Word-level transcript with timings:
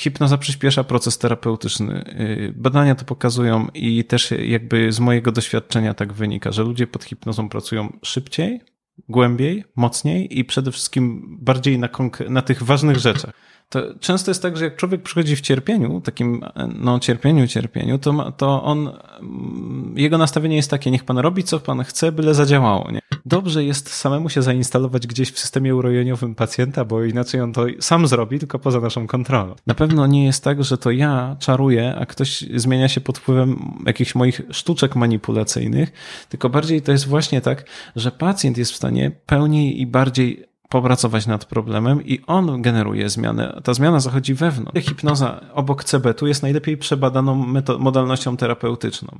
Hipnoza 0.00 0.38
przyspiesza 0.38 0.84
proces 0.84 1.18
terapeutyczny. 1.18 2.04
Y, 2.20 2.52
badania 2.56 2.94
to 2.94 3.04
pokazują 3.04 3.68
i 3.74 4.04
też 4.04 4.30
jakby 4.30 4.92
z 4.92 5.00
mojego 5.00 5.32
doświadczenia 5.32 5.94
tak 5.94 6.12
wynika, 6.12 6.52
że 6.52 6.62
ludzie 6.62 6.86
pod 6.86 7.04
hipnozą 7.04 7.48
pracują 7.48 7.98
szybciej, 8.02 8.60
głębiej, 9.08 9.64
mocniej 9.76 10.38
i 10.38 10.44
przede 10.44 10.72
wszystkim 10.72 11.36
bardziej 11.40 11.78
na, 11.78 11.88
na 12.28 12.42
tych 12.42 12.62
ważnych 12.62 12.96
rzeczach. 12.98 13.32
To 13.68 13.82
często 14.00 14.30
jest 14.30 14.42
tak, 14.42 14.56
że 14.56 14.64
jak 14.64 14.76
człowiek 14.76 15.02
przychodzi 15.02 15.36
w 15.36 15.40
cierpieniu, 15.40 16.00
takim 16.00 16.44
no 16.78 17.00
cierpieniu, 17.00 17.46
cierpieniu, 17.46 17.98
to, 17.98 18.12
ma, 18.12 18.32
to 18.32 18.62
on, 18.62 18.90
mm, 19.20 19.94
jego 19.96 20.18
nastawienie 20.18 20.56
jest 20.56 20.70
takie, 20.70 20.90
niech 20.90 21.04
pan 21.04 21.18
robi 21.18 21.44
co 21.44 21.60
pan 21.60 21.84
chce, 21.84 22.12
byle 22.12 22.34
zadziałało. 22.34 22.90
Nie? 22.90 23.00
Dobrze 23.24 23.64
jest 23.64 23.92
samemu 23.92 24.28
się 24.28 24.42
zainstalować 24.42 25.06
gdzieś 25.06 25.30
w 25.30 25.38
systemie 25.38 25.74
urojeniowym 25.74 26.34
pacjenta, 26.34 26.84
bo 26.84 27.04
inaczej 27.04 27.40
on 27.40 27.52
to 27.52 27.66
sam 27.80 28.06
zrobi, 28.06 28.38
tylko 28.38 28.58
poza 28.58 28.80
naszą 28.80 29.06
kontrolą. 29.06 29.54
Na 29.66 29.74
pewno 29.74 30.06
nie 30.06 30.24
jest 30.24 30.44
tak, 30.44 30.64
że 30.64 30.78
to 30.78 30.90
ja 30.90 31.36
czaruję, 31.38 31.96
a 31.98 32.06
ktoś 32.06 32.44
zmienia 32.54 32.88
się 32.88 33.00
pod 33.00 33.18
wpływem 33.18 33.74
jakichś 33.86 34.14
moich 34.14 34.40
sztuczek 34.50 34.96
manipulacyjnych, 34.96 35.92
tylko 36.28 36.50
bardziej 36.50 36.82
to 36.82 36.92
jest 36.92 37.08
właśnie 37.08 37.40
tak, 37.40 37.64
że 37.96 38.10
pacjent 38.10 38.58
jest 38.58 38.72
w 38.72 38.76
stanie 38.76 38.85
pełniej 39.26 39.80
i 39.80 39.86
bardziej 39.86 40.44
popracować 40.68 41.26
nad 41.26 41.44
problemem 41.44 42.04
i 42.04 42.20
on 42.26 42.62
generuje 42.62 43.08
zmianę. 43.10 43.60
Ta 43.64 43.74
zmiana 43.74 44.00
zachodzi 44.00 44.34
wewnątrz. 44.34 44.86
Hipnoza 44.86 45.40
obok 45.54 45.84
CBT 45.84 46.26
jest 46.26 46.42
najlepiej 46.42 46.76
przebadaną 46.76 47.34
modalnością 47.78 48.36
terapeutyczną. 48.36 49.18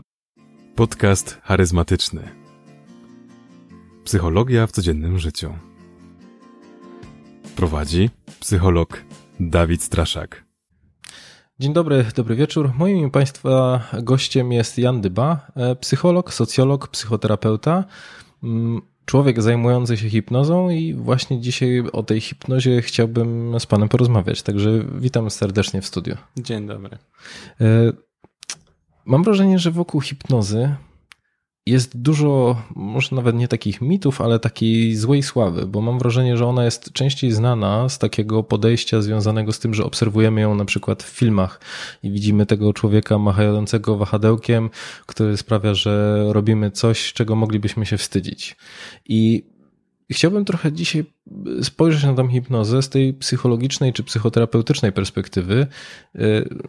Podcast 0.75 1.41
charyzmatyczny. 1.43 2.23
Psychologia 4.05 4.67
w 4.67 4.73
codziennym 4.73 5.19
życiu. 5.19 5.53
Prowadzi 7.57 8.11
psycholog 8.41 9.05
Dawid 9.41 9.83
Straszak. 9.83 10.45
Dzień 11.59 11.73
dobry, 11.73 12.05
dobry 12.17 12.37
wieczór. 12.37 12.71
Moim 12.79 13.11
Państwa 13.11 13.83
gościem 14.03 14.53
jest 14.53 14.79
Jan 14.79 15.01
Dyba, 15.01 15.47
e, 15.57 15.77
psycholog, 15.77 16.35
socjolog, 16.35 16.89
psychoterapeuta 16.89 17.85
mm, 18.43 18.81
człowiek 19.07 19.43
zajmujący 19.43 19.97
się 19.97 20.11
hipnozą 20.11 20.71
i 20.71 20.95
właśnie 20.95 21.41
dzisiaj 21.41 21.83
o 21.93 22.03
tej 22.03 22.21
hipnozie 22.21 22.83
chciałbym 22.83 23.61
z 23.61 23.67
panem 23.67 23.89
porozmawiać. 23.89 24.43
Także 24.43 24.85
witam 24.99 25.31
serdecznie 25.31 25.83
w 25.83 25.87
studiu. 25.87 26.17
Dzień 26.37 26.67
dobry. 26.67 26.99
E, 27.61 27.93
mam 29.05 29.25
wrażenie, 29.25 29.59
że 29.59 29.71
wokół 29.71 30.01
hipnozy 30.01 30.75
jest 31.67 32.03
dużo, 32.03 32.63
może 32.77 33.17
nawet 33.17 33.37
nie 33.37 33.49
takich 33.49 33.81
mitów, 33.81 34.21
ale 34.21 34.39
takiej 34.39 34.97
złej 34.97 35.23
sławy, 35.23 35.67
bo 35.67 35.81
mam 35.81 35.99
wrażenie, 35.99 36.37
że 36.37 36.47
ona 36.47 36.65
jest 36.65 36.93
częściej 36.93 37.33
znana 37.33 37.89
z 37.89 37.99
takiego 37.99 38.43
podejścia 38.43 39.03
związanego 39.03 39.53
z 39.53 39.59
tym, 39.59 39.75
że 39.75 39.85
obserwujemy 39.85 40.41
ją 40.41 40.55
na 40.55 40.65
przykład 40.65 41.03
w 41.03 41.09
filmach 41.09 41.61
i 42.03 42.11
widzimy 42.11 42.47
tego 42.47 42.73
człowieka 42.73 43.19
machającego 43.19 43.97
wahadełkiem, 43.97 44.71
który 45.07 45.37
sprawia, 45.37 45.75
że 45.75 46.25
robimy 46.29 46.71
coś, 46.71 47.13
czego 47.13 47.37
moglibyśmy 47.37 47.87
się 47.87 47.99
wstydzić. 47.99 48.57
I 49.09 49.57
Chciałbym 50.11 50.45
trochę 50.45 50.73
dzisiaj 50.73 51.05
spojrzeć 51.63 52.05
na 52.05 52.15
tą 52.15 52.29
hipnozę 52.29 52.83
z 52.83 52.89
tej 52.89 53.15
psychologicznej 53.15 53.93
czy 53.93 54.03
psychoterapeutycznej 54.03 54.93
perspektywy. 54.93 55.67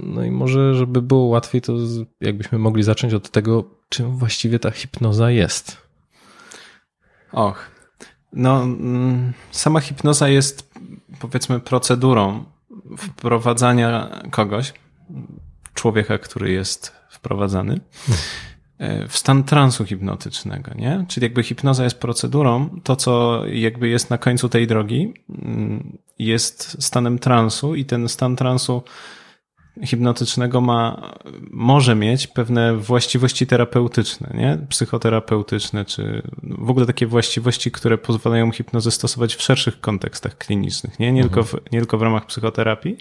No 0.03 0.23
i 0.23 0.31
może, 0.31 0.75
żeby 0.75 1.01
było 1.01 1.23
łatwiej, 1.23 1.61
to 1.61 1.73
jakbyśmy 2.21 2.59
mogli 2.59 2.83
zacząć 2.83 3.13
od 3.13 3.29
tego, 3.29 3.76
czym 3.89 4.17
właściwie 4.17 4.59
ta 4.59 4.71
hipnoza 4.71 5.31
jest. 5.31 5.77
Och, 7.31 7.71
no, 8.33 8.63
mm, 8.63 9.33
sama 9.51 9.79
hipnoza 9.79 10.29
jest 10.29 10.71
powiedzmy 11.19 11.59
procedurą 11.59 12.45
wprowadzania 12.97 14.21
kogoś, 14.31 14.73
człowieka, 15.73 16.17
który 16.17 16.51
jest 16.51 16.95
wprowadzany, 17.09 17.79
E, 18.77 19.07
w 19.07 19.17
stan 19.17 19.43
transu 19.43 19.85
hipnotycznego, 19.85 20.71
nie? 20.75 21.05
Czyli 21.07 21.25
jakby 21.25 21.43
hipnoza 21.43 21.83
jest 21.83 21.99
procedurą, 21.99 22.69
to 22.83 22.95
co 22.95 23.41
jakby 23.45 23.87
jest 23.87 24.09
na 24.09 24.17
końcu 24.17 24.49
tej 24.49 24.67
drogi 24.67 25.13
mm, 25.29 25.97
jest 26.19 26.83
stanem 26.83 27.19
transu 27.19 27.75
i 27.75 27.85
ten 27.85 28.09
stan 28.09 28.35
transu 28.35 28.83
hipnotycznego 29.85 30.61
ma, 30.61 31.13
może 31.51 31.95
mieć 31.95 32.27
pewne 32.27 32.77
właściwości 32.77 33.47
terapeutyczne, 33.47 34.33
nie? 34.33 34.57
Psychoterapeutyczne, 34.69 35.85
czy 35.85 36.21
w 36.43 36.69
ogóle 36.69 36.85
takie 36.85 37.07
właściwości, 37.07 37.71
które 37.71 37.97
pozwalają 37.97 38.51
hipnozę 38.51 38.91
stosować 38.91 39.35
w 39.35 39.41
szerszych 39.41 39.79
kontekstach 39.79 40.37
klinicznych, 40.37 40.99
nie? 40.99 41.11
Nie, 41.11 41.21
mhm. 41.21 41.29
tylko, 41.29 41.43
w, 41.43 41.71
nie 41.71 41.79
tylko 41.79 41.97
w 41.97 42.01
ramach 42.01 42.25
psychoterapii, 42.25 42.97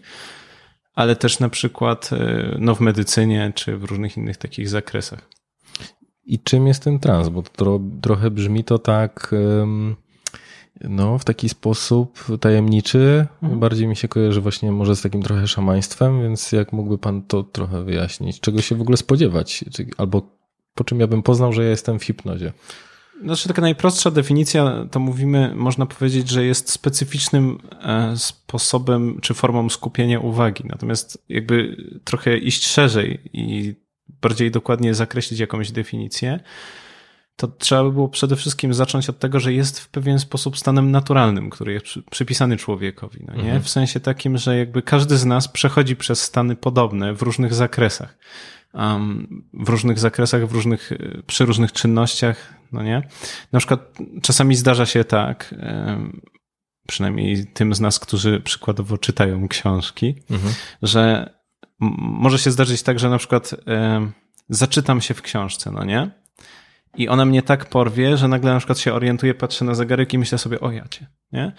ale 0.94 1.16
też 1.16 1.40
na 1.40 1.48
przykład 1.48 2.10
e, 2.12 2.56
no, 2.58 2.74
w 2.74 2.80
medycynie, 2.80 3.52
czy 3.54 3.76
w 3.76 3.84
różnych 3.84 4.16
innych 4.16 4.36
takich 4.36 4.68
zakresach. 4.68 5.28
I 6.24 6.38
czym 6.38 6.66
jest 6.66 6.84
ten 6.84 6.98
trans? 6.98 7.28
Bo 7.28 7.42
to 7.42 7.80
trochę 8.02 8.30
brzmi 8.30 8.64
to 8.64 8.78
tak 8.78 9.34
no, 10.80 11.18
w 11.18 11.24
taki 11.24 11.48
sposób 11.48 12.24
tajemniczy. 12.40 13.26
Mhm. 13.42 13.60
Bardziej 13.60 13.88
mi 13.88 13.96
się 13.96 14.08
kojarzy 14.08 14.40
właśnie 14.40 14.72
może 14.72 14.96
z 14.96 15.02
takim 15.02 15.22
trochę 15.22 15.46
szamaństwem, 15.46 16.22
więc 16.22 16.52
jak 16.52 16.72
mógłby 16.72 16.98
pan 16.98 17.22
to 17.22 17.42
trochę 17.42 17.84
wyjaśnić? 17.84 18.40
Czego 18.40 18.62
się 18.62 18.74
w 18.74 18.80
ogóle 18.80 18.96
spodziewać? 18.96 19.64
Albo 19.96 20.22
po 20.74 20.84
czym 20.84 21.00
ja 21.00 21.06
bym 21.06 21.22
poznał, 21.22 21.52
że 21.52 21.64
ja 21.64 21.70
jestem 21.70 21.98
w 21.98 22.04
hipnozie? 22.04 22.52
Znaczy 23.24 23.48
taka 23.48 23.62
najprostsza 23.62 24.10
definicja, 24.10 24.86
to 24.90 25.00
mówimy, 25.00 25.52
można 25.54 25.86
powiedzieć, 25.86 26.28
że 26.28 26.44
jest 26.44 26.70
specyficznym 26.70 27.58
e, 27.82 28.16
sposobem 28.16 29.18
czy 29.22 29.34
formą 29.34 29.68
skupienia 29.68 30.20
uwagi. 30.20 30.64
Natomiast 30.66 31.24
jakby 31.28 31.76
trochę 32.04 32.38
iść 32.38 32.66
szerzej 32.66 33.20
i 33.32 33.74
bardziej 34.22 34.50
dokładnie 34.50 34.94
zakreślić 34.94 35.40
jakąś 35.40 35.72
definicję, 35.72 36.40
to 37.36 37.48
trzeba 37.48 37.84
by 37.84 37.92
było 37.92 38.08
przede 38.08 38.36
wszystkim 38.36 38.74
zacząć 38.74 39.08
od 39.08 39.18
tego, 39.18 39.40
że 39.40 39.52
jest 39.52 39.80
w 39.80 39.88
pewien 39.88 40.18
sposób 40.18 40.58
stanem 40.58 40.90
naturalnym, 40.90 41.50
który 41.50 41.72
jest 41.72 41.84
przypisany 42.10 42.56
człowiekowi. 42.56 43.24
No 43.26 43.34
nie? 43.34 43.42
Mhm. 43.42 43.62
W 43.62 43.68
sensie 43.68 44.00
takim, 44.00 44.38
że 44.38 44.58
jakby 44.58 44.82
każdy 44.82 45.16
z 45.16 45.24
nas 45.24 45.48
przechodzi 45.48 45.96
przez 45.96 46.22
stany 46.22 46.56
podobne 46.56 47.14
w 47.14 47.22
różnych 47.22 47.54
zakresach. 47.54 48.18
Um, 48.74 49.44
w 49.52 49.68
różnych 49.68 49.98
zakresach, 49.98 50.46
w 50.46 50.52
różnych, 50.52 50.92
przy 51.26 51.44
różnych 51.44 51.72
czynnościach, 51.72 52.54
no 52.72 52.82
nie? 52.82 53.02
Na 53.52 53.58
przykład 53.58 53.98
czasami 54.22 54.56
zdarza 54.56 54.86
się 54.86 55.04
tak, 55.04 55.54
um, 55.86 56.20
przynajmniej 56.86 57.46
tym 57.46 57.74
z 57.74 57.80
nas, 57.80 57.98
którzy 57.98 58.40
przykładowo 58.40 58.98
czytają 58.98 59.48
książki, 59.48 60.14
mhm. 60.30 60.54
że 60.82 61.34
może 61.98 62.38
się 62.38 62.50
zdarzyć 62.50 62.82
tak, 62.82 62.98
że 62.98 63.10
na 63.10 63.18
przykład 63.18 63.54
e, 63.66 64.10
zaczytam 64.48 65.00
się 65.00 65.14
w 65.14 65.22
książce, 65.22 65.70
no 65.70 65.84
nie? 65.84 66.10
I 66.96 67.08
ona 67.08 67.24
mnie 67.24 67.42
tak 67.42 67.66
porwie, 67.66 68.16
że 68.16 68.28
nagle 68.28 68.52
na 68.52 68.58
przykład 68.58 68.78
się 68.78 68.94
orientuję, 68.94 69.34
patrzę 69.34 69.64
na 69.64 69.74
zegarek 69.74 70.14
i 70.14 70.18
myślę 70.18 70.38
sobie, 70.38 70.60
o 70.60 70.70
jacie, 70.70 71.06
nie? 71.32 71.52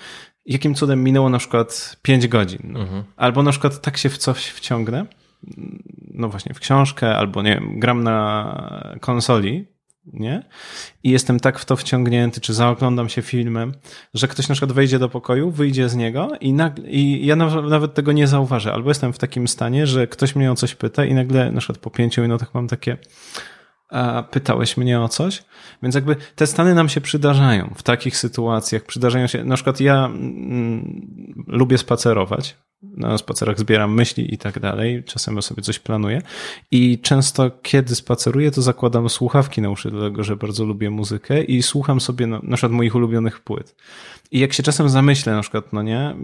Jakim 0.46 0.76
cudem 0.76 1.04
minęło 1.04 1.30
na 1.30 1.38
przykład 1.38 1.98
5 2.02 2.28
godzin? 2.28 2.60
No. 2.64 2.80
Mhm. 2.80 3.04
Albo 3.16 3.44
na 3.44 3.52
przykład 3.52 3.82
tak 3.82 3.98
się 3.98 4.10
w 4.10 4.18
coś 4.18 4.48
wciągnę, 4.48 5.06
no 6.14 6.30
właśnie 6.30 6.54
w 6.54 6.60
książkę, 6.60 7.18
albo 7.18 7.42
nie 7.42 7.54
wiem, 7.54 7.80
gram 7.80 8.04
na 8.04 8.98
konsoli, 9.02 9.66
nie? 10.14 10.44
I 11.04 11.10
jestem 11.10 11.40
tak 11.40 11.60
w 11.60 11.66
to 11.66 11.76
wciągnięty, 11.76 12.42
czy 12.42 12.54
zaoglądam 12.54 13.10
się 13.10 13.22
filmem, 13.22 13.74
że 14.14 14.28
ktoś 14.28 14.50
na 14.50 14.56
przykład 14.56 14.72
wejdzie 14.72 15.00
do 15.00 15.10
pokoju, 15.10 15.52
wyjdzie 15.52 15.90
z 15.90 15.96
niego 15.96 16.32
i, 16.42 16.54
nagle, 16.54 16.90
i 16.90 17.26
ja 17.26 17.36
nawet 17.36 17.94
tego 17.94 18.12
nie 18.12 18.28
zauważę. 18.28 18.74
Albo 18.74 18.90
jestem 18.90 19.14
w 19.14 19.18
takim 19.18 19.48
stanie, 19.48 19.88
że 19.88 20.08
ktoś 20.08 20.36
mnie 20.36 20.52
o 20.52 20.56
coś 20.56 20.76
pyta 20.76 21.06
i 21.06 21.14
nagle 21.14 21.52
na 21.52 21.60
przykład 21.60 21.78
po 21.78 21.90
pięciu 21.90 22.22
minutach 22.22 22.54
mam 22.54 22.68
takie 22.68 22.98
a 23.90 24.24
pytałeś 24.24 24.78
mnie 24.78 25.02
o 25.02 25.10
coś? 25.10 25.44
Więc 25.84 25.96
jakby 25.96 26.16
te 26.36 26.48
stany 26.48 26.76
nam 26.76 26.90
się 26.90 27.02
przydarzają 27.02 27.74
w 27.76 27.84
takich 27.84 28.18
sytuacjach. 28.18 28.84
Przydarzają 28.84 29.28
się, 29.28 29.44
na 29.44 29.56
przykład 29.56 29.82
ja 29.82 30.06
mm, 30.06 31.44
lubię 31.48 31.78
spacerować, 31.78 32.56
na 32.82 33.18
spacerach 33.18 33.60
zbieram 33.60 33.94
myśli 33.94 34.34
i 34.34 34.38
tak 34.38 34.60
dalej. 34.60 35.04
Czasem 35.04 35.42
sobie 35.42 35.64
coś 35.64 35.80
planuję. 35.80 36.22
I 36.72 37.00
często, 37.00 37.52
kiedy 37.62 37.96
spaceruję, 37.96 38.52
to 38.52 38.62
zakładam 38.62 39.10
słuchawki 39.10 39.62
na 39.62 39.70
uszy, 39.70 39.92
dlatego 39.92 40.24
że 40.24 40.36
bardzo 40.36 40.66
lubię 40.66 40.90
muzykę 40.90 41.44
i 41.44 41.64
słucham 41.64 42.02
sobie 42.02 42.28
na, 42.28 42.40
na 42.44 42.58
przykład 42.58 42.72
moich 42.72 42.96
ulubionych 42.96 43.40
płyt. 43.40 43.76
I 44.32 44.40
jak 44.40 44.54
się 44.54 44.64
czasem 44.64 44.90
zamyślę, 44.90 45.34
na 45.34 45.42
przykład, 45.42 45.74
no 45.74 45.82
nie, 45.82 46.16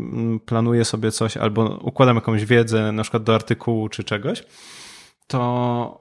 planuję 0.46 0.86
sobie 0.86 1.12
coś 1.12 1.38
albo 1.38 1.80
układam 1.82 2.16
jakąś 2.16 2.46
wiedzę, 2.46 2.92
na 2.92 3.04
przykład 3.04 3.24
do 3.24 3.36
artykułu 3.36 3.90
czy 3.90 4.04
czegoś, 4.04 4.44
to 5.28 6.00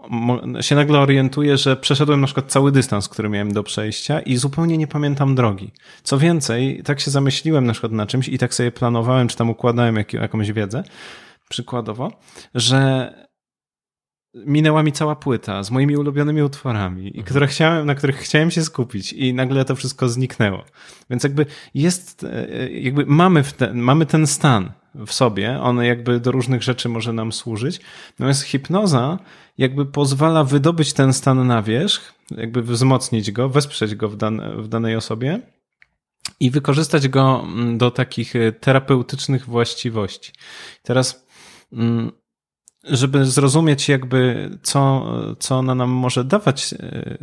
się 0.60 0.74
nagle 0.74 1.00
orientuję, 1.00 1.56
że 1.56 1.76
przeszedłem 1.76 2.20
na 2.20 2.26
przykład 2.26 2.46
cały 2.46 2.72
dystans, 2.72 3.08
który 3.08 3.28
miałem 3.28 3.52
do 3.52 3.62
przejścia 3.62 4.20
i 4.20 4.36
zupełnie 4.36 4.78
nie 4.78 4.86
pamiętam 4.86 5.34
drogi. 5.34 5.70
Co 6.02 6.18
więcej, 6.18 6.82
tak 6.84 7.00
się 7.00 7.10
zamyśliłem 7.10 7.66
na 7.66 7.72
przykład 7.72 7.92
na 7.92 8.06
czymś 8.06 8.28
i 8.28 8.38
tak 8.38 8.54
sobie 8.54 8.72
planowałem, 8.72 9.28
czy 9.28 9.36
tam 9.36 9.50
układałem 9.50 9.96
jak, 9.96 10.12
jakąś 10.12 10.52
wiedzę, 10.52 10.84
przykładowo, 11.48 12.12
że 12.54 13.12
minęła 14.34 14.82
mi 14.82 14.92
cała 14.92 15.16
płyta 15.16 15.62
z 15.62 15.70
moimi 15.70 15.96
ulubionymi 15.96 16.42
utworami, 16.42 17.06
mhm. 17.06 17.24
które 17.24 17.46
chciałem, 17.46 17.86
na 17.86 17.94
których 17.94 18.16
chciałem 18.16 18.50
się 18.50 18.62
skupić 18.62 19.12
i 19.12 19.34
nagle 19.34 19.64
to 19.64 19.76
wszystko 19.76 20.08
zniknęło. 20.08 20.64
Więc 21.10 21.24
jakby 21.24 21.46
jest, 21.74 22.24
e, 22.24 22.70
jakby 22.70 23.06
mamy, 23.06 23.42
ten, 23.42 23.78
mamy 23.78 24.06
ten 24.06 24.26
stan 24.26 24.72
w 24.94 25.12
sobie, 25.12 25.60
on 25.60 25.82
jakby 25.84 26.20
do 26.20 26.30
różnych 26.32 26.62
rzeczy 26.62 26.88
może 26.88 27.12
nam 27.12 27.32
służyć, 27.32 27.80
natomiast 28.10 28.42
hipnoza 28.42 29.18
jakby 29.58 29.86
pozwala 29.86 30.44
wydobyć 30.44 30.92
ten 30.92 31.12
stan 31.12 31.46
na 31.46 31.62
wierzch, 31.62 32.14
jakby 32.30 32.62
wzmocnić 32.62 33.32
go, 33.32 33.48
wesprzeć 33.48 33.94
go 33.94 34.08
w, 34.08 34.16
dan 34.16 34.62
w 34.62 34.68
danej 34.68 34.96
osobie 34.96 35.40
i 36.40 36.50
wykorzystać 36.50 37.08
go 37.08 37.44
mm, 37.44 37.78
do 37.78 37.90
takich 37.90 38.36
e, 38.36 38.52
terapeutycznych 38.52 39.46
właściwości. 39.46 40.32
Teraz 40.82 41.26
mm, 41.72 42.12
żeby 42.84 43.24
zrozumieć 43.24 43.88
jakby 43.88 44.50
co, 44.62 45.06
co 45.38 45.58
ona 45.58 45.74
nam 45.74 45.90
może 45.90 46.24
dawać 46.24 46.74
e, 46.74 47.18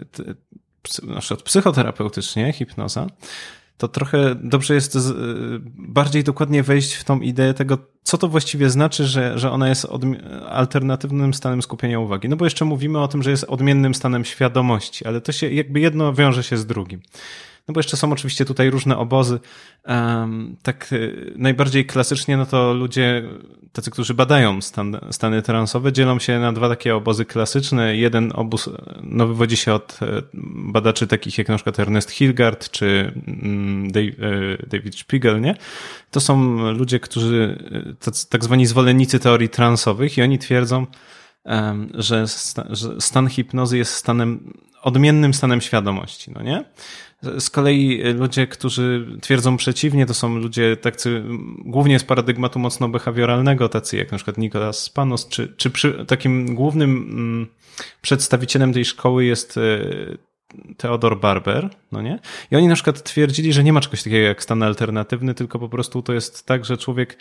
na 1.04 1.20
przykład 1.20 1.44
psychoterapeutycznie, 1.44 2.54
hipnoza, 2.54 3.08
to 3.78 3.88
trochę 3.88 4.36
dobrze 4.36 4.74
jest 4.74 4.96
e, 4.96 5.00
bardziej 5.78 6.24
dokładnie 6.24 6.64
wejść 6.64 6.94
w 6.94 7.04
tą 7.04 7.20
ideę 7.20 7.54
tego, 7.54 7.78
co 8.04 8.18
to 8.18 8.28
właściwie 8.28 8.70
znaczy, 8.70 9.06
że, 9.06 9.40
że 9.40 9.52
ona 9.52 9.70
jest 9.70 9.88
alternatywnym 10.50 11.34
stanem 11.34 11.62
skupienia 11.62 12.00
uwagi. 12.00 12.30
No 12.30 12.36
bo 12.36 12.46
jeszcze 12.46 12.66
mówimy 12.66 13.00
o 13.00 13.08
tym, 13.08 13.24
że 13.24 13.32
jest 13.32 13.44
odmiennym 13.44 13.96
stanem 13.96 14.26
świadomości, 14.26 15.06
ale 15.06 15.22
to 15.22 15.32
się 15.32 15.54
jakby 15.54 15.80
jedno 15.80 16.14
wiąże 16.14 16.44
się 16.44 16.58
z 16.58 16.66
drugim. 16.66 17.02
No 17.70 17.74
bo 17.74 17.80
jeszcze 17.80 17.98
są 17.98 18.12
oczywiście 18.12 18.46
tutaj 18.46 18.70
różne 18.70 18.98
obozy. 18.98 19.40
Tak 20.64 20.94
y, 20.94 21.34
najbardziej 21.36 21.86
klasycznie, 21.86 22.38
no 22.38 22.46
to 22.46 22.74
ludzie, 22.74 23.24
tacy, 23.72 23.92
którzy 23.92 24.14
badają 24.14 24.62
stan, 24.62 25.00
stany 25.12 25.42
transowe, 25.42 25.94
dzielą 25.94 26.20
się 26.20 26.40
na 26.40 26.54
dwa 26.54 26.70
takie 26.70 26.96
obozy 26.96 27.26
klasyczne. 27.26 27.98
Jeden 27.98 28.32
obóz 28.36 28.70
no, 29.04 29.28
wywodzi 29.28 29.58
się 29.58 29.74
od 29.74 30.00
e, 30.02 30.22
badaczy 30.54 31.08
takich 31.08 31.38
jak 31.38 31.50
na 31.50 31.56
przykład 31.56 31.80
Ernest 31.80 32.12
Hilgard 32.12 32.70
czy 32.72 33.14
mm, 33.28 33.88
e, 33.88 34.68
David 34.68 34.96
Spiegel, 34.96 35.42
nie? 35.42 35.56
To 36.12 36.20
są 36.20 36.58
ludzie, 36.72 37.00
którzy, 37.00 37.64
e, 38.08 38.12
tak 38.30 38.44
zwani 38.44 38.66
zwolennicy 38.66 39.20
teorii 39.20 39.50
transowych 39.50 40.18
i 40.18 40.22
oni 40.22 40.40
twierdzą, 40.40 40.86
że 41.90 42.28
stan 43.00 43.30
hipnozy 43.30 43.78
jest 43.78 43.94
stanem, 43.94 44.54
odmiennym 44.82 45.34
stanem 45.34 45.62
świadomości, 45.62 46.32
no 46.32 46.42
nie? 46.42 46.64
Z 47.40 47.50
kolei 47.50 48.02
ludzie, 48.14 48.48
którzy 48.48 49.06
twierdzą 49.22 49.58
przeciwnie, 49.58 50.06
to 50.06 50.14
są 50.14 50.36
ludzie 50.36 50.78
tacy 50.78 51.24
głównie 51.66 52.00
z 52.00 52.04
paradygmatu 52.04 52.60
mocno 52.60 52.90
behawioralnego, 52.90 53.70
tacy 53.70 53.98
jak 53.98 54.12
na 54.12 54.18
przykład 54.18 54.38
Nicolas 54.38 54.90
Panos, 54.90 55.28
czy, 55.28 55.54
czy 55.58 55.70
przy, 55.70 56.06
takim 56.06 56.56
głównym 56.56 56.90
mm, 56.90 57.48
przedstawicielem 58.02 58.74
tej 58.74 58.86
szkoły 58.86 59.26
jest 59.26 59.58
e, 59.58 59.62
Theodor 60.78 61.20
Barber, 61.20 61.70
no 61.92 62.02
nie? 62.02 62.20
I 62.52 62.56
oni 62.56 62.68
na 62.68 62.76
przykład 62.76 63.04
twierdzili, 63.04 63.54
że 63.54 63.64
nie 63.64 63.74
ma 63.74 63.82
czegoś 63.82 64.04
takiego 64.04 64.28
jak 64.28 64.44
stan 64.44 64.64
alternatywny, 64.64 65.34
tylko 65.34 65.60
po 65.60 65.70
prostu 65.70 66.02
to 66.02 66.14
jest 66.14 66.46
tak, 66.46 66.66
że 66.66 66.78
człowiek 66.78 67.18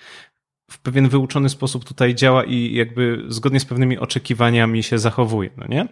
w 0.70 0.78
pewien 0.78 1.08
wyuczony 1.08 1.48
sposób 1.48 1.84
tutaj 1.84 2.14
działa 2.14 2.44
i 2.44 2.74
jakby 2.74 3.24
zgodnie 3.28 3.60
z 3.60 3.64
pewnymi 3.64 3.98
oczekiwaniami 3.98 4.82
się 4.82 4.98
zachowuje, 4.98 5.50
no 5.56 5.66
nie? 5.68 5.88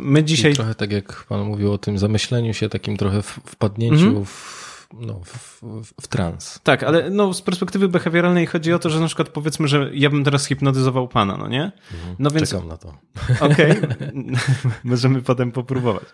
My 0.00 0.24
dzisiaj... 0.24 0.52
I 0.52 0.54
trochę 0.54 0.74
tak 0.74 0.92
jak 0.92 1.24
pan 1.28 1.44
mówił 1.44 1.72
o 1.72 1.78
tym 1.78 1.98
zamyśleniu 1.98 2.54
się, 2.54 2.68
takim 2.68 2.96
trochę 2.96 3.22
wpadnięciu 3.22 4.06
mm 4.06 4.14
-hmm. 4.14 4.24
w 4.24 4.64
no, 5.00 5.20
w, 5.24 5.62
w, 5.62 5.92
w 6.00 6.08
trans. 6.08 6.60
Tak, 6.62 6.82
ale 6.82 7.10
no, 7.10 7.34
z 7.34 7.42
perspektywy 7.42 7.88
behawioralnej 7.88 8.46
chodzi 8.46 8.72
o 8.72 8.78
to, 8.78 8.90
że 8.90 9.00
na 9.00 9.06
przykład 9.06 9.28
powiedzmy, 9.28 9.68
że 9.68 9.90
ja 9.94 10.10
bym 10.10 10.24
teraz 10.24 10.46
hipnotyzował 10.46 11.08
pana, 11.08 11.36
no 11.36 11.48
nie? 11.48 11.72
Mhm. 11.94 12.16
No 12.18 12.30
więc... 12.30 12.50
Czekam 12.50 12.68
na 12.68 12.76
to. 12.76 12.94
Okej, 13.50 13.70
okay. 13.70 14.12
możemy 14.84 15.22
potem 15.22 15.52
popróbować. 15.52 16.04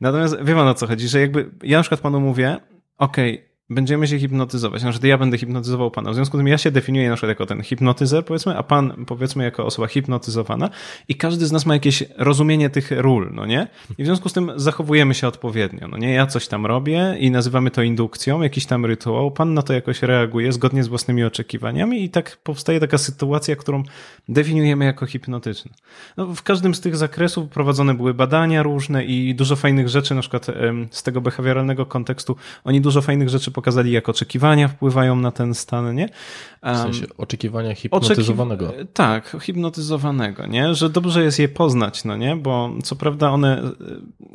Natomiast 0.00 0.36
wie 0.42 0.54
pan 0.54 0.68
o 0.68 0.74
co 0.74 0.86
chodzi, 0.86 1.08
że 1.08 1.20
jakby 1.20 1.50
ja 1.62 1.78
na 1.78 1.82
przykład 1.82 2.00
panu 2.00 2.20
mówię, 2.20 2.56
okej, 2.98 3.34
okay, 3.34 3.53
będziemy 3.74 4.08
się 4.08 4.18
hipnotyzować. 4.18 4.82
Na 4.82 4.90
przykład 4.90 5.08
ja 5.08 5.18
będę 5.18 5.38
hipnotyzował 5.38 5.90
pana. 5.90 6.10
W 6.10 6.14
związku 6.14 6.36
z 6.36 6.40
tym 6.40 6.48
ja 6.48 6.58
się 6.58 6.70
definiuję 6.70 7.08
na 7.08 7.14
przykład 7.16 7.28
jako 7.28 7.46
ten 7.46 7.62
hipnotyzer, 7.62 8.24
powiedzmy, 8.24 8.58
a 8.58 8.62
pan 8.62 9.04
powiedzmy 9.06 9.44
jako 9.44 9.66
osoba 9.66 9.88
hipnotyzowana 9.88 10.70
i 11.08 11.14
każdy 11.14 11.46
z 11.46 11.52
nas 11.52 11.66
ma 11.66 11.74
jakieś 11.74 12.04
rozumienie 12.18 12.70
tych 12.70 12.90
ról, 12.90 13.30
no 13.34 13.46
nie? 13.46 13.66
I 13.98 14.02
w 14.02 14.06
związku 14.06 14.28
z 14.28 14.32
tym 14.32 14.52
zachowujemy 14.56 15.14
się 15.14 15.28
odpowiednio, 15.28 15.88
no 15.88 15.96
nie? 15.96 16.12
Ja 16.12 16.26
coś 16.26 16.48
tam 16.48 16.66
robię 16.66 17.16
i 17.18 17.30
nazywamy 17.30 17.70
to 17.70 17.82
indukcją, 17.82 18.42
jakiś 18.42 18.66
tam 18.66 18.86
rytuał, 18.86 19.30
pan 19.30 19.54
na 19.54 19.62
to 19.62 19.72
jakoś 19.72 20.02
reaguje 20.02 20.52
zgodnie 20.52 20.84
z 20.84 20.88
własnymi 20.88 21.24
oczekiwaniami 21.24 22.04
i 22.04 22.10
tak 22.10 22.36
powstaje 22.36 22.80
taka 22.80 22.98
sytuacja, 22.98 23.56
którą 23.56 23.82
definiujemy 24.28 24.84
jako 24.84 25.06
hipnotyczną. 25.06 25.72
No, 26.16 26.26
w 26.26 26.42
każdym 26.42 26.74
z 26.74 26.80
tych 26.80 26.96
zakresów 26.96 27.48
prowadzone 27.48 27.94
były 27.94 28.14
badania 28.14 28.62
różne 28.62 29.04
i 29.04 29.34
dużo 29.34 29.56
fajnych 29.56 29.88
rzeczy, 29.88 30.14
na 30.14 30.20
przykład 30.20 30.46
z 30.90 31.02
tego 31.02 31.20
behawioralnego 31.20 31.86
kontekstu, 31.86 32.36
oni 32.64 32.80
dużo 32.80 33.02
fajnych 33.02 33.28
rzeczy 33.28 33.50
pokazali, 33.64 33.92
jak 33.92 34.08
oczekiwania 34.08 34.68
wpływają 34.68 35.16
na 35.16 35.30
ten 35.30 35.54
stan, 35.54 35.94
nie? 35.94 36.08
W 36.72 36.76
sensie 36.76 37.06
oczekiwania 37.18 37.74
hipnotyzowanego. 37.74 38.68
Oczekiw 38.68 38.92
tak, 38.92 39.36
hipnotyzowanego, 39.40 40.46
nie? 40.46 40.74
Że 40.74 40.90
dobrze 40.90 41.24
jest 41.24 41.38
je 41.38 41.48
poznać, 41.48 42.04
no 42.04 42.16
nie? 42.16 42.36
Bo 42.36 42.70
co 42.82 42.96
prawda 42.96 43.30
one, 43.30 43.62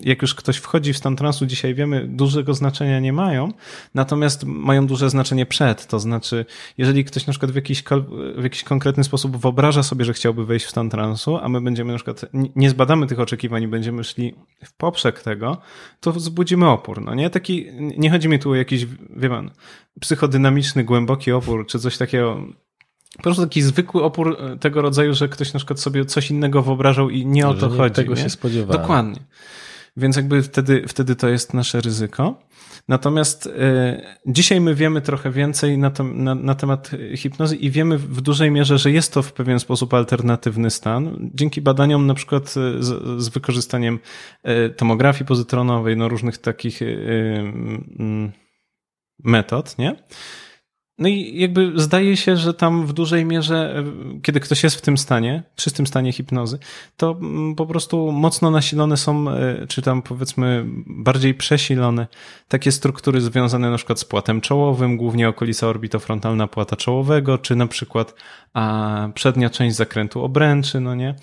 jak 0.02 0.22
już 0.22 0.36
ktoś 0.36 0.58
wchodzi 0.58 0.94
w 0.94 0.98
stan 0.98 1.16
transu, 1.16 1.46
dzisiaj 1.46 1.76
wiemy, 1.76 2.08
dużego 2.08 2.54
znaczenia 2.54 3.00
nie 3.00 3.14
mają, 3.14 3.52
natomiast 3.96 4.44
mają 4.46 4.88
duże 4.88 5.10
znaczenie 5.10 5.46
przed. 5.46 5.88
To 5.88 6.00
znaczy, 6.00 6.46
jeżeli 6.78 7.06
ktoś 7.06 7.28
na 7.28 7.34
przykład 7.34 7.52
w 7.52 7.56
jakiś, 7.56 7.84
w 8.38 8.44
jakiś 8.44 8.64
konkretny 8.64 9.04
sposób 9.04 9.38
wyobraża 9.38 9.84
sobie, 9.84 10.06
że 10.06 10.14
chciałby 10.14 10.46
wejść 10.46 10.66
w 10.66 10.70
stan 10.70 10.90
transu, 10.90 11.38
a 11.38 11.50
my 11.50 11.62
będziemy 11.62 11.92
na 11.92 11.98
przykład, 11.98 12.26
nie 12.56 12.70
zbadamy 12.70 13.08
tych 13.08 13.20
oczekiwań 13.20 13.64
i 13.64 13.68
będziemy 13.68 14.04
szli 14.04 14.36
w 14.66 14.74
poprzek 14.74 15.22
tego, 15.22 15.58
to 16.00 16.12
wzbudzimy 16.12 16.70
opór, 16.70 17.02
no 17.02 17.16
nie? 17.16 17.30
Taki, 17.30 17.66
nie 17.98 18.12
chodzi 18.12 18.30
mi 18.30 18.40
tu 18.40 18.52
o 18.52 18.56
jakiś 18.56 18.86
wie 19.16 19.30
pan, 19.30 19.52
psychodynamiczny, 20.00 20.84
głęboki 20.84 21.32
opór, 21.32 21.68
czy 21.68 21.80
coś 21.80 21.98
takiego. 21.98 22.48
Po 23.18 23.24
prostu 23.24 23.44
taki 23.44 23.62
zwykły 23.62 24.04
opór 24.04 24.38
e, 24.40 24.58
tego 24.58 24.82
rodzaju, 24.82 25.14
że 25.14 25.30
ktoś 25.30 25.54
na 25.54 25.58
przykład 25.58 25.80
sobie 25.80 26.06
coś 26.06 26.32
innego 26.32 26.62
wyobrażał 26.62 27.10
i 27.10 27.26
nie 27.26 27.48
o 27.48 27.54
to 27.54 27.68
nie 27.68 27.78
chodzi. 27.78 27.96
tego 27.96 28.16
nie? 28.16 28.22
się 28.22 28.30
spodziewałem. 28.30 28.82
Dokładnie. 28.82 29.20
Więc 29.98 30.16
jakby 30.16 30.44
wtedy, 30.44 30.84
wtedy 30.88 31.16
to 31.16 31.30
jest 31.30 31.54
nasze 31.54 31.82
ryzyko. 31.82 32.50
Natomiast 32.88 33.46
y, 33.46 33.52
dzisiaj 34.26 34.62
my 34.62 34.76
wiemy 34.76 35.02
trochę 35.02 35.32
więcej 35.32 35.78
na, 35.78 35.92
na, 36.14 36.36
na, 36.36 36.56
temat 36.56 36.92
hipnozy 37.16 37.56
i 37.56 37.72
wiemy 37.72 37.98
w 37.98 38.22
dużej 38.22 38.52
mierze, 38.52 38.78
że 38.78 38.92
jest 38.92 39.14
to 39.14 39.22
w 39.22 39.34
pewien 39.34 39.60
sposób 39.60 39.94
alternatywny 39.94 40.70
stan. 40.70 41.30
Dzięki 41.34 41.62
badaniom 41.62 42.08
na 42.08 42.14
przykład 42.14 42.44
e, 42.44 42.84
z, 42.84 43.22
z 43.24 43.30
wykorzystaniem 43.30 44.00
y, 44.48 44.70
tomografii 44.70 45.26
pozytronowej, 45.26 45.98
no 45.98 46.10
różnych 46.10 46.38
takich 46.38 46.82
y, 46.82 47.52
metod, 49.24 49.78
nie? 49.78 49.96
No 51.00 51.08
i 51.08 51.40
jakby 51.40 51.72
zdaje 51.76 52.18
się, 52.18 52.38
że 52.38 52.54
tam 52.54 52.86
w 52.86 52.94
dużej 52.94 53.26
mierze, 53.26 53.76
e, 53.78 53.84
kiedy 54.22 54.40
ktoś 54.40 54.64
jest 54.64 54.76
w 54.76 54.82
tym 54.82 54.98
stanie, 54.98 55.44
czystym 55.56 55.88
stanie 55.88 56.12
hipnozy, 56.12 56.60
to 56.98 57.12
mm, 57.22 57.56
po 57.56 57.66
prostu 57.66 58.12
mocno 58.12 58.52
nasilone 58.52 58.98
są, 58.98 59.30
e, 59.30 59.68
czy 59.68 59.82
tam 59.82 60.02
powiedzmy 60.02 60.66
bardziej 60.88 61.34
przesilone 61.34 62.08
takie 62.48 62.72
struktury 62.72 63.22
związane 63.22 63.72
na 63.72 63.78
przykład 63.78 64.00
z 64.00 64.06
płatem 64.06 64.42
czołowym, 64.42 64.98
głównie 64.98 65.30
okolica 65.30 65.68
orbitofrontalna 65.68 66.48
płata 66.48 66.76
czołowego, 66.76 67.38
czy 67.38 67.56
na 67.56 67.68
przykład 67.68 68.14
a, 68.54 69.10
przednia 69.14 69.50
część 69.50 69.76
zakrętu 69.76 70.24
obręczy, 70.24 70.80
no 70.80 70.96
nie? 70.96 71.16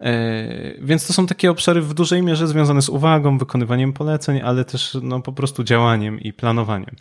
E, 0.00 0.74
więc 0.80 1.06
to 1.06 1.12
są 1.12 1.26
takie 1.26 1.50
obszary 1.50 1.80
w 1.80 1.94
dużej 1.94 2.22
mierze 2.22 2.48
związane 2.48 2.82
z 2.82 2.88
uwagą, 2.88 3.38
wykonywaniem 3.38 3.92
poleceń, 3.92 4.40
ale 4.44 4.64
też 4.64 4.96
no, 5.02 5.20
po 5.20 5.32
prostu 5.32 5.64
działaniem 5.64 6.20
i 6.20 6.32
planowaniem. 6.32 6.96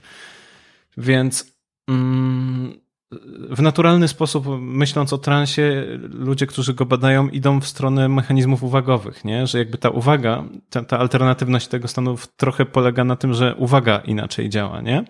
Więc 0.99 1.57
mm, 1.87 2.79
w 3.49 3.61
naturalny 3.61 4.07
sposób, 4.07 4.45
myśląc 4.59 5.13
o 5.13 5.17
transie, 5.17 5.85
ludzie, 6.11 6.47
którzy 6.47 6.73
go 6.73 6.85
badają, 6.85 7.29
idą 7.29 7.61
w 7.61 7.67
stronę 7.67 8.09
mechanizmów 8.09 8.63
uwagowych, 8.63 9.25
nie? 9.25 9.47
że 9.47 9.57
jakby 9.57 9.77
ta 9.77 9.89
uwaga, 9.89 10.43
ta, 10.69 10.83
ta 10.83 10.99
alternatywność 10.99 11.67
tego 11.67 11.87
stanu 11.87 12.15
trochę 12.37 12.65
polega 12.65 13.03
na 13.03 13.15
tym, 13.15 13.33
że 13.33 13.55
uwaga 13.55 13.97
inaczej 13.97 14.49
działa, 14.49 14.81
nie? 14.81 15.05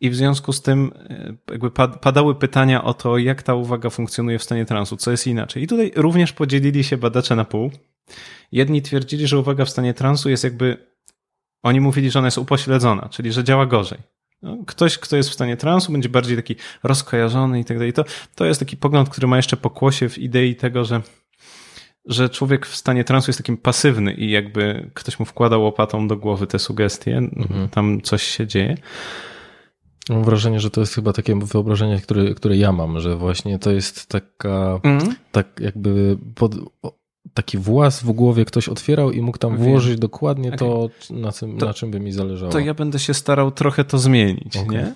I 0.00 0.10
w 0.10 0.16
związku 0.16 0.52
z 0.52 0.62
tym 0.62 0.92
e, 1.10 1.34
jakby 1.50 1.70
padały 2.00 2.34
pytania 2.34 2.84
o 2.84 2.94
to, 2.94 3.18
jak 3.18 3.42
ta 3.42 3.54
uwaga 3.54 3.90
funkcjonuje 3.90 4.38
w 4.38 4.42
stanie 4.42 4.64
transu, 4.64 4.96
co 4.96 5.10
jest 5.10 5.26
inaczej. 5.26 5.62
I 5.62 5.66
tutaj 5.66 5.92
również 5.96 6.32
podzielili 6.32 6.84
się 6.84 6.96
badacze 6.96 7.36
na 7.36 7.44
pół. 7.44 7.70
Jedni 8.52 8.82
twierdzili, 8.82 9.26
że 9.26 9.38
uwaga 9.38 9.64
w 9.64 9.70
stanie 9.70 9.94
transu 9.94 10.30
jest 10.30 10.44
jakby, 10.44 10.76
oni 11.62 11.80
mówili, 11.80 12.10
że 12.10 12.18
ona 12.18 12.26
jest 12.26 12.38
upośledzona, 12.38 13.08
czyli 13.08 13.32
że 13.32 13.44
działa 13.44 13.66
gorzej. 13.66 13.98
No, 14.42 14.58
ktoś, 14.66 14.98
kto 14.98 15.16
jest 15.16 15.30
w 15.30 15.34
stanie 15.34 15.56
transu, 15.56 15.92
będzie 15.92 16.08
bardziej 16.08 16.36
taki 16.36 16.56
rozkojarzony 16.82 17.60
i 17.60 17.64
tak 17.64 17.78
dalej. 17.78 17.92
To, 17.92 18.04
to 18.34 18.44
jest 18.44 18.60
taki 18.60 18.76
pogląd, 18.76 19.08
który 19.08 19.26
ma 19.26 19.36
jeszcze 19.36 19.56
pokłosie 19.56 20.08
w 20.08 20.18
idei 20.18 20.56
tego, 20.56 20.84
że, 20.84 21.02
że 22.04 22.28
człowiek 22.28 22.66
w 22.66 22.76
stanie 22.76 23.04
transu 23.04 23.30
jest 23.30 23.38
takim 23.38 23.56
pasywny 23.56 24.14
i 24.14 24.30
jakby 24.30 24.90
ktoś 24.94 25.18
mu 25.18 25.26
wkładał 25.26 25.62
łopatą 25.62 26.08
do 26.08 26.16
głowy 26.16 26.46
te 26.46 26.58
sugestie, 26.58 27.16
mhm. 27.16 27.68
tam 27.68 28.00
coś 28.00 28.22
się 28.22 28.46
dzieje. 28.46 28.76
Mam 30.08 30.24
wrażenie, 30.24 30.60
że 30.60 30.70
to 30.70 30.80
jest 30.80 30.94
chyba 30.94 31.12
takie 31.12 31.38
wyobrażenie, 31.38 32.00
które, 32.00 32.34
które 32.34 32.56
ja 32.56 32.72
mam, 32.72 33.00
że 33.00 33.16
właśnie 33.16 33.58
to 33.58 33.70
jest 33.70 34.06
taka, 34.06 34.80
mhm. 34.82 35.14
tak 35.32 35.60
jakby 35.60 36.18
pod, 36.34 36.54
taki 37.38 37.58
włas 37.58 38.02
w 38.02 38.12
głowie 38.12 38.44
ktoś 38.44 38.68
otwierał 38.68 39.10
i 39.10 39.22
mógł 39.22 39.38
tam 39.38 39.56
włożyć 39.56 39.98
dokładnie 39.98 40.48
Okej. 40.48 40.58
to, 40.58 40.90
na 41.10 41.32
czym, 41.32 41.58
To- 41.58 41.66
na 41.66 41.74
czym 41.74 41.90
by 41.90 42.00
mi 42.00 42.12
zależało. 42.12 42.52
To 42.52 42.58
ja 42.58 42.74
będę 42.74 42.98
się 42.98 43.14
starał 43.14 43.50
trochę 43.50 43.84
to 43.84 43.98
zmienić, 43.98 44.56
Okej. 44.56 44.68
nie? 44.68 44.94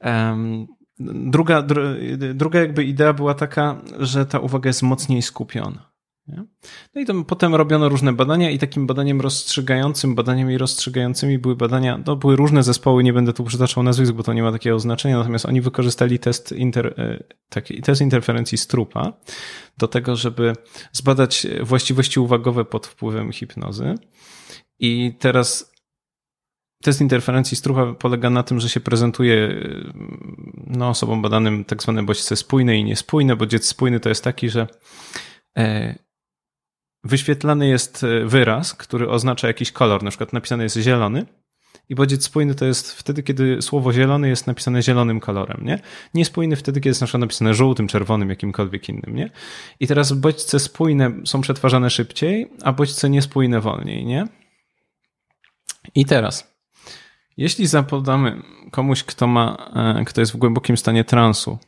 Em, 0.00 0.66
druga, 1.00 1.62
dr, 1.62 1.96
druga 2.34 2.60
jakby 2.60 2.84
idea 2.84 3.12
była 3.12 3.34
taka, 3.34 3.80
że 3.98 4.26
ta 4.26 4.38
uwaga 4.38 4.68
jest 4.68 4.82
mocniej 4.82 5.22
skupiona. 5.22 5.89
No 6.94 7.00
i 7.00 7.06
tam 7.06 7.24
potem 7.24 7.54
robiono 7.54 7.88
różne 7.88 8.12
badania 8.12 8.50
i 8.50 8.58
takim 8.58 8.86
badaniem 8.86 9.20
rozstrzygającym, 9.20 10.14
badaniami 10.14 10.58
rozstrzygającymi 10.58 11.38
były 11.38 11.56
badania, 11.56 12.00
no 12.06 12.16
były 12.16 12.36
różne 12.36 12.62
zespoły, 12.62 13.04
nie 13.04 13.12
będę 13.12 13.32
tu 13.32 13.44
przytaczał 13.44 13.82
nazwisk, 13.82 14.12
bo 14.12 14.22
to 14.22 14.32
nie 14.32 14.42
ma 14.42 14.52
takiego 14.52 14.80
znaczenia, 14.80 15.18
natomiast 15.18 15.46
oni 15.46 15.60
wykorzystali 15.60 16.18
test, 16.18 16.52
inter, 16.52 16.86
e, 16.98 17.24
taki, 17.48 17.82
test 17.82 18.00
interferencji 18.00 18.58
strupa 18.58 19.12
do 19.78 19.88
tego, 19.88 20.16
żeby 20.16 20.52
zbadać 20.92 21.46
właściwości 21.62 22.20
uwagowe 22.20 22.64
pod 22.64 22.86
wpływem 22.86 23.32
hipnozy. 23.32 23.94
I 24.78 25.14
teraz 25.18 25.70
test 26.82 27.00
interferencji 27.00 27.56
strupa 27.56 27.94
polega 27.94 28.30
na 28.30 28.42
tym, 28.42 28.60
że 28.60 28.68
się 28.68 28.80
prezentuje 28.80 29.34
y, 29.34 29.92
no, 30.66 30.88
osobom 30.88 31.22
badanym 31.22 31.64
tak 31.64 31.82
zwane 31.82 32.02
bodźce 32.02 32.36
spójne 32.36 32.76
i 32.76 32.84
niespójne. 32.84 33.36
Bodziec 33.36 33.66
spójny 33.66 34.00
to 34.00 34.08
jest 34.08 34.24
taki, 34.24 34.50
że 34.50 34.66
e, 35.58 35.98
wyświetlany 37.04 37.68
jest 37.68 38.04
e, 38.04 38.26
wyraz, 38.26 38.74
który 38.74 39.08
oznacza 39.08 39.46
jakiś 39.46 39.72
kolor, 39.72 40.02
na 40.02 40.10
przykład 40.10 40.32
napisany 40.32 40.62
jest 40.62 40.76
zielony. 40.76 41.26
I 41.88 41.94
bodziec 41.94 42.24
spójny 42.24 42.54
to 42.54 42.64
jest 42.64 42.92
wtedy, 42.92 43.22
kiedy 43.22 43.62
słowo 43.62 43.92
zielony 43.92 44.28
jest 44.28 44.46
napisane 44.46 44.82
zielonym 44.82 45.20
kolorem, 45.20 45.60
nie? 45.64 45.80
Niespójny 46.14 46.56
wtedy, 46.56 46.80
kiedy 46.80 46.88
jest 46.88 47.00
na 47.00 47.06
przykład 47.06 47.20
napisane 47.20 47.54
żółtym, 47.54 47.88
czerwonym, 47.88 48.30
jakimkolwiek 48.30 48.88
innym, 48.88 49.16
nie? 49.16 49.30
I 49.80 49.86
teraz 49.86 50.12
bodźce 50.12 50.58
spójne 50.58 51.12
są 51.24 51.40
przetwarzane 51.40 51.90
szybciej, 51.90 52.50
a 52.62 52.72
bodźce 52.72 53.10
niespójne 53.10 53.60
wolniej, 53.60 54.06
nie? 54.06 54.28
I 55.94 56.04
teraz, 56.06 56.56
jeśli 57.36 57.66
zapodamy 57.66 58.42
komuś, 58.70 59.04
kto 59.04 59.26
ma, 59.26 59.70
e, 60.00 60.04
kto 60.04 60.20
jest 60.20 60.32
w 60.32 60.36
głębokim 60.36 60.76
stanie 60.76 61.04
transu, 61.04 61.58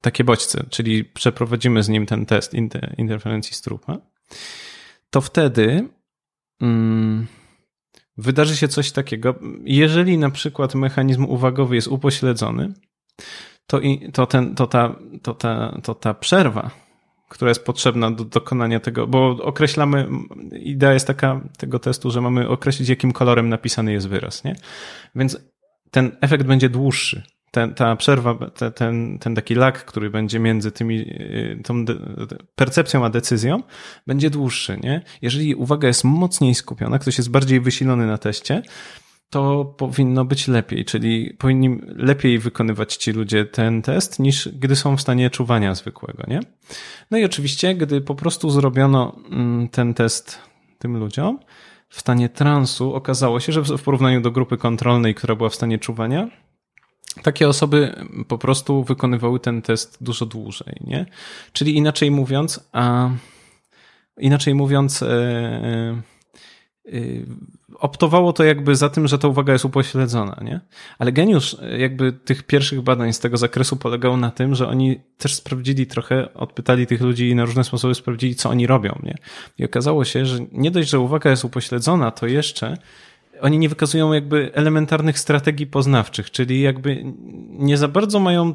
takie 0.00 0.24
bodźce, 0.24 0.64
czyli 0.70 1.04
przeprowadzimy 1.04 1.82
z 1.82 1.88
nim 1.88 2.06
ten 2.06 2.26
test 2.26 2.54
inter, 2.54 2.94
interferencji 2.98 3.54
strupa, 3.54 3.98
to 5.10 5.20
wtedy 5.20 5.88
mm, 6.60 7.26
wydarzy 8.16 8.56
się 8.56 8.68
coś 8.68 8.92
takiego. 8.92 9.34
Jeżeli 9.64 10.18
na 10.18 10.30
przykład 10.30 10.74
mechanizm 10.74 11.24
uwagowy 11.24 11.74
jest 11.74 11.88
upośledzony, 11.88 12.74
to, 13.66 13.80
i, 13.80 14.12
to, 14.12 14.26
ten, 14.26 14.54
to, 14.54 14.66
ta, 14.66 14.96
to, 15.22 15.34
ta, 15.34 15.80
to 15.82 15.94
ta 15.94 16.14
przerwa, 16.14 16.70
która 17.28 17.48
jest 17.48 17.64
potrzebna 17.64 18.10
do 18.10 18.24
dokonania 18.24 18.80
tego, 18.80 19.06
bo 19.06 19.28
określamy, 19.28 20.08
idea 20.52 20.92
jest 20.92 21.06
taka 21.06 21.40
tego 21.58 21.78
testu, 21.78 22.10
że 22.10 22.20
mamy 22.20 22.48
określić, 22.48 22.88
jakim 22.88 23.12
kolorem 23.12 23.48
napisany 23.48 23.92
jest 23.92 24.08
wyraz, 24.08 24.44
nie? 24.44 24.56
Więc 25.14 25.38
ten 25.90 26.16
efekt 26.20 26.44
będzie 26.44 26.68
dłuższy. 26.68 27.22
Ten, 27.50 27.74
ta 27.74 27.96
przerwa, 27.96 28.50
te, 28.50 28.70
ten, 28.70 29.18
ten 29.18 29.34
taki 29.34 29.54
lag, 29.54 29.84
który 29.84 30.10
będzie 30.10 30.38
między 30.38 30.72
tymi, 30.72 31.00
y, 31.00 31.60
tą 31.64 31.84
de, 31.84 31.94
percepcją 32.54 33.04
a 33.04 33.10
decyzją, 33.10 33.62
będzie 34.06 34.30
dłuższy, 34.30 34.78
nie? 34.82 35.02
Jeżeli 35.22 35.54
uwaga 35.54 35.88
jest 35.88 36.04
mocniej 36.04 36.54
skupiona, 36.54 36.98
ktoś 36.98 37.18
jest 37.18 37.30
bardziej 37.30 37.60
wysilony 37.60 38.06
na 38.06 38.18
teście, 38.18 38.62
to 39.30 39.64
powinno 39.64 40.24
być 40.24 40.48
lepiej, 40.48 40.84
czyli 40.84 41.34
powinni 41.38 41.78
lepiej 41.96 42.38
wykonywać 42.38 42.96
ci 42.96 43.12
ludzie 43.12 43.44
ten 43.44 43.82
test, 43.82 44.18
niż 44.18 44.48
gdy 44.48 44.76
są 44.76 44.96
w 44.96 45.00
stanie 45.00 45.30
czuwania 45.30 45.74
zwykłego, 45.74 46.24
nie? 46.28 46.40
No 47.10 47.18
i 47.18 47.24
oczywiście, 47.24 47.74
gdy 47.74 48.00
po 48.00 48.14
prostu 48.14 48.50
zrobiono 48.50 49.16
mm, 49.30 49.68
ten 49.68 49.94
test 49.94 50.38
tym 50.78 50.96
ludziom, 50.96 51.38
w 51.88 52.00
stanie 52.00 52.28
transu 52.28 52.94
okazało 52.94 53.40
się, 53.40 53.52
że 53.52 53.62
w 53.62 53.82
porównaniu 53.82 54.20
do 54.20 54.30
grupy 54.30 54.56
kontrolnej, 54.56 55.14
która 55.14 55.34
była 55.34 55.48
w 55.48 55.54
stanie 55.54 55.78
czuwania, 55.78 56.28
takie 57.22 57.48
osoby 57.48 58.06
po 58.28 58.38
prostu 58.38 58.84
wykonywały 58.84 59.40
ten 59.40 59.62
test 59.62 59.98
dużo 60.00 60.26
dłużej, 60.26 60.76
nie? 60.80 61.06
Czyli 61.52 61.76
inaczej 61.76 62.10
mówiąc, 62.10 62.68
a 62.72 63.10
inaczej 64.18 64.54
mówiąc, 64.54 65.02
e, 65.02 65.08
e, 65.08 66.92
optowało 67.78 68.32
to 68.32 68.44
jakby 68.44 68.76
za 68.76 68.88
tym, 68.88 69.08
że 69.08 69.18
ta 69.18 69.28
uwaga 69.28 69.52
jest 69.52 69.64
upośledzona, 69.64 70.40
nie? 70.42 70.60
Ale 70.98 71.12
geniusz 71.12 71.56
jakby 71.78 72.12
tych 72.12 72.42
pierwszych 72.42 72.80
badań 72.80 73.12
z 73.12 73.18
tego 73.18 73.36
zakresu 73.36 73.76
polegał 73.76 74.16
na 74.16 74.30
tym, 74.30 74.54
że 74.54 74.68
oni 74.68 75.00
też 75.18 75.34
sprawdzili 75.34 75.86
trochę, 75.86 76.34
odpytali 76.34 76.86
tych 76.86 77.00
ludzi 77.00 77.28
i 77.28 77.34
na 77.34 77.44
różne 77.44 77.64
sposoby 77.64 77.94
sprawdzili, 77.94 78.34
co 78.34 78.50
oni 78.50 78.66
robią, 78.66 78.98
nie? 79.02 79.14
I 79.58 79.64
okazało 79.64 80.04
się, 80.04 80.26
że 80.26 80.38
nie 80.52 80.70
dość, 80.70 80.88
że 80.88 80.98
uwaga 80.98 81.30
jest 81.30 81.44
upośledzona, 81.44 82.10
to 82.10 82.26
jeszcze 82.26 82.76
oni 83.40 83.58
nie 83.58 83.68
wykazują 83.68 84.12
jakby 84.12 84.50
elementarnych 84.54 85.18
strategii 85.18 85.66
poznawczych, 85.66 86.30
czyli 86.30 86.60
jakby 86.60 87.04
nie 87.48 87.76
za 87.76 87.88
bardzo 87.88 88.20
mają 88.20 88.54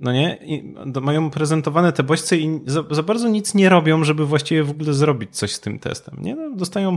no 0.00 0.12
nie, 0.12 0.38
I 0.42 0.74
mają 1.00 1.30
prezentowane 1.30 1.92
te 1.92 2.02
bodźce 2.02 2.36
i 2.36 2.60
za, 2.66 2.84
za, 2.90 3.02
bardzo 3.02 3.28
nic 3.28 3.54
nie 3.54 3.68
robią, 3.68 4.04
żeby 4.04 4.26
właściwie 4.26 4.64
w 4.64 4.70
ogóle 4.70 4.94
zrobić 4.94 5.36
coś 5.36 5.52
z 5.52 5.60
tym 5.60 5.78
testem. 5.78 6.16
Nie? 6.20 6.36
No, 6.36 6.56
dostają 6.56 6.96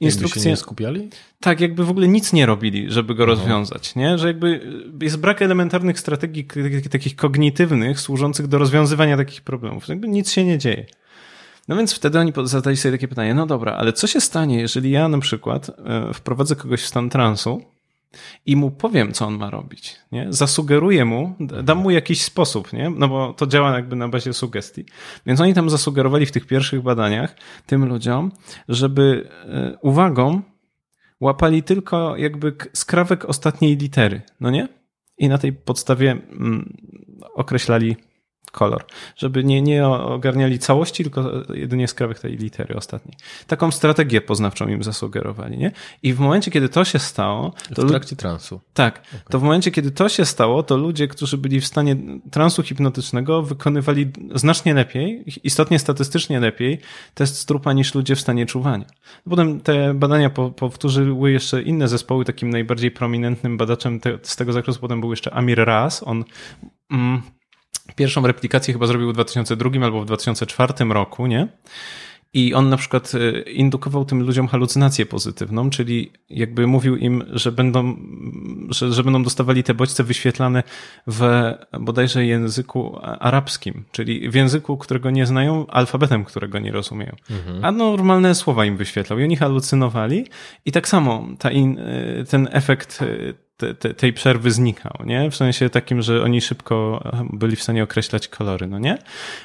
instrukcje. 0.00 0.38
Jakby 0.38 0.44
się 0.44 0.50
nie 0.50 0.56
skupiali? 0.56 1.08
Tak, 1.40 1.60
jakby 1.60 1.84
w 1.84 1.90
ogóle 1.90 2.08
nic 2.08 2.32
nie 2.32 2.46
robili, 2.46 2.90
żeby 2.90 3.14
go 3.14 3.26
rozwiązać, 3.26 3.94
nie? 3.94 4.18
Że 4.18 4.26
jakby 4.26 4.60
jest 5.02 5.16
brak 5.16 5.42
elementarnych 5.42 6.00
strategii 6.00 6.46
takich 6.90 7.16
kognitywnych 7.16 8.00
służących 8.00 8.46
do 8.46 8.58
rozwiązywania 8.58 9.16
takich 9.16 9.42
problemów. 9.42 9.88
Jakby 9.88 10.08
nic 10.08 10.30
się 10.30 10.44
nie 10.44 10.58
dzieje. 10.58 10.86
No 11.68 11.76
więc 11.76 11.94
wtedy 11.94 12.18
oni 12.18 12.32
zadali 12.44 12.76
sobie 12.76 12.92
takie 12.92 13.08
pytanie, 13.08 13.34
no 13.34 13.46
dobra, 13.46 13.72
ale 13.72 13.92
co 13.92 14.06
się 14.06 14.20
stanie, 14.20 14.60
jeżeli 14.60 14.90
ja 14.90 15.08
na 15.08 15.18
przykład 15.18 15.70
wprowadzę 16.14 16.56
kogoś 16.56 16.82
w 16.82 16.86
stan 16.86 17.10
transu 17.10 17.62
i 18.46 18.56
mu 18.56 18.70
powiem, 18.70 19.12
co 19.12 19.26
on 19.26 19.38
ma 19.38 19.50
robić, 19.50 19.96
nie? 20.12 20.26
Zasugeruję 20.28 21.04
mu, 21.04 21.34
dam 21.40 21.78
mu 21.78 21.90
jakiś 21.90 22.22
sposób, 22.22 22.72
nie? 22.72 22.90
No 22.90 23.08
bo 23.08 23.32
to 23.32 23.46
działa 23.46 23.76
jakby 23.76 23.96
na 23.96 24.08
bazie 24.08 24.32
sugestii. 24.32 24.84
Więc 25.26 25.40
oni 25.40 25.54
tam 25.54 25.70
zasugerowali 25.70 26.26
w 26.26 26.32
tych 26.32 26.46
pierwszych 26.46 26.82
badaniach 26.82 27.36
tym 27.66 27.84
ludziom, 27.84 28.32
żeby 28.68 29.28
uwagą 29.82 30.42
łapali 31.20 31.62
tylko 31.62 32.16
jakby 32.16 32.56
skrawek 32.72 33.24
ostatniej 33.24 33.76
litery, 33.76 34.22
no 34.40 34.50
nie? 34.50 34.68
I 35.18 35.28
na 35.28 35.38
tej 35.38 35.52
podstawie 35.52 36.10
mm, 36.10 36.76
określali 37.34 37.96
kolor, 38.54 38.84
żeby 39.16 39.44
nie, 39.44 39.62
nie 39.62 39.86
ogarniali 39.86 40.58
całości, 40.58 41.02
tylko 41.02 41.30
jedynie 41.54 41.88
skrawek 41.88 42.18
tej 42.18 42.36
litery 42.36 42.76
ostatniej. 42.76 43.16
Taką 43.46 43.70
strategię 43.70 44.20
poznawczą 44.20 44.68
im 44.68 44.82
zasugerowali, 44.82 45.58
nie? 45.58 45.72
I 46.02 46.12
w 46.12 46.20
momencie, 46.20 46.50
kiedy 46.50 46.68
to 46.68 46.84
się 46.84 46.98
stało... 46.98 47.52
To 47.74 47.82
w 47.82 47.88
trakcie 47.88 48.16
transu. 48.16 48.60
Tak. 48.74 48.98
Okay. 48.98 49.20
To 49.30 49.38
w 49.38 49.42
momencie, 49.42 49.70
kiedy 49.70 49.90
to 49.90 50.08
się 50.08 50.24
stało, 50.24 50.62
to 50.62 50.76
ludzie, 50.76 51.08
którzy 51.08 51.38
byli 51.38 51.60
w 51.60 51.66
stanie 51.66 51.96
transu 52.30 52.62
hipnotycznego, 52.62 53.42
wykonywali 53.42 54.10
znacznie 54.34 54.74
lepiej, 54.74 55.24
istotnie 55.44 55.78
statystycznie 55.78 56.40
lepiej 56.40 56.80
test 57.14 57.36
strupa 57.36 57.72
niż 57.72 57.94
ludzie 57.94 58.16
w 58.16 58.20
stanie 58.20 58.46
czuwania. 58.46 58.84
Potem 59.30 59.60
te 59.60 59.94
badania 59.94 60.30
po, 60.30 60.50
powtórzyły 60.50 61.32
jeszcze 61.32 61.62
inne 61.62 61.88
zespoły. 61.88 62.24
Takim 62.24 62.50
najbardziej 62.50 62.90
prominentnym 62.90 63.56
badaczem 63.56 64.00
te, 64.00 64.18
z 64.22 64.36
tego 64.36 64.52
zakresu 64.52 64.80
potem 64.80 65.00
był 65.00 65.10
jeszcze 65.10 65.34
Amir 65.34 65.64
Raz. 65.64 66.02
On... 66.02 66.24
Mm, 66.90 67.22
Pierwszą 67.96 68.26
replikację 68.26 68.74
chyba 68.74 68.86
zrobił 68.86 69.10
w 69.10 69.14
2002 69.14 69.70
albo 69.84 70.00
w 70.00 70.06
2004 70.06 70.72
roku, 70.88 71.26
nie? 71.26 71.48
I 72.34 72.54
on 72.54 72.68
na 72.68 72.76
przykład 72.76 73.12
indukował 73.46 74.04
tym 74.04 74.22
ludziom 74.22 74.48
halucynację 74.48 75.06
pozytywną, 75.06 75.70
czyli 75.70 76.12
jakby 76.30 76.66
mówił 76.66 76.96
im, 76.96 77.24
że 77.32 77.52
będą, 77.52 77.96
że, 78.68 78.92
że 78.92 79.04
będą 79.04 79.22
dostawali 79.22 79.62
te 79.62 79.74
bodźce 79.74 80.04
wyświetlane 80.04 80.62
w 81.06 81.52
bodajże 81.80 82.26
języku 82.26 82.98
arabskim, 83.02 83.84
czyli 83.92 84.30
w 84.30 84.34
języku, 84.34 84.78
którego 84.78 85.10
nie 85.10 85.26
znają, 85.26 85.66
alfabetem, 85.66 86.24
którego 86.24 86.58
nie 86.58 86.72
rozumieją. 86.72 87.16
Mhm. 87.30 87.64
A 87.64 87.72
normalne 87.72 88.34
słowa 88.34 88.64
im 88.64 88.76
wyświetlał 88.76 89.18
i 89.18 89.24
oni 89.24 89.36
halucynowali 89.36 90.26
i 90.64 90.72
tak 90.72 90.88
samo 90.88 91.26
in, 91.52 91.78
ten 92.30 92.48
efekt 92.52 93.00
te, 93.56 93.74
te, 93.74 93.94
tej 93.94 94.12
przerwy 94.12 94.50
znikał, 94.50 94.92
nie? 95.04 95.30
W 95.30 95.36
sensie 95.36 95.70
takim, 95.70 96.02
że 96.02 96.22
oni 96.22 96.40
szybko 96.40 97.04
byli 97.32 97.56
w 97.56 97.62
stanie 97.62 97.82
określać 97.82 98.28
kolory, 98.28 98.66
no 98.66 98.78
nie? 98.78 98.98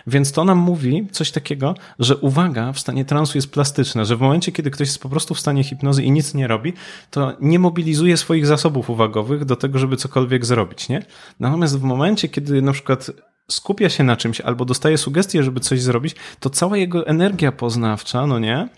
Więc 0.07 0.31
to 0.31 0.43
nam 0.43 0.57
mówi 0.57 1.07
coś 1.11 1.31
takiego, 1.31 1.75
że 1.99 2.17
uwaga 2.17 2.73
w 2.73 2.79
stanie 2.79 3.05
transu 3.05 3.37
jest 3.37 3.51
plastyczna, 3.51 4.05
że 4.05 4.15
w 4.15 4.21
momencie, 4.21 4.51
kiedy 4.51 4.71
ktoś 4.71 4.87
jest 4.87 5.01
po 5.01 5.09
prostu 5.09 5.33
w 5.33 5.39
stanie 5.39 5.63
hipnozy 5.63 6.03
i 6.03 6.11
nic 6.11 6.33
nie 6.33 6.47
robi, 6.47 6.73
to 7.11 7.33
nie 7.39 7.59
mobilizuje 7.59 8.17
swoich 8.17 8.45
zasobów 8.45 8.89
uwagowych 8.89 9.45
do 9.45 9.55
tego, 9.55 9.79
żeby 9.79 9.97
cokolwiek 9.97 10.45
zrobić, 10.45 10.89
nie? 10.89 11.05
Natomiast 11.39 11.79
w 11.79 11.83
momencie, 11.83 12.29
kiedy 12.29 12.61
na 12.61 12.71
przykład 12.71 13.11
skupia 13.51 13.89
się 13.89 14.03
na 14.03 14.17
czymś 14.17 14.41
albo 14.41 14.65
dostaje 14.65 14.97
sugestię, 14.97 15.43
żeby 15.43 15.59
coś 15.59 15.81
zrobić, 15.81 16.15
to 16.39 16.49
cała 16.49 16.77
jego 16.77 17.07
energia 17.07 17.51
poznawcza, 17.51 18.27
no 18.27 18.39
nie? 18.39 18.69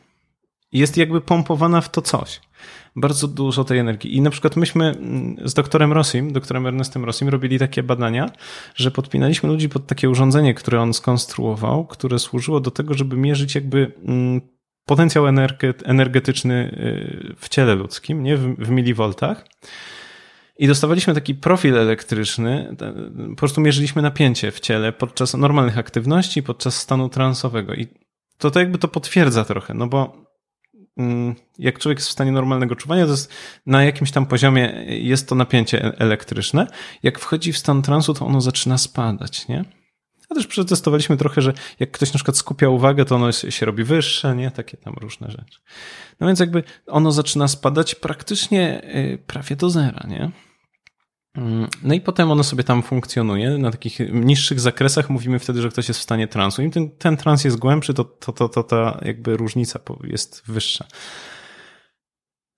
Jest 0.72 0.98
jakby 0.98 1.22
pompowana 1.22 1.82
w 1.82 1.90
to 1.90 2.02
coś. 2.02 2.42
Bardzo 2.96 3.28
dużo 3.28 3.64
tej 3.64 3.80
energii. 3.80 4.16
I 4.16 4.22
na 4.22 4.30
przykład 4.30 4.56
myśmy 4.56 4.86
mm, 4.86 5.36
z 5.50 5.54
doktorem 5.54 5.94
Rossim, 5.94 6.34
doktorem 6.34 6.68
Ernestem 6.68 7.06
Rossim, 7.06 7.30
robili 7.30 7.60
takie 7.60 7.84
badania, 7.84 8.32
że 8.76 8.92
podpinaliśmy 8.92 9.50
ludzi 9.50 9.70
pod 9.70 9.88
takie 9.88 10.10
urządzenie, 10.10 10.54
które 10.54 10.82
on 10.82 10.94
skonstruował, 10.94 11.86
które 11.86 12.20
służyło 12.20 12.60
do 12.60 12.72
tego, 12.72 12.94
żeby 12.94 13.18
mierzyć 13.18 13.56
jakby 13.56 13.92
mm, 14.06 14.42
potencjał 14.86 15.26
energetyczny 15.86 16.54
y, 17.32 17.36
w 17.40 17.50
ciele 17.50 17.76
ludzkim, 17.76 18.24
nie 18.24 18.38
w, 18.38 18.56
w 18.56 18.70
milivoltach. 18.70 19.46
I 20.58 20.68
dostawaliśmy 20.68 21.14
taki 21.14 21.36
profil 21.36 21.78
elektryczny, 21.78 22.76
po 23.30 23.36
prostu 23.36 23.62
mierzyliśmy 23.62 24.02
napięcie 24.02 24.52
w 24.52 24.60
ciele 24.60 24.92
podczas 24.92 25.34
normalnych 25.34 25.78
aktywności, 25.78 26.44
podczas 26.44 26.76
stanu 26.76 27.10
transowego. 27.10 27.74
I 27.74 27.88
to, 28.38 28.52
to 28.52 28.60
jakby 28.60 28.78
to 28.78 28.88
potwierdza 28.88 29.46
trochę, 29.46 29.74
no 29.74 29.88
bo 29.88 30.31
jak 31.60 31.80
człowiek 31.80 32.00
jest 32.00 32.10
w 32.10 32.12
stanie 32.12 32.32
normalnego 32.32 32.76
czuwania, 32.76 33.06
to 33.06 33.12
jest 33.12 33.34
na 33.66 33.84
jakimś 33.84 34.12
tam 34.12 34.26
poziomie 34.26 34.86
jest 34.88 35.30
to 35.30 35.36
napięcie 35.36 35.86
e, 35.86 36.00
elektryczne. 36.00 36.68
Jak 37.04 37.20
wchodzi 37.20 37.54
w 37.54 37.58
stan 37.58 37.82
transu, 37.82 38.14
to 38.14 38.26
ono 38.26 38.42
zaczyna 38.42 38.78
spadać, 38.78 39.48
nie? 39.48 39.66
A 40.30 40.36
też 40.36 40.48
przetestowaliśmy 40.48 41.18
trochę, 41.18 41.42
że 41.42 41.54
jak 41.80 41.92
ktoś 41.92 42.14
na 42.14 42.18
przykład 42.18 42.38
skupia 42.38 42.70
uwagę, 42.70 43.06
to 43.06 43.16
ono 43.16 43.32
się 43.32 43.66
robi 43.66 43.84
wyższe, 43.84 44.36
nie? 44.36 44.52
Takie 44.52 44.78
tam 44.78 44.94
różne 45.02 45.32
rzeczy. 45.32 45.60
No 46.20 46.28
więc 46.28 46.40
jakby 46.40 46.64
ono 46.88 47.12
zaczyna 47.12 47.48
spadać 47.48 47.96
praktycznie 47.96 48.82
y, 48.96 49.18
prawie 49.28 49.56
do 49.56 49.70
zera, 49.70 50.08
nie? 50.08 50.32
Mm, 51.38 51.68
no 51.84 51.94
i 51.94 52.02
potem 52.02 52.32
ono 52.32 52.44
sobie 52.44 52.64
tam 52.64 52.84
funkcjonuje. 52.84 53.58
Na 53.58 53.72
takich 53.72 54.00
niższych 54.14 54.60
zakresach 54.60 55.10
mówimy 55.10 55.40
wtedy, 55.40 55.62
że 55.62 55.70
ktoś 55.70 55.88
jest 55.88 56.00
w 56.00 56.04
stanie 56.04 56.28
transu. 56.28 56.62
Im 56.62 56.72
ten, 56.72 56.90
ten 56.90 57.18
trans 57.18 57.44
jest 57.44 57.58
głębszy, 57.58 57.94
to, 57.94 58.04
to, 58.04 58.34
to, 58.34 58.50
to 58.50 58.64
ta 58.64 59.00
jakby 59.06 59.38
różnica 59.38 59.80
jest 60.04 60.44
wyższa. 60.48 60.86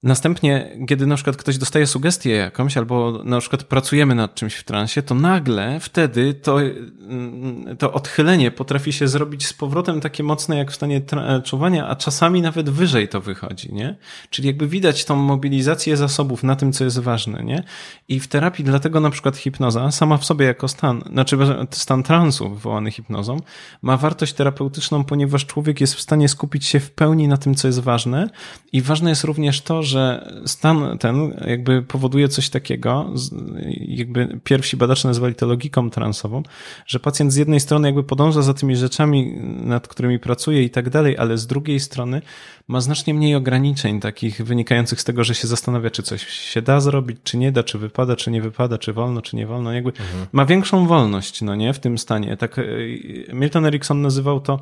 Następnie, 0.04 0.78
kiedy 0.88 1.08
na 1.08 1.16
przykład 1.16 1.38
ktoś 1.38 1.58
dostaje 1.58 1.88
sugestię 1.88 2.30
jakąś, 2.30 2.78
albo 2.78 3.24
na 3.24 3.40
przykład 3.40 3.64
pracujemy 3.64 4.16
nad 4.16 4.36
czymś 4.36 4.56
w 4.56 4.64
transie, 4.64 5.02
to 5.02 5.16
nagle 5.16 5.80
wtedy 5.80 6.34
to, 6.34 6.62
mm, 6.62 7.78
to 7.78 7.94
odchylenie 7.94 8.52
potrafi 8.52 8.94
się 8.94 9.08
zrobić 9.08 9.46
z 9.46 9.54
powrotem 9.54 10.02
takie 10.02 10.24
mocne 10.24 10.58
jak 10.58 10.72
w 10.72 10.76
stanie 10.76 11.02
czuwania, 11.44 11.88
a 11.88 11.96
czasami 11.96 12.42
nawet 12.42 12.70
wyżej 12.70 13.08
to 13.08 13.22
wychodzi, 13.22 13.74
nie? 13.74 13.96
Czyli 14.30 14.48
jakby 14.48 14.68
widać 14.68 15.06
tą 15.06 15.16
mobilizację 15.16 15.98
zasobów 15.98 16.44
na 16.44 16.56
tym, 16.56 16.74
co 16.74 16.84
jest 16.84 17.00
ważne, 17.00 17.44
nie? 17.44 17.64
I 18.08 18.20
w 18.20 18.28
terapii 18.28 18.66
dlatego 18.66 19.00
na 19.00 19.10
przykład 19.10 19.38
hipnoza 19.38 19.92
sama 19.92 20.18
w 20.18 20.26
sobie 20.26 20.46
jako 20.46 20.68
stan, 20.68 21.04
znaczy 21.12 21.38
stan 21.72 22.04
transu 22.04 22.50
wywołany 22.50 22.92
hipnozą, 22.92 23.38
ma 23.82 23.98
wartość 23.98 24.34
terapeutyczną, 24.34 25.04
ponieważ 25.04 25.46
człowiek 25.46 25.82
jest 25.82 25.96
w 25.96 26.02
stanie 26.02 26.30
skupić 26.30 26.66
się 26.66 26.80
w 26.80 26.92
pełni 26.92 27.28
na 27.28 27.38
tym, 27.38 27.56
co 27.56 27.68
jest 27.68 27.80
ważne 27.80 28.30
i 28.74 28.82
ważne 28.82 29.10
jest 29.10 29.24
również 29.24 29.62
to, 29.62 29.84
że 29.84 29.93
że 29.94 30.34
stan 30.46 30.98
ten 30.98 31.34
jakby 31.48 31.82
powoduje 31.82 32.28
coś 32.28 32.50
takiego, 32.50 33.14
jakby 33.80 34.40
pierwsi 34.44 34.78
badacze 34.78 35.08
nazwali 35.08 35.36
to 35.36 35.46
logiką 35.46 35.90
transową, 35.90 36.44
że 36.86 37.00
pacjent 37.00 37.34
z 37.34 37.36
jednej 37.36 37.60
strony 37.60 37.88
jakby 37.88 38.04
podąża 38.04 38.42
za 38.42 38.54
tymi 38.54 38.76
rzeczami, 38.76 39.34
nad 39.64 39.88
którymi 39.88 40.20
pracuje 40.20 40.64
i 40.64 40.70
tak 40.70 40.90
dalej, 40.90 41.18
ale 41.18 41.38
z 41.38 41.48
drugiej 41.48 41.80
strony 41.80 42.22
ma 42.68 42.82
znacznie 42.82 43.14
mniej 43.14 43.36
ograniczeń 43.36 44.00
takich 44.00 44.42
wynikających 44.42 45.02
z 45.02 45.04
tego, 45.04 45.24
że 45.24 45.36
się 45.36 45.48
zastanawia, 45.48 45.90
czy 45.90 46.04
coś 46.04 46.28
się 46.28 46.62
da 46.62 46.80
zrobić, 46.80 47.18
czy 47.24 47.38
nie 47.38 47.52
da, 47.52 47.64
czy 47.64 47.78
wypada, 47.78 48.16
czy 48.16 48.32
nie 48.32 48.42
wypada, 48.42 48.78
czy 48.78 48.94
wolno, 48.94 49.22
czy 49.22 49.36
nie 49.36 49.48
wolno. 49.48 49.74
Jakby 49.74 49.90
mhm. 49.90 50.26
ma 50.32 50.46
większą 50.46 50.88
wolność, 50.88 51.42
no 51.42 51.56
nie, 51.56 51.74
w 51.74 51.80
tym 51.80 51.98
stanie. 51.98 52.38
Tak 52.38 52.60
e, 52.60 52.64
Milton 53.34 53.66
Erickson 53.66 54.02
nazywał 54.02 54.40
to 54.40 54.60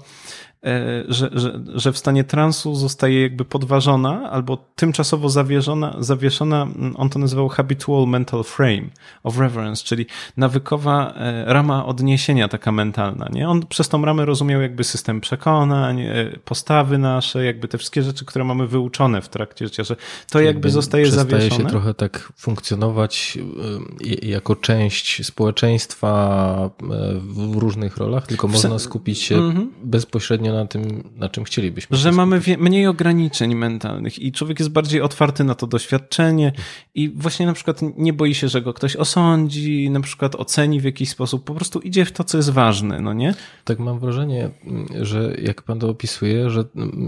E, 0.65 1.03
że, 1.07 1.29
że, 1.33 1.59
że 1.75 1.91
w 1.91 1.97
stanie 1.97 2.23
transu 2.23 2.75
zostaje 2.75 3.21
jakby 3.21 3.45
podważona 3.45 4.29
albo 4.31 4.57
tymczasowo 4.75 5.29
zawieszona, 5.29 5.95
zawieszona, 5.99 6.63
mm, 6.63 6.95
on 6.97 7.09
to 7.09 7.19
nazywał 7.19 7.49
habitual 7.49 8.07
mental 8.07 8.43
frame 8.43 8.83
of 9.23 9.37
reverence, 9.37 9.83
czyli 9.83 10.05
nawykowa 10.37 11.13
e, 11.13 11.53
rama 11.53 11.85
odniesienia 11.85 12.47
taka 12.47 12.71
mentalna. 12.71 13.27
Nie? 13.31 13.49
On 13.49 13.65
przez 13.67 13.89
tą 13.89 14.05
ramę 14.05 14.25
rozumiał 14.25 14.61
jakby 14.61 14.83
system 14.83 15.21
przekonań, 15.21 16.03
postawy 16.45 16.97
nasze, 16.97 17.45
jakby 17.45 17.67
te 17.67 17.77
wszystkie 17.77 17.90
rzeczy, 17.95 18.25
które 18.25 18.45
mamy 18.45 18.67
wyuczone 18.67 19.21
w 19.21 19.29
trakcie 19.29 19.65
życia, 19.65 19.83
że 19.83 19.95
to 20.29 20.41
jakby 20.41 20.69
zostaje 20.69 21.05
przestaje 21.05 21.25
zawieszone. 21.25 21.47
Przestaje 21.47 21.69
się 21.69 21.69
trochę 21.69 21.93
tak 21.93 22.33
funkcjonować 22.37 23.37
jako 24.21 24.55
część 24.55 25.25
społeczeństwa 25.25 26.69
w 27.19 27.55
różnych 27.55 27.97
rolach, 27.97 28.27
tylko 28.27 28.47
można 28.47 28.79
skupić 28.79 29.19
się 29.19 29.35
mm 29.35 29.57
-hmm. 29.57 29.67
bezpośrednio 29.83 30.53
na 30.53 30.65
tym, 30.65 31.09
na 31.15 31.29
czym 31.29 31.43
chcielibyśmy. 31.43 31.97
Że 31.97 32.11
mamy 32.11 32.41
mniej 32.57 32.87
ograniczeń 32.87 33.55
mentalnych 33.55 34.19
i 34.19 34.31
człowiek 34.31 34.59
jest 34.59 34.71
bardziej 34.71 35.01
otwarty 35.01 35.43
na 35.43 35.55
to 35.55 35.67
doświadczenie 35.67 36.53
i 36.95 37.09
właśnie 37.09 37.45
na 37.45 37.53
przykład 37.53 37.81
nie 37.97 38.13
boi 38.13 38.35
się, 38.35 38.49
że 38.49 38.61
go 38.61 38.73
ktoś 38.73 38.95
osądzi, 38.95 39.89
na 39.89 39.99
przykład 39.99 40.35
oceni 40.35 40.79
w 40.79 40.83
jakiś 40.83 41.09
sposób, 41.09 41.43
po 41.43 41.53
prostu 41.53 41.79
idzie 41.79 42.05
w 42.05 42.11
to, 42.11 42.23
co 42.23 42.37
jest 42.37 42.49
ważne, 42.49 43.01
no 43.01 43.13
nie? 43.13 43.33
Tak 43.63 43.79
mam 43.79 43.99
wrażenie, 43.99 44.49
że 45.01 45.35
jak 45.41 45.61
pan 45.61 45.79
to 45.79 45.89
opisuje, 45.89 46.49
że 46.49 46.63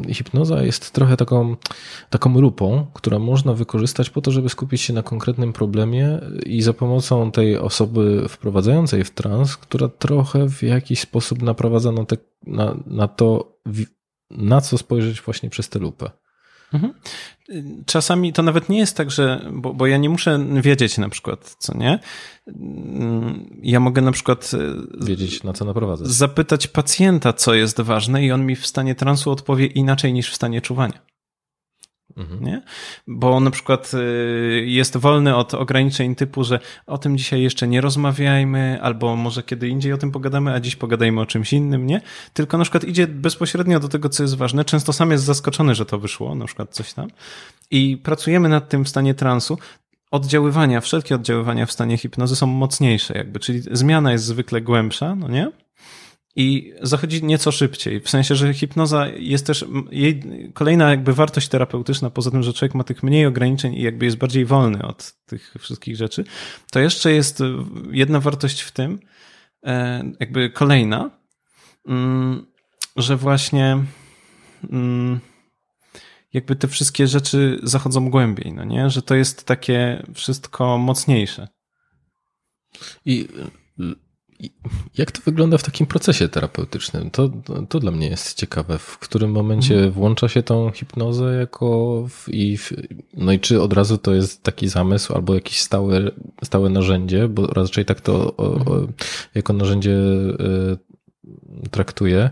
hipnoza 0.10 0.64
jest 0.64 0.73
trochę 0.80 1.18
taką, 1.18 1.56
taką 2.10 2.42
lupą, 2.42 2.88
którą 2.94 3.20
można 3.20 3.54
wykorzystać 3.54 4.10
po 4.10 4.22
to, 4.22 4.32
żeby 4.32 4.50
skupić 4.50 4.82
się 4.82 4.94
na 4.94 5.04
konkretnym 5.04 5.54
problemie 5.54 6.20
i 6.46 6.62
za 6.62 6.74
pomocą 6.74 7.32
tej 7.32 7.58
osoby 7.58 8.26
wprowadzającej 8.30 9.04
w 9.04 9.12
trans, 9.12 9.58
która 9.58 9.88
trochę 9.88 10.50
w 10.50 10.64
jakiś 10.64 11.00
sposób 11.00 11.42
naprowadza 11.42 11.92
na 11.92 12.06
te 12.06 12.18
na, 12.48 12.76
na 12.86 13.08
to, 13.08 13.58
na 14.32 14.62
co 14.62 14.78
spojrzeć 14.78 15.22
właśnie 15.22 15.50
przez 15.50 15.70
tę 15.70 15.80
lupę. 15.80 16.12
Mhm. 16.74 16.94
Czasami 17.86 18.34
to 18.34 18.44
nawet 18.44 18.70
nie 18.70 18.78
jest 18.78 18.98
tak, 18.98 19.12
że, 19.12 19.50
bo, 19.54 19.74
bo 19.74 19.88
ja 19.88 19.98
nie 19.98 20.10
muszę 20.10 20.46
wiedzieć 20.62 20.98
na 20.98 21.10
przykład, 21.10 21.56
co 21.60 21.78
nie. 21.78 22.00
Ja 23.62 23.80
mogę 23.80 24.02
na 24.02 24.12
przykład 24.12 24.52
e, 24.54 25.06
wiedzieć, 25.06 25.44
na 25.44 25.54
co 25.54 25.66
naprowadzać. 25.66 26.08
Zapytać 26.08 26.68
pacjenta, 26.68 27.34
co 27.34 27.54
jest 27.54 27.82
ważne, 27.82 28.26
i 28.26 28.32
on 28.32 28.46
mi 28.46 28.56
w 28.56 28.68
stanie 28.68 28.96
transu 28.96 29.32
odpowie 29.32 29.66
inaczej 29.66 30.14
niż 30.14 30.32
w 30.32 30.36
stanie 30.36 30.62
czuwania. 30.62 31.13
Mhm. 32.18 32.44
Nie? 32.44 32.62
Bo 33.08 33.40
na 33.40 33.52
przykład 33.52 33.92
y, 33.94 34.66
jest 34.66 34.98
wolny 34.98 35.36
od 35.36 35.54
ograniczeń 35.54 36.16
typu, 36.16 36.44
że 36.44 36.60
o 36.88 36.98
tym 36.98 37.18
dzisiaj 37.18 37.42
jeszcze 37.42 37.68
nie 37.68 37.82
rozmawiajmy, 37.82 38.80
albo 38.82 39.16
może 39.16 39.44
kiedy 39.44 39.68
indziej 39.68 39.94
o 39.94 39.98
tym 39.98 40.12
pogadamy, 40.12 40.54
a 40.54 40.60
dziś 40.60 40.76
pogadajmy 40.76 41.22
o 41.22 41.26
czymś 41.26 41.54
innym, 41.54 41.88
nie? 41.88 42.02
Tylko 42.34 42.58
na 42.58 42.64
przykład 42.64 42.84
idzie 42.84 43.08
bezpośrednio 43.08 43.80
do 43.80 43.90
tego, 43.90 44.10
co 44.10 44.24
jest 44.24 44.38
ważne. 44.38 44.66
Często 44.66 44.94
sam 44.94 45.12
jest 45.12 45.24
zaskoczony, 45.24 45.76
że 45.76 45.86
to 45.86 46.00
wyszło, 46.00 46.36
na 46.36 46.46
przykład 46.46 46.70
coś 46.72 46.94
tam. 46.94 47.08
I 47.72 47.98
pracujemy 47.98 48.50
nad 48.50 48.70
tym 48.70 48.86
w 48.86 48.90
stanie 48.90 49.14
transu. 49.14 49.58
Oddziaływania, 50.12 50.82
wszelkie 50.82 51.16
oddziaływania 51.16 51.66
w 51.66 51.72
stanie 51.72 51.98
hipnozy 51.98 52.36
są 52.36 52.48
mocniejsze, 52.48 53.18
jakby, 53.18 53.40
czyli 53.40 53.62
zmiana 53.72 54.12
jest 54.12 54.26
zwykle 54.26 54.62
głębsza, 54.62 55.16
no 55.16 55.28
nie? 55.28 55.52
I 56.36 56.74
zachodzi 56.82 57.24
nieco 57.24 57.52
szybciej. 57.52 58.02
W 58.02 58.10
sensie, 58.10 58.36
że 58.36 58.54
hipnoza 58.54 59.08
jest 59.08 59.46
też 59.46 59.66
jej 59.92 60.24
kolejna 60.54 60.90
jakby 60.90 61.14
wartość 61.14 61.48
terapeutyczna, 61.48 62.10
poza 62.10 62.32
tym, 62.32 62.44
że 62.44 62.54
człowiek 62.54 62.76
ma 62.76 62.84
tych 62.84 63.04
mniej 63.04 63.26
ograniczeń 63.26 63.76
i 63.76 63.82
jakby 63.82 64.06
jest 64.06 64.18
bardziej 64.18 64.46
wolny 64.46 64.82
od 64.82 65.14
tych 65.26 65.56
wszystkich 65.60 65.96
rzeczy, 65.96 66.24
to 66.72 66.80
jeszcze 66.80 67.12
jest 67.12 67.40
jedna 67.92 68.20
wartość 68.20 68.62
w 68.62 68.72
tym, 68.72 69.00
e, 69.64 70.04
jakby 70.20 70.50
kolejna, 70.50 71.10
mm, 71.88 72.46
że 72.96 73.18
właśnie 73.18 73.78
mm, 74.70 75.20
jakby 76.34 76.56
te 76.56 76.68
wszystkie 76.68 77.08
rzeczy 77.08 77.60
zachodzą 77.64 78.10
głębiej, 78.10 78.54
no 78.54 78.64
nie? 78.64 78.90
Że 78.90 79.02
to 79.02 79.16
jest 79.16 79.44
takie 79.46 80.04
wszystko 80.14 80.78
mocniejsze. 80.78 81.48
I 83.06 83.28
jak 84.98 85.12
to 85.12 85.22
wygląda 85.26 85.58
w 85.58 85.64
takim 85.64 85.88
procesie 85.88 86.30
terapeutycznym? 86.30 87.12
To, 87.12 87.30
to 87.70 87.80
dla 87.80 87.92
mnie 87.92 88.08
jest 88.08 88.38
ciekawe. 88.38 88.78
W 88.80 88.98
którym 88.98 89.32
momencie 89.32 89.74
mhm. 89.74 89.92
włącza 89.92 90.30
się 90.30 90.44
tą 90.44 90.72
hipnozę 90.72 91.36
jako 91.36 92.06
w, 92.10 92.30
i 92.30 92.58
w, 92.58 92.74
no 93.14 93.32
i 93.32 93.40
czy 93.40 93.62
od 93.62 93.74
razu 93.74 93.98
to 93.98 94.14
jest 94.14 94.44
taki 94.44 94.68
zamysł 94.68 95.14
albo 95.14 95.36
jakieś 95.36 95.62
stałe, 95.62 96.12
stałe 96.44 96.70
narzędzie, 96.70 97.28
bo 97.28 97.48
raczej 97.48 97.86
tak 97.86 98.02
to 98.02 98.36
o, 98.38 98.56
o, 98.56 98.56
mhm. 98.56 98.88
jako 99.36 99.54
narzędzie 99.54 99.92
y, 99.92 100.78
traktuję 101.72 102.30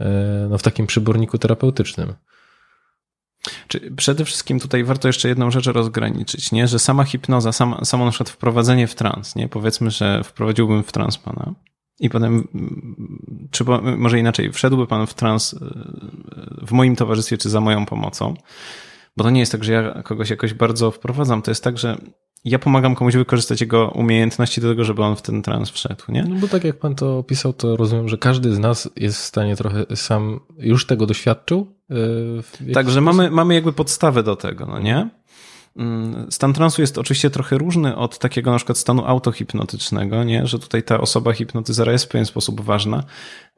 y, 0.00 0.04
no 0.50 0.58
w 0.58 0.62
takim 0.62 0.86
przyborniku 0.86 1.38
terapeutycznym. 1.38 2.14
Czy 3.68 3.90
przede 3.96 4.24
wszystkim 4.24 4.60
tutaj 4.60 4.84
warto 4.84 5.08
jeszcze 5.08 5.28
jedną 5.28 5.50
rzecz 5.50 5.66
rozgraniczyć, 5.66 6.52
nie? 6.52 6.68
że 6.68 6.78
sama 6.78 7.04
hipnoza, 7.04 7.52
sama, 7.52 7.84
samo 7.84 8.04
na 8.04 8.10
przykład 8.10 8.30
wprowadzenie 8.30 8.86
w 8.86 8.94
trans, 8.94 9.36
nie? 9.36 9.48
powiedzmy, 9.48 9.90
że 9.90 10.24
wprowadziłbym 10.24 10.82
w 10.82 10.92
trans 10.92 11.18
pana 11.18 11.54
i 12.00 12.10
potem, 12.10 12.48
czy 13.50 13.64
może 13.96 14.18
inaczej, 14.18 14.52
wszedłby 14.52 14.86
pan 14.86 15.06
w 15.06 15.14
trans 15.14 15.54
e, 15.54 15.58
w 16.66 16.72
moim 16.72 16.96
towarzystwie, 16.96 17.38
czy 17.38 17.50
za 17.50 17.60
moją 17.60 17.86
pomocą, 17.86 18.34
bo 19.16 19.24
to 19.24 19.30
nie 19.30 19.40
jest 19.40 19.52
tak, 19.52 19.64
że 19.64 19.72
ja 19.72 20.02
kogoś 20.02 20.30
jakoś 20.30 20.54
bardzo 20.54 20.90
wprowadzam, 20.90 21.42
to 21.42 21.50
jest 21.50 21.64
tak, 21.64 21.78
że 21.78 21.96
ja 22.44 22.58
pomagam 22.58 22.94
komuś 22.94 23.14
wykorzystać 23.14 23.60
jego 23.60 23.88
umiejętności 23.88 24.60
do 24.60 24.68
tego, 24.68 24.84
żeby 24.84 25.02
on 25.02 25.16
w 25.16 25.22
ten 25.22 25.42
trans 25.42 25.70
wszedł, 25.70 26.04
nie? 26.08 26.22
No 26.22 26.36
bo 26.36 26.48
tak 26.48 26.64
jak 26.64 26.78
pan 26.78 26.94
to 26.94 27.18
opisał, 27.18 27.52
to 27.52 27.76
rozumiem, 27.76 28.08
że 28.08 28.18
każdy 28.18 28.54
z 28.54 28.58
nas 28.58 28.90
jest 28.96 29.18
w 29.18 29.24
stanie 29.24 29.56
trochę 29.56 29.86
sam, 29.96 30.40
już 30.58 30.86
tego 30.86 31.06
doświadczył 31.06 31.74
Także 32.74 33.00
mamy, 33.00 33.30
mamy 33.30 33.54
jakby 33.54 33.72
podstawę 33.72 34.22
do 34.22 34.36
tego, 34.36 34.66
no 34.66 34.78
nie? 34.78 35.08
Mm, 35.76 36.26
stan 36.30 36.52
transu 36.52 36.80
jest 36.80 36.98
oczywiście 36.98 37.30
trochę 37.30 37.58
różny 37.58 37.96
od 37.96 38.18
takiego 38.18 38.50
na 38.50 38.56
przykład 38.56 38.78
stanu 38.78 39.06
autohipnotycznego, 39.06 40.24
nie? 40.24 40.46
że 40.46 40.58
tutaj 40.58 40.82
ta 40.82 41.00
osoba 41.00 41.32
hipnotyzera 41.32 41.92
jest 41.92 42.04
w 42.04 42.08
pewien 42.08 42.26
sposób 42.26 42.60
ważna, 42.60 43.04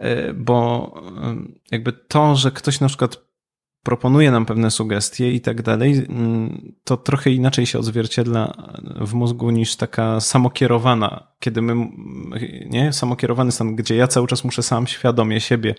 y, 0.01 0.35
bo 0.35 0.93
y, 1.49 1.61
jakby 1.71 1.93
to, 1.93 2.37
że 2.37 2.51
ktoś 2.51 2.81
na 2.81 2.89
przykład 2.89 3.25
proponuje 3.83 4.31
nam 4.31 4.47
pewne 4.47 4.71
sugestie 4.71 5.33
i 5.33 5.41
tak 5.41 5.63
dalej, 5.63 6.07
mm, 6.09 6.73
to 6.85 6.97
trochę 6.97 7.31
inaczej 7.31 7.67
się 7.67 7.79
odzwierciedla 7.79 8.55
w 9.01 9.15
mózgu 9.15 9.51
niż 9.51 9.77
taka 9.77 10.21
samokierowana, 10.21 11.27
kiedy 11.41 11.63
my, 11.63 11.89
nie, 12.67 12.93
samokierowany 12.93 13.53
stan, 13.53 13.77
gdzie 13.77 13.97
ja 13.97 14.07
cały 14.07 14.27
czas 14.27 14.45
muszę 14.45 14.63
sam 14.63 14.87
świadomie 14.87 15.41
siebie 15.41 15.75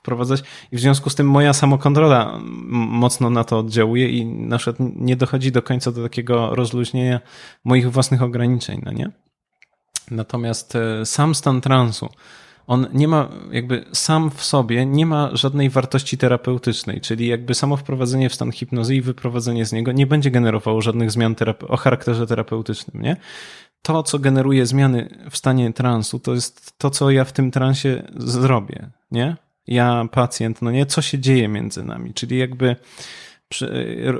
wprowadzać 0.00 0.42
i 0.72 0.76
w 0.76 0.80
związku 0.80 1.10
z 1.10 1.14
tym 1.14 1.30
moja 1.30 1.52
samokontrola 1.52 2.38
mocno 2.72 3.30
na 3.30 3.44
to 3.44 3.58
oddziałuje 3.58 4.08
i 4.08 4.26
na 4.26 4.58
przykład 4.58 4.90
nie 4.96 5.16
dochodzi 5.16 5.52
do 5.52 5.62
końca 5.62 5.92
do 5.92 6.02
takiego 6.02 6.54
rozluźnienia 6.54 7.20
moich 7.64 7.92
własnych 7.92 8.22
ograniczeń, 8.22 8.82
no 8.84 8.92
nie? 8.92 9.10
Natomiast 10.10 10.76
e, 10.76 11.06
sam 11.06 11.34
stan 11.34 11.60
transu, 11.60 12.08
on 12.66 12.86
nie 12.92 13.08
ma, 13.08 13.28
jakby 13.52 13.84
sam 13.92 14.30
w 14.30 14.44
sobie 14.44 14.86
nie 14.86 15.06
ma 15.06 15.30
żadnej 15.32 15.70
wartości 15.70 16.18
terapeutycznej, 16.18 17.00
czyli 17.00 17.26
jakby 17.26 17.54
samo 17.54 17.76
wprowadzenie 17.76 18.28
w 18.28 18.34
stan 18.34 18.52
hipnozy 18.52 18.94
i 18.94 19.00
wyprowadzenie 19.00 19.66
z 19.66 19.72
niego 19.72 19.92
nie 19.92 20.06
będzie 20.06 20.30
generowało 20.30 20.82
żadnych 20.82 21.10
zmian 21.10 21.34
o 21.68 21.76
charakterze 21.76 22.26
terapeutycznym, 22.26 23.02
nie? 23.02 23.16
To, 23.82 24.02
co 24.02 24.18
generuje 24.18 24.66
zmiany 24.66 25.26
w 25.30 25.36
stanie 25.36 25.72
transu, 25.72 26.18
to 26.18 26.34
jest 26.34 26.78
to, 26.78 26.90
co 26.90 27.10
ja 27.10 27.24
w 27.24 27.32
tym 27.32 27.50
transie 27.50 28.02
zrobię, 28.16 28.90
nie? 29.10 29.36
Ja, 29.70 30.04
pacjent, 30.12 30.62
no 30.62 30.70
nie, 30.70 30.86
co 30.86 31.02
się 31.02 31.18
dzieje 31.18 31.48
między 31.48 31.84
nami, 31.84 32.14
czyli 32.14 32.38
jakby 32.38 32.76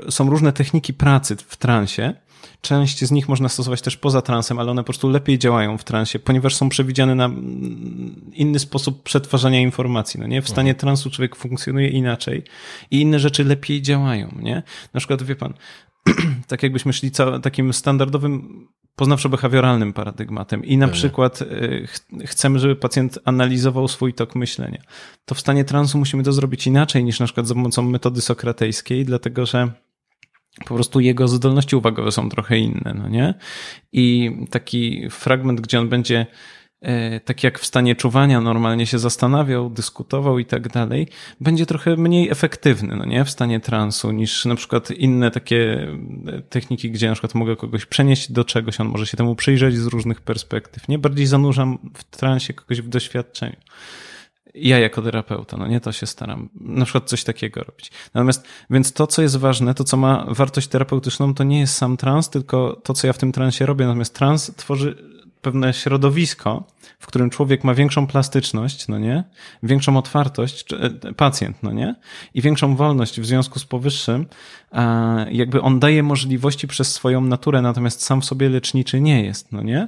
są 0.09 0.29
różne 0.29 0.53
techniki 0.53 0.93
pracy 0.93 1.35
w 1.35 1.57
transie. 1.57 2.13
Część 2.61 3.05
z 3.05 3.11
nich 3.11 3.29
można 3.29 3.49
stosować 3.49 3.81
też 3.81 3.97
poza 3.97 4.21
transem, 4.21 4.59
ale 4.59 4.71
one 4.71 4.81
po 4.81 4.85
prostu 4.85 5.09
lepiej 5.09 5.39
działają 5.39 5.77
w 5.77 5.83
transie, 5.83 6.19
ponieważ 6.19 6.55
są 6.55 6.69
przewidziane 6.69 7.15
na 7.15 7.29
inny 8.33 8.59
sposób 8.59 9.03
przetwarzania 9.03 9.59
informacji. 9.59 10.19
No 10.19 10.27
nie? 10.27 10.41
W 10.41 10.49
stanie 10.49 10.75
transu 10.75 11.09
człowiek 11.09 11.35
funkcjonuje 11.35 11.89
inaczej 11.89 12.43
i 12.91 13.01
inne 13.01 13.19
rzeczy 13.19 13.43
lepiej 13.43 13.81
działają. 13.81 14.37
Nie? 14.39 14.63
Na 14.93 14.99
przykład, 14.99 15.23
wie 15.23 15.35
pan, 15.35 15.53
tak 16.47 16.63
jakbyśmy 16.63 16.93
szli 16.93 17.11
takim 17.41 17.73
standardowym 17.73 18.67
poznawczo-behawioralnym 18.95 19.93
paradygmatem 19.93 20.65
i 20.65 20.77
na 20.77 20.87
Pewnie. 20.87 20.99
przykład 20.99 21.41
y, 21.41 21.87
ch 21.87 21.99
chcemy, 22.25 22.59
żeby 22.59 22.75
pacjent 22.75 23.19
analizował 23.25 23.87
swój 23.87 24.13
tok 24.13 24.35
myślenia, 24.35 24.81
to 25.25 25.35
w 25.35 25.39
stanie 25.39 25.65
transu 25.65 25.97
musimy 25.97 26.23
to 26.23 26.33
zrobić 26.33 26.67
inaczej 26.67 27.03
niż 27.03 27.19
na 27.19 27.25
przykład 27.25 27.47
za 27.47 27.53
pomocą 27.53 27.81
metody 27.81 28.21
sokratejskiej, 28.21 29.05
dlatego 29.05 29.45
że 29.45 29.71
po 30.65 30.75
prostu 30.75 30.99
jego 30.99 31.27
zdolności 31.27 31.75
uwagowe 31.75 32.11
są 32.11 32.29
trochę 32.29 32.57
inne, 32.57 32.93
no 32.95 33.09
nie? 33.09 33.33
I 33.91 34.31
taki 34.49 35.09
fragment, 35.09 35.61
gdzie 35.61 35.79
on 35.79 35.89
będzie 35.89 36.25
tak 37.25 37.43
jak 37.43 37.59
w 37.59 37.65
stanie 37.65 37.95
czuwania 37.95 38.41
normalnie 38.41 38.87
się 38.87 38.99
zastanawiał, 38.99 39.69
dyskutował 39.69 40.39
i 40.39 40.45
tak 40.45 40.69
dalej, 40.69 41.07
będzie 41.41 41.65
trochę 41.65 41.95
mniej 41.95 42.29
efektywny, 42.29 42.95
no 42.95 43.05
nie, 43.05 43.25
w 43.25 43.29
stanie 43.29 43.59
transu 43.59 44.11
niż 44.11 44.45
na 44.45 44.55
przykład 44.55 44.91
inne 44.91 45.31
takie 45.31 45.87
e, 46.27 46.41
techniki, 46.41 46.91
gdzie 46.91 47.07
na 47.07 47.13
przykład 47.13 47.35
mogę 47.35 47.55
kogoś 47.55 47.85
przenieść 47.85 48.31
do 48.31 48.43
czegoś, 48.43 48.79
on 48.79 48.87
może 48.87 49.07
się 49.07 49.17
temu 49.17 49.35
przyjrzeć 49.35 49.77
z 49.77 49.85
różnych 49.85 50.21
perspektyw, 50.21 50.87
nie? 50.87 50.99
Bardziej 50.99 51.25
zanurzam 51.25 51.77
w 51.93 52.03
transie 52.03 52.53
kogoś 52.53 52.81
w 52.81 52.89
doświadczeniu. 52.89 53.55
Ja 54.53 54.79
jako 54.79 55.01
terapeuta, 55.01 55.57
no 55.57 55.67
nie, 55.67 55.81
to 55.81 55.91
się 55.91 56.05
staram 56.05 56.49
na 56.61 56.85
przykład 56.85 57.09
coś 57.09 57.23
takiego 57.23 57.63
robić. 57.63 57.91
Natomiast, 58.13 58.47
więc 58.69 58.93
to, 58.93 59.07
co 59.07 59.21
jest 59.21 59.37
ważne, 59.37 59.73
to, 59.73 59.83
co 59.83 59.97
ma 59.97 60.25
wartość 60.27 60.67
terapeutyczną, 60.67 61.33
to 61.33 61.43
nie 61.43 61.59
jest 61.59 61.75
sam 61.75 61.97
trans, 61.97 62.29
tylko 62.29 62.81
to, 62.83 62.93
co 62.93 63.07
ja 63.07 63.13
w 63.13 63.17
tym 63.17 63.31
transie 63.31 63.65
robię. 63.65 63.85
Natomiast 63.85 64.15
trans 64.15 64.51
tworzy 64.55 65.10
pewne 65.41 65.73
środowisko, 65.73 66.63
w 66.99 67.07
którym 67.07 67.29
człowiek 67.29 67.63
ma 67.63 67.73
większą 67.73 68.07
plastyczność, 68.07 68.87
no 68.87 68.99
nie? 68.99 69.23
Większą 69.63 69.97
otwartość, 69.97 70.65
e, 70.73 71.13
pacjent, 71.13 71.63
no 71.63 71.71
nie? 71.71 71.95
I 72.33 72.41
większą 72.41 72.75
wolność 72.75 73.21
w 73.21 73.25
związku 73.25 73.59
z 73.59 73.65
powyższym, 73.65 74.25
jakby 75.31 75.61
on 75.61 75.79
daje 75.79 76.03
możliwości 76.03 76.67
przez 76.67 76.93
swoją 76.93 77.21
naturę, 77.21 77.61
natomiast 77.61 78.03
sam 78.03 78.21
w 78.21 78.25
sobie 78.25 78.49
leczniczy 78.49 79.01
nie 79.01 79.23
jest, 79.23 79.51
no 79.51 79.61
nie? 79.61 79.87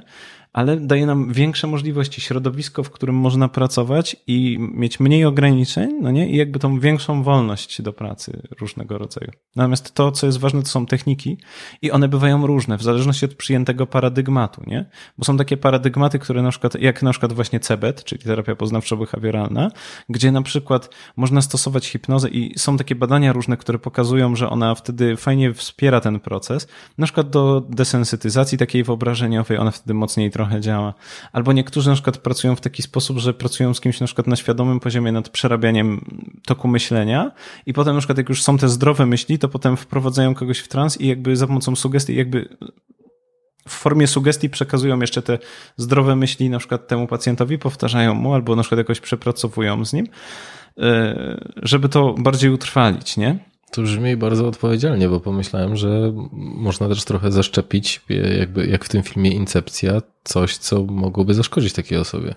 Ale 0.54 0.76
daje 0.76 1.06
nam 1.06 1.32
większe 1.32 1.66
możliwości, 1.66 2.20
środowisko, 2.20 2.82
w 2.82 2.90
którym 2.90 3.16
można 3.16 3.48
pracować 3.48 4.16
i 4.26 4.58
mieć 4.60 5.00
mniej 5.00 5.24
ograniczeń, 5.24 5.98
no 6.02 6.10
nie? 6.10 6.30
I 6.30 6.36
jakby 6.36 6.58
tą 6.58 6.80
większą 6.80 7.22
wolność 7.22 7.82
do 7.82 7.92
pracy 7.92 8.42
różnego 8.60 8.98
rodzaju. 8.98 9.30
Natomiast 9.56 9.94
to, 9.94 10.12
co 10.12 10.26
jest 10.26 10.38
ważne, 10.38 10.62
to 10.62 10.68
są 10.68 10.86
techniki 10.86 11.38
i 11.82 11.90
one 11.90 12.08
bywają 12.08 12.46
różne 12.46 12.78
w 12.78 12.82
zależności 12.82 13.24
od 13.24 13.34
przyjętego 13.34 13.86
paradygmatu, 13.86 14.62
nie? 14.66 14.90
Bo 15.18 15.24
są 15.24 15.36
takie 15.36 15.56
paradygmaty, 15.56 16.18
które 16.18 16.42
na 16.42 16.50
przykład, 16.50 16.74
jak 16.80 17.02
na 17.02 17.10
przykład 17.10 17.32
właśnie 17.32 17.60
CEBET, 17.60 18.04
czyli 18.04 18.22
terapia 18.22 18.54
poznawczo-behawioralna, 18.54 19.70
gdzie 20.08 20.32
na 20.32 20.42
przykład 20.42 20.90
można 21.16 21.42
stosować 21.42 21.86
hipnozę 21.86 22.28
i 22.28 22.58
są 22.58 22.76
takie 22.76 22.94
badania 22.94 23.32
różne, 23.32 23.56
które 23.56 23.78
pokazują, 23.78 24.36
że 24.36 24.50
ona 24.50 24.74
wtedy 24.74 25.16
fajnie 25.16 25.54
wspiera 25.54 26.00
ten 26.00 26.20
proces, 26.20 26.68
na 26.98 27.06
przykład 27.06 27.30
do 27.30 27.60
desensytyzacji 27.70 28.58
takiej 28.58 28.84
wyobrażeniowej, 28.84 29.58
ona 29.58 29.70
wtedy 29.70 29.94
mocniej 29.94 30.30
trochę 30.30 30.43
trochę 30.44 30.60
działa. 30.60 30.94
Albo 31.32 31.52
niektórzy 31.52 31.88
na 31.88 31.94
przykład 31.94 32.18
pracują 32.18 32.56
w 32.56 32.60
taki 32.60 32.82
sposób, 32.82 33.18
że 33.18 33.34
pracują 33.34 33.74
z 33.74 33.80
kimś 33.80 34.00
na 34.00 34.06
przykład 34.06 34.26
na 34.26 34.36
świadomym 34.36 34.80
poziomie 34.80 35.12
nad 35.12 35.28
przerabianiem 35.28 36.04
toku 36.46 36.68
myślenia 36.68 37.32
i 37.66 37.72
potem 37.72 37.94
na 37.94 38.00
przykład 38.00 38.18
jak 38.18 38.28
już 38.28 38.42
są 38.42 38.58
te 38.58 38.68
zdrowe 38.68 39.06
myśli, 39.06 39.38
to 39.38 39.48
potem 39.48 39.76
wprowadzają 39.76 40.34
kogoś 40.34 40.58
w 40.58 40.68
trans 40.68 41.00
i 41.00 41.06
jakby 41.06 41.36
za 41.36 41.46
pomocą 41.46 41.76
sugestii 41.76 42.16
jakby 42.16 42.48
w 43.68 43.72
formie 43.72 44.06
sugestii 44.06 44.50
przekazują 44.50 45.00
jeszcze 45.00 45.22
te 45.22 45.38
zdrowe 45.76 46.16
myśli 46.16 46.50
na 46.50 46.58
przykład 46.58 46.88
temu 46.88 47.06
pacjentowi, 47.06 47.58
powtarzają 47.58 48.14
mu 48.14 48.34
albo 48.34 48.56
na 48.56 48.62
przykład 48.62 48.78
jakoś 48.78 49.00
przepracowują 49.00 49.84
z 49.84 49.92
nim, 49.92 50.06
e, 50.78 51.40
żeby 51.62 51.88
to 51.88 52.14
bardziej 52.18 52.50
utrwalić, 52.50 53.16
nie? 53.16 53.53
To 53.74 53.82
brzmi 53.82 54.16
bardzo 54.16 54.48
odpowiedzialnie, 54.48 55.08
bo 55.08 55.20
pomyślałem, 55.20 55.76
że 55.76 56.12
można 56.32 56.88
też 56.88 57.04
trochę 57.04 57.32
zaszczepić, 57.32 58.00
jakby 58.38 58.66
jak 58.66 58.84
w 58.84 58.88
tym 58.88 59.02
filmie 59.02 59.30
Incepcja, 59.30 60.02
coś, 60.24 60.56
co 60.56 60.84
mogłoby 60.84 61.34
zaszkodzić 61.34 61.72
takiej 61.72 61.98
osobie. 61.98 62.34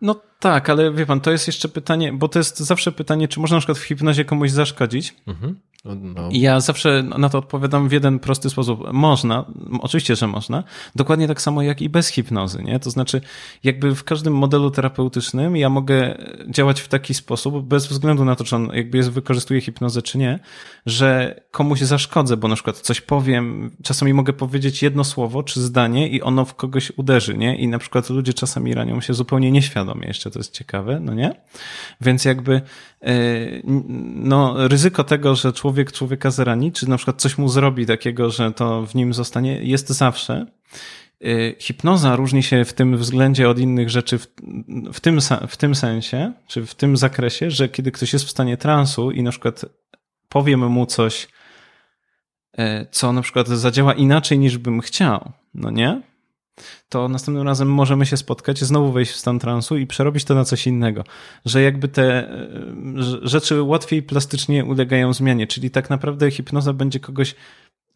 No 0.00 0.20
tak, 0.40 0.70
ale 0.70 0.92
wie 0.92 1.06
pan, 1.06 1.20
to 1.20 1.30
jest 1.30 1.46
jeszcze 1.46 1.68
pytanie, 1.68 2.12
bo 2.12 2.28
to 2.28 2.38
jest 2.38 2.58
zawsze 2.58 2.92
pytanie, 2.92 3.28
czy 3.28 3.40
można 3.40 3.56
na 3.56 3.60
przykład 3.60 3.78
w 3.78 3.82
hipnozie 3.82 4.24
komuś 4.24 4.50
zaszkodzić. 4.50 5.14
Mhm. 5.26 5.56
No. 5.84 6.28
I 6.30 6.40
ja 6.40 6.60
zawsze 6.60 7.02
na 7.18 7.28
to 7.28 7.38
odpowiadam 7.38 7.88
w 7.88 7.92
jeden 7.92 8.18
prosty 8.18 8.50
sposób. 8.50 8.92
Można, 8.92 9.44
oczywiście, 9.80 10.16
że 10.16 10.26
można. 10.26 10.64
Dokładnie 10.96 11.28
tak 11.28 11.42
samo 11.42 11.62
jak 11.62 11.82
i 11.82 11.88
bez 11.88 12.08
hipnozy, 12.08 12.62
nie? 12.62 12.80
To 12.80 12.90
znaczy, 12.90 13.20
jakby 13.64 13.94
w 13.94 14.04
każdym 14.04 14.34
modelu 14.34 14.70
terapeutycznym 14.70 15.56
ja 15.56 15.68
mogę 15.70 16.18
działać 16.48 16.80
w 16.80 16.88
taki 16.88 17.14
sposób, 17.14 17.66
bez 17.66 17.86
względu 17.86 18.24
na 18.24 18.36
to, 18.36 18.44
czy 18.44 18.56
on 18.56 18.70
jakby 18.74 18.98
jest, 18.98 19.10
wykorzystuje 19.10 19.60
hipnozę, 19.60 20.02
czy 20.02 20.18
nie, 20.18 20.38
że 20.86 21.40
komuś 21.50 21.80
zaszkodzę, 21.80 22.36
bo 22.36 22.48
na 22.48 22.54
przykład 22.54 22.80
coś 22.80 23.00
powiem, 23.00 23.70
czasami 23.82 24.14
mogę 24.14 24.32
powiedzieć 24.32 24.82
jedno 24.82 25.04
słowo 25.04 25.42
czy 25.42 25.60
zdanie 25.60 26.08
i 26.08 26.22
ono 26.22 26.44
w 26.44 26.54
kogoś 26.54 26.92
uderzy, 26.96 27.38
nie? 27.38 27.56
I 27.56 27.68
na 27.68 27.78
przykład 27.78 28.10
ludzie 28.10 28.34
czasami 28.34 28.74
ranią 28.74 29.00
się 29.00 29.14
zupełnie 29.14 29.50
nieświadomie, 29.50 30.06
jeszcze 30.06 30.29
to 30.30 30.38
jest 30.38 30.52
ciekawe, 30.52 31.00
no 31.00 31.14
nie? 31.14 31.34
Więc 32.00 32.24
jakby 32.24 32.62
E, 33.02 33.12
no, 34.14 34.68
ryzyko 34.68 35.04
tego, 35.04 35.34
że 35.34 35.52
człowiek 35.52 35.92
człowieka 35.92 36.30
zrani, 36.30 36.72
czy 36.72 36.88
na 36.88 36.96
przykład 36.96 37.20
coś 37.20 37.38
mu 37.38 37.48
zrobi 37.48 37.86
takiego, 37.86 38.30
że 38.30 38.52
to 38.52 38.86
w 38.86 38.94
nim 38.94 39.14
zostanie, 39.14 39.62
jest 39.62 39.88
zawsze. 39.88 40.46
E, 41.24 41.26
hipnoza 41.58 42.16
różni 42.16 42.42
się 42.42 42.64
w 42.64 42.72
tym 42.72 42.96
względzie 42.96 43.48
od 43.48 43.58
innych 43.58 43.90
rzeczy 43.90 44.18
w, 44.18 44.26
w, 44.92 45.00
tym, 45.00 45.18
w 45.48 45.56
tym 45.56 45.74
sensie, 45.74 46.32
czy 46.46 46.66
w 46.66 46.74
tym 46.74 46.96
zakresie, 46.96 47.50
że 47.50 47.68
kiedy 47.68 47.92
ktoś 47.92 48.12
jest 48.12 48.24
w 48.24 48.30
stanie 48.30 48.56
transu 48.56 49.10
i 49.10 49.22
na 49.22 49.30
przykład 49.30 49.64
powiem 50.28 50.66
mu 50.66 50.86
coś, 50.86 51.28
e, 52.58 52.86
co 52.90 53.12
na 53.12 53.22
przykład 53.22 53.48
zadziała 53.48 53.94
inaczej 53.94 54.38
niż 54.38 54.58
bym 54.58 54.80
chciał, 54.80 55.32
no 55.54 55.70
nie? 55.70 56.02
To 56.88 57.08
następnym 57.08 57.46
razem 57.46 57.68
możemy 57.68 58.06
się 58.06 58.16
spotkać, 58.16 58.58
znowu 58.58 58.92
wejść 58.92 59.12
w 59.12 59.16
stan 59.16 59.38
transu 59.38 59.76
i 59.76 59.86
przerobić 59.86 60.24
to 60.24 60.34
na 60.34 60.44
coś 60.44 60.66
innego. 60.66 61.04
Że 61.44 61.62
jakby 61.62 61.88
te 61.88 62.04
e, 62.04 62.48
rzeczy 63.22 63.62
łatwiej 63.62 64.02
plastycznie 64.02 64.64
ulegają 64.64 65.12
zmianie, 65.12 65.46
czyli 65.46 65.70
tak 65.70 65.90
naprawdę 65.90 66.30
hipnoza 66.30 66.72
będzie 66.72 67.00
kogoś 67.00 67.34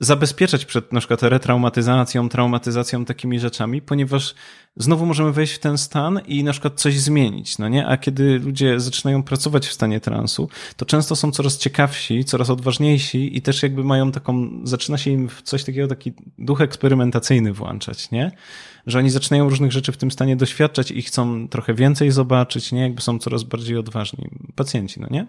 zabezpieczać 0.01 0.65
przed 0.65 0.93
na 0.93 1.01
przykład 1.01 1.23
retraumatyzacją, 1.23 2.29
traumatyzacją, 2.29 3.05
takimi 3.05 3.41
rzeczami, 3.41 3.83
ponieważ 3.83 4.35
znowu 4.77 5.07
możemy 5.07 5.33
wejść 5.33 5.53
w 5.53 5.59
ten 5.59 5.79
stan 5.79 6.21
i 6.27 6.45
na 6.45 6.53
przykład 6.53 6.81
coś 6.81 6.99
zmienić, 6.99 7.59
no 7.59 7.69
nie? 7.69 7.87
A 7.87 7.97
kiedy 7.97 8.39
ludzie 8.39 8.81
zaczynają 8.81 9.23
pracować 9.23 9.67
w 9.67 9.73
stanie 9.73 10.01
transu, 10.01 10.49
to 10.77 10.87
często 10.87 11.17
są 11.17 11.33
coraz 11.33 11.59
ciekawsi, 11.59 12.25
coraz 12.25 12.51
odważniejsi 12.51 13.37
i 13.37 13.43
też 13.43 13.63
jakby 13.63 13.85
mają 13.85 14.13
taką, 14.13 14.51
zaczyna 14.65 14.99
się 14.99 15.11
im 15.11 15.29
w 15.29 15.43
coś 15.43 15.65
takiego, 15.65 15.89
taki 15.89 16.13
duch 16.39 16.61
eksperymentacyjny 16.61 17.53
włączać, 17.53 18.11
nie? 18.11 18.33
Że 18.87 18.99
oni 18.99 19.11
zaczynają 19.11 19.49
różnych 19.49 19.73
rzeczy 19.73 19.93
w 19.93 19.97
tym 19.97 20.11
stanie 20.11 20.37
doświadczać 20.37 20.91
i 20.91 21.03
chcą 21.03 21.49
trochę 21.49 21.75
więcej 21.75 22.11
zobaczyć, 22.11 22.73
nie? 22.73 22.81
Jakby 22.81 23.03
są 23.03 23.19
coraz 23.19 23.43
bardziej 23.43 23.77
odważni 23.77 24.29
pacjenci, 24.55 25.01
no 25.01 25.07
nie? 25.11 25.27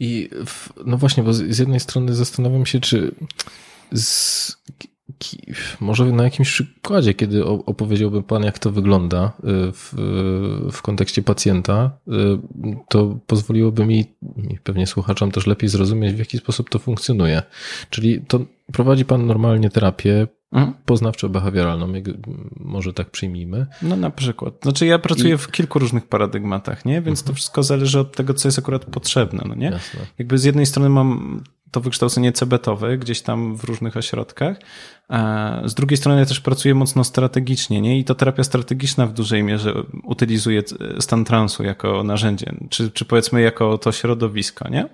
I 0.00 0.30
w, 0.46 0.68
no 0.86 0.96
właśnie, 0.96 1.22
bo 1.22 1.32
z, 1.32 1.54
z 1.54 1.58
jednej 1.58 1.80
strony 1.80 2.14
zastanawiam 2.14 2.66
się, 2.66 2.80
czy 2.80 3.14
z, 3.94 4.56
może 5.80 6.04
na 6.04 6.24
jakimś 6.24 6.48
przykładzie, 6.48 7.14
kiedy 7.14 7.44
opowiedziałby 7.44 8.22
Pan, 8.22 8.42
jak 8.42 8.58
to 8.58 8.70
wygląda 8.70 9.26
y, 9.26 9.72
w, 9.72 9.94
w 10.72 10.82
kontekście 10.82 11.22
pacjenta, 11.22 11.90
y, 12.08 12.12
to 12.88 13.18
pozwoliłoby 13.26 13.86
mi, 13.86 14.04
pewnie 14.64 14.86
słuchaczom 14.86 15.30
też 15.30 15.46
lepiej 15.46 15.68
zrozumieć, 15.68 16.14
w 16.14 16.18
jaki 16.18 16.38
sposób 16.38 16.70
to 16.70 16.78
funkcjonuje. 16.78 17.42
Czyli 17.90 18.20
to 18.20 18.40
prowadzi 18.72 19.04
Pan 19.04 19.26
normalnie 19.26 19.70
terapię 19.70 20.26
mhm. 20.52 20.74
poznawczo-behawioralną, 20.86 22.02
może 22.56 22.92
tak 22.92 23.10
przyjmijmy. 23.10 23.66
No 23.82 23.96
na 23.96 24.10
przykład. 24.10 24.54
Znaczy 24.62 24.86
ja 24.86 24.98
pracuję 24.98 25.34
I... 25.34 25.38
w 25.38 25.50
kilku 25.50 25.78
różnych 25.78 26.06
paradygmatach, 26.06 26.84
nie? 26.84 27.02
Więc 27.02 27.20
mhm. 27.20 27.26
to 27.26 27.32
wszystko 27.36 27.62
zależy 27.62 28.00
od 28.00 28.16
tego, 28.16 28.34
co 28.34 28.48
jest 28.48 28.58
akurat 28.58 28.84
potrzebne, 28.84 29.44
no 29.48 29.54
nie? 29.54 29.66
Jasne. 29.66 30.00
Jakby 30.18 30.38
z 30.38 30.44
jednej 30.44 30.66
strony 30.66 30.88
mam 30.88 31.40
to 31.70 31.80
wykształcenie 31.80 32.32
cebetowe 32.32 32.98
gdzieś 32.98 33.22
tam 33.22 33.56
w 33.56 33.64
różnych 33.64 33.96
ośrodkach. 33.96 34.56
Z 35.64 35.74
drugiej 35.74 35.96
strony 35.96 36.20
ja 36.20 36.26
też 36.26 36.40
pracuję 36.40 36.74
mocno 36.74 37.04
strategicznie, 37.04 37.80
nie? 37.80 37.98
I 37.98 38.04
to 38.04 38.14
terapia 38.14 38.44
strategiczna 38.44 39.06
w 39.06 39.12
dużej 39.12 39.42
mierze 39.42 39.74
utylizuje 40.04 40.62
stan 41.00 41.24
transu 41.24 41.62
jako 41.62 42.04
narzędzie, 42.04 42.52
czy, 42.70 42.90
czy 42.90 43.04
powiedzmy 43.04 43.40
jako 43.40 43.78
to 43.78 43.92
środowisko, 43.92 44.68
nie? 44.68 44.88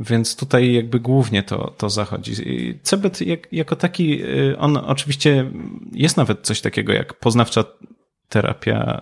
Więc 0.00 0.36
tutaj 0.36 0.72
jakby 0.72 1.00
głównie 1.00 1.42
to, 1.42 1.74
to 1.78 1.90
zachodzi. 1.90 2.34
Cebet 2.82 3.20
jak, 3.20 3.52
jako 3.52 3.76
taki, 3.76 4.22
y, 4.24 4.58
on 4.58 4.76
oczywiście 4.76 5.50
jest 5.92 6.16
nawet 6.16 6.40
coś 6.42 6.60
takiego 6.60 6.92
jak 6.92 7.14
poznawcza 7.14 7.64
terapia 8.34 9.00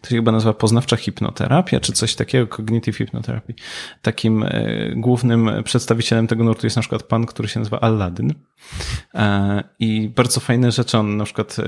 to 0.00 0.08
się 0.08 0.16
chyba 0.16 0.32
nazywa 0.32 0.52
poznawcza 0.52 0.96
hipnoterapia, 0.96 1.80
czy 1.80 1.92
coś 1.92 2.14
takiego, 2.14 2.46
cognitive 2.46 2.96
hypnotherapy. 2.96 3.54
Takim 4.02 4.42
e, 4.42 4.48
głównym 4.96 5.50
przedstawicielem 5.64 6.26
tego 6.26 6.44
nurtu 6.44 6.66
jest 6.66 6.76
na 6.76 6.82
przykład 6.82 7.02
pan, 7.02 7.26
który 7.26 7.48
się 7.48 7.60
nazywa 7.60 7.80
Aladdin. 7.80 8.34
E, 9.14 9.64
I 9.78 10.08
bardzo 10.08 10.40
fajne 10.40 10.72
rzeczy, 10.72 10.98
on 10.98 11.16
na 11.16 11.24
przykład 11.24 11.56
e, 11.58 11.64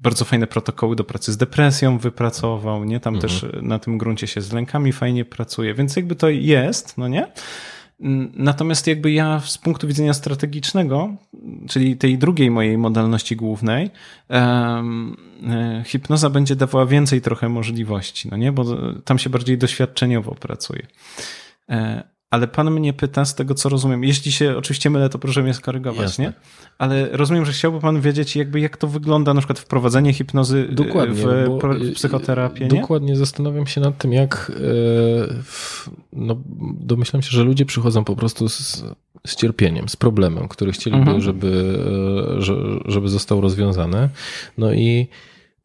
bardzo 0.00 0.24
fajne 0.24 0.46
protokoły 0.46 0.96
do 0.96 1.04
pracy 1.04 1.32
z 1.32 1.36
depresją 1.36 1.98
wypracował, 1.98 2.84
nie? 2.84 3.00
Tam 3.00 3.14
mhm. 3.14 3.32
też 3.32 3.46
na 3.62 3.78
tym 3.78 3.98
gruncie 3.98 4.26
się 4.26 4.40
z 4.40 4.52
lękami 4.52 4.92
fajnie 4.92 5.24
pracuje, 5.24 5.74
więc 5.74 5.96
jakby 5.96 6.14
to 6.14 6.28
jest, 6.28 6.98
no 6.98 7.08
nie? 7.08 7.26
Natomiast 8.34 8.86
jakby 8.86 9.12
ja 9.12 9.40
z 9.40 9.58
punktu 9.58 9.88
widzenia 9.88 10.14
strategicznego, 10.14 11.16
czyli 11.68 11.96
tej 11.96 12.18
drugiej 12.18 12.50
mojej 12.50 12.78
modalności 12.78 13.36
głównej, 13.36 13.90
e, 14.30 15.82
hipnoza 15.86 16.30
będzie 16.30 16.56
dawała 16.56 16.86
więcej 16.86 17.20
trochę 17.20 17.48
możliwości, 17.48 18.28
no 18.30 18.36
nie? 18.36 18.52
Bo 18.52 18.64
tam 19.04 19.18
się 19.18 19.30
bardziej 19.30 19.58
doświadczeniowo 19.58 20.34
pracuje. 20.34 20.86
Ale 22.30 22.48
pan 22.48 22.70
mnie 22.70 22.92
pyta, 22.92 23.24
z 23.24 23.34
tego 23.34 23.54
co 23.54 23.68
rozumiem, 23.68 24.04
jeśli 24.04 24.32
się 24.32 24.56
oczywiście 24.56 24.90
mylę, 24.90 25.08
to 25.08 25.18
proszę 25.18 25.42
mnie 25.42 25.54
skorygować, 25.54 26.02
Jasne. 26.02 26.24
nie? 26.24 26.32
Ale 26.78 27.08
rozumiem, 27.12 27.46
że 27.46 27.52
chciałby 27.52 27.80
pan 27.80 28.00
wiedzieć, 28.00 28.36
jakby 28.36 28.60
jak 28.60 28.76
to 28.76 28.86
wygląda, 28.86 29.34
na 29.34 29.40
przykład 29.40 29.58
wprowadzenie 29.58 30.12
hipnozy 30.12 30.58
y, 30.70 30.74
dokładnie, 30.74 31.14
w, 31.14 31.60
w 31.60 31.94
psychoterapię, 31.94 32.68
nie? 32.68 32.80
Dokładnie, 32.80 33.16
zastanawiam 33.16 33.66
się 33.66 33.80
nad 33.80 33.98
tym, 33.98 34.12
jak 34.12 34.52
e, 34.54 35.34
no, 36.12 36.36
domyślam 36.80 37.22
się, 37.22 37.30
że 37.30 37.44
ludzie 37.44 37.66
przychodzą 37.66 38.04
po 38.04 38.16
prostu 38.16 38.48
z, 38.48 38.84
z 39.26 39.36
cierpieniem, 39.36 39.88
z 39.88 39.96
problemem, 39.96 40.48
który 40.48 40.72
chcieliby, 40.72 41.02
mhm. 41.02 41.20
żeby, 41.20 41.78
żeby 42.86 43.08
został 43.08 43.40
rozwiązany. 43.40 44.08
No 44.58 44.72
i 44.72 45.08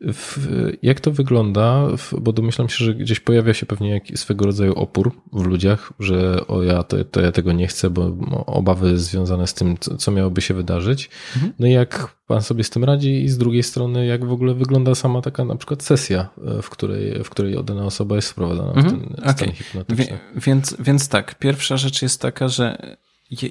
w, 0.03 0.39
jak 0.81 0.99
to 0.99 1.11
wygląda? 1.11 1.87
Bo 2.21 2.33
domyślam 2.33 2.69
się, 2.69 2.85
że 2.85 2.95
gdzieś 2.95 3.19
pojawia 3.19 3.53
się 3.53 3.65
pewnie 3.65 3.89
jakiś 3.89 4.19
swego 4.19 4.45
rodzaju 4.45 4.73
opór 4.73 5.11
w 5.33 5.45
ludziach, 5.45 5.93
że 5.99 6.47
o 6.47 6.63
ja 6.63 6.83
to, 6.83 7.05
to 7.05 7.21
ja 7.21 7.31
tego 7.31 7.51
nie 7.51 7.67
chcę, 7.67 7.89
bo 7.89 8.15
obawy 8.45 8.99
związane 8.99 9.47
z 9.47 9.53
tym, 9.53 9.77
co 9.97 10.11
miałoby 10.11 10.41
się 10.41 10.53
wydarzyć. 10.53 11.09
Mhm. 11.35 11.53
No 11.59 11.67
i 11.67 11.71
jak 11.71 12.17
pan 12.27 12.41
sobie 12.41 12.63
z 12.63 12.69
tym 12.69 12.83
radzi 12.83 13.23
i 13.23 13.29
z 13.29 13.37
drugiej 13.37 13.63
strony, 13.63 14.05
jak 14.05 14.25
w 14.25 14.31
ogóle 14.31 14.53
wygląda 14.53 14.95
sama 14.95 15.21
taka 15.21 15.45
na 15.45 15.55
przykład 15.55 15.83
sesja, 15.83 16.29
w 16.61 16.69
której, 16.69 17.23
w 17.23 17.29
której 17.29 17.63
dana 17.63 17.85
osoba 17.85 18.15
jest 18.15 18.29
wprowadzana 18.29 18.73
mhm. 18.73 18.87
w 18.87 18.91
ten 18.91 19.13
okay. 19.19 19.33
stan 19.33 19.51
hipnotyczny. 19.51 20.19
Więc, 20.35 20.75
więc 20.79 21.09
tak, 21.09 21.35
pierwsza 21.39 21.77
rzecz 21.77 22.01
jest 22.01 22.21
taka, 22.21 22.47
że 22.47 22.97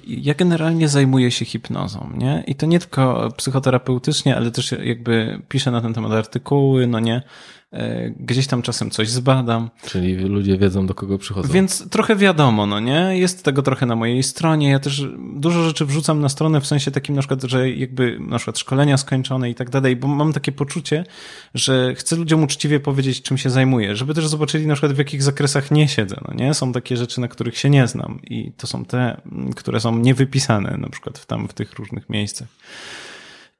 ja 0.07 0.35
generalnie 0.35 0.89
zajmuję 0.89 1.31
się 1.31 1.45
hipnozą, 1.45 2.11
nie? 2.17 2.45
I 2.47 2.55
to 2.55 2.67
nie 2.67 2.79
tylko 2.79 3.33
psychoterapeutycznie, 3.37 4.37
ale 4.37 4.51
też 4.51 4.75
jakby 4.85 5.43
piszę 5.49 5.71
na 5.71 5.81
ten 5.81 5.95
temat 5.95 6.13
artykuły, 6.13 6.87
no 6.87 7.01
nie? 7.01 7.23
E, 7.73 8.11
gdzieś 8.11 8.47
tam 8.47 8.63
czasem 8.63 8.91
coś 8.91 9.11
zbadam. 9.11 9.71
Czyli 9.87 10.15
ludzie 10.15 10.59
wiedzą, 10.59 10.87
do 10.87 10.95
kogo 10.95 11.19
przychodzą. 11.19 11.53
Więc 11.53 11.89
trochę 11.89 12.17
wiadomo, 12.17 12.67
no 12.67 12.81
nie? 12.81 13.19
Jest 13.19 13.45
tego 13.45 13.63
trochę 13.63 13.87
na 13.87 13.97
mojej 13.97 14.23
stronie. 14.23 14.71
Ja 14.71 14.79
też 14.79 15.07
dużo 15.35 15.65
rzeczy 15.65 15.85
wrzucam 15.87 16.21
na 16.21 16.29
stronę 16.29 16.61
w 16.61 16.67
sensie 16.67 16.91
takim 16.91 17.15
na 17.15 17.21
przykład, 17.21 17.43
że 17.43 17.71
jakby 17.71 18.19
na 18.21 18.37
przykład 18.37 18.59
szkolenia 18.59 18.97
skończone 18.97 19.51
i 19.51 19.55
tak 19.55 19.71
dalej, 19.71 19.97
bo 19.97 20.09
mam 20.09 20.33
takie 20.33 20.53
poczucie, 20.53 21.05
że 21.55 21.95
chcę 21.95 22.17
ludziom 22.17 22.43
uczciwie 22.43 22.81
powiedzieć, 22.81 23.23
czym 23.23 23.39
się 23.39 23.51
zajmuję, 23.51 23.97
żeby 23.97 24.15
też 24.15 24.27
zobaczyli 24.27 24.67
na 24.67 24.75
przykład 24.75 24.93
w 24.93 24.99
jakich 24.99 25.23
zakresach 25.23 25.71
nie 25.71 25.89
siedzę, 25.89 26.17
no 26.29 26.35
nie? 26.35 26.55
Są 26.55 26.73
takie 26.73 26.97
rzeczy, 26.97 27.21
na 27.21 27.29
których 27.29 27.59
się 27.59 27.71
nie 27.71 27.87
znam 27.87 28.21
i 28.23 28.53
to 28.57 28.67
są 28.67 28.85
te, 28.85 29.21
które 29.57 29.81
są 29.81 29.99
niewypisane 29.99 30.77
na 30.77 30.89
przykład 30.89 31.19
w 31.19 31.27
tam 31.27 31.49
w 31.49 31.53
tych 31.53 31.73
różnych 31.73 32.11
miejscach. 32.11 32.49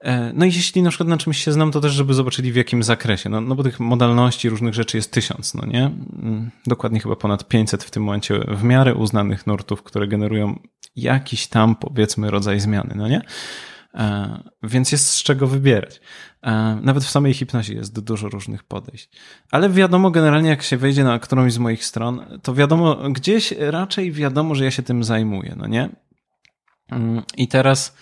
E, 0.03 0.33
no 0.35 0.45
i 0.45 0.49
jeśli 0.49 0.83
na 0.83 0.91
przykład 0.91 1.09
na 1.09 1.17
czymś 1.17 1.45
się 1.45 1.53
znam, 1.53 1.73
to 1.73 1.81
też, 1.81 1.93
żeby 1.93 2.15
zobaczyli 2.15 2.53
w 2.53 2.57
jakim 2.57 2.83
zakresie. 2.83 3.31
No, 3.31 3.41
no 3.41 3.55
bo 3.55 3.63
tych 3.63 3.81
modalności 3.81 4.49
różnych 4.49 4.75
rzeczy 4.75 4.97
jest 4.97 5.13
tysiąc, 5.13 5.55
no 5.55 5.67
nie? 5.67 5.85
Mm, 6.23 6.51
dokładnie 6.67 7.01
chyba 7.01 7.17
ponad 7.17 7.49
500 7.49 7.85
w 7.85 7.91
tym 7.91 8.03
momencie 8.03 8.39
w 8.49 8.65
miarę 8.65 8.95
uznanych 8.95 9.47
nurtów, 9.47 9.83
które 9.83 10.09
generują 10.09 10.59
jakiś 10.97 11.47
tam, 11.47 11.77
powiedzmy, 11.77 12.31
rodzaj 12.31 12.61
zmiany, 12.61 12.95
no 12.97 13.09
nie? 13.09 13.23
E, 13.95 14.39
więc 14.63 14.93
jest 14.93 15.11
z 15.11 15.23
czego 15.23 15.47
wybierać. 15.47 16.01
E, 16.43 16.79
nawet 16.83 17.05
w 17.05 17.11
samej 17.11 17.35
hipnozie 17.35 17.75
jest 17.75 18.01
dużo 18.01 18.29
różnych 18.29 18.63
podejść. 18.63 19.11
Ale 19.51 19.71
wiadomo, 19.71 20.11
generalnie 20.11 20.49
jak 20.51 20.63
się 20.63 20.77
wejdzie 20.77 21.05
na 21.05 21.19
którąś 21.19 21.53
z 21.53 21.59
moich 21.59 21.85
stron, 21.85 22.39
to 22.43 22.55
wiadomo, 22.55 23.11
gdzieś 23.11 23.55
raczej 23.59 24.13
wiadomo, 24.13 24.55
że 24.55 24.65
ja 24.65 24.71
się 24.71 24.83
tym 24.83 25.05
zajmuję, 25.05 25.55
no 25.57 25.67
nie? 25.67 25.89
Mm, 26.91 27.23
I 27.37 27.49
teraz 27.49 27.97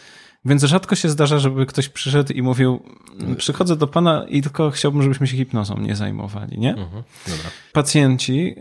więc 0.44 0.62
rzadko 0.62 0.94
się 0.94 1.08
zdarza, 1.08 1.38
żeby 1.38 1.66
ktoś 1.66 1.88
przyszedł 1.88 2.32
i 2.32 2.42
mówił, 2.42 2.82
przychodzę 3.36 3.76
do 3.76 3.86
pana 3.86 4.24
i 4.28 4.42
tylko 4.42 4.70
chciałbym, 4.70 5.02
żebyśmy 5.02 5.26
się 5.26 5.36
hipnozą 5.36 5.78
nie 5.78 5.96
zajmowali, 5.96 6.58
nie? 6.58 6.70
Mhm, 6.70 7.02
dobra. 7.26 7.50
Pacjenci 7.72 8.54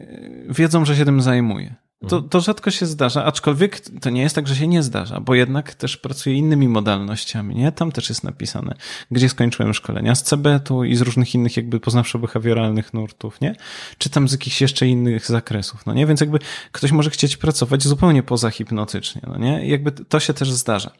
wiedzą, 0.49 0.85
że 0.85 0.95
się 0.95 1.05
tym 1.05 1.21
zajmuje. 1.21 1.75
To, 1.99 2.15
mhm. 2.15 2.29
to 2.29 2.41
rzadko 2.41 2.71
się 2.71 2.85
zdarza, 2.85 3.25
aczkolwiek 3.25 3.79
to 3.79 4.09
nie 4.09 4.21
jest 4.21 4.35
tak, 4.35 4.47
że 4.47 4.55
się 4.55 4.67
nie 4.67 4.83
zdarza, 4.83 5.19
bo 5.19 5.35
jednak 5.35 5.73
też 5.73 5.97
pracuję 5.97 6.35
innymi 6.35 6.67
modalnościami, 6.67 7.55
nie? 7.55 7.71
Tam 7.71 7.91
też 7.91 8.09
jest 8.09 8.23
napisane, 8.23 8.75
gdzie 9.11 9.29
skończyłem 9.29 9.73
szkolenia 9.73 10.15
z 10.15 10.23
CBT-u 10.23 10.83
i 10.83 10.95
z 10.95 11.01
różnych 11.01 11.35
innych 11.35 11.57
jakby 11.57 11.79
poznawczo-behawioralnych 11.79 12.93
nurtów, 12.93 13.41
nie? 13.41 13.55
Czy 13.97 14.09
tam 14.09 14.29
z 14.29 14.31
jakichś 14.31 14.61
jeszcze 14.61 14.87
innych 14.87 15.25
zakresów, 15.25 15.85
no 15.85 15.93
nie? 15.93 16.07
Więc 16.07 16.21
jakby 16.21 16.39
ktoś 16.71 16.91
może 16.91 17.09
chcieć 17.09 17.37
pracować 17.37 17.83
zupełnie 17.83 18.23
poza 18.23 18.49
hipnotycznie, 18.49 19.21
no 19.27 19.37
nie? 19.37 19.65
I 19.65 19.69
jakby 19.69 19.91
to 19.91 20.19
się 20.19 20.33
też 20.33 20.51
zdarza. 20.51 20.91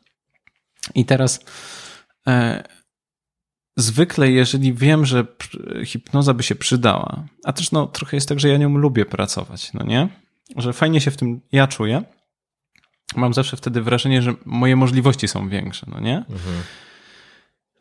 I 0.95 1.05
teraz 1.05 1.39
e, 2.27 2.63
zwykle, 3.77 4.31
jeżeli 4.31 4.73
wiem, 4.73 5.05
że 5.05 5.25
hipnoza 5.85 6.33
by 6.33 6.43
się 6.43 6.55
przydała, 6.55 7.25
a 7.43 7.53
też 7.53 7.71
no 7.71 7.87
trochę 7.87 8.17
jest 8.17 8.29
tak, 8.29 8.39
że 8.39 8.49
ja 8.49 8.57
nią 8.57 8.77
lubię 8.77 9.05
pracować, 9.05 9.73
no 9.73 9.85
nie? 9.85 10.09
Że 10.55 10.73
fajnie 10.73 11.01
się 11.01 11.11
w 11.11 11.17
tym 11.17 11.41
ja 11.51 11.67
czuję, 11.67 12.03
mam 13.15 13.33
zawsze 13.33 13.57
wtedy 13.57 13.81
wrażenie, 13.81 14.21
że 14.21 14.33
moje 14.45 14.75
możliwości 14.75 15.27
są 15.27 15.49
większe, 15.49 15.85
no 15.89 15.99
nie? 15.99 16.17
Mhm. 16.17 16.63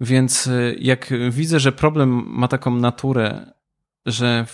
Więc 0.00 0.46
e, 0.46 0.74
jak 0.78 1.12
widzę, 1.30 1.60
że 1.60 1.72
problem 1.72 2.24
ma 2.28 2.48
taką 2.48 2.76
naturę, 2.76 3.52
że, 4.06 4.46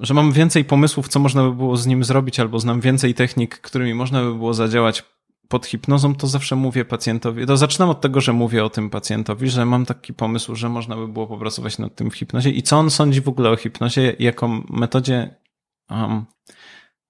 że 0.00 0.14
mam 0.14 0.32
więcej 0.32 0.64
pomysłów, 0.64 1.08
co 1.08 1.18
można 1.18 1.42
by 1.42 1.54
było 1.54 1.76
z 1.76 1.86
nim 1.86 2.04
zrobić, 2.04 2.40
albo 2.40 2.58
znam 2.58 2.80
więcej 2.80 3.14
technik, 3.14 3.58
którymi 3.58 3.94
można 3.94 4.22
by 4.22 4.34
było 4.34 4.54
zadziałać 4.54 5.04
pod 5.48 5.66
hipnozą, 5.66 6.14
to 6.14 6.26
zawsze 6.26 6.56
mówię 6.56 6.84
pacjentowi, 6.84 7.46
to 7.46 7.56
zaczynam 7.56 7.88
od 7.88 8.00
tego, 8.00 8.20
że 8.20 8.32
mówię 8.32 8.64
o 8.64 8.70
tym 8.70 8.90
pacjentowi, 8.90 9.50
że 9.50 9.64
mam 9.64 9.86
taki 9.86 10.14
pomysł, 10.14 10.54
że 10.54 10.68
można 10.68 10.96
by 10.96 11.08
było 11.08 11.26
popracować 11.26 11.78
nad 11.78 11.94
tym 11.94 12.10
w 12.10 12.14
hipnozie 12.14 12.50
i 12.50 12.62
co 12.62 12.78
on 12.78 12.90
sądzi 12.90 13.20
w 13.20 13.28
ogóle 13.28 13.50
o 13.50 13.56
hipnozie 13.56 14.16
jako 14.18 14.48
metodzie, 14.70 15.34
um, 15.90 16.24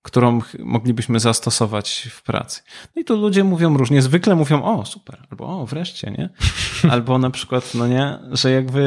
którą 0.02 0.40
moglibyśmy 0.58 1.20
zastosować 1.20 2.08
w 2.10 2.22
pracy. 2.22 2.62
No 2.96 3.02
i 3.02 3.04
tu 3.04 3.16
ludzie 3.16 3.44
mówią 3.44 3.76
różnie, 3.76 4.02
zwykle 4.02 4.34
mówią, 4.34 4.62
o 4.62 4.84
super, 4.84 5.26
albo 5.30 5.60
o 5.60 5.66
wreszcie, 5.66 6.10
nie? 6.10 6.30
Albo 6.92 7.18
na 7.18 7.30
przykład, 7.30 7.74
no 7.74 7.88
nie, 7.88 8.18
że 8.32 8.50
jakby 8.50 8.80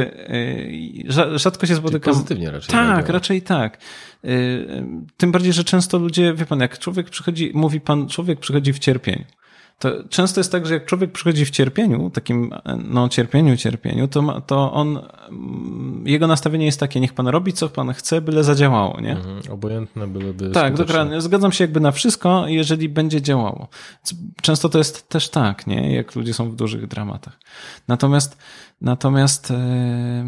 yy, 1.06 1.40
rzadko 1.40 1.66
się 1.66 1.76
spotykam. 1.76 2.14
pozytywnie 2.14 2.52
raczej. 2.52 2.70
Tak, 2.70 3.10
raczej 3.10 3.42
tak. 3.42 3.78
Yy, 4.24 4.84
tym 5.18 5.32
bardziej, 5.32 5.54
że 5.54 5.64
często 5.64 5.98
ludzie, 5.98 6.34
wie 6.34 6.46
pan, 6.46 6.60
jak 6.60 6.80
człowiek 6.80 7.10
przychodzi, 7.10 7.52
mówi 7.54 7.82
pan, 7.82 8.08
człowiek 8.08 8.40
przychodzi 8.40 8.74
w 8.74 8.80
cierpień 8.80 9.26
to 9.82 10.04
często 10.10 10.40
jest 10.40 10.52
tak, 10.52 10.66
że 10.66 10.74
jak 10.74 10.86
człowiek 10.86 11.12
przychodzi 11.12 11.46
w 11.46 11.50
cierpieniu, 11.50 12.10
takim 12.10 12.54
no 12.84 13.10
cierpieniu, 13.10 13.58
cierpieniu, 13.58 14.08
to, 14.08 14.22
ma, 14.22 14.42
to 14.42 14.74
on, 14.74 15.00
mm, 15.30 16.04
jego 16.06 16.28
nastawienie 16.28 16.66
jest 16.66 16.80
takie, 16.80 17.00
niech 17.00 17.14
pan 17.14 17.28
robi 17.28 17.54
co 17.54 17.70
pan 17.70 17.94
chce, 17.94 18.22
byle 18.22 18.44
zadziałało, 18.44 19.02
nie? 19.02 19.12
Mhm, 19.12 19.42
obojętne 19.50 20.08
byłyby 20.08 20.50
Tak, 20.50 20.78
dokładnie. 20.78 21.22
Zgadzam 21.22 21.52
się 21.52 21.64
jakby 21.64 21.80
na 21.80 21.92
wszystko, 21.92 22.48
jeżeli 22.48 22.90
będzie 22.90 23.22
działało. 23.22 23.68
Często 24.42 24.70
to 24.70 24.78
jest 24.78 25.10
też 25.10 25.30
tak, 25.30 25.68
nie? 25.68 25.96
Jak 25.96 26.16
ludzie 26.16 26.34
są 26.34 26.50
w 26.50 26.56
dużych 26.56 26.88
dramatach. 26.88 27.40
Natomiast 27.88 28.38
Natomiast 28.82 29.52
e, 29.52 30.26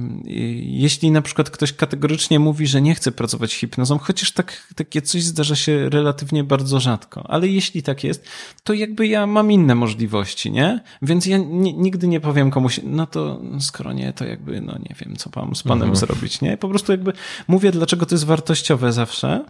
jeśli 0.63 1.11
na 1.11 1.21
przykład 1.21 1.49
ktoś 1.49 1.73
kategorycznie 1.73 2.39
mówi, 2.39 2.67
że 2.67 2.81
nie 2.81 2.95
chce 2.95 3.11
pracować 3.11 3.53
hipnozą, 3.53 3.97
chociaż 3.97 4.31
tak, 4.31 4.73
takie 4.75 5.01
coś 5.01 5.23
zdarza 5.23 5.55
się 5.55 5.89
relatywnie 5.89 6.43
bardzo 6.43 6.79
rzadko, 6.79 7.23
ale 7.29 7.47
jeśli 7.47 7.83
tak 7.83 8.03
jest, 8.03 8.25
to 8.63 8.73
jakby 8.73 9.07
ja 9.07 9.27
mam 9.27 9.42
inne 9.51 9.75
możliwości, 9.75 10.51
nie? 10.51 10.83
Więc 11.01 11.25
ja 11.25 11.37
nigdy 11.77 12.07
nie 12.07 12.19
powiem 12.19 12.51
komuś, 12.51 12.79
no 12.83 13.07
to 13.07 13.41
skoro 13.59 13.93
nie, 13.93 14.13
to 14.13 14.25
jakby, 14.25 14.61
no 14.61 14.77
nie 14.77 14.95
wiem, 14.99 15.15
co 15.15 15.29
mam 15.35 15.55
z 15.55 15.63
panem 15.63 15.89
mhm. 15.89 15.95
zrobić, 15.95 16.41
nie? 16.41 16.57
Po 16.57 16.69
prostu 16.69 16.91
jakby 16.91 17.13
mówię, 17.47 17.71
dlaczego 17.71 18.05
to 18.05 18.15
jest 18.15 18.25
wartościowe 18.25 18.93
zawsze. 18.93 19.45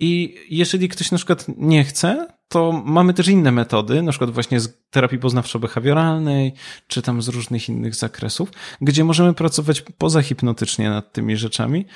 I 0.00 0.34
jeżeli 0.50 0.88
ktoś 0.88 1.10
na 1.10 1.16
przykład 1.16 1.46
nie 1.56 1.84
chce, 1.84 2.26
to 2.48 2.82
mamy 2.84 3.14
też 3.14 3.28
inne 3.28 3.52
metody, 3.52 4.02
na 4.02 4.10
przykład 4.10 4.30
właśnie 4.30 4.60
z 4.60 4.82
terapii 4.90 5.18
poznawczo-behawioralnej, 5.18 6.52
czy 6.86 7.02
tam 7.02 7.22
z 7.22 7.28
różnych 7.28 7.68
innych 7.68 7.94
zakresów, 7.94 8.50
gdzie 8.80 9.04
możemy 9.04 9.34
pracować 9.34 9.80
pozahipnotycznie 9.98 10.90
nad 10.90 11.12
tymi 11.12 11.36
rzeczami. 11.36 11.86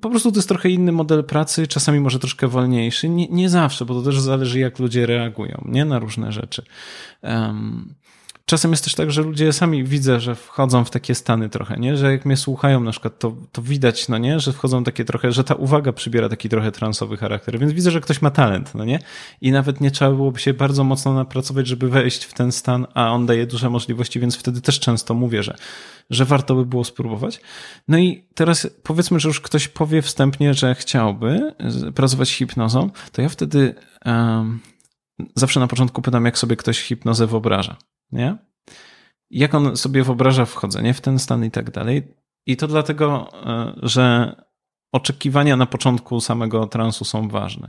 Po 0.00 0.10
prostu 0.10 0.32
to 0.32 0.38
jest 0.38 0.48
trochę 0.48 0.70
inny 0.70 0.92
model 0.92 1.24
pracy, 1.24 1.66
czasami 1.66 2.00
może 2.00 2.18
troszkę 2.18 2.48
wolniejszy, 2.48 3.08
nie, 3.08 3.28
nie 3.28 3.50
zawsze, 3.50 3.84
bo 3.84 3.94
to 3.94 4.02
też 4.02 4.20
zależy 4.20 4.58
jak 4.58 4.78
ludzie 4.78 5.06
reagują, 5.06 5.64
nie, 5.68 5.84
na 5.84 5.98
różne 5.98 6.32
rzeczy. 6.32 6.62
Um, 7.22 7.94
Czasem 8.50 8.70
jest 8.70 8.84
też 8.84 8.94
tak, 8.94 9.10
że 9.10 9.22
ludzie 9.22 9.52
sami 9.52 9.84
widzę, 9.84 10.20
że 10.20 10.34
wchodzą 10.34 10.84
w 10.84 10.90
takie 10.90 11.14
stany 11.14 11.48
trochę, 11.48 11.76
nie? 11.76 11.96
Że 11.96 12.12
jak 12.12 12.24
mnie 12.24 12.36
słuchają 12.36 12.80
na 12.80 12.90
przykład, 12.90 13.18
to, 13.18 13.36
to 13.52 13.62
widać, 13.62 14.08
no 14.08 14.18
nie? 14.18 14.40
Że 14.40 14.52
wchodzą 14.52 14.84
takie 14.84 15.04
trochę, 15.04 15.32
że 15.32 15.44
ta 15.44 15.54
uwaga 15.54 15.92
przybiera 15.92 16.28
taki 16.28 16.48
trochę 16.48 16.72
transowy 16.72 17.16
charakter, 17.16 17.58
więc 17.58 17.72
widzę, 17.72 17.90
że 17.90 18.00
ktoś 18.00 18.22
ma 18.22 18.30
talent, 18.30 18.74
no 18.74 18.84
nie? 18.84 18.98
I 19.40 19.52
nawet 19.52 19.80
nie 19.80 19.90
trzeba 19.90 20.10
byłoby 20.10 20.40
się 20.40 20.54
bardzo 20.54 20.84
mocno 20.84 21.14
napracować, 21.14 21.66
żeby 21.66 21.88
wejść 21.88 22.24
w 22.24 22.34
ten 22.34 22.52
stan, 22.52 22.86
a 22.94 23.10
on 23.12 23.26
daje 23.26 23.46
duże 23.46 23.70
możliwości, 23.70 24.20
więc 24.20 24.36
wtedy 24.36 24.60
też 24.60 24.80
często 24.80 25.14
mówię, 25.14 25.42
że, 25.42 25.56
że 26.10 26.24
warto 26.24 26.54
by 26.54 26.66
było 26.66 26.84
spróbować. 26.84 27.40
No 27.88 27.98
i 27.98 28.24
teraz 28.34 28.68
powiedzmy, 28.82 29.20
że 29.20 29.28
już 29.28 29.40
ktoś 29.40 29.68
powie 29.68 30.02
wstępnie, 30.02 30.54
że 30.54 30.74
chciałby 30.74 31.54
pracować 31.94 32.30
hipnozą, 32.30 32.90
to 33.12 33.22
ja 33.22 33.28
wtedy 33.28 33.74
um, 34.04 34.60
zawsze 35.34 35.60
na 35.60 35.66
początku 35.66 36.02
pytam, 36.02 36.24
jak 36.24 36.38
sobie 36.38 36.56
ktoś 36.56 36.80
hipnozę 36.80 37.26
wyobraża 37.26 37.76
nie? 38.12 38.36
Jak 39.30 39.54
on 39.54 39.76
sobie 39.76 40.02
wyobraża 40.02 40.44
wchodzenie 40.44 40.94
w 40.94 41.00
ten 41.00 41.18
stan 41.18 41.44
i 41.44 41.50
tak 41.50 41.70
dalej. 41.70 42.14
I 42.46 42.56
to 42.56 42.66
dlatego, 42.68 43.28
e, 43.46 43.72
że 43.82 44.34
oczekiwania 44.92 45.56
na 45.56 45.66
początku 45.66 46.20
samego 46.20 46.66
transu 46.66 47.04
są 47.04 47.28
ważne. 47.28 47.68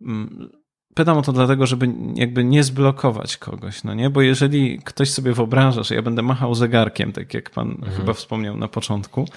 Mm, 0.00 0.50
pytam 0.94 1.18
o 1.18 1.22
to 1.22 1.32
dlatego, 1.32 1.66
żeby 1.66 1.94
jakby 2.14 2.44
nie 2.44 2.64
zblokować 2.64 3.36
kogoś, 3.36 3.84
no 3.84 3.94
nie? 3.94 4.10
Bo 4.10 4.22
jeżeli 4.22 4.78
ktoś 4.78 5.10
sobie 5.10 5.32
wyobraża, 5.32 5.82
że 5.82 5.94
ja 5.94 6.02
będę 6.02 6.22
machał 6.22 6.54
zegarkiem, 6.54 7.12
tak 7.12 7.34
jak 7.34 7.50
pan 7.50 7.70
mhm. 7.70 7.92
chyba 7.92 8.12
wspomniał 8.12 8.56
na 8.56 8.68
początku, 8.68 9.28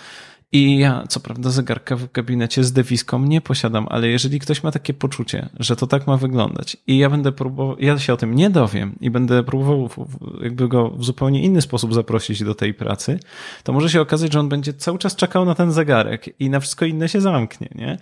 i 0.52 0.78
ja, 0.78 1.04
co 1.10 1.20
prawda, 1.20 1.50
zegarka 1.50 1.96
w 1.96 2.12
gabinecie 2.12 2.64
z 2.64 2.74
dewiską 2.74 3.20
nie 3.24 3.42
posiadam, 3.42 3.88
ale 3.90 4.08
jeżeli 4.08 4.40
ktoś 4.40 4.64
ma 4.64 4.72
takie 4.72 4.94
poczucie, 4.94 5.50
że 5.60 5.76
to 5.76 5.88
tak 5.88 6.08
ma 6.08 6.18
wyglądać 6.18 6.78
i 6.88 6.98
ja 6.98 7.10
będę 7.10 7.32
próbował, 7.32 7.76
ja 7.80 8.00
się 8.00 8.14
o 8.14 8.18
tym 8.18 8.36
nie 8.36 8.50
dowiem 8.50 8.96
i 9.02 9.10
będę 9.10 9.44
próbował 9.44 9.90
jakby 10.42 10.68
go 10.68 10.90
w 10.90 11.06
zupełnie 11.06 11.44
inny 11.44 11.62
sposób 11.62 11.94
zaprosić 11.94 12.44
do 12.44 12.56
tej 12.56 12.74
pracy, 12.74 13.20
to 13.64 13.74
może 13.74 13.90
się 13.90 14.02
okazać, 14.02 14.34
że 14.34 14.40
on 14.40 14.50
będzie 14.50 14.74
cały 14.74 14.98
czas 14.98 15.16
czekał 15.16 15.46
na 15.46 15.56
ten 15.56 15.72
zegarek 15.72 16.40
i 16.40 16.50
na 16.50 16.60
wszystko 16.60 16.86
inne 16.86 17.10
się 17.10 17.22
zamknie, 17.22 17.70
nie? 17.76 17.98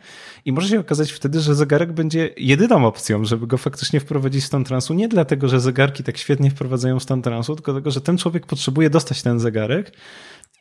I 0.46 0.52
może 0.52 0.68
się 0.68 0.80
okazać 0.80 1.12
wtedy, 1.12 1.40
że 1.40 1.56
zegarek 1.56 1.94
będzie 1.94 2.30
jedyną 2.38 2.86
opcją, 2.86 3.26
żeby 3.26 3.48
go 3.48 3.58
faktycznie 3.58 4.00
wprowadzić 4.00 4.44
w 4.44 4.48
stan 4.48 4.64
transu, 4.64 4.94
nie 4.94 5.08
dlatego, 5.08 5.48
że 5.48 5.60
zegarki 5.60 6.04
tak 6.04 6.18
świetnie 6.18 6.50
wprowadzają 6.52 7.00
w 7.00 7.04
stan 7.04 7.22
transu, 7.22 7.56
tylko 7.56 7.72
dlatego, 7.72 7.92
że 7.92 8.02
ten 8.02 8.18
człowiek 8.18 8.46
potrzebuje 8.46 8.90
dostać 8.90 9.22
ten 9.22 9.40
zegarek, 9.40 9.92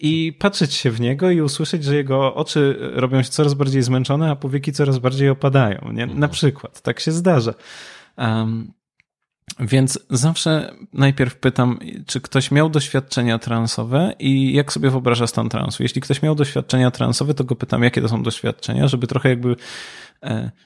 i 0.00 0.32
patrzeć 0.38 0.74
się 0.74 0.90
w 0.90 1.00
niego 1.00 1.30
i 1.30 1.40
usłyszeć, 1.40 1.84
że 1.84 1.96
jego 1.96 2.34
oczy 2.34 2.76
robią 2.80 3.22
się 3.22 3.28
coraz 3.28 3.54
bardziej 3.54 3.82
zmęczone, 3.82 4.30
a 4.30 4.36
powieki 4.36 4.72
coraz 4.72 4.98
bardziej 4.98 5.28
opadają. 5.28 5.92
Nie? 5.92 6.06
Na 6.06 6.28
przykład, 6.28 6.80
tak 6.80 7.00
się 7.00 7.12
zdarza. 7.12 7.54
Um, 8.16 8.72
więc 9.60 9.98
zawsze 10.10 10.74
najpierw 10.92 11.36
pytam, 11.36 11.78
czy 12.06 12.20
ktoś 12.20 12.50
miał 12.50 12.70
doświadczenia 12.70 13.38
transowe 13.38 14.14
i 14.18 14.52
jak 14.52 14.72
sobie 14.72 14.90
wyobraża 14.90 15.26
stan 15.26 15.48
transu. 15.48 15.82
Jeśli 15.82 16.00
ktoś 16.00 16.22
miał 16.22 16.34
doświadczenia 16.34 16.90
transowe, 16.90 17.34
to 17.34 17.44
go 17.44 17.56
pytam, 17.56 17.82
jakie 17.82 18.02
to 18.02 18.08
są 18.08 18.22
doświadczenia, 18.22 18.88
żeby 18.88 19.06
trochę 19.06 19.28
jakby 19.28 19.56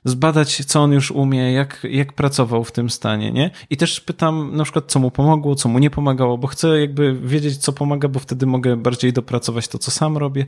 zbadać, 0.04 0.64
co 0.64 0.80
on 0.80 0.92
już 0.92 1.10
umie, 1.10 1.52
jak, 1.52 1.86
jak 1.90 2.12
pracował 2.12 2.64
w 2.64 2.72
tym 2.72 2.90
stanie, 2.90 3.32
nie? 3.32 3.50
I 3.70 3.76
też 3.76 4.00
pytam 4.00 4.56
na 4.56 4.64
przykład, 4.64 4.84
co 4.88 4.98
mu 4.98 5.10
pomogło, 5.10 5.54
co 5.54 5.68
mu 5.68 5.78
nie 5.78 5.90
pomagało, 5.90 6.38
bo 6.38 6.46
chcę 6.46 6.80
jakby 6.80 7.14
wiedzieć, 7.14 7.56
co 7.56 7.72
pomaga, 7.72 8.08
bo 8.08 8.20
wtedy 8.20 8.46
mogę 8.46 8.76
bardziej 8.76 9.12
dopracować 9.12 9.68
to, 9.68 9.78
co 9.78 9.90
sam 9.90 10.16
robię. 10.16 10.46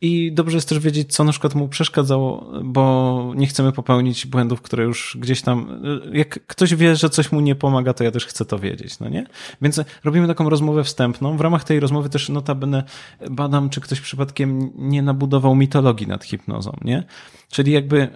I 0.00 0.32
dobrze 0.32 0.56
jest 0.56 0.68
też 0.68 0.78
wiedzieć, 0.78 1.14
co 1.14 1.24
na 1.24 1.30
przykład 1.30 1.54
mu 1.54 1.68
przeszkadzało, 1.68 2.50
bo 2.64 3.32
nie 3.36 3.46
chcemy 3.46 3.72
popełnić 3.72 4.26
błędów, 4.26 4.62
które 4.62 4.84
już 4.84 5.16
gdzieś 5.20 5.42
tam, 5.42 5.82
jak 6.12 6.46
ktoś 6.46 6.74
wie, 6.74 6.96
że 6.96 7.10
coś 7.10 7.32
mu 7.32 7.40
nie 7.40 7.54
pomaga, 7.54 7.92
to 7.92 8.04
ja 8.04 8.10
też 8.10 8.26
chcę 8.26 8.44
to 8.44 8.58
wiedzieć, 8.58 8.98
no 8.98 9.08
nie? 9.08 9.26
Więc 9.62 9.80
robimy 10.04 10.26
taką 10.26 10.48
rozmowę 10.48 10.84
wstępną. 10.84 11.36
W 11.36 11.40
ramach 11.40 11.64
tej 11.64 11.80
rozmowy 11.80 12.08
też 12.08 12.28
notabene 12.28 12.84
badam, 13.30 13.70
czy 13.70 13.80
ktoś 13.80 14.00
przypadkiem 14.00 14.70
nie 14.76 15.02
nabudował 15.02 15.54
mitologii 15.54 16.06
nad 16.06 16.24
hipnozą, 16.24 16.76
nie? 16.84 17.04
Czyli 17.50 17.72
jakby 17.72 18.08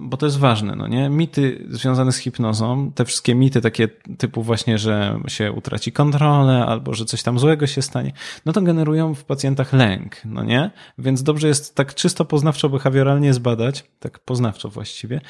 bo 0.00 0.16
to 0.16 0.26
jest 0.26 0.38
ważne, 0.38 0.76
no 0.76 0.88
nie? 0.88 1.08
Mity 1.08 1.66
związane 1.70 2.12
z 2.12 2.16
hipnozą, 2.16 2.92
te 2.94 3.04
wszystkie 3.04 3.34
mity 3.34 3.60
takie 3.60 3.88
typu 4.18 4.42
właśnie, 4.42 4.78
że 4.78 5.20
się 5.28 5.52
utraci 5.52 5.92
kontrolę 5.92 6.66
albo 6.66 6.94
że 6.94 7.04
coś 7.04 7.22
tam 7.22 7.38
złego 7.38 7.66
się 7.66 7.82
stanie, 7.82 8.12
no 8.46 8.52
to 8.52 8.62
generują 8.62 9.14
w 9.14 9.24
pacjentach 9.24 9.72
lęk, 9.72 10.16
no 10.24 10.44
nie? 10.44 10.70
Więc 10.98 11.22
dobrze 11.22 11.48
jest 11.48 11.74
tak 11.74 11.94
czysto 11.94 12.24
poznawczo-behawioralnie 12.24 13.32
zbadać, 13.32 13.84
tak 14.00 14.18
poznawczo 14.18 14.68
właściwie, 14.68 15.20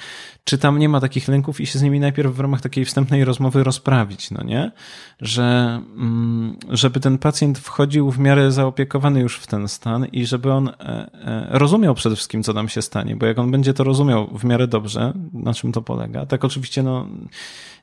czy 0.44 0.58
tam 0.58 0.78
nie 0.78 0.88
ma 0.88 1.00
takich 1.00 1.28
lęków 1.28 1.60
i 1.60 1.66
się 1.66 1.78
z 1.78 1.82
nimi 1.82 2.00
najpierw 2.00 2.34
w 2.34 2.40
ramach 2.40 2.60
takiej 2.60 2.84
wstępnej 2.84 3.24
rozmowy 3.24 3.64
rozprawić, 3.64 4.30
no 4.30 4.44
nie? 4.44 4.72
Że, 5.20 5.80
mm, 5.96 6.56
żeby 6.68 7.00
ten 7.00 7.18
pacjent 7.18 7.58
wchodził 7.58 8.10
w 8.10 8.18
miarę 8.18 8.52
zaopiekowany 8.52 9.20
już 9.20 9.38
w 9.38 9.46
ten 9.46 9.68
stan 9.68 10.06
i 10.12 10.26
żeby 10.26 10.52
on 10.52 10.68
e, 10.68 10.72
e, 10.80 11.46
rozumiał 11.50 11.94
przede 11.94 12.16
wszystkim, 12.16 12.42
co 12.42 12.52
nam 12.52 12.68
się 12.68 12.82
stanie, 12.82 13.16
bo 13.16 13.26
jak 13.26 13.38
on 13.38 13.50
będzie 13.50 13.74
to 13.74 13.84
rozumiał 13.84 14.38
w 14.38 14.44
miarę 14.44 14.57
miarę 14.58 14.68
dobrze, 14.68 15.12
na 15.32 15.54
czym 15.54 15.72
to 15.72 15.82
polega. 15.82 16.26
Tak 16.26 16.44
oczywiście, 16.44 16.82
no, 16.82 17.06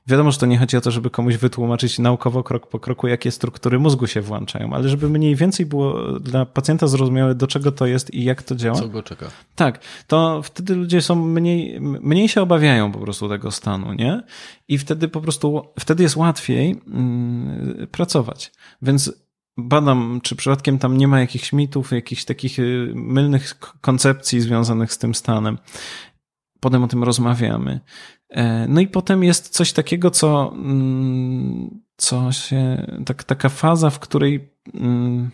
wiadomo, 0.08 0.32
że 0.32 0.38
to 0.38 0.46
nie 0.46 0.58
chodzi 0.58 0.78
o 0.78 0.82
to, 0.82 0.92
żeby 0.92 1.10
komuś 1.10 1.36
wytłumaczyć 1.38 2.00
naukowo 2.00 2.44
krok 2.44 2.68
po 2.68 2.80
kroku, 2.80 3.08
jakie 3.08 3.32
struktury 3.32 3.80
mózgu 3.80 4.08
się 4.08 4.22
włączają, 4.22 4.74
ale 4.74 4.90
żeby 4.90 5.10
mniej 5.10 5.36
więcej 5.36 5.66
było 5.66 6.20
dla 6.20 6.46
pacjenta 6.46 6.88
zrozumiałe, 6.88 7.36
do 7.36 7.48
czego 7.48 7.72
to 7.72 7.86
jest 7.86 8.14
i 8.14 8.24
jak 8.24 8.44
to 8.44 8.56
działa. 8.56 8.76
Co 8.76 8.90
go 8.90 9.04
czeka. 9.04 9.26
Tak, 9.56 9.80
to 10.08 10.42
wtedy 10.42 10.76
ludzie 10.76 11.02
są 11.02 11.16
mniej, 11.26 11.82
mniej 11.82 12.30
się 12.30 12.42
obawiają 12.42 12.92
po 12.92 13.00
prostu 13.00 13.30
tego 13.30 13.52
stanu, 13.52 13.94
nie? 13.94 14.24
I 14.68 14.78
wtedy 14.78 15.08
po 15.08 15.22
prostu, 15.22 15.62
wtedy 15.80 16.04
jest 16.04 16.16
łatwiej 16.16 16.82
mm, 16.88 17.88
pracować. 17.92 18.52
Więc 18.82 19.26
badam, 19.58 20.20
czy 20.24 20.36
przypadkiem 20.36 20.80
tam 20.80 20.98
nie 20.98 21.08
ma 21.08 21.20
jakichś 21.20 21.54
mitów, 21.54 21.92
jakichś 21.92 22.26
takich 22.26 22.60
y, 22.60 22.92
mylnych 22.96 23.60
koncepcji 23.82 24.42
związanych 24.42 24.94
z 24.94 24.98
tym 24.98 25.16
stanem 25.16 25.58
potem 26.66 26.84
o 26.84 26.88
tym 26.88 27.04
rozmawiamy. 27.04 27.80
E, 28.30 28.68
no 28.68 28.82
i 28.82 28.88
potem 28.88 29.24
jest 29.24 29.50
coś 29.50 29.74
takiego, 29.74 30.12
co, 30.12 30.52
mm, 30.56 31.80
co 31.98 32.32
się, 32.32 32.88
tak, 33.06 33.24
taka 33.24 33.50
faza, 33.50 33.90
w 33.90 34.00
której, 34.00 34.50
mm, 34.74 35.32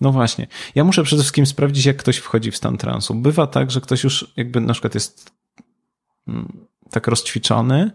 no 0.00 0.12
właśnie, 0.12 0.46
ja 0.74 0.84
muszę 0.84 1.02
przede 1.02 1.22
wszystkim 1.22 1.46
sprawdzić, 1.46 1.86
jak 1.86 1.96
ktoś 1.96 2.16
wchodzi 2.16 2.50
w 2.50 2.56
stan 2.56 2.76
transu. 2.76 3.14
Bywa 3.14 3.46
tak, 3.46 3.70
że 3.70 3.80
ktoś 3.80 4.04
już 4.04 4.32
jakby 4.36 4.60
na 4.60 4.72
przykład 4.72 4.94
jest 4.94 5.30
mm, 6.28 6.66
tak 6.90 7.06
rozćwiczony, 7.06 7.90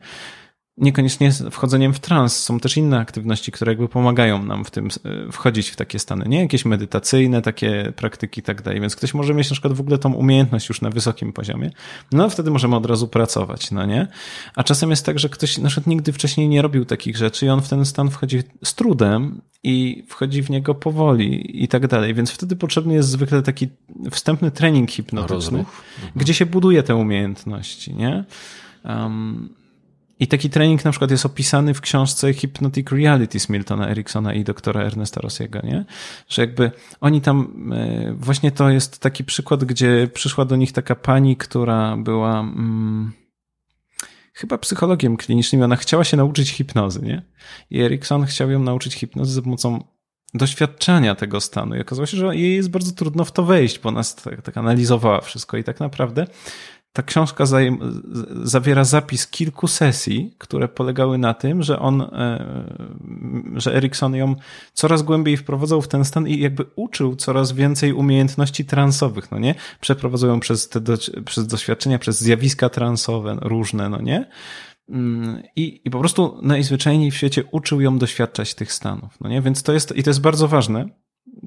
niekoniecznie 0.77 1.31
wchodzeniem 1.31 1.93
w 1.93 1.99
trans. 1.99 2.39
Są 2.39 2.59
też 2.59 2.77
inne 2.77 2.99
aktywności, 2.99 3.51
które 3.51 3.71
jakby 3.71 3.87
pomagają 3.87 4.43
nam 4.43 4.65
w 4.65 4.71
tym 4.71 4.87
e, 4.87 5.31
wchodzić 5.31 5.69
w 5.69 5.75
takie 5.75 5.99
stany, 5.99 6.25
nie? 6.29 6.39
Jakieś 6.39 6.65
medytacyjne, 6.65 7.41
takie 7.41 7.93
praktyki 7.95 8.39
i 8.39 8.43
tak 8.43 8.61
dalej. 8.61 8.81
Więc 8.81 8.95
ktoś 8.95 9.13
może 9.13 9.33
mieć 9.33 9.49
na 9.49 9.53
przykład 9.53 9.73
w 9.73 9.81
ogóle 9.81 9.97
tą 9.97 10.13
umiejętność 10.13 10.69
już 10.69 10.81
na 10.81 10.89
wysokim 10.89 11.33
poziomie. 11.33 11.71
No 12.11 12.29
wtedy 12.29 12.51
możemy 12.51 12.75
od 12.75 12.85
razu 12.85 13.07
pracować, 13.07 13.71
no 13.71 13.85
nie? 13.85 14.07
A 14.55 14.63
czasem 14.63 14.89
jest 14.89 15.05
tak, 15.05 15.19
że 15.19 15.29
ktoś 15.29 15.57
na 15.57 15.69
przykład 15.69 15.87
nigdy 15.87 16.13
wcześniej 16.13 16.49
nie 16.49 16.61
robił 16.61 16.85
takich 16.85 17.17
rzeczy 17.17 17.45
i 17.45 17.49
on 17.49 17.61
w 17.61 17.69
ten 17.69 17.85
stan 17.85 18.09
wchodzi 18.09 18.43
z 18.63 18.75
trudem 18.75 19.41
i 19.63 20.03
wchodzi 20.07 20.43
w 20.43 20.49
niego 20.49 20.75
powoli 20.75 21.63
i 21.63 21.67
tak 21.67 21.87
dalej. 21.87 22.13
Więc 22.13 22.31
wtedy 22.31 22.55
potrzebny 22.55 22.93
jest 22.93 23.09
zwykle 23.09 23.41
taki 23.41 23.67
wstępny 24.11 24.51
trening 24.51 24.91
hipnotyczny, 24.91 25.65
gdzie 26.15 26.33
się 26.33 26.45
buduje 26.45 26.83
te 26.83 26.95
umiejętności, 26.95 27.95
nie? 27.95 28.25
Um, 28.85 29.60
I 30.21 30.27
taki 30.27 30.49
trening 30.49 30.85
na 30.85 30.91
przykład 30.91 31.11
jest 31.11 31.25
opisany 31.25 31.73
w 31.73 31.81
książce 31.81 32.33
Hypnotic 32.33 32.91
Realities 32.91 33.49
Miltona 33.49 33.89
Ericksona 33.89 34.33
i 34.33 34.43
doktora 34.43 34.81
Ernesta 34.81 35.21
Rossiego, 35.21 35.59
nie? 35.63 35.85
Że 36.29 36.41
jakby 36.41 36.71
oni 36.99 37.21
tam, 37.21 37.69
e, 37.73 38.13
właśnie 38.13 38.51
to 38.51 38.69
jest 38.69 38.99
taki 38.99 39.23
przykład, 39.23 39.63
gdzie 39.63 40.09
przyszła 40.13 40.45
do 40.45 40.55
nich 40.55 40.71
taka 40.71 40.95
pani, 40.95 41.37
która 41.37 41.97
była 41.97 42.39
mm, 42.39 43.11
chyba 44.33 44.57
psychologiem 44.57 45.17
klinicznym 45.17 45.61
ona 45.61 45.75
chciała 45.75 46.03
się 46.03 46.17
nauczyć 46.17 46.49
hipnozy, 46.49 47.01
nie? 47.01 47.21
I 47.69 47.81
Erickson 47.81 48.25
chciał 48.25 48.51
ją 48.51 48.59
nauczyć 48.59 48.93
hipnozy 48.93 49.33
za 49.33 49.41
pomocą 49.41 49.83
doświadczenia 50.33 51.15
tego 51.15 51.41
stanu. 51.41 51.75
I 51.75 51.81
okazało 51.81 52.05
się, 52.05 52.17
że 52.17 52.35
jej 52.35 52.55
jest 52.55 52.69
bardzo 52.69 52.91
trudno 52.91 53.25
w 53.25 53.31
to 53.31 53.43
wejść, 53.43 53.79
bo 53.79 53.89
ona 53.89 54.01
tak, 54.23 54.41
tak 54.41 54.57
analizowała 54.57 55.21
wszystko 55.21 55.57
i 55.57 55.63
tak 55.63 55.79
naprawdę 55.79 56.27
ta 56.93 57.03
książka 57.03 57.45
zawiera 58.43 58.83
zapis 58.83 59.27
kilku 59.27 59.67
sesji, 59.67 60.35
które 60.37 60.67
polegały 60.67 61.17
na 61.17 61.33
tym, 61.33 61.63
że 61.63 61.79
on, 61.79 62.01
e, 62.01 62.45
że 63.55 63.75
Erikson 63.75 64.15
ją 64.15 64.35
coraz 64.73 65.01
głębiej 65.01 65.37
wprowadzał 65.37 65.81
w 65.81 65.87
ten 65.87 66.05
stan 66.05 66.27
i 66.27 66.39
jakby 66.39 66.65
uczył 66.75 67.15
coraz 67.15 67.51
więcej 67.51 67.93
umiejętności 67.93 68.65
transowych, 68.65 69.31
no 69.31 69.39
nie? 69.39 69.55
Przeprowadzał 69.81 70.29
ją 70.29 70.39
przez 70.39 70.69
te 70.69 70.81
do, 70.81 70.97
przez 71.25 71.47
doświadczenia, 71.47 71.99
przez 71.99 72.21
zjawiska 72.21 72.69
transowe 72.69 73.37
różne, 73.41 73.89
no 73.89 74.01
nie? 74.01 74.29
Mm, 74.89 75.43
I, 75.55 75.81
I 75.85 75.89
po 75.89 75.99
prostu 75.99 76.39
najzwyczajniej 76.41 77.11
w 77.11 77.15
świecie 77.15 77.43
uczył 77.51 77.81
ją 77.81 77.97
doświadczać 77.97 78.55
tych 78.55 78.73
stanów, 78.73 79.17
no 79.21 79.29
nie? 79.29 79.41
Więc 79.41 79.63
to 79.63 79.73
jest, 79.73 79.95
i 79.95 80.03
to 80.03 80.09
jest 80.09 80.21
bardzo 80.21 80.47
ważne, 80.47 80.89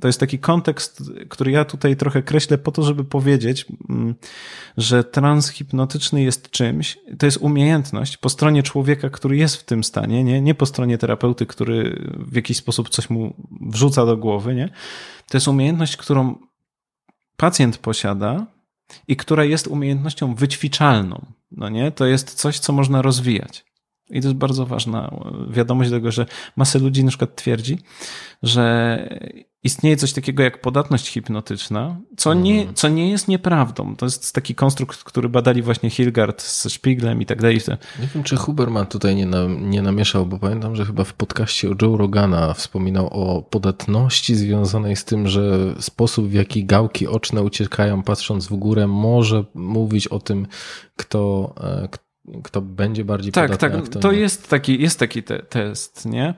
to 0.01 0.07
jest 0.07 0.21
taki 0.21 0.39
kontekst, 0.39 1.03
który 1.29 1.51
ja 1.51 1.65
tutaj 1.65 1.97
trochę 1.97 2.23
kreślę 2.23 2.59
po 2.59 2.73
to, 2.73 2.83
żeby 2.83 3.05
powiedzieć, 3.05 3.67
mm, 3.89 4.15
że 4.77 5.05
trans 5.05 5.49
hipnotyczny 5.49 6.23
jest 6.23 6.51
czymś, 6.51 6.99
to 7.19 7.27
jest 7.27 7.39
umiejętność 7.39 8.17
po 8.17 8.29
stronie 8.29 8.63
człowieka, 8.63 9.11
który 9.11 9.37
jest 9.37 9.57
w 9.57 9.65
tym 9.65 9.85
stanie, 9.85 10.25
nie, 10.25 10.41
nie 10.41 10.55
po 10.55 10.67
stronie 10.67 10.99
terapeuty, 10.99 11.47
który 11.47 12.11
w 12.19 12.37
jakiś 12.37 12.57
sposób 12.57 12.89
coś 12.89 13.11
mu 13.11 13.35
wrzuca 13.61 14.07
do 14.07 14.17
głowy, 14.17 14.55
nie? 14.55 14.69
To 15.29 15.37
jest 15.37 15.49
umiejętność, 15.49 15.97
którą 15.97 16.39
pacjent 17.37 17.79
posiada 17.79 18.47
i 19.09 19.17
która 19.17 19.45
jest 19.45 19.67
umiejętnością 19.67 20.35
wyćwiczalną, 20.35 21.27
no 21.51 21.69
nie? 21.69 21.93
To 21.93 22.07
jest 22.07 22.35
coś, 22.35 22.59
co 22.59 22.73
można 22.73 23.03
rozwijać. 23.03 23.65
I 24.11 24.21
to 24.21 24.29
jest 24.29 24.39
bardzo 24.39 24.67
ważna 24.67 25.11
wiadomość 25.51 25.91
tego, 25.91 26.13
że 26.13 26.27
masę 26.57 26.79
ludzi 26.79 27.05
na 27.05 27.09
przykład 27.09 27.37
twierdzi, 27.37 27.79
że 28.43 28.99
istnieje 29.65 29.97
coś 29.97 30.13
takiego 30.13 30.43
jak 30.43 30.61
podatność 30.61 31.09
hipnotyczna, 31.09 31.97
co 32.17 32.35
nie, 32.35 32.59
mhm. 32.59 32.75
co 32.75 32.89
nie 32.89 33.11
jest 33.11 33.29
nieprawdą. 33.29 33.97
To 33.97 34.07
jest 34.07 34.33
taki 34.33 34.55
konstrukt, 34.55 35.05
który 35.05 35.29
badali 35.29 35.63
właśnie 35.63 35.91
Hilgard 35.91 36.43
z 36.43 36.73
Spieglem 36.73 37.23
i 37.23 37.27
tak 37.27 37.43
dalej. 37.43 37.61
Nie 38.01 38.07
wiem, 38.15 38.25
czy 38.25 38.37
Huberman 38.37 38.87
tutaj 38.87 39.17
nie, 39.17 39.27
na, 39.27 39.47
nie 39.47 39.83
namieszał, 39.83 40.27
bo 40.27 40.39
pamiętam, 40.39 40.77
że 40.77 40.85
chyba 40.85 41.05
w 41.05 41.13
podcaście 41.13 41.71
o 41.71 41.75
Joe 41.83 41.97
Rogana 41.97 42.55
wspominał 42.55 43.07
o 43.07 43.43
podatności 43.43 44.35
związanej 44.35 44.97
z 44.97 45.05
tym, 45.05 45.29
że 45.29 45.75
sposób, 45.81 46.29
w 46.29 46.33
jaki 46.33 46.65
gałki 46.65 47.07
oczne 47.07 47.43
uciekają 47.43 48.03
patrząc 48.03 48.47
w 48.47 48.55
górę, 48.55 48.87
może 48.87 49.45
mówić 49.55 50.09
o 50.09 50.19
tym, 50.19 50.47
kto, 50.97 51.55
e, 51.61 51.89
kto 52.45 52.61
będzie 52.63 53.05
bardziej 53.05 53.33
tak, 53.33 53.51
podatny. 53.51 53.79
Tak, 53.81 53.89
tak. 53.89 54.03
To 54.03 54.13
nie. 54.13 54.19
jest 54.19 54.49
taki, 54.49 54.83
jest 54.83 54.99
taki 54.99 55.23
te, 55.23 55.43
test, 55.43 56.07
nie? 56.07 56.35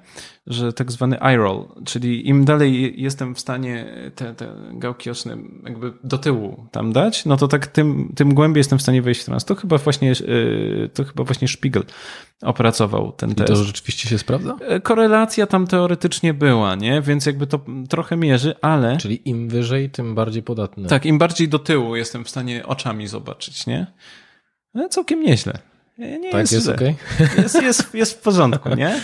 Że 0.46 0.72
tak 0.72 0.92
zwany 0.92 1.20
eye 1.20 1.36
roll, 1.36 1.68
czyli 1.84 2.28
im 2.28 2.44
dalej 2.44 3.02
jestem 3.02 3.34
w 3.34 3.40
stanie 3.40 3.86
te, 4.14 4.34
te 4.34 4.56
gałki 4.72 5.10
oczne 5.10 5.36
jakby 5.64 5.92
do 6.04 6.18
tyłu 6.18 6.66
tam 6.70 6.92
dać, 6.92 7.24
no 7.24 7.36
to 7.36 7.48
tak 7.48 7.66
tym, 7.66 8.12
tym 8.16 8.34
głębiej 8.34 8.60
jestem 8.60 8.78
w 8.78 8.82
stanie 8.82 9.02
wejść 9.02 9.20
w 9.20 9.24
trans. 9.24 9.44
To 9.44 9.54
chyba 9.54 9.78
właśnie, 9.78 10.12
y, 10.12 10.90
to 10.94 11.04
chyba 11.04 11.24
właśnie 11.24 11.48
Spiegel 11.48 11.84
opracował 12.42 13.12
ten 13.12 13.30
I 13.30 13.34
test. 13.34 13.50
I 13.50 13.52
to 13.52 13.64
rzeczywiście 13.64 14.08
się 14.08 14.18
sprawdza? 14.18 14.56
E, 14.60 14.80
korelacja 14.80 15.46
tam 15.46 15.66
teoretycznie 15.66 16.34
była, 16.34 16.74
nie? 16.74 17.02
Więc 17.02 17.26
jakby 17.26 17.46
to 17.46 17.60
trochę 17.88 18.16
mierzy, 18.16 18.54
ale... 18.62 18.96
Czyli 18.96 19.28
im 19.28 19.48
wyżej, 19.48 19.90
tym 19.90 20.14
bardziej 20.14 20.42
podatny. 20.42 20.88
Tak, 20.88 21.06
im 21.06 21.18
bardziej 21.18 21.48
do 21.48 21.58
tyłu 21.58 21.96
jestem 21.96 22.24
w 22.24 22.30
stanie 22.30 22.66
oczami 22.66 23.06
zobaczyć, 23.06 23.66
nie? 23.66 23.86
No, 24.74 24.88
całkiem 24.88 25.22
nieźle. 25.22 25.58
Nie 25.98 26.30
tak, 26.30 26.40
jest, 26.40 26.52
jest 26.52 26.68
ok? 26.68 26.80
Jest, 27.36 27.62
jest, 27.62 27.94
jest 27.94 28.12
w 28.12 28.18
porządku, 28.18 28.68
nie? 28.74 29.00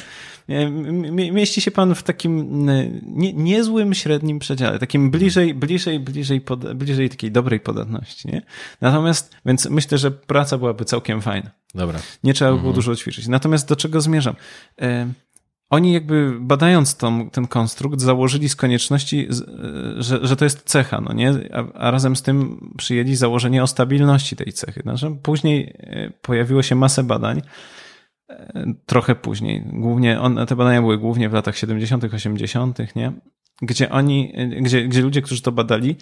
Mieści 1.32 1.60
się 1.60 1.70
pan 1.70 1.94
w 1.94 2.02
takim 2.02 2.66
nie, 3.06 3.32
niezłym 3.32 3.94
średnim 3.94 4.38
przedziale, 4.38 4.78
takim 4.78 5.10
bliżej, 5.10 5.54
bliżej, 5.54 6.00
bliżej, 6.00 6.40
pod, 6.40 6.74
bliżej 6.74 7.10
takiej 7.10 7.32
dobrej 7.32 7.60
podatności, 7.60 8.28
nie? 8.28 8.42
Natomiast, 8.80 9.36
więc 9.46 9.66
myślę, 9.66 9.98
że 9.98 10.10
praca 10.10 10.58
byłaby 10.58 10.84
całkiem 10.84 11.22
fajna. 11.22 11.50
Dobra. 11.74 11.98
Nie 12.24 12.34
trzeba 12.34 12.50
było 12.50 12.58
mhm. 12.58 12.74
dużo 12.74 12.96
ćwiczyć. 12.96 13.28
Natomiast 13.28 13.68
do 13.68 13.76
czego 13.76 14.00
zmierzam? 14.00 14.34
E, 15.72 15.76
oni 15.76 15.92
jakby 15.92 16.32
badając 16.40 16.96
tą, 16.96 17.30
ten 17.30 17.46
konstrukt 17.46 18.00
założyli 18.00 18.48
z 18.48 18.56
konieczności, 18.56 19.28
że, 19.96 20.26
że 20.26 20.36
to 20.36 20.44
jest 20.44 20.62
cecha, 20.64 21.00
no 21.00 21.12
nie? 21.12 21.34
A, 21.52 21.78
a, 21.78 21.90
razem 21.90 22.16
z 22.16 22.22
tym 22.22 22.70
przyjęli 22.76 23.16
założenie 23.16 23.62
o 23.62 23.66
stabilności 23.66 24.36
tej 24.36 24.52
cechy. 24.52 24.80
Znaczy, 24.82 25.16
później 25.22 25.74
e, 25.78 26.10
pojawiło 26.22 26.62
się 26.62 26.74
masę 26.74 27.04
badań, 27.04 27.42
e, 28.28 28.64
trochę 28.86 29.14
później. 29.14 29.62
Głównie 29.72 30.20
one, 30.20 30.46
te 30.46 30.56
badania 30.56 30.80
były 30.80 30.98
głównie 30.98 31.28
w 31.28 31.32
latach 31.32 31.56
70., 31.56 32.04
80., 32.04 32.96
nie? 32.96 33.12
Gdzie 33.62 33.90
oni, 33.90 34.32
gdzie, 34.60 34.88
gdzie 34.88 35.02
ludzie, 35.02 35.22
którzy 35.22 35.42
to 35.42 35.52
badali, 35.52 35.96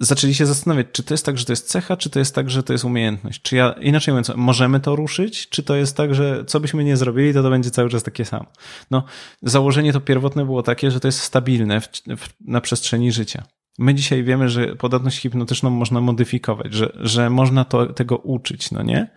zaczęli 0.00 0.34
się 0.34 0.46
zastanawiać, 0.46 0.86
czy 0.92 1.02
to 1.02 1.14
jest 1.14 1.26
tak, 1.26 1.38
że 1.38 1.44
to 1.44 1.52
jest 1.52 1.68
cecha, 1.68 1.96
czy 1.96 2.10
to 2.10 2.18
jest 2.18 2.34
tak, 2.34 2.50
że 2.50 2.62
to 2.62 2.72
jest 2.72 2.84
umiejętność. 2.84 3.42
Czy 3.42 3.56
ja, 3.56 3.72
inaczej 3.72 4.12
mówiąc, 4.12 4.32
możemy 4.36 4.80
to 4.80 4.96
ruszyć, 4.96 5.48
czy 5.48 5.62
to 5.62 5.76
jest 5.76 5.96
tak, 5.96 6.14
że 6.14 6.44
co 6.44 6.60
byśmy 6.60 6.84
nie 6.84 6.96
zrobili, 6.96 7.34
to 7.34 7.42
to 7.42 7.50
będzie 7.50 7.70
cały 7.70 7.90
czas 7.90 8.02
takie 8.02 8.24
samo. 8.24 8.46
No, 8.90 9.04
założenie 9.42 9.92
to 9.92 10.00
pierwotne 10.00 10.44
było 10.44 10.62
takie, 10.62 10.90
że 10.90 11.00
to 11.00 11.08
jest 11.08 11.20
stabilne 11.20 11.80
w, 11.80 11.88
w, 12.16 12.28
na 12.40 12.60
przestrzeni 12.60 13.12
życia. 13.12 13.42
My 13.78 13.94
dzisiaj 13.94 14.24
wiemy, 14.24 14.48
że 14.48 14.76
podatność 14.76 15.18
hipnotyczną 15.18 15.70
można 15.70 16.00
modyfikować, 16.00 16.74
że, 16.74 16.92
że 17.00 17.30
można 17.30 17.64
to, 17.64 17.86
tego 17.86 18.16
uczyć, 18.16 18.70
no 18.70 18.82
nie? 18.82 19.10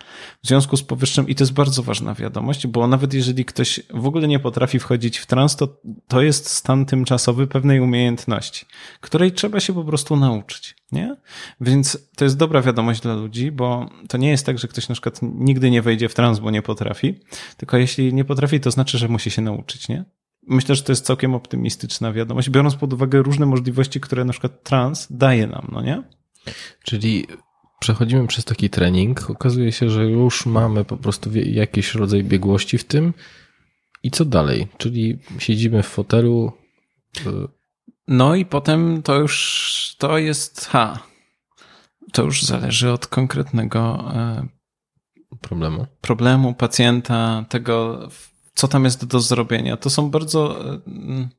W 0.43 0.47
związku 0.47 0.78
z 0.78 0.84
powyższym, 0.84 1.28
i 1.28 1.36
to 1.36 1.43
jest 1.43 1.53
bardzo 1.53 1.84
ważna 1.84 2.14
wiadomość, 2.14 2.68
bo 2.68 2.88
nawet 2.88 3.14
jeżeli 3.14 3.45
ktoś 3.45 3.80
w 3.93 4.07
ogóle 4.07 4.28
nie 4.28 4.39
potrafi 4.39 4.80
wchodzić 4.80 5.18
w 5.18 5.26
trans, 5.26 5.55
to, 5.55 5.82
to 6.07 6.22
jest 6.22 6.49
stan 6.49 6.86
tymczasowy 6.86 7.47
pewnej 7.47 7.80
umiejętności, 7.80 8.66
której 9.01 9.32
trzeba 9.32 9.60
się 9.60 9.74
po 9.74 9.84
prostu 9.84 10.16
nauczyć, 10.16 10.76
nie? 10.91 11.16
Więc 11.62 12.10
to 12.16 12.24
jest 12.24 12.38
dobra 12.38 12.62
wiadomość 12.62 13.01
dla 13.01 13.14
ludzi, 13.16 13.51
bo 13.51 13.89
to 14.07 14.18
nie 14.18 14.30
jest 14.30 14.45
tak, 14.45 14.60
że 14.60 14.68
ktoś 14.68 14.89
na 14.89 14.93
przykład 14.93 15.20
nigdy 15.22 15.72
nie 15.72 15.82
wejdzie 15.82 16.10
w 16.10 16.14
trans, 16.14 16.39
bo 16.39 16.51
nie 16.51 16.62
potrafi, 16.62 17.20
tylko 17.57 17.78
jeśli 17.78 18.14
nie 18.14 18.26
potrafi, 18.26 18.60
to 18.60 18.72
znaczy, 18.72 18.97
że 18.97 19.07
musi 19.07 19.32
się 19.32 19.41
nauczyć, 19.41 19.88
nie? 19.88 20.05
Myślę, 20.47 20.75
że 20.75 20.83
to 20.83 20.91
jest 20.91 21.05
całkiem 21.05 21.35
optymistyczna 21.35 22.13
wiadomość, 22.13 22.49
biorąc 22.49 22.75
pod 22.75 22.93
uwagę 22.93 23.21
różne 23.21 23.45
możliwości, 23.45 23.99
które 23.99 24.25
na 24.25 24.31
przykład 24.31 24.63
trans 24.63 25.07
daje 25.09 25.47
nam, 25.47 25.67
no 25.71 25.81
nie? 25.81 26.03
Czyli 26.83 27.27
przechodzimy 27.79 28.27
przez 28.27 28.45
taki 28.45 28.69
trening, 28.69 29.29
okazuje 29.29 29.71
się, 29.71 29.89
że 29.89 30.05
już 30.05 30.45
mamy 30.45 30.85
po 30.85 30.97
prostu 30.97 31.29
jakiś 31.33 31.95
rodzaj 31.95 32.23
biegłości 32.23 32.77
w 32.77 32.83
tym. 32.83 33.13
I 34.03 34.11
co 34.11 34.25
dalej? 34.25 34.67
Czyli 34.77 35.19
siedzimy 35.39 35.83
w 35.83 35.87
fotelu. 35.87 36.51
No 38.07 38.35
i 38.35 38.45
potem 38.45 39.01
to 39.03 39.15
już 39.15 39.95
to 39.97 40.17
jest 40.17 40.65
ha. 40.65 40.99
To 42.11 42.23
już 42.23 42.43
zależy 42.43 42.91
od 42.91 43.07
konkretnego 43.07 44.11
e, 44.13 44.47
problemu. 45.41 45.87
Problemu 46.01 46.53
pacjenta, 46.53 47.45
tego 47.49 48.07
co 48.54 48.68
tam 48.68 48.84
jest 48.84 49.06
do 49.06 49.20
zrobienia. 49.20 49.78
To 49.78 49.89
są 49.89 50.10
bardzo, 50.12 50.62
mm, 50.88 51.30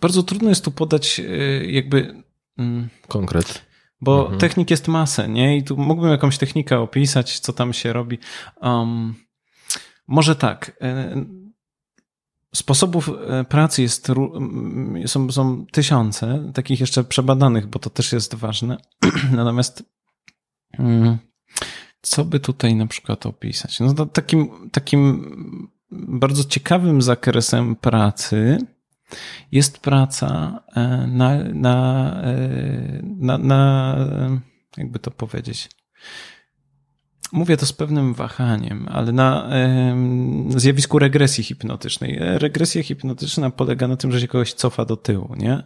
bardzo 0.00 0.22
trudno 0.22 0.48
jest 0.48 0.64
tu 0.64 0.70
podać 0.70 1.20
y, 1.20 1.66
jakby 1.70 2.22
mm, 2.58 2.88
konkret. 3.08 3.62
Bo 4.00 4.20
mhm. 4.20 4.38
technik 4.38 4.70
jest 4.70 4.88
masę, 4.88 5.28
nie? 5.28 5.56
I 5.56 5.64
tu 5.64 5.76
mógłbym 5.76 6.10
jakąś 6.10 6.38
technikę 6.38 6.78
opisać, 6.78 7.40
co 7.40 7.52
tam 7.52 7.72
się 7.72 7.92
robi. 7.92 8.18
Um, 8.62 9.14
może 10.06 10.36
tak. 10.36 10.76
Y, 10.82 11.46
sposobów 12.54 13.10
pracy 13.48 13.82
jest, 13.82 14.08
są, 15.06 15.32
są 15.32 15.66
tysiące, 15.66 16.50
takich 16.54 16.80
jeszcze 16.80 17.04
przebadanych, 17.04 17.66
bo 17.66 17.78
to 17.78 17.90
też 17.90 18.12
jest 18.12 18.34
ważne. 18.34 18.76
Natomiast 19.32 19.82
mm, 20.78 21.18
co 22.02 22.24
by 22.24 22.40
tutaj 22.40 22.74
na 22.74 22.86
przykład 22.86 23.26
opisać? 23.26 23.80
No 23.80 24.06
takim, 24.06 24.70
takim 24.72 25.70
bardzo 25.98 26.44
ciekawym 26.44 27.02
zakresem 27.02 27.76
pracy 27.76 28.58
jest 29.52 29.78
praca 29.78 30.60
e, 30.76 31.06
na, 31.06 31.44
na, 31.44 32.10
e, 32.24 33.02
na, 33.02 33.38
na 33.38 33.96
jakby 34.76 34.98
to 34.98 35.10
powiedzieć. 35.10 35.68
Mówię 37.32 37.56
to 37.56 37.66
z 37.66 37.72
pewnym 37.72 38.14
wahaniem, 38.14 38.88
ale 38.90 39.12
na 39.12 39.50
zjawisku 40.56 40.98
regresji 40.98 41.44
hipnotycznej. 41.44 42.18
Regresja 42.20 42.82
hipnotyczna 42.82 43.50
polega 43.50 43.88
na 43.88 43.96
tym, 43.96 44.12
że 44.12 44.20
się 44.20 44.28
kogoś 44.28 44.52
cofa 44.52 44.84
do 44.84 44.96
tyłu, 44.96 45.34
nie? 45.36 45.62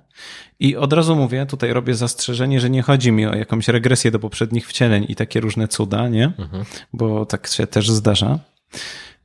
I 0.61 0.76
od 0.76 0.93
razu 0.93 1.16
mówię, 1.16 1.47
tutaj 1.47 1.72
robię 1.72 1.95
zastrzeżenie, 1.95 2.61
że 2.61 2.70
nie 2.70 2.83
chodzi 2.83 3.12
mi 3.12 3.26
o 3.26 3.35
jakąś 3.35 3.68
regresję 3.68 4.11
do 4.11 4.18
poprzednich 4.18 4.68
wcieleń 4.68 5.07
i 5.09 5.14
takie 5.14 5.41
różne 5.41 5.68
cuda, 5.68 6.09
nie? 6.09 6.33
Mhm. 6.39 6.64
Bo 6.93 7.26
tak 7.26 7.47
się 7.47 7.66
też 7.66 7.91
zdarza. 7.91 8.39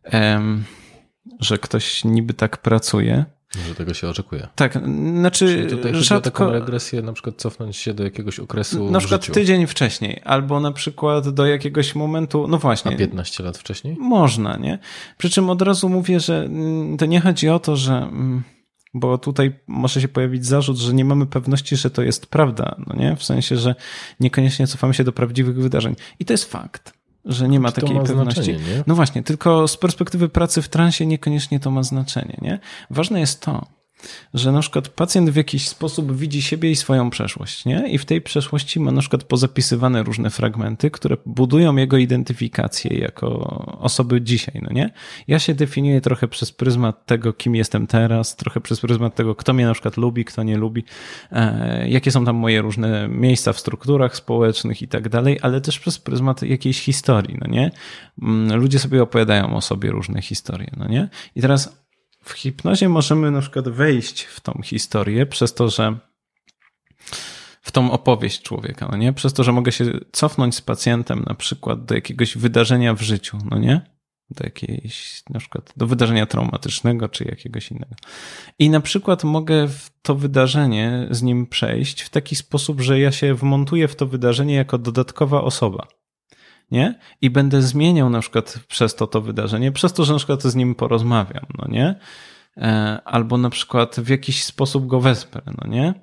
em, 0.03 0.63
że 1.39 1.57
ktoś 1.57 2.03
niby 2.05 2.33
tak 2.33 2.57
pracuje. 2.57 3.25
Że 3.67 3.75
tego 3.75 3.93
się 3.93 4.09
oczekuje. 4.09 4.47
Tak, 4.55 4.73
znaczy 5.19 5.47
Czyli 5.47 5.69
tutaj 5.69 5.91
chodzi 5.91 5.97
o 5.97 6.03
rzadko... 6.03 6.31
taką 6.31 6.51
regresję, 6.51 7.01
na 7.01 7.13
przykład 7.13 7.35
cofnąć 7.35 7.77
się 7.77 7.93
do 7.93 8.03
jakiegoś 8.03 8.39
okresu 8.39 8.91
Na 8.91 8.99
przykład 8.99 9.31
tydzień 9.33 9.67
wcześniej, 9.67 10.21
albo 10.23 10.59
na 10.59 10.71
przykład 10.71 11.29
do 11.29 11.45
jakiegoś 11.45 11.95
momentu, 11.95 12.47
no 12.47 12.57
A 12.57 12.59
właśnie. 12.59 12.97
15 12.97 13.43
lat 13.43 13.57
wcześniej? 13.57 13.95
Można, 13.99 14.57
nie? 14.57 14.79
Przy 15.17 15.29
czym 15.29 15.49
od 15.49 15.61
razu 15.61 15.89
mówię, 15.89 16.19
że 16.19 16.43
mm, 16.43 16.97
to 16.97 17.05
nie 17.05 17.21
chodzi 17.21 17.49
o 17.49 17.59
to, 17.59 17.75
że. 17.75 17.93
mm, 17.97 18.43
Bo 18.93 19.17
tutaj 19.17 19.59
może 19.67 20.01
się 20.01 20.07
pojawić 20.07 20.45
zarzut, 20.45 20.77
że 20.77 20.93
nie 20.93 21.05
mamy 21.05 21.25
pewności, 21.25 21.75
że 21.75 21.89
to 21.89 22.01
jest 22.01 22.25
prawda, 22.27 22.75
no 22.87 22.95
nie? 22.95 23.15
W 23.15 23.23
sensie, 23.23 23.57
że 23.57 23.75
niekoniecznie 24.19 24.67
cofamy 24.67 24.93
się 24.93 25.03
do 25.03 25.11
prawdziwych 25.11 25.55
wydarzeń. 25.61 25.95
I 26.19 26.25
to 26.25 26.33
jest 26.33 26.51
fakt, 26.51 26.93
że 27.25 27.49
nie 27.49 27.59
ma 27.59 27.71
takiej 27.71 27.95
ma 27.95 28.03
pewności. 28.03 28.55
No 28.87 28.95
właśnie, 28.95 29.23
tylko 29.23 29.67
z 29.67 29.77
perspektywy 29.77 30.29
pracy 30.29 30.61
w 30.61 30.69
transie 30.69 31.05
niekoniecznie 31.05 31.59
to 31.59 31.71
ma 31.71 31.83
znaczenie, 31.83 32.37
nie? 32.41 32.59
Ważne 32.89 33.19
jest 33.19 33.41
to, 33.41 33.65
że 34.33 34.51
na 34.51 34.59
przykład 34.59 34.87
pacjent 34.87 35.29
w 35.29 35.35
jakiś 35.35 35.67
sposób 35.67 36.15
widzi 36.15 36.41
siebie 36.41 36.71
i 36.71 36.75
swoją 36.75 37.09
przeszłość, 37.09 37.65
nie? 37.65 37.87
I 37.89 37.97
w 37.97 38.05
tej 38.05 38.21
przeszłości 38.21 38.79
ma 38.79 38.91
na 38.91 39.01
przykład 39.01 39.23
pozapisywane 39.23 40.03
różne 40.03 40.29
fragmenty, 40.29 40.91
które 40.91 41.17
budują 41.25 41.75
jego 41.75 41.97
identyfikację 41.97 42.97
jako 42.97 43.29
osoby 43.79 44.21
dzisiaj, 44.21 44.61
no 44.61 44.73
nie? 44.73 44.89
Ja 45.27 45.39
się 45.39 45.53
definiuję 45.53 46.01
trochę 46.01 46.27
przez 46.27 46.51
pryzmat 46.51 47.05
tego, 47.05 47.33
kim 47.33 47.55
jestem 47.55 47.87
teraz, 47.87 48.35
trochę 48.35 48.61
przez 48.61 48.79
pryzmat 48.79 49.15
tego, 49.15 49.35
kto 49.35 49.53
mnie 49.53 49.65
na 49.65 49.73
przykład 49.73 49.97
lubi, 49.97 50.25
kto 50.25 50.43
nie 50.43 50.57
lubi, 50.57 50.83
e, 51.31 51.89
jakie 51.89 52.11
są 52.11 52.25
tam 52.25 52.35
moje 52.35 52.61
różne 52.61 53.07
miejsca 53.07 53.53
w 53.53 53.59
strukturach 53.59 54.15
społecznych 54.15 54.81
i 54.81 54.87
tak 54.87 55.09
dalej, 55.09 55.39
ale 55.41 55.61
też 55.61 55.79
przez 55.79 55.99
pryzmat 55.99 56.41
jakiejś 56.41 56.81
historii, 56.81 57.37
no 57.41 57.47
nie? 57.47 57.71
Mm, 58.21 58.59
Ludzie 58.59 58.79
sobie 58.79 59.03
opowiadają 59.03 59.55
o 59.55 59.61
sobie 59.61 59.91
różne 59.91 60.21
historie, 60.21 60.71
no 60.77 60.87
nie? 60.87 61.09
I 61.35 61.41
teraz 61.41 61.84
w 62.25 62.31
hipnozie 62.31 62.89
możemy 62.89 63.31
na 63.31 63.41
przykład 63.41 63.69
wejść 63.69 64.23
w 64.23 64.39
tą 64.39 64.61
historię 64.63 65.25
przez 65.25 65.53
to, 65.53 65.69
że 65.69 65.97
w 67.61 67.71
tą 67.71 67.91
opowieść 67.91 68.41
człowieka, 68.41 68.87
no 68.91 68.97
nie? 68.97 69.13
Przez 69.13 69.33
to, 69.33 69.43
że 69.43 69.51
mogę 69.51 69.71
się 69.71 69.85
cofnąć 70.11 70.55
z 70.55 70.61
pacjentem 70.61 71.23
na 71.27 71.35
przykład 71.35 71.85
do 71.85 71.95
jakiegoś 71.95 72.37
wydarzenia 72.37 72.93
w 72.93 73.01
życiu, 73.01 73.37
no 73.51 73.57
nie? 73.57 73.81
Do 74.29 74.43
jakiejś, 74.43 75.23
na 75.29 75.39
przykład 75.39 75.73
do 75.77 75.87
wydarzenia 75.87 76.25
traumatycznego 76.25 77.09
czy 77.09 77.23
jakiegoś 77.23 77.71
innego. 77.71 77.95
I 78.59 78.69
na 78.69 78.79
przykład 78.79 79.23
mogę 79.23 79.67
w 79.67 79.89
to 80.01 80.15
wydarzenie 80.15 81.07
z 81.11 81.21
nim 81.21 81.47
przejść 81.47 82.01
w 82.01 82.09
taki 82.09 82.35
sposób, 82.35 82.81
że 82.81 82.99
ja 82.99 83.11
się 83.11 83.33
wmontuję 83.33 83.87
w 83.87 83.95
to 83.95 84.05
wydarzenie 84.05 84.55
jako 84.55 84.77
dodatkowa 84.77 85.41
osoba 85.41 85.87
nie? 86.71 86.99
I 87.21 87.29
będę 87.29 87.61
zmieniał 87.61 88.09
na 88.09 88.19
przykład 88.19 88.59
przez 88.67 88.95
to 88.95 89.07
to 89.07 89.21
wydarzenie, 89.21 89.71
przez 89.71 89.93
to, 89.93 90.05
że 90.05 90.13
na 90.13 90.17
przykład 90.19 90.43
z 90.43 90.55
nim 90.55 90.75
porozmawiam, 90.75 91.45
no 91.57 91.67
nie? 91.67 91.95
E, 92.57 93.01
Albo 93.05 93.37
na 93.37 93.49
przykład 93.49 93.95
w 93.99 94.09
jakiś 94.09 94.43
sposób 94.43 94.87
go 94.87 94.99
wesprę, 94.99 95.41
no 95.61 95.67
nie? 95.69 95.93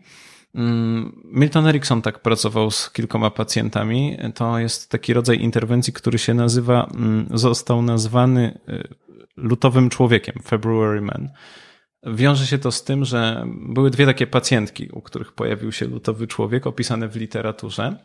Mm, 0.55 1.23
Milton 1.25 1.67
Erickson 1.67 2.03
tak 2.03 2.19
pracował 2.19 2.71
z 2.71 2.91
kilkoma 2.91 3.31
pacjentami. 3.31 4.17
To 4.35 4.59
jest 4.59 4.91
taki 4.91 5.15
rodzaj 5.15 5.41
interwencji, 5.41 5.93
który 5.93 6.19
się 6.19 6.35
nazywa, 6.35 6.91
mm, 6.95 7.27
został 7.35 7.83
nazwany 7.83 8.59
y, 8.69 8.89
lutowym 9.37 9.91
człowiekiem, 9.91 10.35
February 10.45 11.01
Man. 11.01 11.31
Wiąże 12.07 12.47
się 12.47 12.59
to 12.59 12.73
z 12.73 12.85
tym, 12.85 13.05
że 13.05 13.45
były 13.47 13.91
dwie 13.91 14.07
takie 14.07 14.27
pacjentki, 14.27 14.89
u 14.93 15.01
których 15.01 15.33
pojawił 15.33 15.73
się 15.73 15.87
lutowy 15.87 16.27
człowiek, 16.27 16.67
opisane 16.67 17.09
w 17.09 17.17
literaturze. 17.17 17.97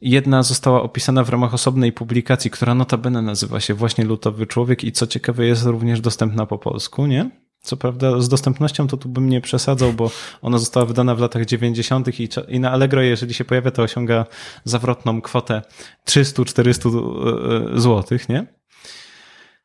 Jedna 0.00 0.42
została 0.42 0.82
opisana 0.82 1.24
w 1.24 1.28
ramach 1.28 1.54
osobnej 1.54 1.92
publikacji, 1.92 2.50
która 2.50 2.74
notabene 2.74 3.22
nazywa 3.22 3.60
się 3.60 3.74
właśnie 3.74 4.04
Lutowy 4.04 4.46
Człowiek 4.46 4.84
i 4.84 4.92
co 4.92 5.06
ciekawe 5.06 5.46
jest 5.46 5.64
również 5.64 6.00
dostępna 6.00 6.46
po 6.46 6.58
polsku, 6.58 7.06
nie? 7.06 7.30
Co 7.60 7.76
prawda 7.76 8.20
z 8.20 8.28
dostępnością 8.28 8.86
to 8.86 8.96
tu 8.96 9.08
bym 9.08 9.28
nie 9.28 9.40
przesadzał, 9.40 9.92
bo 9.92 10.10
ona 10.42 10.58
została 10.58 10.86
wydana 10.86 11.14
w 11.14 11.20
latach 11.20 11.46
90. 11.46 12.20
i, 12.20 12.28
i 12.48 12.60
na 12.60 12.70
Allegro, 12.70 13.02
jeżeli 13.02 13.34
się 13.34 13.44
pojawia, 13.44 13.70
to 13.70 13.82
osiąga 13.82 14.26
zawrotną 14.64 15.20
kwotę 15.20 15.62
300-400 16.06 17.78
złotych, 17.78 18.28
nie? 18.28 18.46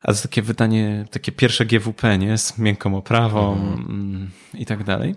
A 0.00 0.12
to 0.12 0.22
takie 0.22 0.42
wydanie, 0.42 1.04
takie 1.10 1.32
pierwsze 1.32 1.66
GWP, 1.66 2.18
nie? 2.18 2.38
Z 2.38 2.58
miękką 2.58 2.96
oprawą 2.96 3.52
mm, 3.54 4.30
i 4.54 4.66
tak 4.66 4.84
dalej. 4.84 5.14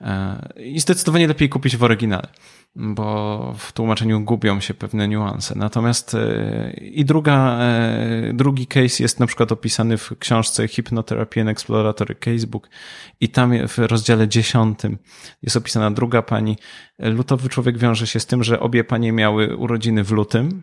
E, 0.00 0.48
I 0.56 0.80
zdecydowanie 0.80 1.28
lepiej 1.28 1.48
kupić 1.48 1.76
w 1.76 1.82
oryginale, 1.82 2.28
bo 2.76 3.54
w 3.58 3.72
tłumaczeniu 3.72 4.20
gubią 4.20 4.60
się 4.60 4.74
pewne 4.74 5.08
niuanse. 5.08 5.54
Natomiast 5.58 6.14
e, 6.14 6.72
i 6.80 7.04
druga, 7.04 7.58
e, 7.60 8.32
drugi 8.32 8.66
case 8.66 9.02
jest 9.02 9.20
na 9.20 9.26
przykład 9.26 9.52
opisany 9.52 9.98
w 9.98 10.18
książce 10.18 10.68
Hypnotherapy 10.68 11.40
and 11.40 11.50
Exploratory 11.50 12.14
Casebook 12.14 12.70
i 13.20 13.28
tam 13.28 13.68
w 13.68 13.78
rozdziale 13.78 14.28
dziesiątym 14.28 14.98
jest 15.42 15.56
opisana 15.56 15.90
druga 15.90 16.22
pani. 16.22 16.56
Lutowy 16.98 17.48
człowiek 17.48 17.78
wiąże 17.78 18.06
się 18.06 18.20
z 18.20 18.26
tym, 18.26 18.44
że 18.44 18.60
obie 18.60 18.84
panie 18.84 19.12
miały 19.12 19.56
urodziny 19.56 20.04
w 20.04 20.12
lutym, 20.12 20.62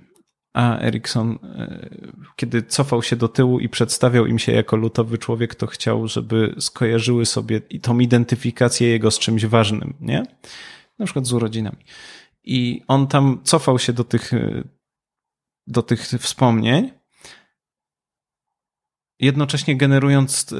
a 0.53 0.79
Erikson, 0.79 1.39
e, 1.43 1.89
kiedy 2.35 2.63
cofał 2.63 3.03
się 3.03 3.15
do 3.15 3.27
tyłu 3.27 3.59
i 3.59 3.69
przedstawiał 3.69 4.25
im 4.25 4.39
się 4.39 4.51
jako 4.51 4.75
lutowy 4.75 5.17
człowiek, 5.17 5.55
to 5.55 5.67
chciał, 5.67 6.07
żeby 6.07 6.55
skojarzyły 6.59 7.25
sobie 7.25 7.61
i 7.69 7.79
tą 7.79 7.99
identyfikację 7.99 8.87
jego 8.87 9.11
z 9.11 9.19
czymś 9.19 9.45
ważnym, 9.45 9.93
nie? 10.01 10.23
Na 11.01 11.05
przykład 11.05 11.27
z 11.27 11.33
urodzinami. 11.33 11.77
I 12.43 12.81
on 12.87 13.07
tam 13.07 13.39
cofał 13.43 13.79
się 13.79 13.93
do 13.93 14.03
tych, 14.03 14.31
do 15.67 15.81
tych 15.81 16.01
wspomnień, 16.01 16.91
jednocześnie 19.21 19.77
generując 19.77 20.53
e, 20.53 20.57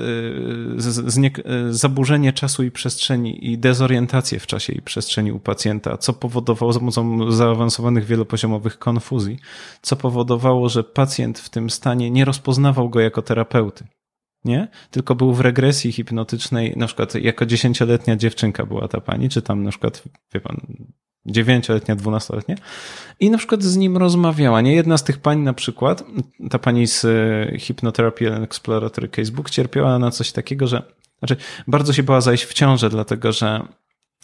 e, 1.45 1.73
zaburzenie 1.73 2.33
czasu 2.33 2.63
i 2.63 2.71
przestrzeni 2.71 3.51
i 3.51 3.57
dezorientację 3.57 4.39
w 4.39 4.47
czasie 4.47 4.73
i 4.73 4.81
przestrzeni 4.81 5.31
u 5.31 5.39
pacjenta, 5.39 5.97
co 5.97 6.13
powodowało 6.13 6.73
za 6.73 6.79
pomocą 6.79 7.31
zaawansowanych 7.31 8.05
wielopoziomowych 8.05 8.79
konfuzji, 8.79 9.39
co 9.81 9.95
powodowało, 9.95 10.69
że 10.69 10.83
pacjent 10.83 11.39
w 11.39 11.49
tym 11.49 11.69
stanie 11.69 12.11
nie 12.11 12.25
rozpoznawał 12.25 12.89
go 12.89 12.99
jako 12.99 13.21
terapeuty. 13.21 13.87
Nie? 14.45 14.67
Tylko 14.91 15.15
był 15.15 15.33
w 15.33 15.39
regresji 15.39 15.91
hipnotycznej, 15.91 16.73
na 16.77 16.87
przykład 16.87 17.15
jako 17.15 17.45
dziesięcioletnia 17.45 18.15
dziewczynka 18.15 18.65
była 18.65 18.87
ta 18.87 19.01
pani, 19.01 19.29
czy 19.29 19.41
tam 19.41 19.63
na 19.63 19.69
przykład, 19.69 20.03
wie 20.33 20.39
pan, 20.39 20.57
dziewięcioletnia, 21.25 21.95
dwunastoletnia 21.95 22.55
i 23.19 23.29
na 23.29 23.37
przykład 23.37 23.63
z 23.63 23.77
nim 23.77 23.97
rozmawiała. 23.97 24.61
Nie 24.61 24.75
jedna 24.75 24.97
z 24.97 25.03
tych 25.03 25.17
pań 25.17 25.39
na 25.39 25.53
przykład, 25.53 26.03
ta 26.49 26.59
pani 26.59 26.87
z 26.87 27.05
e, 27.05 27.59
Hypnotherapy 27.59 28.35
and 28.35 28.43
Exploratory 28.43 29.07
Casebook 29.07 29.49
cierpiała 29.49 29.99
na 29.99 30.11
coś 30.11 30.31
takiego, 30.31 30.67
że 30.67 30.83
znaczy 31.19 31.35
bardzo 31.67 31.93
się 31.93 32.03
bała 32.03 32.21
zajść 32.21 32.45
w 32.45 32.53
ciążę, 32.53 32.89
dlatego 32.89 33.31
że 33.31 33.67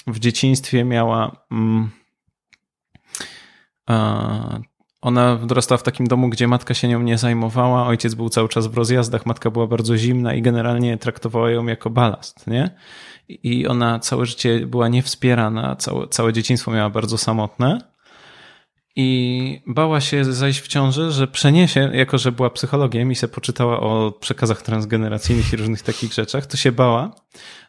w 0.07 0.20
dzieciństwie 0.20 0.84
miała 0.84 1.45
mm, 1.51 1.89
a, 3.86 4.59
ona 5.01 5.35
dorastała 5.35 5.77
w 5.77 5.83
takim 5.83 6.07
domu, 6.07 6.29
gdzie 6.29 6.47
matka 6.47 6.73
się 6.73 6.87
nią 6.87 7.01
nie 7.01 7.17
zajmowała, 7.17 7.87
ojciec 7.87 8.15
był 8.15 8.29
cały 8.29 8.49
czas 8.49 8.67
w 8.67 8.77
rozjazdach, 8.77 9.25
matka 9.25 9.51
była 9.51 9.67
bardzo 9.67 9.97
zimna 9.97 10.33
i 10.33 10.41
generalnie 10.41 10.97
traktowała 10.97 11.51
ją 11.51 11.65
jako 11.65 11.89
balast, 11.89 12.47
nie? 12.47 12.69
I 13.29 13.67
ona 13.67 13.99
całe 13.99 14.25
życie 14.25 14.67
była 14.67 14.87
niewspierana, 14.87 15.75
całe, 15.75 16.07
całe 16.07 16.33
dzieciństwo 16.33 16.71
miała 16.71 16.89
bardzo 16.89 17.17
samotne 17.17 17.96
i 18.99 19.61
bała 19.67 20.01
się 20.01 20.25
zajść 20.25 20.59
w 20.59 20.67
ciąży, 20.67 21.11
że 21.11 21.27
przeniesie, 21.27 21.91
jako 21.93 22.17
że 22.17 22.31
była 22.31 22.49
psychologiem 22.49 23.11
i 23.11 23.15
se 23.15 23.27
poczytała 23.27 23.79
o 23.79 24.11
przekazach 24.19 24.61
transgeneracyjnych 24.61 25.53
i 25.53 25.55
różnych 25.55 25.81
takich 25.81 26.13
rzeczach, 26.13 26.45
to 26.45 26.57
się 26.57 26.71
bała, 26.71 27.15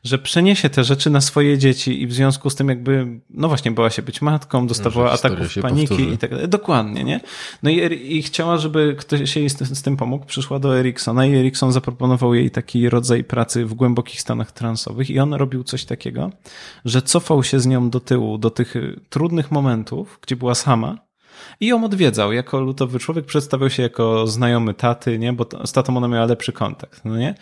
że 0.05 0.19
przeniesie 0.19 0.71
te 0.71 0.85
rzeczy 0.85 1.11
na 1.11 1.21
swoje 1.21 1.59
dzieci 1.59 2.03
i 2.03 2.07
w 2.07 2.13
związku 2.13 2.51
z 2.51 2.55
tym 2.55 2.69
jakby, 2.69 3.21
no 3.31 3.49
właśnie 3.49 3.71
bała 3.71 3.91
się 3.91 4.03
być 4.03 4.23
matką, 4.23 4.67
dostawała 4.67 5.13
ataków 5.13 5.55
paniki 5.63 5.89
powtórzy. 5.89 6.11
i 6.11 6.19
tak 6.19 6.31
dalej. 6.31 6.49
Dokładnie, 6.49 7.05
nie? 7.05 7.21
No 7.63 7.71
i, 7.71 8.17
i 8.17 8.23
chciała, 8.23 8.59
żeby 8.59 8.97
ktoś 8.99 9.37
jej 9.37 9.51
z, 9.51 9.59
z 9.79 9.83
tym 9.83 9.97
pomógł, 9.97 10.27
przyszła 10.27 10.59
do 10.59 10.79
Eriksona 10.79 11.27
i 11.27 11.35
Erikson 11.35 11.73
zaproponował 11.73 12.35
jej 12.35 12.51
taki 12.51 12.89
rodzaj 12.89 13.25
pracy 13.25 13.67
w 13.67 13.75
głębokich 13.75 14.21
stanach 14.21 14.53
transowych 14.53 15.11
i 15.11 15.19
on 15.19 15.35
robił 15.35 15.65
coś 15.65 15.85
takiego, 15.85 16.31
że 16.85 17.03
cofał 17.03 17.43
się 17.43 17.61
z 17.61 17.67
nią 17.67 17.91
do 17.91 18.01
tyłu, 18.01 18.39
do 18.39 18.51
tych 18.51 18.77
y, 18.77 19.01
trudnych 19.09 19.51
momentów, 19.51 20.19
gdzie 20.23 20.37
była 20.37 20.55
sama 20.55 21.09
i 21.61 21.67
ją 21.67 21.85
odwiedzał 21.85 22.33
jako 22.33 22.61
lutowy 22.61 22.99
człowiek, 22.99 23.25
przedstawiał 23.27 23.71
się 23.71 23.83
jako 23.83 24.27
znajomy 24.27 24.75
taty, 24.75 25.19
nie? 25.19 25.33
Bo 25.33 25.47
z 25.65 25.73
tatą 25.73 25.97
ona 25.97 26.09
miała 26.09 26.27
lepszy 26.27 26.53
kontakt, 26.53 27.05
no 27.05 27.17
nie? 27.19 27.35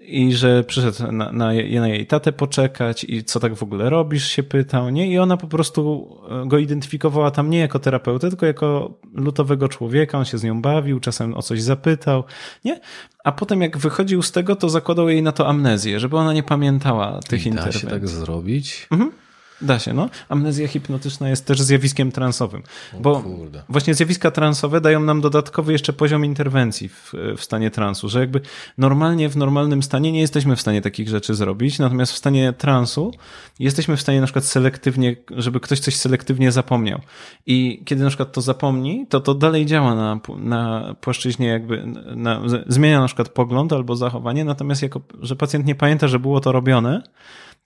I 0.00 0.32
że 0.34 0.64
przyszedł 0.64 1.12
na, 1.12 1.32
na, 1.32 1.52
je- 1.52 1.80
na 1.80 1.88
jej 1.88 2.06
tatę 2.06 2.32
poczekać 2.32 3.04
i 3.04 3.24
co 3.24 3.40
tak 3.40 3.54
w 3.54 3.62
ogóle 3.62 3.90
robisz, 3.90 4.26
się 4.28 4.42
pytał, 4.42 4.90
nie? 4.90 5.08
I 5.10 5.18
ona 5.18 5.36
po 5.36 5.46
prostu 5.46 6.08
e, 6.44 6.46
go 6.48 6.58
identyfikowała 6.58 7.30
tam 7.30 7.50
nie 7.50 7.58
jako 7.58 7.78
terapeutę, 7.78 8.28
tylko 8.28 8.46
jako 8.46 8.98
lutowego 9.14 9.68
człowieka, 9.68 10.18
on 10.18 10.24
się 10.24 10.38
z 10.38 10.44
nią 10.44 10.62
bawił, 10.62 11.00
czasem 11.00 11.34
o 11.34 11.42
coś 11.42 11.62
zapytał, 11.62 12.24
nie? 12.64 12.80
A 13.24 13.32
potem 13.32 13.62
jak 13.62 13.78
wychodził 13.78 14.22
z 14.22 14.32
tego, 14.32 14.56
to 14.56 14.68
zakładał 14.68 15.08
jej 15.08 15.22
na 15.22 15.32
to 15.32 15.48
amnezję, 15.48 16.00
żeby 16.00 16.16
ona 16.16 16.32
nie 16.32 16.42
pamiętała 16.42 17.20
tych 17.28 17.40
I 17.40 17.44
da 17.44 17.50
interwencji. 17.50 17.80
się 17.80 17.86
tak 17.86 18.08
zrobić? 18.08 18.86
Mhm. 18.90 19.12
Da 19.60 19.78
się, 19.78 19.92
no. 19.92 20.08
Amnezja 20.28 20.68
hipnotyczna 20.68 21.28
jest 21.28 21.46
też 21.46 21.62
zjawiskiem 21.62 22.12
transowym. 22.12 22.62
Bo 23.00 23.22
kurde. 23.22 23.62
właśnie 23.68 23.94
zjawiska 23.94 24.30
transowe 24.30 24.80
dają 24.80 25.00
nam 25.00 25.20
dodatkowy 25.20 25.72
jeszcze 25.72 25.92
poziom 25.92 26.24
interwencji 26.24 26.88
w, 26.88 27.12
w 27.36 27.44
stanie 27.44 27.70
transu, 27.70 28.08
że 28.08 28.20
jakby 28.20 28.40
normalnie 28.78 29.28
w 29.28 29.36
normalnym 29.36 29.82
stanie 29.82 30.12
nie 30.12 30.20
jesteśmy 30.20 30.56
w 30.56 30.60
stanie 30.60 30.82
takich 30.82 31.08
rzeczy 31.08 31.34
zrobić, 31.34 31.78
natomiast 31.78 32.12
w 32.12 32.16
stanie 32.16 32.52
transu 32.52 33.12
jesteśmy 33.58 33.96
w 33.96 34.00
stanie 34.00 34.20
na 34.20 34.26
przykład 34.26 34.44
selektywnie, 34.44 35.16
żeby 35.30 35.60
ktoś 35.60 35.80
coś 35.80 35.96
selektywnie 35.96 36.52
zapomniał. 36.52 37.00
I 37.46 37.82
kiedy 37.84 38.02
na 38.02 38.08
przykład 38.08 38.32
to 38.32 38.40
zapomni, 38.40 39.06
to 39.08 39.20
to 39.20 39.34
dalej 39.34 39.66
działa 39.66 39.94
na, 39.94 40.20
na 40.38 40.94
płaszczyźnie 41.00 41.46
jakby, 41.46 41.86
na, 42.16 42.42
zmienia 42.66 43.00
na 43.00 43.06
przykład 43.06 43.28
pogląd 43.28 43.72
albo 43.72 43.96
zachowanie, 43.96 44.44
natomiast 44.44 44.82
jako, 44.82 45.00
że 45.20 45.36
pacjent 45.36 45.66
nie 45.66 45.74
pamięta, 45.74 46.08
że 46.08 46.18
było 46.18 46.40
to 46.40 46.52
robione, 46.52 47.02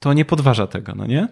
to 0.01 0.13
nie 0.13 0.25
podważa 0.25 0.67
tego, 0.67 0.93
no 0.95 1.07
nie? 1.07 1.29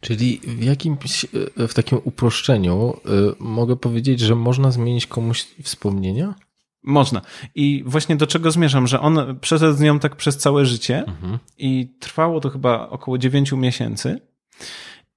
Czyli 0.00 0.40
w 0.44 0.62
jakimś, 0.62 1.24
e, 1.56 1.68
w 1.68 1.74
takim 1.74 1.98
uproszczeniu 2.04 2.96
y, 3.06 3.34
mogę 3.38 3.76
powiedzieć, 3.76 4.20
że 4.20 4.34
można 4.34 4.70
zmienić 4.70 5.06
komuś 5.06 5.46
wspomnienia? 5.62 6.34
Można. 6.82 7.20
I 7.54 7.82
właśnie 7.86 8.16
do 8.16 8.26
czego 8.26 8.50
zmierzam, 8.50 8.86
że 8.86 9.00
on 9.00 9.38
przeszedł 9.40 9.76
z 9.76 9.80
nią 9.80 9.98
tak 9.98 10.16
przez 10.16 10.36
całe 10.36 10.66
życie 10.66 11.04
Mhm. 11.06 11.38
i 11.58 11.88
trwało 12.00 12.40
to 12.40 12.50
chyba 12.50 12.88
około 12.88 13.18
9 13.18 13.52
miesięcy. 13.52 14.20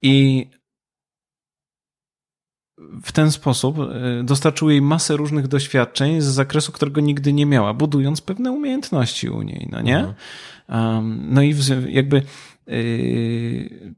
I 0.02 0.46
w 3.04 3.12
ten 3.12 3.32
sposób 3.32 3.78
y, 3.78 4.24
dostarczył 4.24 4.70
jej 4.70 4.82
masę 4.82 5.16
różnych 5.16 5.48
doświadczeń 5.48 6.20
z 6.20 6.24
zakresu, 6.24 6.72
którego 6.72 7.00
nigdy 7.00 7.32
nie 7.32 7.46
miała, 7.46 7.74
budując 7.74 8.20
pewne 8.20 8.52
umiejętności 8.52 9.28
u 9.28 9.42
niej, 9.42 9.68
no 9.70 9.80
nie? 9.80 9.98
Mhm. 9.98 10.14
Um, 10.68 11.26
no 11.30 11.42
i 11.42 11.54
jakby 11.88 12.22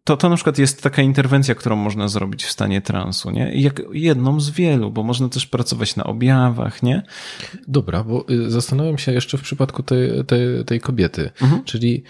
to, 0.04 0.16
to 0.16 0.28
na 0.28 0.36
przykład 0.36 0.58
jest 0.58 0.82
taka 0.82 1.02
interwencja, 1.02 1.54
którą 1.54 1.76
można 1.76 2.08
zrobić 2.08 2.44
w 2.44 2.50
stanie 2.50 2.80
transu, 2.80 3.30
nie? 3.30 3.52
Jak 3.54 3.82
jedną 3.92 4.40
z 4.40 4.50
wielu, 4.50 4.90
bo 4.90 5.02
można 5.02 5.28
też 5.28 5.46
pracować 5.46 5.96
na 5.96 6.04
objawach, 6.04 6.82
nie? 6.82 7.02
Dobra, 7.68 8.04
bo 8.04 8.24
y, 8.30 8.50
zastanawiam 8.50 8.98
się 8.98 9.12
jeszcze 9.12 9.38
w 9.38 9.42
przypadku 9.42 9.82
tej, 9.82 10.24
tej, 10.26 10.64
tej 10.64 10.80
kobiety. 10.80 11.30
Mhm. 11.42 11.64
Czyli 11.64 12.02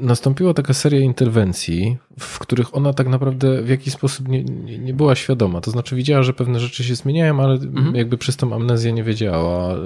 nastąpiła 0.00 0.54
taka 0.54 0.74
seria 0.74 1.00
interwencji, 1.00 1.96
w 2.18 2.38
których 2.38 2.76
ona 2.76 2.92
tak 2.92 3.08
naprawdę 3.08 3.62
w 3.62 3.68
jakiś 3.68 3.92
sposób 3.94 4.28
nie, 4.28 4.44
nie, 4.44 4.78
nie 4.78 4.94
była 4.94 5.14
świadoma. 5.14 5.60
To 5.60 5.70
znaczy 5.70 5.96
widziała, 5.96 6.22
że 6.22 6.32
pewne 6.32 6.60
rzeczy 6.60 6.84
się 6.84 6.94
zmieniają, 6.94 7.40
ale 7.40 7.54
Mhm. 7.54 7.94
jakby 7.94 8.18
przez 8.18 8.36
tą 8.36 8.54
amnezję 8.54 8.92
nie 8.92 9.02
wiedziała, 9.04 9.74
y, 9.74 9.78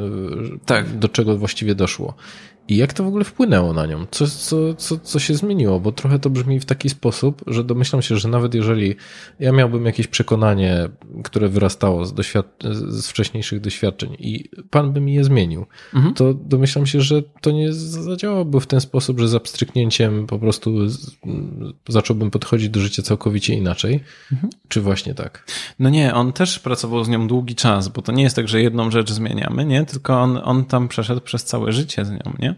Tak. 0.67 0.99
do 0.99 1.09
czego 1.09 1.39
właściwie 1.39 1.75
doszło. 1.75 2.15
I 2.73 2.77
jak 2.77 2.93
to 2.93 3.05
w 3.05 3.07
ogóle 3.07 3.25
wpłynęło 3.25 3.73
na 3.73 3.87
nią? 3.87 4.07
Co, 4.11 4.27
co, 4.27 4.75
co, 4.75 4.99
co 4.99 5.19
się 5.19 5.35
zmieniło? 5.35 5.81
Bo 5.81 5.93
trochę 5.93 6.19
to 6.19 6.31
brzmi 6.31 6.61
w 6.61 6.65
taki 6.65 6.89
sposób, 6.91 7.43
że 7.47 7.65
domyślam 7.65 8.03
się, 8.03 8.17
że 8.17 8.29
nawet 8.29 8.55
jeżeli 8.55 8.95
ja 9.41 9.53
miałbym 9.53 9.87
jakieś 9.87 10.07
przekonanie, 10.07 10.89
które 11.25 11.49
wyrastało 11.49 12.07
z, 12.07 12.15
z 12.89 13.09
wcześniejszych 13.09 13.61
doświadczeń 13.61 14.17
i 14.19 14.51
pan 14.71 14.93
by 14.93 15.01
mi 15.01 15.15
je 15.15 15.25
zmienił, 15.25 15.67
Mhm. 15.95 16.15
to 16.15 16.35
domyślam 16.35 16.87
się, 16.87 17.01
że 17.01 17.23
to 17.41 17.51
nie 17.51 17.73
zadziałałoby 17.73 18.61
w 18.61 18.67
ten 18.67 18.81
sposób, 18.81 19.21
że 19.21 19.29
za 19.29 19.41
pstryknięciem 19.41 20.27
po 20.27 20.39
prostu 20.39 20.89
z, 20.89 21.11
zacząłbym 21.89 22.31
podchodzić 22.31 22.69
do 22.69 22.81
życia 22.81 23.03
całkowicie 23.03 23.55
inaczej. 23.55 24.01
Mhm. 24.33 24.53
Czy 24.69 24.81
właśnie 24.81 25.15
tak? 25.15 25.47
No 25.79 25.91
nie, 25.91 26.15
on 26.15 26.33
też 26.33 26.59
pracował 26.59 27.05
z 27.05 27.09
nią 27.09 27.29
długi 27.29 27.55
czas, 27.55 27.89
bo 27.89 28.03
to 28.03 28.13
nie 28.13 28.23
jest 28.23 28.37
tak, 28.37 28.49
że 28.49 28.63
jedną 28.63 28.91
rzecz 28.91 29.13
zmieniamy, 29.13 29.65
nie? 29.65 29.85
Tylko 29.85 30.21
on, 30.21 30.41
on 30.45 30.65
tam 30.65 30.89
przeszedł 30.89 31.21
przez 31.21 31.45
całe 31.45 31.73
życie 31.73 32.05
z 32.05 32.11
nią, 32.11 32.33
nie? 32.39 32.55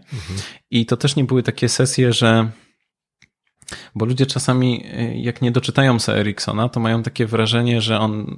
I 0.71 0.85
to 0.85 0.97
też 0.97 1.15
nie 1.15 1.23
były 1.23 1.43
takie 1.43 1.69
sesje, 1.69 2.13
że. 2.13 2.49
Bo 3.95 4.05
ludzie 4.05 4.25
czasami, 4.25 4.83
jak 5.15 5.41
nie 5.41 5.51
doczytają 5.51 5.99
se 5.99 6.19
Eriksona, 6.19 6.69
to 6.69 6.79
mają 6.79 7.03
takie 7.03 7.25
wrażenie, 7.25 7.81
że 7.81 7.99
on 7.99 8.37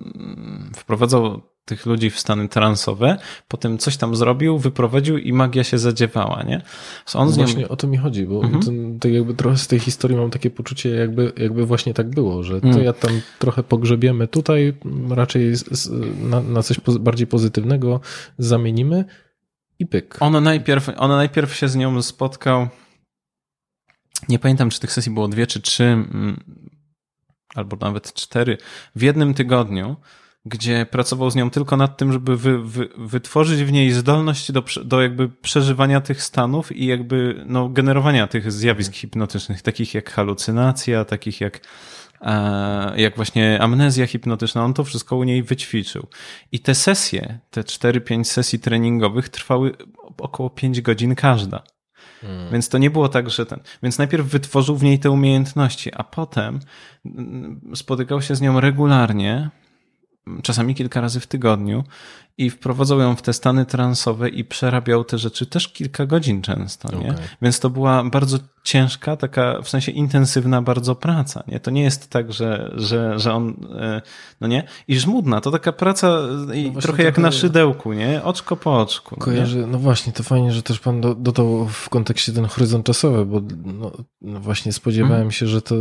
wprowadzał 0.76 1.42
tych 1.66 1.86
ludzi 1.86 2.10
w 2.10 2.20
stany 2.20 2.50
transowe, 2.50 3.18
potem 3.48 3.78
coś 3.78 3.98
tam 3.98 4.16
zrobił, 4.16 4.58
wyprowadził 4.58 5.18
i 5.18 5.34
magia 5.34 5.64
się 5.64 5.78
zadziewała, 5.78 6.44
nie? 6.44 6.62
So 7.06 7.20
on 7.20 7.28
nią... 7.30 7.36
Właśnie 7.36 7.70
o 7.70 7.76
to 7.76 7.88
mi 7.88 7.98
chodzi, 7.98 8.26
bo 8.26 8.44
Mhm. 8.44 9.00
tak 9.00 9.12
jakby 9.12 9.34
trochę 9.34 9.58
z 9.58 9.68
tej 9.68 9.80
historii 9.80 10.18
mam 10.18 10.30
takie 10.30 10.50
poczucie, 10.50 10.90
jakby, 10.90 11.34
jakby 11.38 11.66
właśnie 11.66 11.94
tak 11.94 12.10
było, 12.10 12.44
że 12.44 12.62
to 12.62 12.68
Mm. 12.68 12.84
ja 12.84 12.94
tam 12.94 13.22
trochę 13.40 13.64
pogrzebiemy 13.64 14.28
tutaj, 14.28 14.74
raczej 15.10 15.54
na, 16.22 16.42
na 16.42 16.64
coś 16.64 16.80
bardziej 17.00 17.28
pozytywnego 17.28 18.00
zamienimy 18.38 19.06
i 19.80 19.86
pyk. 19.86 20.18
On 20.20 20.44
najpierw, 20.44 20.90
on 20.98 21.10
najpierw 21.10 21.56
się 21.56 21.68
z 21.68 21.76
nią 21.76 22.02
spotkał. 22.02 22.68
Nie 24.30 24.40
pamiętam, 24.40 24.70
czy 24.70 24.80
tych 24.80 24.92
sesji 24.92 25.12
było 25.12 25.28
dwie 25.28 25.48
czy 25.48 25.62
trzy, 25.62 25.84
mm, 25.84 26.44
albo 27.56 27.78
nawet 27.78 28.14
cztery, 28.14 28.58
w 28.96 29.02
jednym 29.02 29.34
tygodniu, 29.34 29.96
gdzie 30.46 30.86
pracował 30.86 31.30
z 31.30 31.36
nią 31.36 31.50
tylko 31.50 31.78
nad 31.78 31.98
tym, 31.98 32.14
żeby 32.14 32.38
wy, 32.38 32.64
wy, 32.64 32.90
wytworzyć 32.98 33.64
w 33.64 33.72
niej 33.72 33.92
zdolność 33.92 34.52
do, 34.52 34.64
do 34.86 35.02
jakby 35.02 35.30
przeżywania 35.30 36.02
tych 36.02 36.24
stanów 36.24 36.72
i 36.72 36.86
jakby 36.86 37.44
no, 37.46 37.70
generowania 37.70 38.28
tych 38.28 38.52
zjawisk 38.52 38.94
hipnotycznych, 38.94 39.62
takich 39.62 39.94
jak 39.94 40.10
halucynacja, 40.12 41.06
takich 41.06 41.42
jak, 41.42 41.60
jak 42.96 43.16
właśnie 43.16 43.62
amnezja 43.62 44.08
hipnotyczna. 44.08 44.66
On 44.66 44.74
to 44.74 44.84
wszystko 44.84 45.16
u 45.16 45.24
niej 45.24 45.44
wyćwiczył. 45.44 46.08
I 46.52 46.60
te 46.60 46.76
sesje, 46.76 47.40
te 47.52 47.62
4-5 47.62 48.24
sesji 48.24 48.60
treningowych 48.60 49.30
trwały 49.30 49.72
około 50.18 50.50
5 50.50 50.82
godzin 50.82 51.16
każda. 51.16 51.64
Mm. 52.24 52.52
Więc 52.52 52.70
to 52.70 52.78
nie 52.78 52.90
było 52.90 53.10
tak, 53.10 53.30
że 53.30 53.46
ten. 53.46 53.60
Więc 53.84 53.98
najpierw 53.98 54.28
wytworzył 54.28 54.76
w 54.76 54.84
niej 54.84 55.00
te 55.00 55.12
umiejętności, 55.12 55.94
a 55.94 56.04
potem 56.04 56.60
spotykał 57.76 58.22
się 58.22 58.36
z 58.36 58.42
nią 58.42 58.60
regularnie, 58.60 59.50
czasami 60.44 60.76
kilka 60.76 61.02
razy 61.02 61.20
w 61.20 61.28
tygodniu 61.28 61.84
i 62.38 62.50
wprowadzał 62.50 63.00
ją 63.00 63.16
w 63.16 63.22
te 63.22 63.34
stany 63.34 63.66
transowe 63.66 64.30
i 64.30 64.44
przerabiał 64.46 65.04
te 65.04 65.18
rzeczy 65.18 65.46
też 65.46 65.68
kilka 65.68 66.06
godzin 66.06 66.42
często, 66.42 66.96
nie? 67.00 67.12
Okej. 67.12 67.24
Więc 67.42 67.60
to 67.60 67.70
była 67.70 68.04
bardzo 68.04 68.38
ciężka, 68.64 69.16
taka 69.18 69.62
w 69.62 69.70
sensie 69.70 69.92
intensywna 69.92 70.62
bardzo 70.62 70.96
praca, 70.96 71.44
nie? 71.48 71.60
To 71.60 71.72
nie 71.72 71.82
jest 71.84 72.10
tak, 72.10 72.34
że, 72.34 72.72
że, 72.76 73.20
że 73.20 73.34
on, 73.34 73.54
e, 73.80 74.02
no 74.42 74.48
nie? 74.48 74.64
I 74.88 75.00
żmudna, 75.00 75.42
to 75.42 75.52
taka 75.52 75.72
praca 75.72 76.08
e, 76.52 76.58
i 76.58 76.72
No 76.72 76.82
trochę 76.82 77.04
jak 77.04 77.18
na 77.18 77.32
szydełku, 77.32 77.94
nie? 77.94 78.24
Oczko 78.24 78.56
po 78.56 78.82
oczku. 78.82 79.16
no 79.20 79.26
nie? 79.26 79.34
Kojarzę, 79.34 79.68
no 79.68 79.80
właśnie, 79.80 80.14
to 80.14 80.24
fajnie, 80.24 80.52
że 80.52 80.64
też 80.64 80.80
pan 80.80 81.02
do- 81.02 81.16
dodał 81.16 81.68
w 81.68 81.90
kontekście 81.90 82.32
ten 82.34 82.46
horyzont 82.46 82.86
czasowy, 82.86 83.26
bo 83.26 83.42
no, 83.66 83.92
no 84.22 84.40
właśnie 84.40 84.74
spodziewałem 84.74 85.16
Mhm. 85.16 85.32
się, 85.32 85.48
że 85.48 85.62
to, 85.62 85.76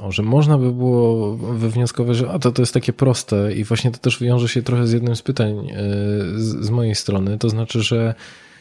o, 0.00 0.12
że 0.12 0.22
można 0.22 0.58
by 0.58 0.72
było 0.72 1.36
wywnioskować, 1.36 2.16
że 2.16 2.30
a 2.30 2.38
to, 2.38 2.52
to 2.52 2.62
jest 2.62 2.74
takie 2.74 2.92
proste 2.92 3.52
i 3.54 3.64
właśnie 3.64 3.90
to 3.90 3.98
też 3.98 4.18
wiąże 4.20 4.48
się 4.48 4.62
trochę 4.62 4.86
z 4.86 4.92
jednym 4.92 5.16
z 5.16 5.22
pytań 5.22 5.70
e, 5.70 5.99
z, 6.36 6.70
mojej 6.70 6.94
strony, 6.94 7.38
to 7.38 7.48
znaczy, 7.48 7.82
że, 7.82 8.14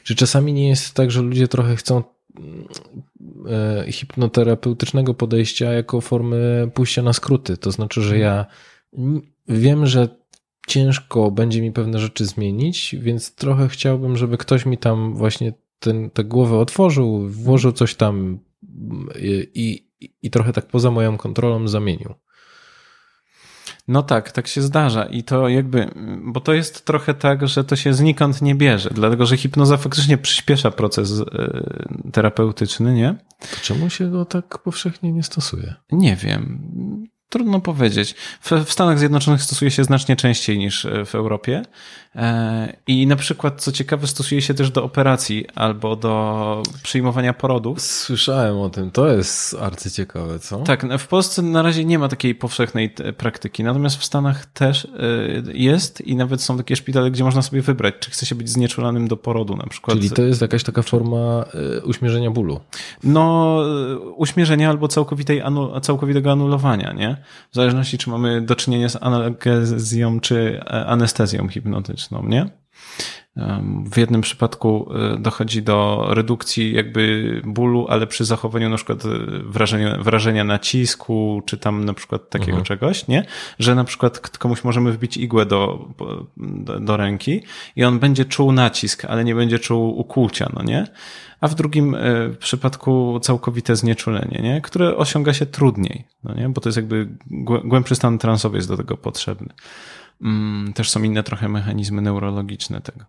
że 0.03 0.15
czasami 0.15 0.53
nie 0.53 0.69
jest 0.69 0.93
tak, 0.93 1.11
że 1.11 1.21
ludzie 1.21 1.47
trochę 1.47 1.75
chcą 1.75 2.03
mm, 2.39 2.67
e, 3.85 3.91
hipnoterapeutycznego 3.91 5.13
podejścia 5.13 5.73
jako 5.73 6.01
formy 6.01 6.71
pójścia 6.73 7.01
na 7.01 7.13
skróty, 7.13 7.57
to 7.57 7.71
znaczy, 7.71 8.01
że 8.01 8.17
ja 8.17 8.45
wiem, 9.47 9.85
że 9.85 10.07
ciężko 10.67 11.31
będzie 11.31 11.61
mi 11.61 11.71
pewne 11.71 11.99
rzeczy 11.99 12.25
zmienić, 12.25 12.95
więc 12.99 13.35
trochę 13.35 13.67
chciałbym, 13.69 14.17
żeby 14.17 14.37
ktoś 14.37 14.65
mi 14.65 14.77
tam 14.77 15.15
właśnie 15.15 15.53
ten, 15.79 16.09
tę 16.09 16.23
głowę 16.23 16.57
otworzył, 16.57 17.29
włożył 17.29 17.71
coś 17.71 17.95
tam 17.95 18.39
i, 19.21 19.51
i, 19.99 20.09
i 20.21 20.29
trochę 20.29 20.53
tak 20.53 20.67
poza 20.67 20.91
moją 20.91 21.17
kontrolą 21.17 21.67
zamienił. 21.67 22.13
No 23.89 24.03
tak, 24.03 24.31
tak 24.31 24.47
się 24.47 24.61
zdarza 24.61 25.05
i 25.05 25.23
to 25.23 25.47
jakby, 25.47 25.89
bo 26.23 26.39
to 26.39 26.53
jest 26.53 26.85
trochę 26.85 27.13
tak, 27.13 27.47
że 27.47 27.63
to 27.63 27.75
się 27.75 27.93
znikąd 27.93 28.41
nie 28.41 28.55
bierze, 28.55 28.89
dlatego 28.93 29.25
że 29.25 29.37
hipnoza 29.37 29.77
faktycznie 29.77 30.17
przyspiesza 30.17 30.71
proces 30.71 31.21
e, 31.21 31.25
terapeutyczny, 32.11 32.93
nie? 32.93 33.15
To 33.39 33.47
czemu 33.61 33.89
się 33.89 34.11
go 34.11 34.25
tak 34.25 34.57
powszechnie 34.57 35.11
nie 35.11 35.23
stosuje? 35.23 35.75
Nie 35.91 36.15
wiem. 36.15 36.63
Trudno 37.29 37.61
powiedzieć. 37.61 38.15
W, 38.41 38.71
Stanach 38.71 38.99
Zjednoczonych 38.99 39.43
stosuje 39.43 39.71
się 39.71 39.83
znacznie 39.83 40.15
częściej 40.15 40.57
niż 40.57 40.85
e, 40.85 41.05
w 41.05 41.15
Europie. 41.15 41.61
E, 42.15 42.73
I 42.87 43.07
na 43.07 43.15
przykład, 43.15 43.61
co 43.61 43.71
ciekawe, 43.71 44.07
stosuje 44.07 44.41
się 44.41 44.53
też 44.53 44.71
do 44.71 44.83
operacji 44.83 45.45
albo 45.55 45.95
do 45.95 46.63
przyjmowania 46.83 47.33
porodów. 47.33 47.81
Słyszałem 47.81 48.57
o 48.57 48.69
tym, 48.69 48.91
to 48.91 49.07
jest 49.07 49.55
arcyciekawe, 49.61 50.39
co? 50.39 50.57
Tak, 50.57 50.83
no, 50.83 50.97
w 50.97 51.07
Polsce 51.07 51.41
na 51.41 51.61
razie 51.61 51.85
nie 51.85 51.99
ma 51.99 52.07
takiej 52.07 52.35
powszechnej 52.35 52.93
e, 53.03 53.13
praktyki, 53.13 53.63
natomiast 53.63 53.97
w 53.97 54.05
Stanach 54.05 54.45
też 54.45 54.87
jest 55.53 56.01
i 56.01 56.15
nawet 56.15 56.41
są 56.41 56.57
takie 56.57 56.75
szpitale, 56.75 57.11
gdzie 57.11 57.23
można 57.23 57.41
sobie 57.41 57.61
wybrać, 57.61 57.95
czy 57.99 58.11
chce 58.11 58.25
się 58.25 58.35
być 58.35 58.49
znieczulanym 58.49 59.07
do 59.07 59.17
porodu 59.17 59.55
na 59.55 59.67
przykład. 59.67 59.97
Czyli 59.97 60.11
to 60.11 60.21
jest 60.21 60.41
jakaś 60.41 60.63
taka 60.63 60.81
forma 60.81 61.45
uśmierzenia 61.83 62.31
bólu. 62.31 62.59
No, 63.03 63.57
uśmierzenia 64.15 64.69
albo 64.69 64.87
całkowitej 64.87 65.41
anu, 65.41 65.79
całkowitego 65.79 66.31
anulowania, 66.31 66.93
nie? 66.93 67.18
W 67.51 67.55
zależności, 67.55 67.97
czy 67.97 68.09
mamy 68.09 68.41
do 68.41 68.55
czynienia 68.55 68.89
z 68.89 69.03
analgezją, 69.03 70.19
czy 70.19 70.59
e, 70.65 70.85
anestezją 70.85 71.47
hipnotyczną, 71.47 72.23
nie? 72.27 72.49
W 73.91 73.97
jednym 73.97 74.21
przypadku 74.21 74.91
e, 75.13 75.17
dochodzi 75.17 75.63
do 75.63 76.07
redukcji 76.09 76.73
jakby 76.73 77.41
bólu, 77.45 77.85
ale 77.89 78.07
przy 78.07 78.25
zachowaniu 78.25 78.69
na 78.69 78.75
przykład 78.75 79.05
e, 79.05 79.09
wrażenia, 79.43 79.97
wrażenia 79.97 80.43
nacisku, 80.43 81.41
czy 81.45 81.57
tam 81.57 81.85
na 81.85 81.93
przykład 81.93 82.29
takiego 82.29 82.57
mhm. 82.57 82.65
czegoś, 82.65 83.07
nie? 83.07 83.25
Że 83.59 83.75
na 83.75 83.83
przykład 83.83 84.37
komuś 84.37 84.63
możemy 84.63 84.91
wbić 84.91 85.17
igłę 85.17 85.45
do, 85.45 85.87
do, 86.37 86.79
do 86.79 86.97
ręki 86.97 87.41
i 87.75 87.83
on 87.83 87.99
będzie 87.99 88.25
czuł 88.25 88.51
nacisk, 88.51 89.05
ale 89.05 89.23
nie 89.23 89.35
będzie 89.35 89.59
czuł 89.59 89.99
ukłucia, 89.99 90.49
no 90.53 90.63
nie? 90.63 90.87
a 91.41 91.47
w 91.47 91.55
drugim 91.55 91.95
e, 91.95 92.29
przypadku 92.39 93.19
całkowite 93.21 93.75
znieczulenie, 93.75 94.39
nie? 94.43 94.61
które 94.61 94.97
osiąga 94.97 95.33
się 95.33 95.45
trudniej, 95.45 96.03
no 96.23 96.33
nie? 96.35 96.49
bo 96.49 96.61
to 96.61 96.69
jest 96.69 96.77
jakby 96.77 97.09
głębszy 97.63 97.95
stan 97.95 98.17
transowy 98.17 98.57
jest 98.57 98.67
do 98.67 98.77
tego 98.77 98.97
potrzebny. 98.97 99.53
Mm, 100.21 100.73
też 100.73 100.89
są 100.89 101.03
inne 101.03 101.23
trochę 101.23 101.49
mechanizmy 101.49 102.01
neurologiczne 102.01 102.81
tego. 102.81 103.05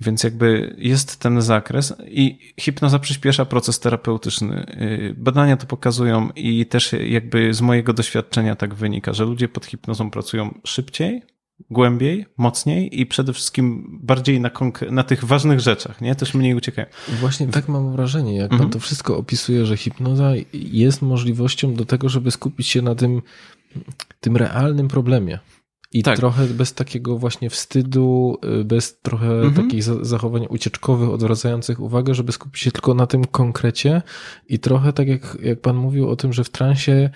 Więc 0.00 0.24
jakby 0.24 0.76
jest 0.78 1.20
ten 1.20 1.42
zakres 1.42 1.94
i 2.06 2.52
hipnoza 2.60 2.98
przyspiesza 2.98 3.44
proces 3.44 3.80
terapeutyczny. 3.80 4.66
Y, 4.82 5.14
badania 5.18 5.56
to 5.56 5.66
pokazują 5.66 6.30
i 6.36 6.66
też 6.66 6.92
jakby 6.92 7.54
z 7.54 7.60
mojego 7.60 7.92
doświadczenia 7.92 8.56
tak 8.56 8.74
wynika, 8.74 9.12
że 9.12 9.24
ludzie 9.24 9.48
pod 9.48 9.66
hipnozą 9.66 10.10
pracują 10.10 10.60
szybciej, 10.64 11.22
głębiej, 11.70 12.26
mocniej 12.36 13.00
i 13.00 13.06
przede 13.06 13.32
wszystkim 13.32 13.98
bardziej 14.02 14.40
na, 14.40 14.50
na 14.90 15.04
tych 15.04 15.24
ważnych 15.24 15.60
rzeczach, 15.60 16.00
nie? 16.00 16.14
Też 16.14 16.34
mniej 16.34 16.54
uciekają. 16.54 16.88
Właśnie 17.08 17.46
tak 17.46 17.68
mam 17.68 17.92
wrażenie, 17.92 18.36
jak 18.36 18.52
mhm. 18.52 18.60
pan 18.60 18.70
to 18.70 18.80
wszystko 18.80 19.16
opisuje, 19.16 19.66
że 19.66 19.76
hipnoza 19.76 20.32
jest 20.52 21.02
możliwością 21.02 21.74
do 21.74 21.84
tego, 21.84 22.08
żeby 22.08 22.30
skupić 22.30 22.66
się 22.66 22.82
na 22.82 22.94
tym, 22.94 23.22
tym 24.20 24.36
realnym 24.36 24.88
problemie. 24.88 25.38
I 25.94 26.02
tak. 26.02 26.18
trochę 26.18 26.46
bez 26.46 26.74
takiego 26.74 27.18
właśnie 27.18 27.50
wstydu, 27.50 28.38
y, 28.60 28.64
bez 28.64 29.00
trochę 29.00 29.26
mhm. 29.26 29.54
takich 29.54 29.82
zachowań 29.82 30.46
ucieczkowych, 30.48 31.10
odwracających 31.10 31.80
uwagę, 31.80 32.14
żeby 32.14 32.32
skupić 32.32 32.62
się 32.62 32.72
tylko 32.72 32.94
na 32.94 33.06
tym 33.06 33.24
konkrecie 33.24 34.02
i 34.48 34.58
trochę 34.58 34.92
tak 34.92 35.08
jak, 35.08 35.38
jak 35.42 35.60
pan 35.60 35.76
mówił 35.76 36.08
o 36.08 36.16
tym, 36.16 36.32
że 36.32 36.44
w 36.44 36.50
transie 36.50 37.10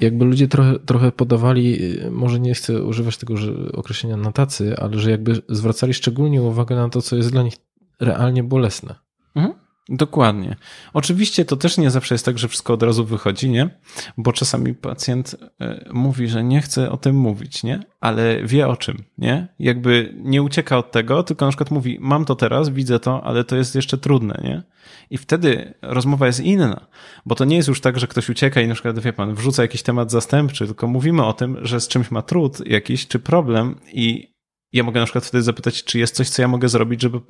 jakby 0.00 0.24
ludzie 0.24 0.48
trochę, 0.48 0.78
trochę 0.78 1.12
podawali, 1.12 1.82
y, 2.04 2.10
może 2.10 2.40
nie 2.40 2.54
chcę 2.54 2.82
używać 2.82 3.16
tego 3.16 3.34
określenia 3.72 4.16
na 4.16 4.32
tacy, 4.32 4.76
ale 4.76 4.98
że 4.98 5.10
jakby 5.10 5.42
zwracali 5.48 5.94
szczególnie 5.94 6.42
uwagę 6.42 6.76
na 6.76 6.88
to, 6.88 7.02
co 7.02 7.16
jest 7.16 7.30
dla 7.30 7.42
nich 7.42 7.54
realnie 8.00 8.42
bolesne. 8.42 8.94
Mhm. 9.34 9.54
Dokładnie. 9.88 10.56
Oczywiście 10.92 11.44
to 11.44 11.56
też 11.56 11.78
nie 11.78 11.90
zawsze 11.90 12.14
jest 12.14 12.24
tak, 12.24 12.38
że 12.38 12.48
wszystko 12.48 12.72
od 12.72 12.82
razu 12.82 13.04
wychodzi, 13.04 13.50
nie? 13.50 13.70
Bo 14.16 14.32
czasami 14.32 14.74
pacjent 14.74 15.36
e, 15.60 15.88
mówi, 15.92 16.28
że 16.28 16.44
nie 16.44 16.60
chce 16.60 16.90
o 16.90 16.96
tym 16.96 17.16
mówić, 17.16 17.62
nie? 17.62 17.80
Ale 18.00 18.44
wie 18.44 18.68
o 18.68 18.76
czym, 18.76 19.04
nie? 19.18 19.48
Jakby 19.58 20.14
nie 20.16 20.42
ucieka 20.42 20.78
od 20.78 20.92
tego, 20.92 21.22
tylko 21.22 21.44
na 21.44 21.50
przykład 21.50 21.70
mówi, 21.70 21.98
mam 22.00 22.24
to 22.24 22.34
teraz, 22.34 22.68
widzę 22.68 23.00
to, 23.00 23.24
ale 23.24 23.44
to 23.44 23.56
jest 23.56 23.74
jeszcze 23.74 23.98
trudne, 23.98 24.40
nie? 24.44 24.62
I 25.10 25.18
wtedy 25.18 25.74
rozmowa 25.82 26.26
jest 26.26 26.40
inna, 26.40 26.86
bo 27.26 27.34
to 27.34 27.44
nie 27.44 27.56
jest 27.56 27.68
już 27.68 27.80
tak, 27.80 27.98
że 27.98 28.06
ktoś 28.06 28.28
ucieka 28.28 28.60
i 28.60 28.68
na 28.68 28.74
przykład, 28.74 28.98
wie 28.98 29.12
pan, 29.12 29.34
wrzuca 29.34 29.62
jakiś 29.62 29.82
temat 29.82 30.10
zastępczy, 30.10 30.66
tylko 30.66 30.86
mówimy 30.86 31.24
o 31.24 31.32
tym, 31.32 31.58
że 31.62 31.80
z 31.80 31.88
czymś 31.88 32.10
ma 32.10 32.22
trud 32.22 32.66
jakiś, 32.66 33.08
czy 33.08 33.18
problem 33.18 33.76
i 33.92 34.34
ja 34.72 34.82
mogę 34.82 35.00
na 35.00 35.06
przykład 35.06 35.24
wtedy 35.24 35.42
zapytać, 35.42 35.84
czy 35.84 35.98
jest 35.98 36.14
coś, 36.14 36.28
co 36.28 36.42
ja 36.42 36.48
mogę 36.48 36.68
zrobić, 36.68 37.02
żeby 37.02 37.20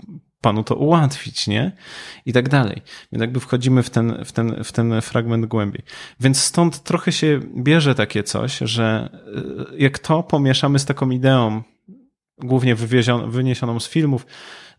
panu 0.40 0.64
to 0.64 0.74
ułatwić, 0.74 1.46
nie? 1.46 1.72
I 2.26 2.32
tak 2.32 2.48
dalej. 2.48 2.82
Więc 3.12 3.20
jakby 3.20 3.40
wchodzimy 3.40 3.82
w 3.82 3.90
ten, 3.90 4.24
w 4.24 4.32
ten, 4.32 4.64
w 4.64 4.72
ten 4.72 5.00
fragment 5.00 5.46
głębiej. 5.46 5.82
Więc 6.20 6.42
stąd 6.42 6.82
trochę 6.82 7.12
się 7.12 7.40
bierze 7.56 7.94
takie 7.94 8.22
coś, 8.22 8.58
że 8.58 9.10
y, 9.72 9.78
jak 9.78 9.98
to 9.98 10.22
pomieszamy 10.22 10.78
z 10.78 10.84
taką 10.84 11.10
ideą, 11.10 11.62
głównie 12.38 12.74
wyniesioną 13.26 13.80
z 13.80 13.88
filmów, 13.88 14.26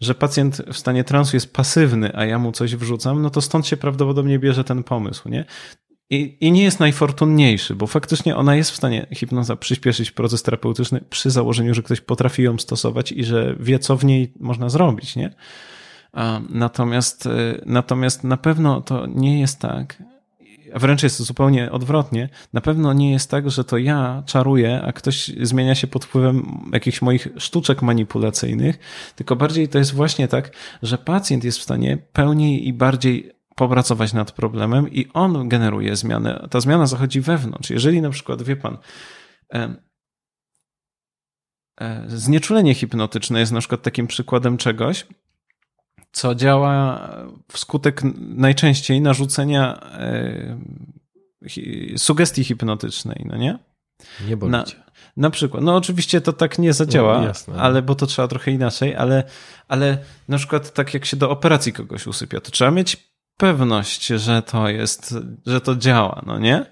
że 0.01 0.15
pacjent 0.15 0.57
w 0.57 0.77
stanie 0.77 1.03
transu 1.03 1.35
jest 1.35 1.53
pasywny, 1.53 2.15
a 2.15 2.25
ja 2.25 2.39
mu 2.39 2.51
coś 2.51 2.75
wrzucam, 2.75 3.21
no 3.21 3.29
to 3.29 3.41
stąd 3.41 3.67
się 3.67 3.77
prawdopodobnie 3.77 4.39
bierze 4.39 4.63
ten 4.63 4.83
pomysł, 4.83 5.29
nie? 5.29 5.45
I, 6.11 6.37
I 6.39 6.51
nie 6.51 6.63
jest 6.63 6.79
najfortunniejszy, 6.79 7.75
bo 7.75 7.87
faktycznie 7.87 8.35
ona 8.35 8.55
jest 8.55 8.71
w 8.71 8.75
stanie 8.75 9.07
hipnoza 9.15 9.55
przyspieszyć 9.55 10.11
proces 10.11 10.43
terapeutyczny 10.43 11.01
przy 11.09 11.31
założeniu, 11.31 11.73
że 11.73 11.83
ktoś 11.83 12.01
potrafi 12.01 12.43
ją 12.43 12.57
stosować 12.57 13.11
i 13.11 13.23
że 13.23 13.55
wie, 13.59 13.79
co 13.79 13.97
w 13.97 14.05
niej 14.05 14.33
można 14.39 14.69
zrobić, 14.69 15.15
nie? 15.15 15.33
Natomiast, 16.49 17.25
y, 17.25 17.29
natomiast 17.65 18.23
na 18.23 18.37
pewno 18.37 18.81
to 18.81 19.05
nie 19.05 19.39
jest 19.39 19.59
tak, 19.59 20.03
a 20.73 20.79
wręcz 20.79 21.03
jest 21.03 21.21
zupełnie 21.21 21.71
odwrotnie. 21.71 22.29
Na 22.53 22.61
pewno 22.61 22.93
nie 22.93 23.11
jest 23.11 23.31
tak, 23.31 23.51
że 23.51 23.63
to 23.63 23.77
ja 23.77 24.23
czaruję, 24.25 24.81
a 24.81 24.93
ktoś 24.93 25.31
zmienia 25.41 25.75
się 25.75 25.87
pod 25.87 26.05
wpływem 26.05 26.61
jakichś 26.73 27.01
moich 27.01 27.27
sztuczek 27.37 27.81
manipulacyjnych, 27.81 28.79
tylko 29.15 29.35
bardziej 29.35 29.67
to 29.69 29.77
jest 29.77 29.93
właśnie 29.93 30.27
tak, 30.27 30.51
że 30.83 30.97
pacjent 30.97 31.43
jest 31.43 31.59
w 31.59 31.63
stanie 31.63 31.97
pełniej 32.13 32.67
i 32.67 32.73
bardziej 32.73 33.40
popracować 33.61 34.13
nad 34.13 34.31
problemem 34.31 34.93
i 34.93 35.07
on 35.13 35.49
generuje 35.49 35.95
zmianę. 35.95 36.47
Ta 36.49 36.59
zmiana 36.59 36.87
zachodzi 36.87 37.21
wewnątrz. 37.21 37.69
Jeżeli 37.69 38.01
na 38.01 38.09
przykład, 38.09 38.41
wie 38.41 38.55
pan, 38.55 38.77
e, 39.53 39.75
znieczulenie 42.07 42.73
hipnotyczne 42.73 43.39
jest 43.39 43.51
na 43.51 43.59
przykład 43.59 43.81
takim 43.81 44.07
przykładem 44.07 44.57
czegoś, 44.57 45.07
co 46.11 46.35
działa 46.35 47.09
wskutek 47.51 48.01
najczęściej 48.17 49.01
narzucenia 49.01 49.79
e, 49.83 50.59
sugestii 51.97 52.43
hipnotycznej, 52.43 53.25
no 53.25 53.37
nie? 53.37 53.59
Nie 54.27 54.37
boli 54.37 54.51
na, 54.51 54.65
na 55.17 55.29
przykład, 55.29 55.63
no 55.63 55.75
oczywiście 55.75 56.21
to 56.21 56.33
tak 56.33 56.59
nie 56.59 56.73
zadziała, 56.73 57.33
no, 57.47 57.55
ale 57.55 57.81
bo 57.81 57.95
to 57.95 58.05
trzeba 58.05 58.27
trochę 58.27 58.51
inaczej, 58.51 58.95
ale, 58.95 59.23
ale 59.67 59.97
na 60.27 60.37
przykład 60.37 60.73
tak 60.73 60.93
jak 60.93 61.05
się 61.05 61.17
do 61.17 61.29
operacji 61.29 61.73
kogoś 61.73 62.07
usypia, 62.07 62.41
to 62.41 62.51
trzeba 62.51 62.71
mieć 62.71 63.10
pewność, 63.37 64.07
że 64.07 64.41
to 64.41 64.69
jest, 64.69 65.15
że 65.45 65.61
to 65.61 65.75
działa, 65.75 66.21
no 66.25 66.39
nie? 66.39 66.65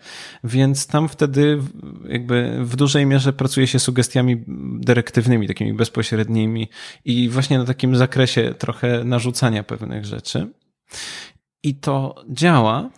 Więc 0.44 0.88
tam 0.88 1.10
wtedy 1.10 1.62
jakby 2.08 2.66
w 2.66 2.76
dużej 2.76 3.06
mierze 3.06 3.34
pracuje 3.34 3.68
się 3.68 3.80
sugestiami 3.80 4.44
dyrektywnymi, 4.80 5.48
takimi 5.48 5.74
bezpośrednimi 5.74 6.70
i 7.06 7.30
właśnie 7.30 7.58
na 7.58 7.66
takim 7.66 7.96
zakresie 7.96 8.54
trochę 8.58 9.04
narzucania 9.04 9.64
pewnych 9.64 10.06
rzeczy. 10.06 10.48
I 11.64 11.76
to 11.76 12.16
działa, 12.30 12.90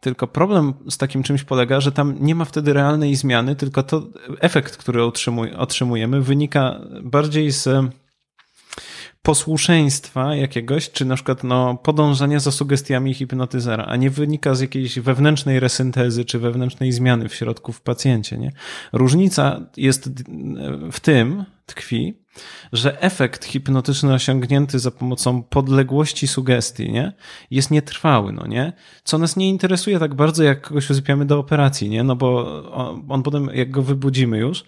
tylko 0.00 0.26
problem 0.26 0.74
z 0.90 0.98
takim 0.98 1.22
czymś 1.22 1.44
polega, 1.44 1.80
że 1.80 1.92
tam 1.92 2.16
nie 2.20 2.34
ma 2.34 2.44
wtedy 2.44 2.72
realnej 2.72 3.16
zmiany, 3.16 3.56
tylko 3.56 3.82
to 3.82 4.06
efekt, 4.40 4.76
który 4.76 5.02
otrzymujemy, 5.56 6.22
wynika 6.22 6.80
bardziej 7.02 7.50
z 7.50 7.68
posłuszeństwa 9.26 10.34
jakiegoś, 10.34 10.90
czy 10.90 11.04
na 11.04 11.14
przykład 11.14 11.44
no, 11.44 11.76
podążania 11.76 12.40
za 12.40 12.50
sugestiami 12.50 13.14
hipnotyzera, 13.14 13.84
a 13.84 13.96
nie 13.96 14.10
wynika 14.10 14.54
z 14.54 14.60
jakiejś 14.60 14.98
wewnętrznej 14.98 15.60
resyntezy, 15.60 16.24
czy 16.24 16.38
wewnętrznej 16.38 16.92
zmiany 16.92 17.28
w 17.28 17.34
środku 17.34 17.72
w 17.72 17.80
pacjencie. 17.80 18.38
Nie? 18.38 18.52
Różnica 18.92 19.60
jest 19.76 20.10
w 20.92 21.00
tym, 21.00 21.44
tkwi, 21.66 22.18
że 22.72 23.00
efekt 23.02 23.44
hipnotyczny 23.44 24.14
osiągnięty 24.14 24.78
za 24.78 24.90
pomocą 24.90 25.42
podległości 25.42 26.28
sugestii 26.28 26.92
nie? 26.92 27.12
jest 27.50 27.70
nietrwały, 27.70 28.32
no 28.32 28.46
nie? 28.46 28.72
Co 29.04 29.18
nas 29.18 29.36
nie 29.36 29.48
interesuje 29.48 29.98
tak 29.98 30.14
bardzo, 30.14 30.42
jak 30.42 30.60
kogoś 30.60 30.90
usypiamy 30.90 31.24
do 31.24 31.38
operacji, 31.38 31.88
nie? 31.88 32.04
No 32.04 32.16
bo 32.16 32.62
on, 32.72 33.04
on 33.08 33.22
potem, 33.22 33.50
jak 33.54 33.70
go 33.70 33.82
wybudzimy 33.82 34.38
już, 34.38 34.64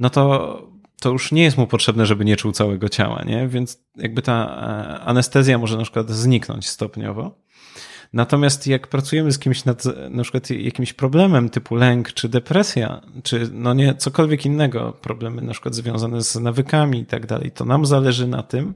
no 0.00 0.10
to 0.10 0.75
to 1.00 1.10
już 1.10 1.32
nie 1.32 1.42
jest 1.42 1.58
mu 1.58 1.66
potrzebne, 1.66 2.06
żeby 2.06 2.24
nie 2.24 2.36
czuł 2.36 2.52
całego 2.52 2.88
ciała, 2.88 3.22
nie? 3.26 3.48
Więc 3.48 3.82
jakby 3.96 4.22
ta 4.22 4.32
e, 4.34 5.00
anestezja 5.00 5.58
może 5.58 5.76
na 5.76 5.82
przykład 5.82 6.10
zniknąć 6.10 6.68
stopniowo. 6.68 7.38
Natomiast 8.12 8.66
jak 8.66 8.88
pracujemy 8.88 9.32
z 9.32 9.38
kimś 9.38 9.64
nad 9.64 9.84
na 10.10 10.22
przykład 10.22 10.50
jakimś 10.50 10.92
problemem 10.92 11.48
typu 11.48 11.74
lęk 11.74 12.12
czy 12.12 12.28
depresja, 12.28 13.00
czy 13.22 13.48
no 13.52 13.74
nie 13.74 13.94
cokolwiek 13.94 14.46
innego, 14.46 14.92
problemy 14.92 15.42
na 15.42 15.52
przykład 15.52 15.74
związane 15.74 16.22
z 16.22 16.34
nawykami 16.36 17.00
i 17.00 17.06
tak 17.06 17.26
dalej, 17.26 17.50
to 17.50 17.64
nam 17.64 17.86
zależy 17.86 18.26
na 18.26 18.42
tym, 18.42 18.74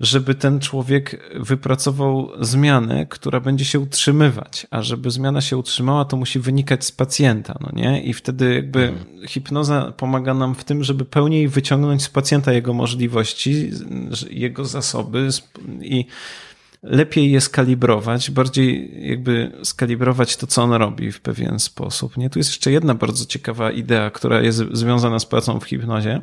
żeby 0.00 0.34
ten 0.34 0.60
człowiek 0.60 1.30
wypracował 1.40 2.30
zmianę, 2.40 3.06
która 3.06 3.40
będzie 3.40 3.64
się 3.64 3.80
utrzymywać, 3.80 4.66
a 4.70 4.82
żeby 4.82 5.10
zmiana 5.10 5.40
się 5.40 5.56
utrzymała, 5.56 6.04
to 6.04 6.16
musi 6.16 6.38
wynikać 6.38 6.84
z 6.84 6.92
pacjenta, 6.92 7.58
no 7.60 7.70
nie? 7.72 8.02
I 8.02 8.14
wtedy 8.14 8.54
jakby 8.54 8.88
mhm. 8.88 9.28
hipnoza 9.28 9.92
pomaga 9.96 10.34
nam 10.34 10.54
w 10.54 10.64
tym, 10.64 10.84
żeby 10.84 11.04
pełniej 11.04 11.48
wyciągnąć 11.48 12.02
z 12.02 12.08
pacjenta 12.08 12.52
jego 12.52 12.74
możliwości, 12.74 13.70
jego 14.30 14.64
zasoby 14.64 15.28
i 15.82 16.06
lepiej 16.82 17.30
je 17.30 17.40
skalibrować, 17.40 18.30
bardziej 18.30 18.90
jakby 19.08 19.52
skalibrować 19.62 20.36
to, 20.36 20.46
co 20.46 20.62
on 20.62 20.72
robi 20.72 21.12
w 21.12 21.20
pewien 21.20 21.58
sposób. 21.58 22.16
Nie? 22.16 22.30
Tu 22.30 22.38
jest 22.38 22.50
jeszcze 22.50 22.72
jedna 22.72 22.94
bardzo 22.94 23.24
ciekawa 23.26 23.70
idea, 23.70 24.10
która 24.10 24.40
jest 24.40 24.62
związana 24.72 25.18
z 25.18 25.26
pracą 25.26 25.60
w 25.60 25.64
hipnozie 25.64 26.20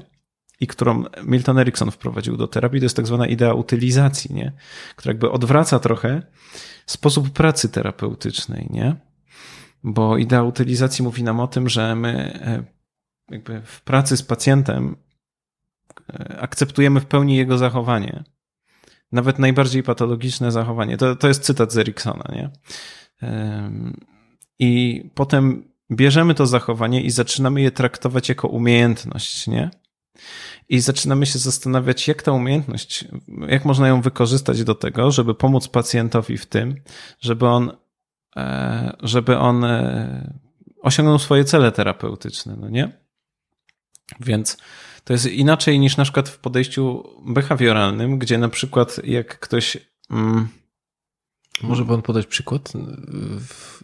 i 0.60 0.68
którą 0.68 1.04
Milton 1.24 1.60
Erickson 1.60 1.92
wprowadził 1.92 2.38
do 2.38 2.48
terapii, 2.48 2.80
to 2.80 2.86
jest 2.86 2.96
tak 2.96 3.08
zwana 3.08 3.28
idea 3.28 3.54
utylizacji, 3.54 4.36
nie? 4.36 4.52
która 4.96 5.12
jakby 5.12 5.32
odwraca 5.32 5.80
trochę 5.80 6.22
sposób 6.86 7.30
pracy 7.30 7.70
terapeutycznej, 7.70 8.68
nie? 8.70 8.96
Bo 9.84 10.18
idea 10.18 10.44
utylizacji 10.44 11.04
mówi 11.04 11.24
nam 11.24 11.40
o 11.40 11.48
tym, 11.48 11.70
że 11.70 11.96
my 11.96 12.40
e, 12.42 12.64
jakby 13.32 13.62
w 13.62 13.82
pracy 13.82 14.18
z 14.18 14.24
pacjentem 14.24 14.96
e, 16.14 16.38
akceptujemy 16.40 17.00
w 17.00 17.06
pełni 17.06 17.36
jego 17.36 17.58
zachowanie, 17.58 18.24
nawet 19.12 19.40
najbardziej 19.40 19.84
patologiczne 19.84 20.52
zachowanie. 20.52 20.98
To, 20.98 21.16
to 21.16 21.28
jest 21.28 21.44
cytat 21.44 21.74
z 21.74 21.78
Eriksona, 21.78 22.24
nie? 22.36 22.50
I 24.60 25.04
potem 25.16 25.72
bierzemy 25.92 26.36
to 26.36 26.48
zachowanie 26.48 27.02
i 27.02 27.12
zaczynamy 27.12 27.62
je 27.62 27.72
traktować 27.72 28.30
jako 28.30 28.48
umiejętność, 28.48 29.48
nie? 29.48 29.70
I 30.70 30.80
zaczynamy 30.80 31.26
się 31.26 31.40
zastanawiać, 31.40 32.08
jak 32.08 32.24
ta 32.24 32.32
umiejętność, 32.32 33.06
jak 33.48 33.66
można 33.66 33.88
ją 33.88 34.02
wykorzystać 34.02 34.64
do 34.64 34.76
tego, 34.76 35.12
żeby 35.12 35.36
pomóc 35.36 35.68
pacjentowi 35.68 36.38
w 36.38 36.46
tym, 36.46 36.76
żeby 37.20 37.48
on, 37.48 37.72
e, 38.36 38.98
żeby 39.04 39.38
on 39.38 39.64
e, 39.64 40.34
osiągnął 40.82 41.20
swoje 41.20 41.46
cele 41.46 41.72
terapeutyczne, 41.72 42.56
no 42.60 42.70
nie? 42.70 42.92
Więc 44.20 44.58
to 45.04 45.14
jest 45.14 45.26
inaczej 45.26 45.80
niż 45.80 45.98
na 45.98 46.04
przykład 46.04 46.30
w 46.30 46.40
podejściu 46.40 47.04
behawioralnym, 47.26 48.20
gdzie 48.20 48.38
na 48.38 48.50
przykład 48.50 49.00
jak 49.04 49.40
ktoś. 49.40 49.78
Mm, 50.12 50.48
może 51.64 51.86
pan 51.86 52.02
podać 52.02 52.26
przykład 52.26 52.74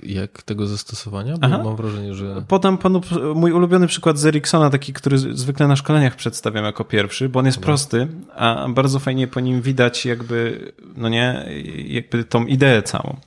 jak 0.03 0.43
tego 0.43 0.67
zastosowania? 0.67 1.37
Bo 1.37 1.47
Aha. 1.47 1.61
mam 1.63 1.75
wrażenie, 1.75 2.13
że. 2.13 2.43
Podam 2.47 2.77
panu 2.77 3.01
mój 3.35 3.51
ulubiony 3.51 3.87
przykład 3.87 4.17
z 4.17 4.25
Eriksona, 4.25 4.69
taki, 4.69 4.93
który 4.93 5.17
zwykle 5.17 5.67
na 5.67 5.75
szkoleniach 5.75 6.15
przedstawiam 6.15 6.65
jako 6.65 6.83
pierwszy, 6.83 7.29
bo 7.29 7.39
on 7.39 7.45
jest 7.45 7.59
prosty, 7.59 8.07
a 8.35 8.67
bardzo 8.69 8.99
fajnie 8.99 9.27
po 9.27 9.39
nim 9.39 9.61
widać, 9.61 10.05
jakby, 10.05 10.71
no 10.95 11.09
nie, 11.09 11.45
jakby 11.85 12.23
tą 12.23 12.45
ideę 12.45 12.83
całą. 12.83 13.17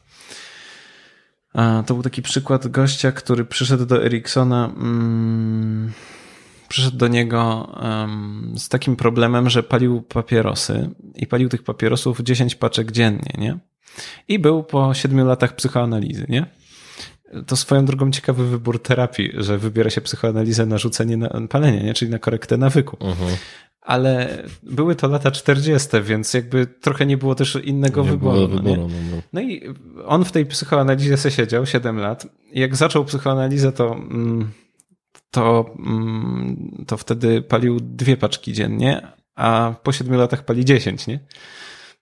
To 1.86 1.94
był 1.94 2.02
taki 2.02 2.22
przykład 2.22 2.68
gościa, 2.68 3.12
który 3.12 3.44
przyszedł 3.44 3.86
do 3.86 4.04
Eriksona. 4.04 4.72
Mm, 4.76 5.92
przyszedł 6.68 6.96
do 6.96 7.08
niego 7.08 7.72
um, 7.82 8.54
z 8.56 8.68
takim 8.68 8.96
problemem, 8.96 9.50
że 9.50 9.62
palił 9.62 10.02
papierosy 10.02 10.90
i 11.14 11.26
palił 11.26 11.48
tych 11.48 11.62
papierosów 11.62 12.20
10 12.20 12.54
paczek 12.54 12.92
dziennie, 12.92 13.34
nie? 13.38 13.58
I 14.28 14.38
był 14.38 14.62
po 14.62 14.94
7 14.94 15.26
latach 15.26 15.56
psychoanalizy, 15.56 16.26
nie? 16.28 16.46
To 17.46 17.56
swoją 17.56 17.84
drogą 17.84 18.10
ciekawy 18.10 18.48
wybór 18.48 18.82
terapii, 18.82 19.32
że 19.34 19.58
wybiera 19.58 19.90
się 19.90 20.00
psychoanalizę 20.00 20.66
na 20.66 20.78
rzucenie 20.78 21.16
na 21.16 21.30
palenie, 21.48 21.82
nie? 21.82 21.94
czyli 21.94 22.10
na 22.10 22.18
korektę 22.18 22.56
nawyku. 22.56 22.96
Uh 23.00 23.08
mhm. 23.08 23.30
-huh. 23.30 23.36
Ale 23.80 24.42
były 24.62 24.96
to 24.96 25.08
lata 25.08 25.30
40., 25.30 25.88
więc 26.02 26.34
jakby 26.34 26.66
trochę 26.66 27.06
nie 27.06 27.16
było 27.16 27.34
też 27.34 27.58
innego 27.64 28.04
nie 28.04 28.10
wyboru. 28.10 28.40
No 28.40 28.48
wyboru 28.48 28.88
no, 28.88 28.94
no, 29.10 29.22
no. 29.32 29.40
i 29.40 29.74
on 30.06 30.24
w 30.24 30.32
tej 30.32 30.46
psychoanalizie 30.46 31.16
se 31.16 31.30
siedział 31.30 31.66
7 31.66 31.98
lat. 31.98 32.26
Jak 32.52 32.76
zaczął 32.76 33.04
psychoanalizę, 33.04 33.72
to. 33.72 33.94
Mm, 33.94 34.50
to, 35.30 35.74
mm, 35.78 36.84
to 36.86 36.96
wtedy 36.96 37.42
palił 37.42 37.80
dwie 37.80 38.16
paczki 38.16 38.52
dziennie, 38.52 39.08
a 39.34 39.74
po 39.82 39.92
siedmiu 39.92 40.18
latach 40.18 40.44
pali 40.44 40.64
dziesięć, 40.64 41.06
nie? 41.06 41.20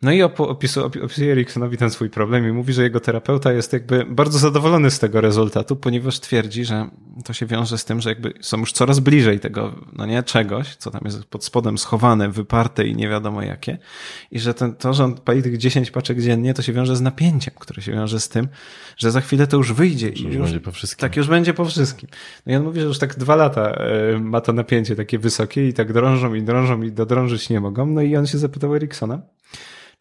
No 0.03 0.13
i 0.13 0.23
opisuje, 0.23 0.87
opisuje 0.87 1.33
Eriksonowi 1.33 1.77
ten 1.77 1.91
swój 1.91 2.11
problem 2.11 2.49
i 2.49 2.53
mówi, 2.53 2.73
że 2.73 2.83
jego 2.83 3.01
terapeuta 3.01 3.53
jest 3.53 3.73
jakby 3.73 4.05
bardzo 4.05 4.39
zadowolony 4.39 4.91
z 4.91 4.99
tego 4.99 5.21
rezultatu, 5.21 5.77
ponieważ 5.77 6.21
twierdzi, 6.21 6.65
że 6.65 6.89
to 7.25 7.33
się 7.33 7.47
wiąże 7.47 7.79
z 7.79 7.85
tym, 7.85 8.01
że 8.01 8.09
jakby 8.09 8.33
są 8.41 8.59
już 8.59 8.73
coraz 8.73 9.01
bliżej 9.01 9.41
tego, 9.41 9.75
no 9.93 10.07
nie, 10.07 10.23
czegoś, 10.23 10.77
co 10.77 10.91
tam 10.91 11.01
jest 11.05 11.25
pod 11.25 11.45
spodem 11.45 11.79
schowane, 11.79 12.31
wyparte 12.31 12.87
i 12.87 12.97
nie 12.97 13.09
wiadomo 13.09 13.43
jakie. 13.43 13.79
I 14.31 14.39
że 14.39 14.55
ten, 14.55 14.75
to, 14.75 14.95
że 14.95 15.05
on 15.05 15.15
pali 15.15 15.43
tych 15.43 15.59
10 15.59 15.91
paczek 15.91 16.21
dziennie, 16.21 16.55
to 16.55 16.63
się 16.63 16.73
wiąże 16.73 16.97
z 16.97 17.01
napięciem, 17.01 17.55
które 17.59 17.83
się 17.83 17.93
wiąże 17.93 18.21
z 18.21 18.29
tym, 18.29 18.49
że 18.97 19.11
za 19.11 19.21
chwilę 19.21 19.47
to 19.47 19.57
już 19.57 19.73
wyjdzie. 19.73 20.09
i 20.09 20.23
już, 20.23 20.37
będzie 20.37 20.61
po 20.61 20.73
wszystkim. 20.73 21.01
Tak, 21.01 21.17
już 21.17 21.29
będzie 21.29 21.55
po 21.55 21.65
wszystkim. 21.65 22.09
No 22.47 22.53
i 22.53 22.57
on 22.57 22.63
mówi, 22.63 22.81
że 22.81 22.87
już 22.87 22.99
tak 22.99 23.19
dwa 23.19 23.37
lata 23.37 23.71
e, 23.71 24.19
ma 24.19 24.41
to 24.41 24.53
napięcie 24.53 24.97
takie 24.97 25.19
wysokie 25.19 25.69
i 25.69 25.73
tak 25.73 25.93
drążą 25.93 26.35
i 26.35 26.43
drążą 26.43 26.83
i 26.83 26.93
dodrążyć 26.93 27.51
nie 27.51 27.61
mogą. 27.61 27.87
No 27.87 28.03
i 28.03 28.17
on 28.17 28.27
się 28.27 28.39
zapytał 28.39 28.75
Eriksona, 28.75 29.23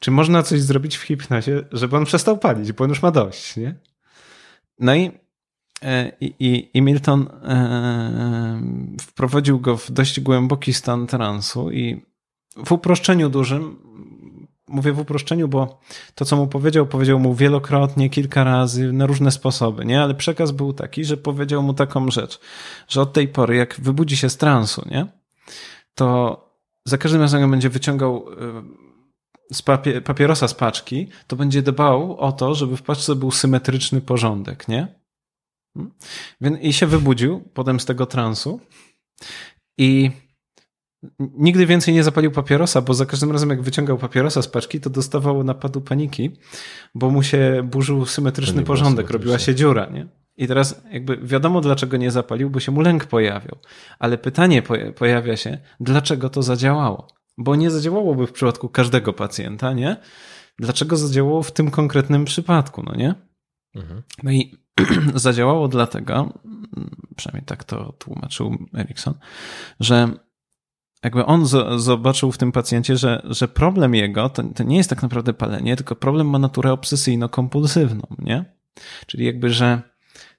czy 0.04 0.12
można 0.12 0.43
coś 0.43 0.62
zrobić 0.62 0.97
w 0.97 1.01
hipnozie, 1.01 1.64
żeby 1.72 1.97
on 1.97 2.06
przestał 2.06 2.38
palić, 2.38 2.72
bo 2.72 2.84
on 2.84 2.89
już 2.89 3.01
ma 3.01 3.12
dość, 3.12 3.58
nie? 3.58 3.76
No 4.80 4.95
i, 4.95 5.12
e, 5.84 6.12
i, 6.22 6.70
i, 6.74 6.82
Milton 6.82 7.28
e, 7.43 8.62
wprowadził 9.01 9.60
go 9.60 9.78
w 9.78 9.91
dość 9.91 10.20
głęboki 10.20 10.74
stan 10.74 11.08
transu 11.08 11.72
i 11.72 12.06
w 12.66 12.72
uproszczeniu 12.72 13.30
dużym, 13.30 13.80
mówię 14.68 14.93
w 14.93 14.99
uproszczeniu, 14.99 15.47
bo 15.47 15.80
to, 16.16 16.26
co 16.26 16.36
mu 16.36 16.47
powiedział, 16.47 16.86
powiedział 16.86 17.20
mu 17.20 17.36
wielokrotnie, 17.36 18.10
kilka 18.10 18.43
razy, 18.43 18.93
na 18.93 19.06
różne 19.06 19.32
sposoby, 19.32 19.86
nie? 19.86 20.01
Ale 20.01 20.16
przekaz 20.16 20.51
był 20.51 20.74
taki, 20.74 21.06
że 21.06 21.18
powiedział 21.18 21.64
mu 21.64 21.74
taką 21.74 22.12
rzecz, 22.12 22.39
że 22.88 23.01
od 23.01 23.14
tej 23.14 23.28
pory, 23.28 23.56
jak 23.56 23.76
wybudzi 23.80 24.18
się 24.18 24.30
z 24.30 24.38
transu, 24.38 24.88
nie? 24.91 25.08
To 25.95 26.39
za 26.86 26.97
każdym 26.97 27.22
razem 27.22 27.51
będzie 27.51 27.70
wyciągał 27.70 28.26
e, 28.32 28.82
z 29.54 29.62
papier 29.62 30.04
papierosa 30.04 30.47
z 30.47 30.54
paczki, 30.54 31.08
to 31.28 31.36
będzie 31.36 31.62
dbał 31.62 32.18
o 32.18 32.32
to, 32.32 32.56
żeby 32.56 32.78
w 32.78 32.82
paczce 32.82 33.16
był 33.16 33.32
symetryczny 33.32 34.01
porządek, 34.01 34.68
nie? 34.68 34.88
Hmm? 35.74 36.62
I 36.62 36.74
się 36.74 36.88
wybudził 36.88 37.49
potem 37.54 37.80
z 37.80 37.86
tego 37.86 38.06
transu 38.06 38.60
i 39.78 40.12
nigdy 41.20 41.66
więcej 41.66 41.93
nie 41.93 42.04
zapalił 42.04 42.32
papierosa, 42.32 42.82
bo 42.82 42.93
za 42.93 43.06
każdym 43.06 43.32
razem 43.32 43.49
jak 43.49 43.62
wyciągał 43.62 43.97
papierosa 43.97 44.41
z 44.41 44.47
paczki, 44.47 44.80
to 44.82 44.89
dostawał 44.89 45.43
napadu 45.43 45.82
paniki, 45.82 46.32
bo 46.95 47.10
mu 47.10 47.24
się 47.24 47.68
burzył 47.72 48.06
symetryczny 48.06 48.64
porządek, 48.64 49.10
robiła 49.10 49.39
się 49.39 49.56
dziura, 49.56 49.86
nie? 49.86 50.08
I 50.38 50.47
teraz 50.47 50.84
jakby 50.91 51.18
wiadomo, 51.18 51.62
dlaczego 51.62 51.97
nie 51.97 52.12
zapalił, 52.12 52.49
bo 52.49 52.60
się 52.60 52.72
mu 52.72 52.82
lęk 52.82 53.06
pojawiał. 53.06 53.58
Ale 53.99 54.18
pytanie 54.18 54.64
pojawia 54.95 55.38
się, 55.38 55.58
dlaczego 55.80 56.30
to 56.30 56.43
zadziałało? 56.43 57.08
Bo 57.38 57.55
nie 57.55 57.71
zadziałałoby 57.71 58.27
w 58.27 58.31
przypadku 58.31 58.69
każdego 58.69 59.13
pacjenta, 59.13 59.73
nie? 59.73 59.97
Dlaczego 60.59 60.97
zadziałało 60.97 61.43
w 61.43 61.51
tym 61.51 61.71
konkretnym 61.71 62.25
przypadku, 62.25 62.84
no 62.84 62.95
nie? 62.95 63.15
Mhm. 63.75 64.03
No 64.23 64.31
i 64.31 64.57
zadziałało 65.15 65.67
dlatego, 65.67 66.34
przynajmniej 67.15 67.45
tak 67.45 67.63
to 67.63 67.91
tłumaczył 67.91 68.57
Erikson, 68.73 69.13
że 69.79 70.09
jakby 71.03 71.25
on 71.25 71.45
zobaczył 71.77 72.31
w 72.31 72.38
tym 72.38 72.51
pacjencie, 72.51 72.97
że, 72.97 73.21
że 73.25 73.47
problem 73.47 73.95
jego 73.95 74.29
to, 74.29 74.43
to 74.43 74.63
nie 74.63 74.77
jest 74.77 74.89
tak 74.89 75.01
naprawdę 75.01 75.34
palenie, 75.34 75.75
tylko 75.75 75.95
problem 75.95 76.29
ma 76.29 76.39
naturę 76.39 76.71
obsesyjno-kompulsywną, 76.71 78.03
nie? 78.19 78.45
Czyli 79.07 79.25
jakby, 79.25 79.49
że 79.49 79.81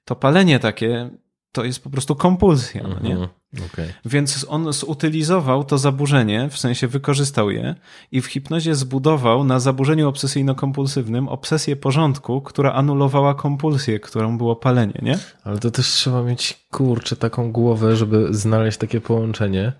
to 0.05 0.15
palenie 0.15 0.59
takie 0.59 1.09
to 1.55 1.63
jest 1.63 1.83
po 1.83 1.89
prostu 1.89 2.15
kompulsja, 2.15 2.83
no 2.83 2.99
nie? 2.99 3.11
Mhm. 3.11 3.29
Okay. 3.73 3.93
Więc 4.05 4.45
on 4.49 4.73
zutylizował 4.73 5.63
to 5.63 5.77
zaburzenie, 5.77 6.49
w 6.49 6.57
sensie 6.57 6.87
wykorzystał 6.87 7.51
je 7.51 7.75
i 8.11 8.21
w 8.21 8.25
hipnozie 8.25 8.75
zbudował 8.75 9.43
na 9.43 9.59
zaburzeniu 9.59 10.09
obsesyjno-kompulsywnym 10.09 11.27
obsesję 11.27 11.75
porządku, 11.75 12.41
która 12.41 12.73
anulowała 12.73 13.33
kompulsję, 13.35 13.99
którą 13.99 14.37
było 14.37 14.55
palenie, 14.55 14.99
nie? 15.01 15.19
Ale 15.43 15.59
to 15.59 15.71
też 15.71 15.87
trzeba 15.87 16.23
mieć, 16.23 16.67
kurczę, 16.71 17.15
taką 17.15 17.51
głowę, 17.51 17.95
żeby 17.95 18.27
znaleźć 18.33 18.77
takie 18.77 19.01
połączenie 19.01 19.73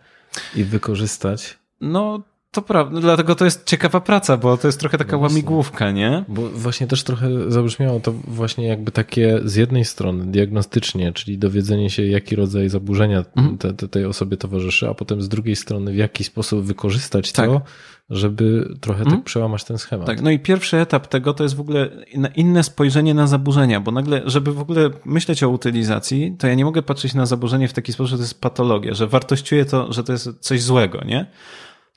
i 0.55 0.63
wykorzystać. 0.63 1.57
No, 1.81 2.19
to 2.55 2.61
prawda, 2.61 3.01
dlatego 3.01 3.35
to 3.35 3.45
jest 3.45 3.65
ciekawa 3.65 4.01
praca, 4.01 4.37
bo 4.37 4.57
to 4.57 4.67
jest 4.67 4.79
trochę 4.79 4.97
taka 4.97 5.11
no 5.11 5.23
łamigłówka, 5.23 5.91
nie? 5.91 6.23
Bo 6.27 6.49
właśnie 6.49 6.87
też 6.87 7.03
trochę 7.03 7.51
zabrzmiało 7.51 7.99
to 7.99 8.11
właśnie 8.11 8.67
jakby 8.67 8.91
takie 8.91 9.39
z 9.43 9.55
jednej 9.55 9.85
strony 9.85 10.25
diagnostycznie, 10.25 11.13
czyli 11.13 11.37
dowiedzenie 11.37 11.89
się, 11.89 12.05
jaki 12.05 12.35
rodzaj 12.35 12.69
zaburzenia 12.69 13.25
mhm. 13.35 13.57
te, 13.57 13.73
te, 13.73 13.87
tej 13.87 14.05
osobie 14.05 14.37
towarzyszy, 14.37 14.89
a 14.89 14.93
potem 14.93 15.21
z 15.21 15.29
drugiej 15.29 15.55
strony 15.55 15.91
w 15.91 15.95
jaki 15.95 16.23
sposób 16.23 16.65
wykorzystać 16.65 17.31
tak. 17.31 17.49
to, 17.49 17.61
żeby 18.09 18.75
trochę 18.81 18.99
tak 18.99 19.07
mhm. 19.07 19.17
tak 19.17 19.25
przełamać 19.25 19.63
ten 19.63 19.77
schemat. 19.77 20.07
Tak, 20.07 20.21
no 20.21 20.31
i 20.31 20.39
pierwszy 20.39 20.77
etap 20.77 21.07
tego 21.07 21.33
to 21.33 21.43
jest 21.43 21.55
w 21.55 21.59
ogóle 21.59 21.89
inne 22.35 22.63
spojrzenie 22.63 23.13
na 23.13 23.27
zaburzenia, 23.27 23.79
bo 23.79 23.91
nagle, 23.91 24.21
żeby 24.25 24.53
w 24.53 24.59
ogóle 24.59 24.89
myśleć 25.05 25.43
o 25.43 25.49
utylizacji, 25.49 26.35
to 26.39 26.47
ja 26.47 26.55
nie 26.55 26.65
mogę 26.65 26.81
patrzeć 26.81 27.13
na 27.13 27.25
zaburzenie 27.25 27.67
w 27.67 27.73
taki 27.73 27.93
sposób, 27.93 28.09
że 28.09 28.17
to 28.17 28.23
jest 28.23 28.41
patologia, 28.41 28.93
że 28.93 29.07
wartościuję 29.07 29.65
to, 29.65 29.93
że 29.93 30.03
to 30.03 30.11
jest 30.11 30.29
coś 30.39 30.61
złego, 30.61 31.01
nie? 31.05 31.25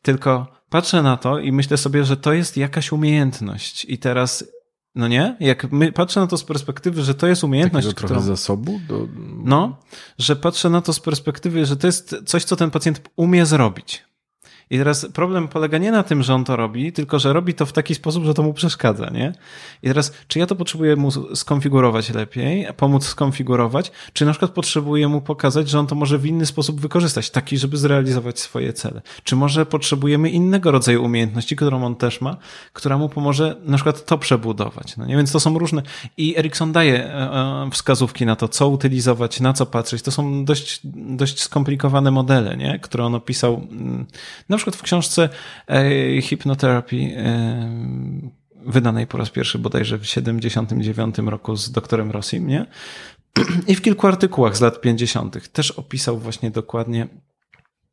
Tylko 0.02 0.46
patrzę 0.70 1.02
na 1.02 1.16
to 1.16 1.38
i 1.38 1.52
myślę 1.52 1.76
sobie, 1.76 2.04
że 2.04 2.16
to 2.16 2.32
jest 2.32 2.56
jakaś 2.56 2.92
umiejętność. 2.92 3.86
I 3.88 3.98
teraz, 3.98 4.44
no 4.94 5.08
nie? 5.08 5.36
Jak 5.40 5.72
my, 5.72 5.92
patrzę 5.92 6.20
na 6.20 6.26
to 6.26 6.36
z 6.36 6.44
perspektywy, 6.44 7.02
że 7.02 7.14
to 7.14 7.26
jest 7.26 7.44
umiejętność. 7.44 7.86
Takiego 7.86 8.00
trochę 8.00 8.14
którą, 8.14 8.36
zasobu? 8.36 8.80
Do... 8.88 9.08
No, 9.44 9.76
że 10.18 10.36
patrzę 10.36 10.70
na 10.70 10.80
to 10.80 10.92
z 10.92 11.00
perspektywy, 11.00 11.66
że 11.66 11.76
to 11.76 11.86
jest 11.86 12.16
coś, 12.26 12.44
co 12.44 12.56
ten 12.56 12.70
pacjent 12.70 13.10
umie 13.16 13.46
zrobić. 13.46 14.04
I 14.70 14.78
teraz 14.78 15.06
problem 15.12 15.48
polega 15.48 15.78
nie 15.78 15.92
na 15.92 16.02
tym, 16.02 16.22
że 16.22 16.34
on 16.34 16.44
to 16.44 16.56
robi, 16.56 16.92
tylko 16.92 17.18
że 17.18 17.32
robi 17.32 17.54
to 17.54 17.66
w 17.66 17.72
taki 17.72 17.94
sposób, 17.94 18.24
że 18.24 18.34
to 18.34 18.42
mu 18.42 18.54
przeszkadza, 18.54 19.10
nie? 19.10 19.32
I 19.82 19.88
teraz, 19.88 20.12
czy 20.28 20.38
ja 20.38 20.46
to 20.46 20.56
potrzebuję 20.56 20.96
mu 20.96 21.10
skonfigurować 21.36 22.10
lepiej, 22.10 22.66
pomóc 22.76 23.06
skonfigurować, 23.06 23.92
czy 24.12 24.24
na 24.24 24.32
przykład 24.32 24.50
potrzebuję 24.50 25.08
mu 25.08 25.20
pokazać, 25.20 25.68
że 25.68 25.78
on 25.78 25.86
to 25.86 25.94
może 25.94 26.18
w 26.18 26.26
inny 26.26 26.46
sposób 26.46 26.80
wykorzystać, 26.80 27.30
taki, 27.30 27.58
żeby 27.58 27.76
zrealizować 27.76 28.40
swoje 28.40 28.72
cele? 28.72 29.02
Czy 29.24 29.36
może 29.36 29.66
potrzebujemy 29.66 30.30
innego 30.30 30.70
rodzaju 30.70 31.04
umiejętności, 31.04 31.56
którą 31.56 31.84
on 31.84 31.96
też 31.96 32.20
ma, 32.20 32.36
która 32.72 32.98
mu 32.98 33.08
pomoże 33.08 33.56
na 33.64 33.76
przykład 33.76 34.04
to 34.04 34.18
przebudować? 34.18 34.96
No 34.96 35.06
nie? 35.06 35.16
Więc 35.16 35.32
to 35.32 35.40
są 35.40 35.58
różne. 35.58 35.82
I 36.16 36.38
Erikson 36.38 36.72
daje 36.72 37.04
e, 37.04 37.32
e, 37.32 37.70
wskazówki 37.72 38.26
na 38.26 38.36
to, 38.36 38.48
co 38.48 38.68
utylizować, 38.68 39.40
na 39.40 39.52
co 39.52 39.66
patrzeć. 39.66 40.02
To 40.02 40.10
są 40.10 40.44
dość, 40.44 40.80
dość 40.84 41.42
skomplikowane 41.42 42.10
modele, 42.10 42.56
nie? 42.56 42.78
które 42.78 43.04
on 43.04 43.14
opisał. 43.14 43.54
Mm, 43.70 44.06
no 44.48 44.57
przykład 44.58 44.76
w 44.76 44.82
książce 44.82 45.28
e, 45.66 46.20
Hypnotherapy 46.20 46.96
e, 46.96 48.18
wydanej 48.66 49.06
po 49.06 49.18
raz 49.18 49.30
pierwszy 49.30 49.58
bodajże 49.58 49.98
w 49.98 50.06
79 50.06 51.18
roku 51.18 51.56
z 51.56 51.70
doktorem 51.70 52.10
Rossim, 52.10 52.46
nie? 52.46 52.66
I 53.66 53.74
w 53.74 53.82
kilku 53.82 54.06
artykułach 54.06 54.56
z 54.56 54.60
lat 54.60 54.80
50. 54.80 55.52
też 55.52 55.70
opisał 55.70 56.18
właśnie 56.18 56.50
dokładnie 56.50 57.08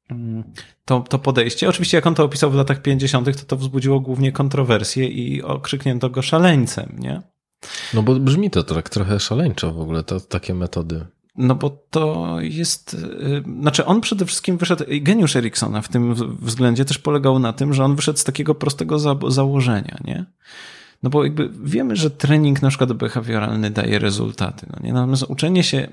mm, 0.10 0.44
to, 0.86 1.00
to 1.00 1.20
podejście. 1.20 1.70
Oczywiście, 1.70 1.98
jak 1.98 2.08
on 2.08 2.16
to 2.16 2.24
opisał 2.24 2.52
w 2.52 2.56
latach 2.56 2.82
50., 2.82 3.38
to 3.38 3.46
to 3.46 3.58
wzbudziło 3.58 4.00
głównie 4.00 4.32
kontrowersje 4.32 5.08
i 5.08 5.44
okrzyknięto 5.44 6.10
go 6.10 6.22
szaleńcem, 6.22 6.96
nie? 7.00 7.22
No 7.94 8.04
bo 8.04 8.16
brzmi 8.16 8.50
to 8.50 8.64
tak 8.64 8.90
trochę 8.90 9.20
szaleńczo 9.20 9.74
w 9.74 9.80
ogóle, 9.80 10.04
to 10.04 10.20
takie 10.20 10.54
metody. 10.54 11.06
No 11.38 11.56
bo 11.56 11.70
to 11.70 12.38
jest, 12.42 12.94
y, 12.94 13.44
znaczy 13.62 13.86
on 13.86 14.02
przede 14.02 14.26
wszystkim 14.26 14.58
wyszedł, 14.58 14.84
geniusz 15.02 15.36
Eriksona 15.36 15.82
w 15.82 15.88
tym 15.88 16.16
względzie 16.42 16.86
też 16.86 16.98
polegał 16.98 17.40
na 17.40 17.54
tym, 17.54 17.74
że 17.74 17.86
on 17.86 17.96
wyszedł 17.96 18.20
z 18.20 18.24
takiego 18.24 18.56
prostego 18.56 19.00
za, 19.00 19.16
założenia, 19.28 19.98
nie? 20.04 20.26
No 21.04 21.10
bo 21.10 21.24
jakby 21.24 21.50
wiemy, 21.64 21.96
że 21.96 22.12
trening 22.12 22.62
na 22.62 22.70
przykład 22.70 22.94
behawioralny 22.94 23.72
daje 23.72 24.00
rezultaty, 24.00 24.68
no 24.70 24.88
nie? 24.88 24.94
Natomiast 24.94 25.24
uczenie 25.24 25.64
się 25.64 25.88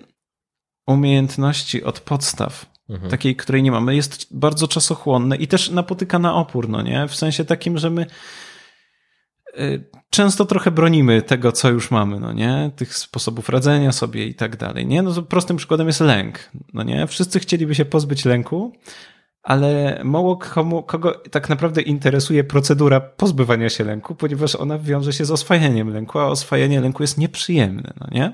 umiejętności 0.87 1.85
od 1.85 2.01
podstaw, 2.01 2.67
mhm. 2.89 3.11
takiej, 3.11 3.37
której 3.37 3.63
nie 3.63 3.73
mamy, 3.73 3.97
jest 3.97 4.27
bardzo 4.31 4.69
czasochłonne 4.69 5.37
i 5.37 5.49
też 5.49 5.71
napotyka 5.71 6.19
na 6.19 6.35
opór, 6.35 6.69
no 6.69 6.83
nie? 6.83 7.09
W 7.09 7.15
sensie 7.15 7.45
takim, 7.45 7.79
że 7.79 7.91
my 7.91 8.07
y, 9.59 9.85
często 10.13 10.45
trochę 10.45 10.71
bronimy 10.71 11.23
tego, 11.23 11.53
co 11.53 11.71
już 11.71 11.91
mamy, 11.91 12.21
no 12.21 12.33
nie? 12.33 12.71
Tych 12.77 12.97
sposobów 12.97 13.49
radzenia 13.49 13.93
sobie 13.93 14.27
i 14.27 14.35
tak 14.35 14.57
dalej, 14.57 14.87
nie? 14.87 15.03
No 15.03 15.15
to 15.15 15.23
prostym 15.23 15.57
przykładem 15.57 15.87
jest 15.87 16.01
lęk, 16.01 16.51
no 16.75 16.83
nie? 16.83 17.07
Wszyscy 17.07 17.41
chcieliby 17.41 17.75
się 17.75 17.85
pozbyć 17.85 18.25
lęku, 18.25 18.73
ale 19.43 20.01
mało 20.05 20.37
komu, 20.37 20.83
kogo 20.83 21.23
tak 21.31 21.49
naprawdę 21.49 21.83
interesuje 21.83 22.45
procedura 22.45 23.01
pozbywania 23.01 23.69
się 23.69 23.85
lęku, 23.85 24.15
ponieważ 24.15 24.55
ona 24.55 24.79
wiąże 24.79 25.13
się 25.13 25.25
z 25.25 25.31
oswajaniem 25.31 25.93
lęku, 25.93 26.19
a 26.19 26.27
oswajanie 26.27 26.81
lęku 26.81 27.03
jest 27.03 27.19
nieprzyjemne, 27.19 27.93
no 28.01 28.07
nie? 28.11 28.33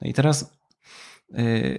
No 0.00 0.08
i 0.08 0.12
teraz 0.12 0.55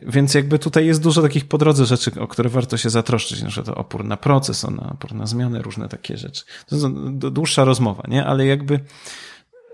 więc 0.07 0.33
jakby 0.33 0.59
tutaj 0.59 0.85
jest 0.85 1.03
dużo 1.03 1.21
takich 1.21 1.47
po 1.47 1.57
drodze 1.57 1.85
rzeczy, 1.85 2.11
o 2.19 2.27
które 2.27 2.49
warto 2.49 2.77
się 2.77 2.89
zatroszczyć, 2.89 3.41
na 3.41 3.49
przykład 3.49 3.77
opór 3.77 4.05
na 4.05 4.17
proces, 4.17 4.63
na 4.63 4.89
opór 4.89 5.13
na 5.13 5.25
zmiany, 5.25 5.61
różne 5.61 5.89
takie 5.89 6.17
rzeczy. 6.17 6.45
To 6.67 6.75
jest 6.75 6.87
dłuższa 7.17 7.63
rozmowa, 7.63 8.03
nie? 8.07 8.25
Ale 8.25 8.45
jakby 8.45 8.79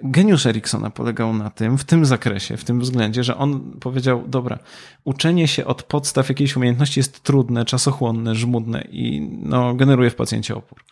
geniusz 0.03 0.45
Eriksona 0.45 0.89
polegał 0.89 1.34
na 1.34 1.49
tym, 1.49 1.78
w 1.78 1.84
tym 1.84 2.05
zakresie, 2.05 2.57
w 2.57 2.63
tym 2.63 2.80
względzie, 2.80 3.24
że 3.24 3.38
on 3.38 3.71
powiedział, 3.80 4.24
dobra, 4.28 4.59
uczenie 5.03 5.47
się 5.47 5.65
od 5.65 5.84
podstaw 5.84 6.30
jakiejś 6.30 6.55
umiejętności 6.55 6.99
jest 6.99 7.24
trudne, 7.24 7.65
czasochłonne, 7.65 8.36
żmudne 8.36 8.88
i 8.91 9.21
no, 9.43 9.76
generuje 9.76 10.09
w 10.09 10.15
pacjencie 10.15 10.55
opór. 10.55 10.84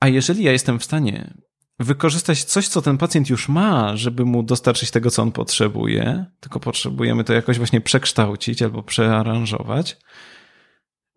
A 0.00 0.08
jeżeli 0.08 0.44
ja 0.44 0.52
jestem 0.52 0.78
w 0.78 0.84
stanie 0.84 1.34
wykorzystać 1.78 2.44
coś, 2.44 2.68
co 2.68 2.82
ten 2.82 2.98
pacjent 2.98 3.30
już 3.30 3.48
ma, 3.48 3.96
żeby 3.96 4.24
mu 4.24 4.42
dostarczyć 4.42 4.90
tego, 4.90 5.10
co 5.10 5.22
on 5.22 5.32
potrzebuje, 5.32 6.26
tylko 6.40 6.60
potrzebujemy 6.60 7.24
to 7.24 7.32
jakoś 7.32 7.56
właśnie 7.58 7.80
przekształcić 7.80 8.62
albo 8.62 8.82
przearanżować, 8.82 9.96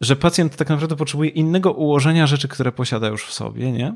że 0.01 0.15
pacjent 0.15 0.55
tak 0.55 0.69
naprawdę 0.69 0.95
potrzebuje 0.95 1.29
innego 1.29 1.71
ułożenia 1.71 2.27
rzeczy, 2.27 2.47
które 2.47 2.71
posiada 2.71 3.07
już 3.07 3.25
w 3.25 3.33
sobie, 3.33 3.71
nie? 3.71 3.95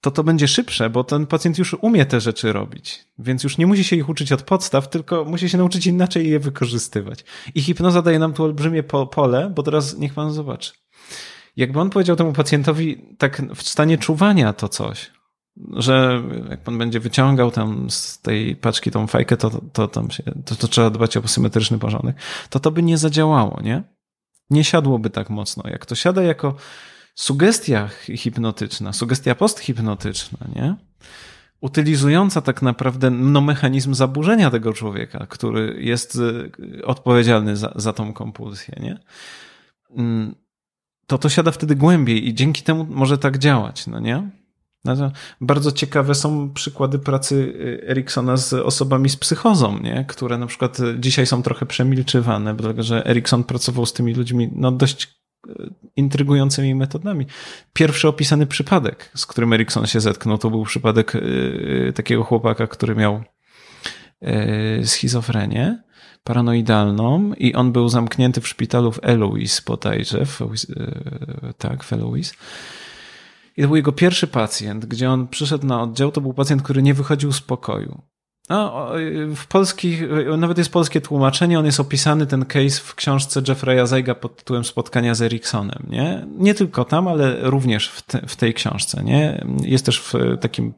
to 0.00 0.10
to 0.10 0.24
będzie 0.24 0.48
szybsze, 0.48 0.90
bo 0.90 1.04
ten 1.04 1.26
pacjent 1.26 1.58
już 1.58 1.74
umie 1.80 2.06
te 2.06 2.20
rzeczy 2.20 2.52
robić, 2.52 3.04
więc 3.18 3.44
już 3.44 3.58
nie 3.58 3.66
musi 3.66 3.84
się 3.84 3.96
ich 3.96 4.08
uczyć 4.08 4.32
od 4.32 4.42
podstaw, 4.42 4.90
tylko 4.90 5.24
musi 5.24 5.48
się 5.48 5.58
nauczyć 5.58 5.86
inaczej 5.86 6.30
je 6.30 6.40
wykorzystywać. 6.40 7.24
I 7.54 7.62
hipnoza 7.62 8.02
daje 8.02 8.18
nam 8.18 8.32
tu 8.32 8.44
olbrzymie 8.44 8.82
pole, 8.82 9.52
bo 9.54 9.62
teraz 9.62 9.98
niech 9.98 10.14
pan 10.14 10.32
zobaczy. 10.32 10.72
Jakby 11.56 11.80
on 11.80 11.90
powiedział 11.90 12.16
temu 12.16 12.32
pacjentowi 12.32 13.14
tak 13.18 13.42
w 13.54 13.68
stanie 13.68 13.98
czuwania 13.98 14.52
to 14.52 14.68
coś, 14.68 15.10
że 15.72 16.22
jak 16.50 16.60
pan 16.60 16.78
będzie 16.78 17.00
wyciągał 17.00 17.50
tam 17.50 17.90
z 17.90 18.20
tej 18.20 18.56
paczki 18.56 18.90
tą 18.90 19.06
fajkę, 19.06 19.36
to, 19.36 19.60
to, 19.72 19.88
tam 19.88 20.10
się, 20.10 20.22
to, 20.44 20.54
to 20.54 20.68
trzeba 20.68 20.90
dbać 20.90 21.16
o 21.16 21.28
symetryczny 21.28 21.78
porządek, 21.78 22.16
to 22.50 22.60
to 22.60 22.70
by 22.70 22.82
nie 22.82 22.98
zadziałało, 22.98 23.60
nie? 23.62 23.82
Nie 24.50 24.64
siadłoby 24.64 25.10
tak 25.10 25.30
mocno. 25.30 25.62
Jak 25.66 25.86
to 25.86 25.94
siada 25.94 26.22
jako 26.22 26.54
sugestia 27.14 27.88
hipnotyczna, 28.16 28.92
sugestia 28.92 29.34
posthipnotyczna, 29.34 30.38
nie? 30.56 30.76
Utylizująca 31.60 32.40
tak 32.40 32.62
naprawdę 32.62 33.10
no, 33.10 33.40
mechanizm 33.40 33.94
zaburzenia 33.94 34.50
tego 34.50 34.72
człowieka, 34.72 35.26
który 35.26 35.82
jest 35.82 36.16
y, 36.16 36.84
odpowiedzialny 36.84 37.56
za, 37.56 37.72
za 37.76 37.92
tą 37.92 38.12
kompulsję, 38.12 38.78
nie? 38.80 38.98
Mm, 39.96 40.34
to 41.06 41.18
to 41.18 41.28
siada 41.28 41.50
wtedy 41.50 41.76
głębiej 41.76 42.28
i 42.28 42.34
dzięki 42.34 42.62
temu 42.62 42.86
może 42.90 43.18
tak 43.18 43.38
działać, 43.38 43.86
no 43.86 44.00
nie? 44.00 44.30
No 44.84 45.12
bardzo 45.40 45.72
ciekawe 45.72 46.14
są 46.14 46.52
przykłady 46.52 46.98
pracy 46.98 47.34
y, 47.34 47.88
Eriksona 47.88 48.36
z 48.36 48.52
osobami 48.52 49.08
z 49.08 49.16
psychozą, 49.16 49.78
nie? 49.78 50.04
które 50.08 50.38
na 50.38 50.46
przykład 50.46 50.78
dzisiaj 50.98 51.26
są 51.26 51.42
trochę 51.42 51.66
przemilczywane, 51.66 52.54
dlatego 52.54 52.82
że 52.82 53.06
Erikson 53.06 53.44
pracował 53.44 53.86
z 53.86 53.92
tymi 53.92 54.14
ludźmi 54.14 54.50
no, 54.52 54.72
dość 54.72 55.18
intrygującymi 55.96 56.74
metodami. 56.74 57.26
Pierwszy 57.72 58.08
opisany 58.08 58.46
przypadek, 58.46 59.10
z 59.14 59.26
którym 59.26 59.52
Erikson 59.52 59.86
się 59.86 60.00
zetknął, 60.00 60.38
to 60.38 60.50
był 60.50 60.64
przypadek 60.64 61.14
y, 61.14 61.18
y, 61.88 61.92
takiego 61.92 62.24
chłopaka, 62.24 62.66
który 62.66 62.94
miał 62.94 63.22
y, 64.22 64.86
schizofrenię 64.86 65.82
paranoidalną 66.24 67.32
i 67.34 67.54
on 67.54 67.72
był 67.72 67.88
zamknięty 67.88 68.40
w 68.40 68.48
szpitalu 68.48 68.92
w 68.92 68.98
Eloise 69.02 69.62
bodajże, 69.66 70.26
w, 70.26 70.40
tak, 71.58 71.84
w 71.84 71.92
Eloise. 71.92 72.34
I 73.58 73.62
to 73.62 73.66
był 73.68 73.76
jego 73.76 73.92
pierwszy 73.92 74.26
pacjent, 74.26 74.86
gdzie 74.86 75.10
on 75.10 75.28
przyszedł 75.28 75.66
na 75.66 75.82
oddział, 75.82 76.12
to 76.12 76.20
był 76.20 76.34
pacjent, 76.34 76.62
który 76.62 76.82
nie 76.82 76.94
wychodził 76.94 77.32
z 77.32 77.40
pokoju. 77.40 78.02
No, 78.48 78.90
w 79.36 79.46
polskich, 79.46 80.02
nawet 80.38 80.58
jest 80.58 80.72
polskie 80.72 81.00
tłumaczenie, 81.00 81.58
on 81.58 81.66
jest 81.66 81.80
opisany, 81.80 82.26
ten 82.26 82.44
case 82.44 82.80
w 82.80 82.94
książce 82.94 83.42
Jeffrey'a 83.42 83.86
Zeiga 83.86 84.14
pod 84.14 84.36
tytułem 84.36 84.64
Spotkania 84.64 85.14
z 85.14 85.22
Eriksonem, 85.22 85.86
nie? 85.88 86.26
Nie 86.38 86.54
tylko 86.54 86.84
tam, 86.84 87.08
ale 87.08 87.36
również 87.50 87.88
w, 87.88 88.02
te, 88.02 88.20
w 88.26 88.36
tej 88.36 88.54
książce, 88.54 89.04
nie? 89.04 89.46
Jest 89.62 89.86
też 89.86 90.00
w 90.00 90.12
takim 90.40 90.74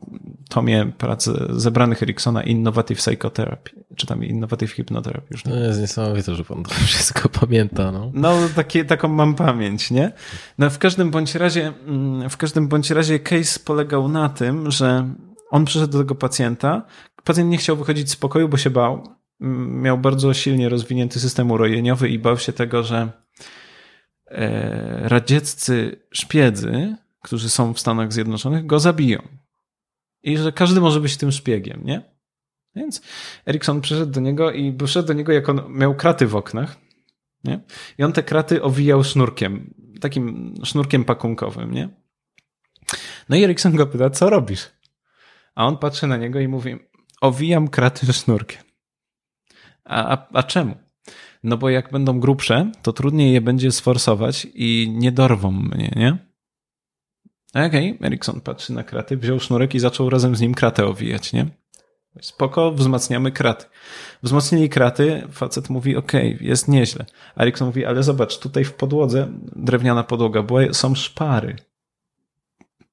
tomie 0.49 0.93
prac 0.99 1.29
zebranych 1.51 2.03
Eriksona 2.03 2.43
Innovative 2.43 2.99
Psychotherapy, 2.99 3.71
czy 3.97 4.07
tam 4.07 4.25
Innovative 4.25 4.73
Hypnotherapy 4.73 5.27
już. 5.31 5.45
Nie? 5.45 5.55
No 5.55 5.61
jest 5.61 5.81
niesamowite, 5.81 6.35
że 6.35 6.45
pan 6.45 6.63
to 6.63 6.71
wszystko 6.87 7.29
pamięta, 7.29 7.93
no. 7.93 8.11
No, 8.15 8.35
takie, 8.57 8.85
taką 8.85 9.09
mam 9.09 9.35
pamięć, 9.35 9.91
nie? 9.91 10.13
No, 10.59 10.71
w 10.71 10.79
każdym 10.79 11.11
bądź 11.11 11.35
razie, 11.35 11.73
mm, 11.87 12.31
w 12.31 12.37
każdym 12.37 12.69
bądź 12.69 12.91
razie 12.91 13.19
case 13.19 13.61
polegał 13.65 14.09
na 14.09 14.29
tym, 14.29 14.71
że 14.71 15.09
on 15.51 15.65
przyszedł 15.65 15.93
do 15.93 15.99
tego 15.99 16.15
pacjenta. 16.15 16.83
Pacjent 17.31 17.51
nie 17.51 17.59
chciał 17.59 17.77
wychodzić 17.77 18.11
z 18.11 18.17
pokoju, 18.17 18.49
bo 18.49 18.57
się 18.57 18.71
bał. 18.71 19.17
Miał 19.41 19.99
bardzo 19.99 20.35
silnie 20.35 20.69
rozwinięty 20.69 21.21
system 21.21 21.51
urojeniowy 21.51 22.09
i 22.09 22.19
bał 22.19 22.39
się 22.39 22.53
tego, 22.53 22.83
że 22.83 23.13
e, 24.27 25.09
radzieccy 25.09 26.03
szpiedzy, 26.13 26.97
którzy 27.23 27.51
są 27.51 27.75
w 27.75 27.81
Stanach 27.81 28.13
Zjednoczonych, 28.13 28.67
go 28.67 28.81
zabiją. 28.81 29.29
I 30.23 30.39
że 30.39 30.53
każdy 30.53 30.81
może 30.81 31.01
być 31.01 31.17
tym 31.17 31.33
szpiegiem, 31.33 31.81
nie? 31.85 32.03
Więc 32.77 33.03
Erikson 33.47 33.81
przyszedł 33.81 34.13
do 34.13 34.21
niego 34.21 34.51
i 34.51 34.73
przyszedł 34.73 35.09
do 35.09 35.15
niego, 35.15 35.33
jak 35.33 35.49
on 35.49 35.63
miał 35.69 35.95
kraty 35.95 36.27
w 36.27 36.37
oknach. 36.37 36.77
Nie? 37.45 37.61
I 37.99 38.03
on 38.05 38.13
te 38.13 38.23
kraty 38.23 38.63
owijał 38.63 39.05
sznurkiem, 39.05 39.75
takim 40.01 40.55
sznurkiem 40.65 41.05
pakunkowym, 41.05 41.75
nie? 41.75 41.89
No 43.29 43.37
i 43.37 43.45
Erikson 43.45 43.77
go 43.77 43.87
pyta, 43.87 44.11
co 44.11 44.31
robisz? 44.31 44.71
A 45.55 45.67
on 45.67 45.79
patrzy 45.79 46.07
na 46.07 46.17
niego 46.17 46.41
i 46.41 46.49
mówi: 46.49 46.90
Owijam 47.21 47.69
kraty 47.69 48.13
sznurkiem. 48.13 48.63
A, 49.85 50.13
a, 50.13 50.27
a 50.33 50.43
czemu? 50.43 50.75
No 51.43 51.57
bo 51.57 51.71
jak 51.71 51.91
będą 51.93 52.21
grubsze, 52.21 52.73
to 52.83 52.93
trudniej 52.93 53.33
je 53.33 53.41
będzie 53.41 53.73
sforsować 53.73 54.47
i 54.55 54.93
nie 54.95 55.13
dorwą 55.13 55.51
mnie, 55.51 55.93
nie? 55.97 56.19
Okej, 57.51 57.95
okay. 57.97 58.07
Erikson 58.07 58.41
patrzy 58.41 58.73
na 58.73 58.83
kraty, 58.83 59.17
wziął 59.17 59.41
sznurek 59.41 59.75
i 59.75 59.81
zaczął 59.81 60.11
razem 60.11 60.37
z 60.37 60.41
nim 60.41 60.55
kratę 60.55 60.87
owijać, 60.87 61.33
nie? 61.33 61.47
Spoko, 62.21 62.73
wzmacniamy 62.73 63.33
kraty. 63.33 63.65
Wzmocnili 64.23 64.69
kraty, 64.69 65.23
facet 65.33 65.71
mówi, 65.71 65.97
okej, 65.97 66.35
okay, 66.35 66.47
jest 66.47 66.69
nieźle. 66.69 67.05
Erikson 67.37 67.67
mówi, 67.67 67.85
ale 67.85 68.03
zobacz, 68.03 68.39
tutaj 68.39 68.65
w 68.65 68.75
podłodze, 68.75 69.29
drewniana 69.57 70.05
podłoga, 70.05 70.43
była, 70.43 70.73
są 70.73 70.95
szpary 70.95 71.57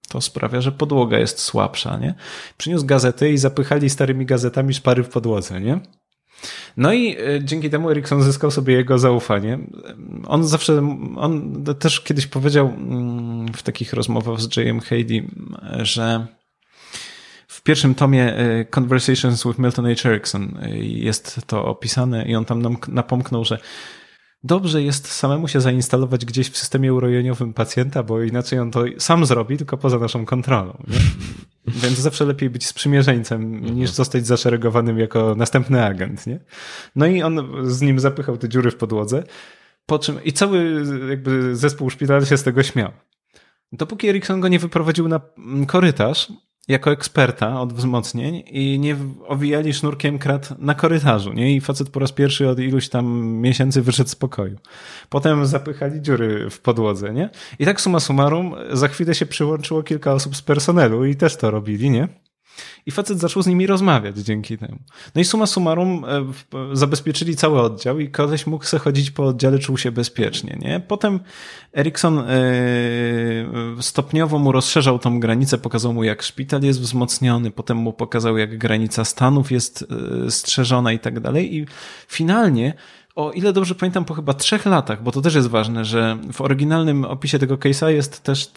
to 0.10 0.22
sprawia, 0.22 0.62
że 0.62 0.72
podłoga 0.72 1.20
jest 1.20 1.40
słabsza, 1.40 1.98
nie? 1.98 2.16
Przyniósł 2.58 2.86
gazety 2.86 3.30
i 3.30 3.38
zapychali 3.38 3.90
starymi 3.90 4.26
gazetami 4.26 4.74
szpary 4.74 5.04
w 5.04 5.10
podłodze, 5.10 5.62
nie? 5.62 5.80
No 6.78 6.94
i 6.94 7.18
e, 7.18 7.44
dzięki 7.44 7.70
temu 7.70 7.90
Erikson 7.90 8.24
zyskał 8.24 8.52
sobie 8.52 8.74
jego 8.74 9.00
zaufanie. 9.00 9.60
On 10.28 10.48
zawsze, 10.48 10.98
on 11.18 11.64
też 11.80 12.02
kiedyś 12.02 12.28
powiedział 12.28 12.68
mm, 12.68 13.54
w 13.54 13.64
takich 13.64 13.94
rozmowach 13.94 14.42
z 14.42 14.58
J.M. 14.58 14.80
Haley, 14.80 15.28
że 15.78 16.28
w 17.48 17.62
pierwszym 17.62 17.96
tomie 17.96 18.38
e, 18.38 18.66
Conversations 18.66 19.44
with 19.44 19.60
Milton 19.60 19.96
H. 19.96 20.10
Erickson 20.10 20.58
e, 20.62 20.78
jest 20.78 21.42
to 21.48 21.66
opisane 21.66 22.26
i 22.26 22.36
on 22.36 22.46
tam 22.46 22.62
nam 22.62 22.78
napomknął, 22.88 23.46
że 23.46 23.60
dobrze 24.44 24.84
jest 24.84 25.12
samemu 25.12 25.48
się 25.48 25.62
zainstalować 25.62 26.26
gdzieś 26.26 26.50
w 26.50 26.58
systemie 26.58 26.94
urojeniowym 26.94 27.54
pacjenta, 27.54 28.04
bo 28.04 28.22
inaczej 28.22 28.60
on 28.60 28.72
to 28.72 28.84
sam 28.98 29.26
zrobi, 29.26 29.58
tylko 29.58 29.78
poza 29.78 30.00
naszą 30.00 30.26
kontrolą. 30.26 30.78
Nie? 30.88 30.98
Więc 31.84 32.00
zawsze 32.00 32.26
lepiej 32.26 32.50
być 32.50 32.68
sprzymierzeńcem 32.68 33.66
niż 33.76 33.90
zostać 33.90 34.28
zaszeregowanym 34.28 35.00
jako 35.00 35.36
następny 35.36 35.86
agent. 35.86 36.28
Nie? 36.28 36.40
No 36.96 37.06
i 37.06 37.22
on 37.22 37.48
z 37.64 37.82
nim 37.82 38.00
zapychał 38.00 38.38
te 38.38 38.50
dziury 38.50 38.72
w 38.72 38.76
podłodze, 38.76 39.24
po 39.86 40.00
czym 40.00 40.24
i 40.24 40.34
cały 40.34 40.84
jakby 41.10 41.56
zespół 41.56 41.90
szpitala 41.90 42.26
się 42.26 42.38
z 42.38 42.44
tego 42.44 42.64
śmiał. 42.64 42.92
Dopóki 43.72 44.08
Erickson 44.08 44.42
go 44.42 44.48
nie 44.48 44.60
wyprowadził 44.60 45.08
na 45.08 45.22
korytarz, 45.68 46.32
jako 46.68 46.92
eksperta 46.92 47.62
od 47.62 47.74
wzmocnień 47.74 48.44
i 48.48 48.80
nie 48.80 48.96
owijali 49.28 49.74
sznurkiem 49.74 50.20
krat 50.20 50.60
na 50.60 50.76
korytarzu, 50.76 51.34
nie? 51.34 51.56
I 51.56 51.62
facet 51.62 51.90
po 51.90 52.00
raz 52.00 52.12
pierwszy 52.12 52.50
od 52.50 52.60
iluś 52.60 52.90
tam 52.90 53.26
miesięcy 53.26 53.82
wyszedł 53.82 54.10
z 54.10 54.16
pokoju. 54.16 54.58
Potem 55.10 55.46
zapychali 55.46 56.02
dziury 56.02 56.50
w 56.50 56.60
podłodze, 56.60 57.14
nie? 57.14 57.30
I 57.60 57.66
tak 57.66 57.82
suma 57.82 58.00
summarum, 58.00 58.56
za 58.72 58.88
chwilę 58.88 59.16
się 59.16 59.26
przyłączyło 59.26 59.84
kilka 59.84 60.14
osób 60.14 60.36
z 60.36 60.42
personelu 60.42 61.06
i 61.06 61.16
też 61.16 61.36
to 61.36 61.52
robili, 61.52 61.90
nie? 61.90 62.08
I 62.86 62.92
facet 62.92 63.20
zaczął 63.20 63.44
z 63.44 63.48
nimi 63.48 63.68
rozmawiać 63.68 64.18
dzięki 64.18 64.58
temu. 64.58 64.78
No 65.16 65.22
i 65.22 65.26
suma 65.26 65.46
summarum 65.46 66.06
e, 66.06 66.76
zabezpieczyli 66.76 67.36
cały 67.36 67.62
oddział 67.62 68.00
i 68.00 68.10
koleś 68.10 68.48
mógł 68.48 68.66
sobie 68.66 68.84
chodzić 68.84 69.12
po 69.12 69.26
oddziale, 69.26 69.60
czuł 69.60 69.78
się 69.78 69.92
bezpiecznie, 69.92 70.58
nie? 70.62 70.82
Potem 70.88 71.20
Erickson 71.74 72.20
e, 72.20 72.26
stopniowo 73.82 74.40
mu 74.40 74.52
rozszerzał 74.52 75.00
tą 75.00 75.20
granicę, 75.20 75.58
pokazał 75.58 75.94
mu 75.94 76.04
jak 76.04 76.24
szpital 76.24 76.62
jest 76.62 76.82
wzmocniony, 76.82 77.52
potem 77.52 77.78
mu 77.78 77.94
pokazał 77.94 78.38
jak 78.38 78.58
granica 78.58 79.06
Stanów 79.06 79.52
jest 79.52 79.86
e, 80.26 80.32
strzeżona 80.32 80.92
i 80.92 81.00
tak 81.00 81.20
dalej 81.20 81.56
i 81.56 81.66
finalnie 82.08 82.74
o 83.18 83.32
ile 83.32 83.54
dobrze 83.54 83.76
pamiętam, 83.76 84.06
po 84.06 84.14
chyba 84.14 84.34
trzech 84.34 84.66
latach, 84.66 85.04
bo 85.04 85.12
to 85.12 85.22
też 85.22 85.36
jest 85.36 85.48
ważne, 85.48 85.86
że 85.86 86.18
w 86.34 86.42
oryginalnym 86.42 87.06
opisie 87.06 87.40
tego 87.40 87.56
case'a 87.56 87.88
jest 87.88 88.24
też, 88.24 88.52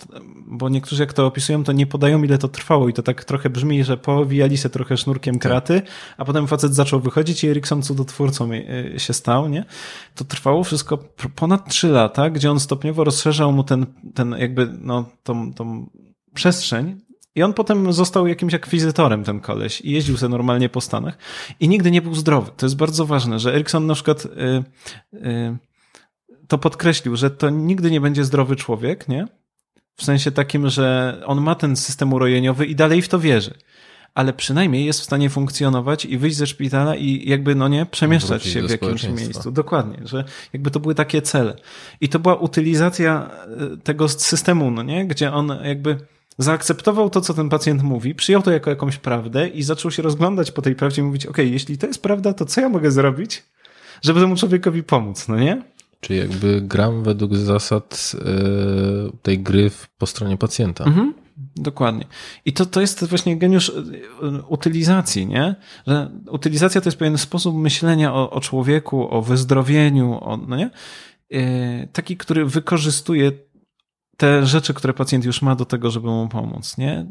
bo 0.46 0.68
niektórzy 0.68 1.02
jak 1.02 1.12
to 1.12 1.26
opisują, 1.26 1.64
to 1.64 1.72
nie 1.72 1.86
podają 1.86 2.22
ile 2.22 2.38
to 2.38 2.48
trwało 2.48 2.88
i 2.88 2.92
to 2.92 3.02
tak 3.02 3.24
trochę 3.24 3.50
brzmi, 3.50 3.84
że 3.84 3.96
powijali 3.96 4.58
się 4.58 4.68
trochę 4.68 4.96
sznurkiem 4.96 5.34
tak. 5.34 5.42
kraty, 5.42 5.82
a 6.16 6.24
potem 6.24 6.46
facet 6.46 6.74
zaczął 6.74 7.00
wychodzić 7.00 7.44
i 7.44 7.48
Erickson 7.48 7.82
cudotwórcą 7.82 8.50
e, 8.52 9.00
się 9.00 9.12
stał, 9.12 9.48
nie? 9.48 9.64
To 10.14 10.24
trwało 10.24 10.64
wszystko 10.64 10.98
ponad 11.34 11.68
trzy 11.68 11.88
lata, 11.88 12.30
gdzie 12.30 12.50
on 12.50 12.60
stopniowo 12.60 13.04
rozszerzał 13.04 13.52
mu 13.52 13.64
ten, 13.64 13.86
ten 14.14 14.36
jakby, 14.38 14.68
no, 14.80 15.04
tą, 15.22 15.54
tą 15.54 15.90
przestrzeń 16.34 17.00
i 17.40 17.42
on 17.42 17.54
potem 17.54 17.92
został 17.92 18.26
jakimś 18.26 18.54
akwizytorem, 18.54 19.24
ten 19.24 19.40
koleś, 19.40 19.80
i 19.80 19.90
jeździł 19.90 20.16
sobie 20.16 20.30
normalnie 20.30 20.68
po 20.68 20.80
Stanach 20.80 21.18
i 21.60 21.68
nigdy 21.68 21.90
nie 21.90 22.02
był 22.02 22.14
zdrowy. 22.14 22.50
To 22.56 22.66
jest 22.66 22.76
bardzo 22.76 23.06
ważne, 23.06 23.38
że 23.38 23.54
Erickson 23.54 23.86
na 23.86 23.94
przykład 23.94 24.24
y, 24.24 24.28
y, 25.14 25.56
to 26.48 26.58
podkreślił, 26.58 27.16
że 27.16 27.30
to 27.30 27.50
nigdy 27.50 27.90
nie 27.90 28.00
będzie 28.00 28.24
zdrowy 28.24 28.56
człowiek, 28.56 29.08
nie? 29.08 29.28
W 29.96 30.04
sensie 30.04 30.30
takim, 30.30 30.68
że 30.68 31.16
on 31.26 31.40
ma 31.40 31.54
ten 31.54 31.76
system 31.76 32.12
urojeniowy 32.12 32.66
i 32.66 32.74
dalej 32.74 33.02
w 33.02 33.08
to 33.08 33.18
wierzy. 33.18 33.54
Ale 34.14 34.32
przynajmniej 34.32 34.84
jest 34.84 35.00
w 35.00 35.04
stanie 35.04 35.30
funkcjonować 35.30 36.04
i 36.04 36.18
wyjść 36.18 36.36
ze 36.36 36.46
szpitala 36.46 36.96
i 36.96 37.28
jakby, 37.28 37.54
no 37.54 37.68
nie, 37.68 37.86
przemieszczać 37.86 38.44
się 38.44 38.62
w 38.62 38.70
jakimś 38.70 39.08
miejscu. 39.08 39.52
Dokładnie, 39.52 39.98
że 40.04 40.24
jakby 40.52 40.70
to 40.70 40.80
były 40.80 40.94
takie 40.94 41.22
cele. 41.22 41.56
I 42.00 42.08
to 42.08 42.18
była 42.18 42.34
utylizacja 42.34 43.30
y, 43.74 43.78
tego 43.78 44.08
systemu, 44.08 44.70
no 44.70 44.82
nie? 44.82 45.06
Gdzie 45.06 45.32
on 45.32 45.52
jakby 45.64 45.98
zaakceptował 46.38 47.10
to, 47.10 47.20
co 47.20 47.34
ten 47.34 47.48
pacjent 47.48 47.82
mówi, 47.82 48.14
przyjął 48.14 48.42
to 48.42 48.50
jako 48.50 48.70
jakąś 48.70 48.96
prawdę 48.96 49.48
i 49.48 49.62
zaczął 49.62 49.90
się 49.90 50.02
rozglądać 50.02 50.50
po 50.50 50.62
tej 50.62 50.74
prawdzie 50.74 51.02
i 51.02 51.04
mówić, 51.04 51.26
ok, 51.26 51.38
jeśli 51.38 51.78
to 51.78 51.86
jest 51.86 52.02
prawda, 52.02 52.32
to 52.32 52.44
co 52.44 52.60
ja 52.60 52.68
mogę 52.68 52.90
zrobić, 52.90 53.42
żeby 54.02 54.20
temu 54.20 54.36
człowiekowi 54.36 54.82
pomóc, 54.82 55.28
no 55.28 55.38
nie? 55.38 55.62
Czyli 56.00 56.18
jakby 56.18 56.60
gram 56.60 57.02
według 57.02 57.36
zasad 57.36 58.12
yy, 58.14 59.12
tej 59.22 59.38
gry 59.38 59.70
po 59.98 60.06
stronie 60.06 60.36
pacjenta. 60.36 60.84
Mhm, 60.84 61.14
dokładnie. 61.56 62.06
I 62.44 62.52
to, 62.52 62.66
to 62.66 62.80
jest 62.80 63.04
właśnie 63.04 63.36
geniusz 63.36 63.68
e, 63.68 64.42
utylizacji, 64.48 65.26
nie? 65.26 65.54
Że 65.86 66.10
utylizacja 66.30 66.80
to 66.80 66.88
jest 66.88 66.98
pewien 66.98 67.18
sposób 67.18 67.56
myślenia 67.56 68.14
o, 68.14 68.30
o 68.30 68.40
człowieku, 68.40 69.14
o 69.14 69.22
wyzdrowieniu, 69.22 70.18
o, 70.20 70.36
no 70.36 70.56
nie? 70.56 70.70
Yy, 71.30 71.88
taki, 71.92 72.16
który 72.16 72.46
wykorzystuje 72.46 73.32
te 74.20 74.46
rzeczy, 74.46 74.74
które 74.74 74.92
pacjent 74.92 75.24
już 75.24 75.42
ma 75.42 75.54
do 75.54 75.64
tego, 75.64 75.90
żeby 75.90 76.06
mu 76.06 76.28
pomóc, 76.28 76.78
nie? 76.78 77.06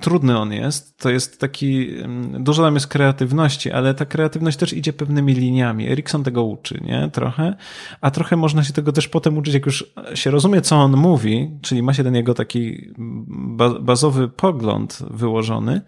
Trudny 0.00 0.38
on 0.38 0.52
jest, 0.52 0.98
to 0.98 1.10
jest 1.10 1.40
taki, 1.40 1.98
mm, 1.98 2.44
dużo 2.44 2.62
tam 2.62 2.74
jest 2.74 2.86
kreatywności, 2.86 3.72
ale 3.72 3.94
ta 3.94 4.04
kreatywność 4.04 4.58
też 4.58 4.72
idzie 4.72 4.92
pewnymi 4.92 5.34
liniami. 5.34 5.88
Erikson 5.88 6.24
tego 6.24 6.44
uczy, 6.44 6.80
nie? 6.84 7.10
Trochę, 7.12 7.54
a 8.00 8.10
trochę 8.10 8.36
można 8.36 8.64
się 8.64 8.72
tego 8.72 8.92
też 8.92 9.08
potem 9.08 9.38
uczyć, 9.38 9.54
jak 9.54 9.66
już 9.66 9.94
się 10.14 10.30
rozumie, 10.30 10.60
co 10.60 10.76
on 10.76 10.96
mówi, 10.96 11.50
czyli 11.62 11.82
ma 11.82 11.94
się 11.94 12.04
ten 12.04 12.14
jego 12.14 12.34
taki 12.34 12.92
bazowy 13.80 14.28
pogląd 14.28 14.98
wyłożony, 15.10 15.80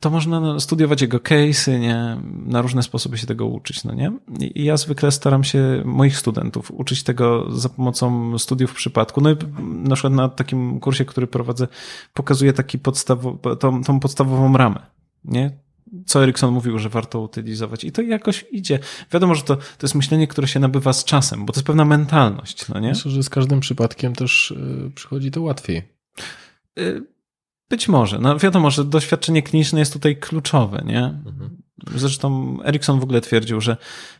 to 0.00 0.10
można 0.10 0.60
studiować 0.60 1.02
jego 1.02 1.18
case'y, 1.18 1.80
nie? 1.80 2.16
Na 2.46 2.62
różne 2.62 2.82
sposoby 2.82 3.18
się 3.18 3.26
tego 3.26 3.46
uczyć, 3.46 3.84
no 3.84 3.94
nie? 3.94 4.12
I 4.40 4.64
ja 4.64 4.76
zwykle 4.76 5.12
staram 5.12 5.44
się 5.44 5.82
moich 5.84 6.18
studentów 6.18 6.70
uczyć 6.70 7.02
tego 7.02 7.46
za 7.58 7.68
pomocą 7.68 8.38
studiów 8.38 8.70
w 8.70 8.74
przypadku. 8.74 9.20
No 9.20 9.30
i 9.30 9.36
na 9.62 9.94
przykład 9.94 10.12
na 10.12 10.28
takim 10.28 10.80
kursie, 10.80 11.04
który 11.04 11.26
prowadzę, 11.26 11.68
pokazuję 12.14 12.52
taki 12.52 12.78
podstawo, 12.78 13.38
tą, 13.60 13.84
tą 13.84 14.00
podstawową 14.00 14.56
ramę, 14.56 14.86
nie? 15.24 15.66
co 16.06 16.22
Erikson 16.22 16.54
mówił, 16.54 16.78
że 16.78 16.88
warto 16.88 17.20
utylizować. 17.20 17.84
I 17.84 17.92
to 17.92 18.02
jakoś 18.02 18.44
idzie. 18.52 18.78
Wiadomo, 19.12 19.34
że 19.34 19.42
to, 19.42 19.56
to 19.56 19.62
jest 19.82 19.94
myślenie, 19.94 20.26
które 20.26 20.48
się 20.48 20.60
nabywa 20.60 20.92
z 20.92 21.04
czasem, 21.04 21.46
bo 21.46 21.52
to 21.52 21.58
jest 21.58 21.66
pewna 21.66 21.84
mentalność, 21.84 22.68
no 22.68 22.80
nie? 22.80 22.88
Myślę, 22.88 23.10
że 23.10 23.22
z 23.22 23.30
każdym 23.30 23.60
przypadkiem 23.60 24.14
też 24.14 24.54
yy, 24.56 24.90
przychodzi 24.90 25.30
to 25.30 25.42
łatwiej. 25.42 25.82
Yy, 26.76 27.15
być 27.70 27.88
może. 27.88 28.18
No 28.18 28.38
wiadomo, 28.38 28.70
że 28.70 28.84
doświadczenie 28.84 29.42
kliniczne 29.42 29.78
jest 29.78 29.92
tutaj 29.92 30.16
kluczowe, 30.16 30.82
nie? 30.86 31.04
Mhm. 31.04 31.62
Zresztą 31.94 32.58
Erikson 32.64 33.00
w 33.00 33.02
ogóle 33.02 33.20
twierdził, 33.20 33.60
że 33.60 33.76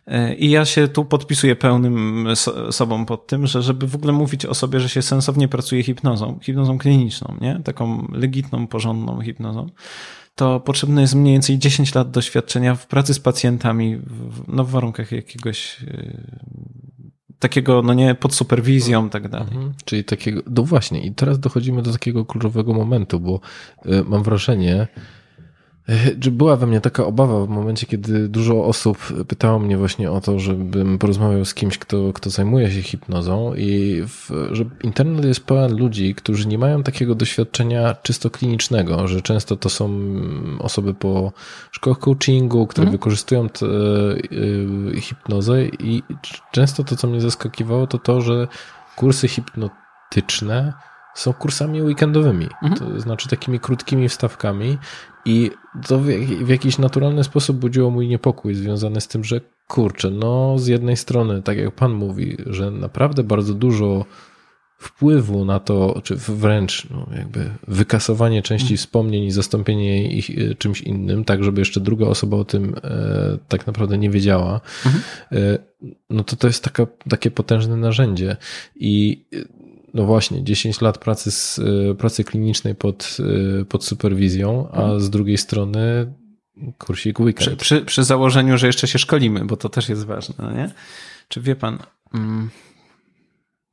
e, 0.06 0.34
i 0.34 0.50
ja 0.50 0.64
się 0.64 0.88
tu 0.88 1.04
podpisuję 1.04 1.56
pełnym 1.56 2.26
sobą 2.70 3.06
pod 3.06 3.26
tym, 3.26 3.46
że 3.46 3.62
żeby 3.62 3.86
w 3.86 3.94
ogóle 3.94 4.12
mówić 4.12 4.46
o 4.46 4.54
sobie, 4.54 4.80
że 4.80 4.88
się 4.88 5.02
sensownie 5.02 5.48
pracuje 5.48 5.82
hipnozą, 5.82 6.38
hipnozą 6.42 6.78
kliniczną, 6.78 7.36
nie? 7.40 7.60
Taką 7.64 8.08
legitną, 8.12 8.66
porządną 8.66 9.20
hipnozą, 9.20 9.66
to 10.34 10.60
potrzebne 10.60 11.00
jest 11.00 11.14
mniej 11.14 11.32
więcej 11.32 11.58
10 11.58 11.94
lat 11.94 12.10
doświadczenia 12.10 12.74
w 12.74 12.86
pracy 12.86 13.14
z 13.14 13.20
pacjentami 13.20 13.96
w, 13.96 14.42
no, 14.48 14.64
w 14.64 14.70
warunkach 14.70 15.12
jakiegoś 15.12 15.82
e, 15.82 16.56
takiego, 17.38 17.82
no 17.82 17.94
nie, 17.94 18.14
pod 18.14 18.34
superwizją 18.34 19.10
tak 19.10 19.28
dalej. 19.28 19.48
Mhm. 19.48 19.72
Czyli 19.84 20.04
takiego, 20.04 20.42
no 20.50 20.62
właśnie, 20.62 21.06
i 21.06 21.12
teraz 21.12 21.38
dochodzimy 21.40 21.82
do 21.82 21.92
takiego 21.92 22.24
kluczowego 22.24 22.72
momentu, 22.72 23.20
bo 23.20 23.40
y, 23.86 24.04
mam 24.04 24.22
wrażenie, 24.22 24.86
była 26.30 26.56
we 26.56 26.66
mnie 26.66 26.80
taka 26.80 27.06
obawa 27.06 27.46
w 27.46 27.48
momencie, 27.48 27.86
kiedy 27.86 28.28
dużo 28.28 28.64
osób 28.64 28.98
pytało 29.28 29.58
mnie 29.58 29.76
właśnie 29.78 30.10
o 30.10 30.20
to, 30.20 30.38
żebym 30.38 30.98
porozmawiał 30.98 31.44
z 31.44 31.54
kimś, 31.54 31.78
kto, 31.78 32.12
kto 32.12 32.30
zajmuje 32.30 32.70
się 32.70 32.82
hipnozą 32.82 33.54
i 33.54 34.02
w, 34.06 34.30
że 34.52 34.64
internet 34.84 35.24
jest 35.24 35.40
pełen 35.40 35.76
ludzi, 35.76 36.14
którzy 36.14 36.48
nie 36.48 36.58
mają 36.58 36.82
takiego 36.82 37.14
doświadczenia 37.14 37.94
czysto 38.02 38.30
klinicznego, 38.30 39.08
że 39.08 39.22
często 39.22 39.56
to 39.56 39.68
są 39.68 39.90
osoby 40.58 40.94
po 40.94 41.32
szkołach 41.72 41.98
coachingu, 41.98 42.66
które 42.66 42.82
mhm. 42.82 42.98
wykorzystują 42.98 43.48
te, 43.48 43.66
y, 43.66 45.00
hipnozę 45.00 45.64
i 45.64 46.02
często 46.52 46.84
to, 46.84 46.96
co 46.96 47.08
mnie 47.08 47.20
zaskakiwało, 47.20 47.86
to 47.86 47.98
to, 47.98 48.20
że 48.20 48.48
kursy 48.96 49.28
hipnotyczne 49.28 50.72
są 51.16 51.32
kursami 51.32 51.82
weekendowymi, 51.82 52.48
mhm. 52.62 52.74
to 52.74 53.00
znaczy 53.00 53.28
takimi 53.28 53.60
krótkimi 53.60 54.08
wstawkami 54.08 54.78
i 55.24 55.50
to 55.86 55.98
w, 55.98 56.48
jakiś 56.48 56.78
naturalny 56.78 57.24
sposób 57.24 57.56
budziło 57.56 57.90
mój 57.90 58.08
niepokój 58.08 58.54
związany 58.54 59.00
z 59.00 59.08
tym, 59.08 59.24
że 59.24 59.40
kurczę, 59.68 60.10
no 60.10 60.58
z 60.58 60.66
jednej 60.66 60.96
strony, 60.96 61.42
tak 61.42 61.58
jak 61.58 61.74
pan 61.74 61.92
mówi, 61.92 62.36
że 62.46 62.70
naprawdę 62.70 63.24
bardzo 63.24 63.54
dużo 63.54 64.04
wpływu 64.78 65.44
na 65.44 65.60
to, 65.60 66.00
czy 66.04 66.16
wręcz 66.16 66.90
no, 66.90 67.06
jakby 67.16 67.50
wykasowanie 67.68 68.42
części 68.42 68.64
mhm. 68.64 68.76
wspomnień 68.76 69.24
i 69.24 69.30
zastąpienie 69.30 70.16
ich 70.16 70.30
e, 70.30 70.54
czymś 70.54 70.80
innym, 70.80 71.24
tak 71.24 71.44
żeby 71.44 71.60
jeszcze 71.60 71.80
druga 71.80 72.06
osoba 72.06 72.36
o 72.36 72.44
tym 72.44 72.74
e, 72.84 73.38
tak 73.48 73.66
naprawdę 73.66 73.98
nie 73.98 74.10
wiedziała, 74.10 74.60
mhm. 74.86 75.04
e, 75.32 75.58
no 76.10 76.24
to 76.24 76.36
to 76.36 76.46
jest 76.46 76.64
taka, 76.64 76.86
takie 77.08 77.30
potężne 77.30 77.76
narzędzie 77.76 78.36
i 78.76 79.24
no 79.96 80.04
właśnie, 80.04 80.44
10 80.44 80.80
lat 80.80 80.98
pracy, 80.98 81.30
z, 81.30 81.58
y, 81.58 81.94
pracy 81.98 82.24
klinicznej 82.24 82.74
pod, 82.74 83.16
y, 83.60 83.64
pod 83.64 83.84
superwizją, 83.84 84.68
a 84.72 84.82
mhm. 84.82 85.00
z 85.00 85.10
drugiej 85.10 85.38
strony 85.38 86.12
kursik 86.78 87.20
weekend. 87.20 87.48
Przy, 87.48 87.56
przy, 87.56 87.82
przy, 87.84 88.04
założeniu, 88.04 88.58
że 88.58 88.66
jeszcze 88.66 88.88
się 88.88 88.98
szkolimy, 88.98 89.44
bo 89.44 89.56
to 89.56 89.68
też 89.68 89.88
jest 89.88 90.04
ważne, 90.04 90.34
no 90.38 90.52
nie? 90.52 90.70
Czy 91.28 91.40
wie 91.40 91.56
pan, 91.56 91.78
mm, 92.14 92.50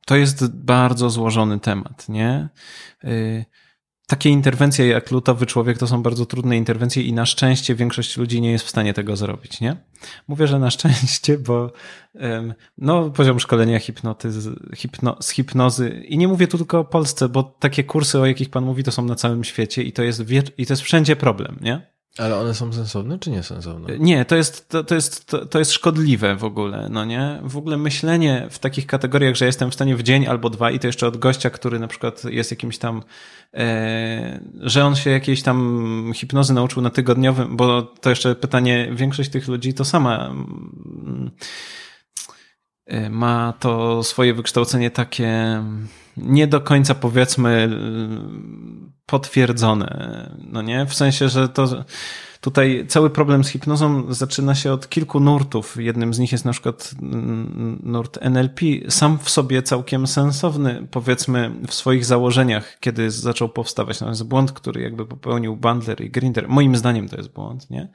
to 0.06 0.16
jest 0.16 0.56
bardzo 0.56 1.10
złożony 1.10 1.60
temat, 1.60 2.08
nie? 2.08 2.48
Y, 3.04 3.44
takie 4.06 4.30
interwencje 4.30 4.86
jak 4.86 5.10
lutowy 5.10 5.46
człowiek 5.46 5.78
to 5.78 5.86
są 5.86 6.02
bardzo 6.02 6.26
trudne 6.26 6.56
interwencje 6.56 7.02
i 7.02 7.12
na 7.12 7.26
szczęście 7.26 7.74
większość 7.74 8.16
ludzi 8.16 8.40
nie 8.40 8.52
jest 8.52 8.64
w 8.64 8.68
stanie 8.68 8.94
tego 8.94 9.16
zrobić, 9.16 9.60
nie? 9.60 9.76
Mówię, 10.28 10.46
że 10.46 10.58
na 10.58 10.70
szczęście, 10.70 11.38
bo 11.38 11.72
no, 12.78 13.10
poziom 13.10 13.40
szkolenia 13.40 13.78
hipnoty, 13.78 14.30
hipno, 14.76 15.16
z 15.20 15.30
hipnozy 15.30 16.04
i 16.08 16.18
nie 16.18 16.28
mówię 16.28 16.46
tu 16.46 16.58
tylko 16.58 16.78
o 16.78 16.84
Polsce, 16.84 17.28
bo 17.28 17.42
takie 17.42 17.84
kursy, 17.84 18.20
o 18.20 18.26
jakich 18.26 18.50
pan 18.50 18.64
mówi, 18.64 18.82
to 18.82 18.92
są 18.92 19.04
na 19.04 19.14
całym 19.14 19.44
świecie 19.44 19.82
i 19.82 19.92
to 19.92 20.02
jest, 20.02 20.22
i 20.58 20.66
to 20.66 20.72
jest 20.72 20.82
wszędzie 20.82 21.16
problem, 21.16 21.58
nie? 21.60 21.93
Ale 22.18 22.36
one 22.36 22.54
są 22.54 22.72
sensowne 22.72 23.18
czy 23.18 23.30
niesensowne? 23.30 23.98
Nie, 23.98 24.24
to 24.24 24.36
jest, 24.36 24.68
to, 24.68 24.84
to, 24.84 24.94
jest, 24.94 25.26
to, 25.26 25.46
to 25.46 25.58
jest 25.58 25.72
szkodliwe 25.72 26.36
w 26.36 26.44
ogóle, 26.44 26.88
no 26.90 27.04
nie? 27.04 27.40
W 27.42 27.56
ogóle 27.56 27.76
myślenie 27.76 28.46
w 28.50 28.58
takich 28.58 28.86
kategoriach, 28.86 29.34
że 29.34 29.46
jestem 29.46 29.70
w 29.70 29.74
stanie 29.74 29.96
w 29.96 30.02
dzień 30.02 30.26
albo 30.26 30.50
dwa 30.50 30.70
i 30.70 30.78
to 30.78 30.86
jeszcze 30.86 31.06
od 31.06 31.16
gościa, 31.16 31.50
który 31.50 31.78
na 31.78 31.88
przykład 31.88 32.24
jest 32.24 32.50
jakimś 32.50 32.78
tam, 32.78 33.02
e, 33.54 34.40
że 34.60 34.84
on 34.84 34.96
się 34.96 35.10
jakiejś 35.10 35.42
tam 35.42 36.12
hipnozy 36.14 36.54
nauczył 36.54 36.82
na 36.82 36.90
tygodniowym, 36.90 37.56
bo 37.56 37.82
to 37.82 38.10
jeszcze 38.10 38.34
pytanie, 38.34 38.88
większość 38.92 39.30
tych 39.30 39.48
ludzi 39.48 39.74
to 39.74 39.84
sama 39.84 40.26
mm, 40.26 41.30
e, 42.86 43.10
ma 43.10 43.54
to 43.60 44.02
swoje 44.02 44.34
wykształcenie 44.34 44.90
takie 44.90 45.62
nie 46.16 46.46
do 46.46 46.60
końca 46.60 46.94
powiedzmy 46.94 47.78
potwierdzone, 49.06 50.30
no 50.38 50.62
nie? 50.62 50.86
W 50.86 50.94
sensie, 50.94 51.28
że 51.28 51.48
to 51.48 51.84
tutaj 52.40 52.84
cały 52.88 53.10
problem 53.10 53.44
z 53.44 53.48
hipnozą 53.48 54.12
zaczyna 54.12 54.54
się 54.54 54.72
od 54.72 54.88
kilku 54.88 55.20
nurtów. 55.20 55.76
Jednym 55.80 56.14
z 56.14 56.18
nich 56.18 56.32
jest 56.32 56.44
na 56.44 56.52
przykład 56.52 56.94
nurt 57.82 58.18
NLP, 58.20 58.60
sam 58.88 59.18
w 59.18 59.30
sobie 59.30 59.62
całkiem 59.62 60.06
sensowny, 60.06 60.86
powiedzmy, 60.90 61.50
w 61.68 61.74
swoich 61.74 62.04
założeniach, 62.04 62.76
kiedy 62.80 63.10
zaczął 63.10 63.48
powstawać. 63.48 64.00
No 64.00 64.08
jest 64.08 64.24
błąd, 64.24 64.52
który 64.52 64.80
jakby 64.80 65.06
popełnił 65.06 65.56
Bandler 65.56 66.00
i 66.00 66.10
Grinder. 66.10 66.48
Moim 66.48 66.76
zdaniem 66.76 67.08
to 67.08 67.16
jest 67.16 67.32
błąd, 67.32 67.70
nie? 67.70 67.88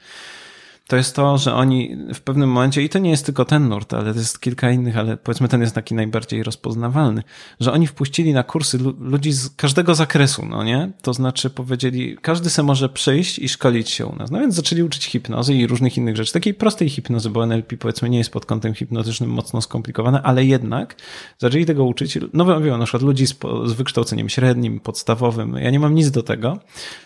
To 0.89 0.95
jest 0.95 1.15
to, 1.15 1.37
że 1.37 1.53
oni 1.53 1.97
w 2.13 2.21
pewnym 2.21 2.49
momencie, 2.49 2.83
i 2.83 2.89
to 2.89 2.99
nie 2.99 3.09
jest 3.09 3.25
tylko 3.25 3.45
ten 3.45 3.69
nurt, 3.69 3.93
ale 3.93 4.13
to 4.13 4.19
jest 4.19 4.39
kilka 4.39 4.71
innych, 4.71 4.97
ale 4.97 5.17
powiedzmy 5.17 5.47
ten 5.47 5.61
jest 5.61 5.75
taki 5.75 5.95
najbardziej 5.95 6.43
rozpoznawalny, 6.43 7.23
że 7.59 7.71
oni 7.71 7.87
wpuścili 7.87 8.33
na 8.33 8.43
kursy 8.43 8.77
ludzi 8.99 9.31
z 9.31 9.49
każdego 9.49 9.95
zakresu, 9.95 10.45
no 10.45 10.63
nie? 10.63 10.91
To 11.01 11.13
znaczy 11.13 11.49
powiedzieli, 11.49 12.17
każdy 12.21 12.49
se 12.49 12.63
może 12.63 12.89
przyjść 12.89 13.39
i 13.39 13.49
szkolić 13.49 13.89
się 13.89 14.05
u 14.05 14.15
nas. 14.15 14.31
No 14.31 14.39
więc 14.39 14.55
zaczęli 14.55 14.83
uczyć 14.83 15.05
hipnozy 15.05 15.53
i 15.53 15.67
różnych 15.67 15.97
innych 15.97 16.17
rzeczy. 16.17 16.33
Takiej 16.33 16.53
prostej 16.53 16.89
hipnozy, 16.89 17.29
bo 17.29 17.43
NLP 17.43 17.77
powiedzmy 17.77 18.09
nie 18.09 18.17
jest 18.17 18.31
pod 18.31 18.45
kątem 18.45 18.73
hipnotycznym 18.73 19.29
mocno 19.29 19.61
skomplikowane, 19.61 20.21
ale 20.21 20.45
jednak 20.45 20.95
zaczęli 21.37 21.65
tego 21.65 21.83
uczyć. 21.83 22.17
No 22.33 22.61
wiem, 22.61 22.79
na 22.79 22.85
przykład 22.85 23.03
ludzi 23.03 23.27
z, 23.27 23.35
z 23.65 23.73
wykształceniem 23.73 24.29
średnim, 24.29 24.79
podstawowym. 24.79 25.55
Ja 25.55 25.71
nie 25.71 25.79
mam 25.79 25.95
nic 25.95 26.11
do 26.11 26.23
tego, 26.23 26.59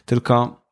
tylko 0.05 0.62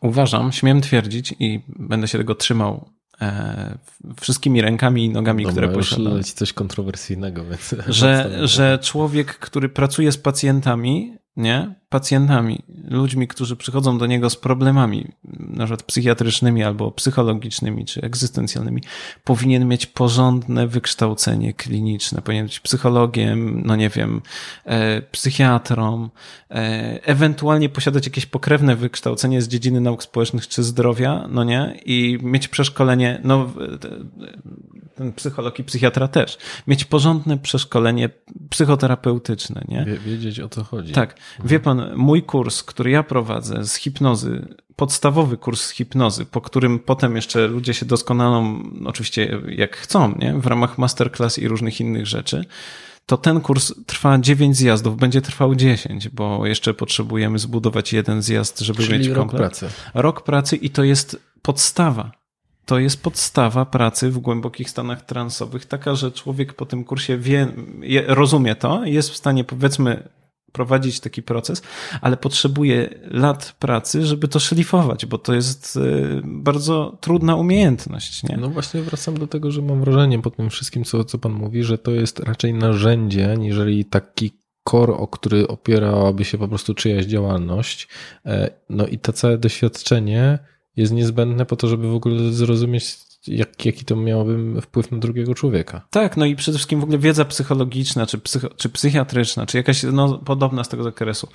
uważam, 0.00 0.52
śmiem 0.52 0.80
twierdzić 0.80 1.34
i 1.38 1.60
będę 1.68 2.08
się 2.08 2.18
tego 2.18 2.34
trzymał 2.34 2.90
e, 3.20 3.78
wszystkimi 4.20 4.60
rękami 4.60 5.04
i 5.04 5.10
nogami, 5.10 5.44
Dobra, 5.44 5.52
które 5.52 5.78
posiadam. 5.78 6.14
Leci 6.14 6.32
coś 6.32 6.52
kontrowersyjnego, 6.52 7.44
więc. 7.44 7.74
Że, 7.88 8.30
że 8.48 8.78
człowiek, 8.82 9.38
który 9.38 9.68
pracuje 9.68 10.12
z 10.12 10.18
pacjentami, 10.18 11.16
nie? 11.36 11.74
Pacjentami, 11.94 12.62
ludźmi, 12.90 13.28
którzy 13.28 13.56
przychodzą 13.56 13.98
do 13.98 14.06
niego 14.06 14.30
z 14.30 14.36
problemami, 14.36 15.12
na 15.38 15.64
przykład 15.64 15.82
psychiatrycznymi 15.82 16.62
albo 16.62 16.90
psychologicznymi 16.92 17.84
czy 17.84 18.00
egzystencjalnymi, 18.00 18.82
powinien 19.24 19.68
mieć 19.68 19.86
porządne 19.86 20.66
wykształcenie 20.66 21.52
kliniczne. 21.52 22.22
Powinien 22.22 22.46
być 22.46 22.60
psychologiem, 22.60 23.62
no 23.64 23.76
nie 23.76 23.88
wiem, 23.88 24.22
e, 24.64 25.02
psychiatrą, 25.02 26.08
e, 26.50 27.06
ewentualnie 27.06 27.68
posiadać 27.68 28.06
jakieś 28.06 28.26
pokrewne 28.26 28.76
wykształcenie 28.76 29.42
z 29.42 29.48
dziedziny 29.48 29.80
nauk 29.80 30.02
społecznych 30.02 30.48
czy 30.48 30.62
zdrowia, 30.62 31.28
no 31.30 31.44
nie? 31.44 31.80
I 31.84 32.18
mieć 32.22 32.48
przeszkolenie, 32.48 33.20
no 33.24 33.50
ten 34.94 35.12
psycholog 35.12 35.58
i 35.58 35.64
psychiatra 35.64 36.08
też, 36.08 36.38
mieć 36.66 36.84
porządne 36.84 37.38
przeszkolenie 37.38 38.10
psychoterapeutyczne, 38.50 39.64
nie? 39.68 39.86
Wiedzieć 40.06 40.40
o 40.40 40.48
co 40.48 40.64
chodzi. 40.64 40.92
Tak. 40.92 41.14
Wie 41.44 41.60
pan, 41.60 41.83
mój 41.96 42.22
kurs, 42.22 42.62
który 42.62 42.90
ja 42.90 43.02
prowadzę 43.02 43.64
z 43.64 43.74
hipnozy, 43.74 44.56
podstawowy 44.76 45.36
kurs 45.36 45.62
z 45.62 45.70
hipnozy, 45.70 46.24
po 46.24 46.40
którym 46.40 46.78
potem 46.78 47.16
jeszcze 47.16 47.46
ludzie 47.46 47.74
się 47.74 47.86
doskonalą, 47.86 48.62
oczywiście 48.84 49.40
jak 49.48 49.76
chcą, 49.76 50.14
nie? 50.18 50.34
W 50.34 50.46
ramach 50.46 50.78
masterclass 50.78 51.38
i 51.38 51.48
różnych 51.48 51.80
innych 51.80 52.06
rzeczy, 52.06 52.44
to 53.06 53.16
ten 53.16 53.40
kurs 53.40 53.72
trwa 53.86 54.18
9 54.18 54.56
zjazdów, 54.56 54.96
będzie 54.96 55.20
trwał 55.20 55.54
10, 55.54 56.08
bo 56.08 56.46
jeszcze 56.46 56.74
potrzebujemy 56.74 57.38
zbudować 57.38 57.92
jeden 57.92 58.22
zjazd, 58.22 58.60
żeby 58.60 58.82
Czyli 58.82 58.98
mieć 58.98 59.08
komplet. 59.08 59.40
Rok 59.40 59.50
pracy. 59.50 59.68
Rok 59.94 60.22
pracy 60.22 60.56
i 60.56 60.70
to 60.70 60.84
jest 60.84 61.20
podstawa 61.42 62.24
to 62.66 62.78
jest 62.78 63.02
podstawa 63.02 63.64
pracy 63.64 64.10
w 64.10 64.18
głębokich 64.18 64.70
stanach 64.70 65.02
transowych, 65.02 65.66
taka, 65.66 65.94
że 65.94 66.12
człowiek 66.12 66.52
po 66.52 66.66
tym 66.66 66.84
kursie 66.84 67.18
wie, 67.18 67.48
rozumie 68.06 68.54
to, 68.54 68.84
jest 68.84 69.10
w 69.10 69.16
stanie 69.16 69.44
powiedzmy 69.44 70.08
prowadzić 70.54 71.00
taki 71.00 71.22
proces, 71.22 71.62
ale 72.00 72.16
potrzebuje 72.16 72.94
lat 73.10 73.56
pracy, 73.58 74.06
żeby 74.06 74.28
to 74.28 74.40
szlifować, 74.40 75.06
bo 75.06 75.18
to 75.18 75.34
jest 75.34 75.76
y, 75.76 75.80
bardzo 76.24 76.98
trudna 77.00 77.36
umiejętność. 77.36 78.22
Nie? 78.22 78.36
No 78.36 78.50
właśnie 78.50 78.82
wracam 78.82 79.18
do 79.18 79.26
tego, 79.26 79.50
że 79.50 79.62
mam 79.62 79.80
wrażenie 79.80 80.22
po 80.22 80.30
tym 80.30 80.50
wszystkim, 80.50 80.84
co, 80.84 81.04
co 81.04 81.18
pan 81.18 81.32
mówi, 81.32 81.64
że 81.64 81.78
to 81.78 81.90
jest 81.90 82.18
raczej 82.18 82.54
narzędzie, 82.54 83.32
aniżeli 83.32 83.84
taki 83.84 84.30
core, 84.68 84.94
o 84.96 85.08
który 85.08 85.48
opierałaby 85.48 86.24
się 86.24 86.38
po 86.38 86.48
prostu 86.48 86.74
czyjaś 86.74 87.04
działalność. 87.04 87.88
E, 88.26 88.50
no 88.70 88.86
i 88.86 88.98
to 88.98 89.12
całe 89.12 89.38
doświadczenie 89.38 90.38
jest 90.76 90.92
niezbędne 90.92 91.46
po 91.46 91.56
to, 91.56 91.68
żeby 91.68 91.88
w 91.88 91.94
ogóle 91.94 92.32
zrozumieć, 92.32 92.96
jak, 93.26 93.64
jaki 93.66 93.84
to 93.84 93.96
miałoby 93.96 94.60
wpływ 94.62 94.92
na 94.92 94.98
drugiego 94.98 95.34
człowieka. 95.34 95.86
Tak, 95.90 96.16
no 96.16 96.24
i 96.26 96.36
przede 96.36 96.58
wszystkim 96.58 96.80
w 96.80 96.82
ogóle 96.82 96.98
wiedza 96.98 97.24
psychologiczna, 97.24 98.06
czy, 98.06 98.18
psycho, 98.18 98.48
czy 98.48 98.68
psychiatryczna, 98.68 99.46
czy 99.46 99.56
jakaś 99.56 99.82
no, 99.82 100.18
podobna 100.18 100.64
z 100.64 100.68
tego 100.68 100.82
zakresu. 100.82 101.28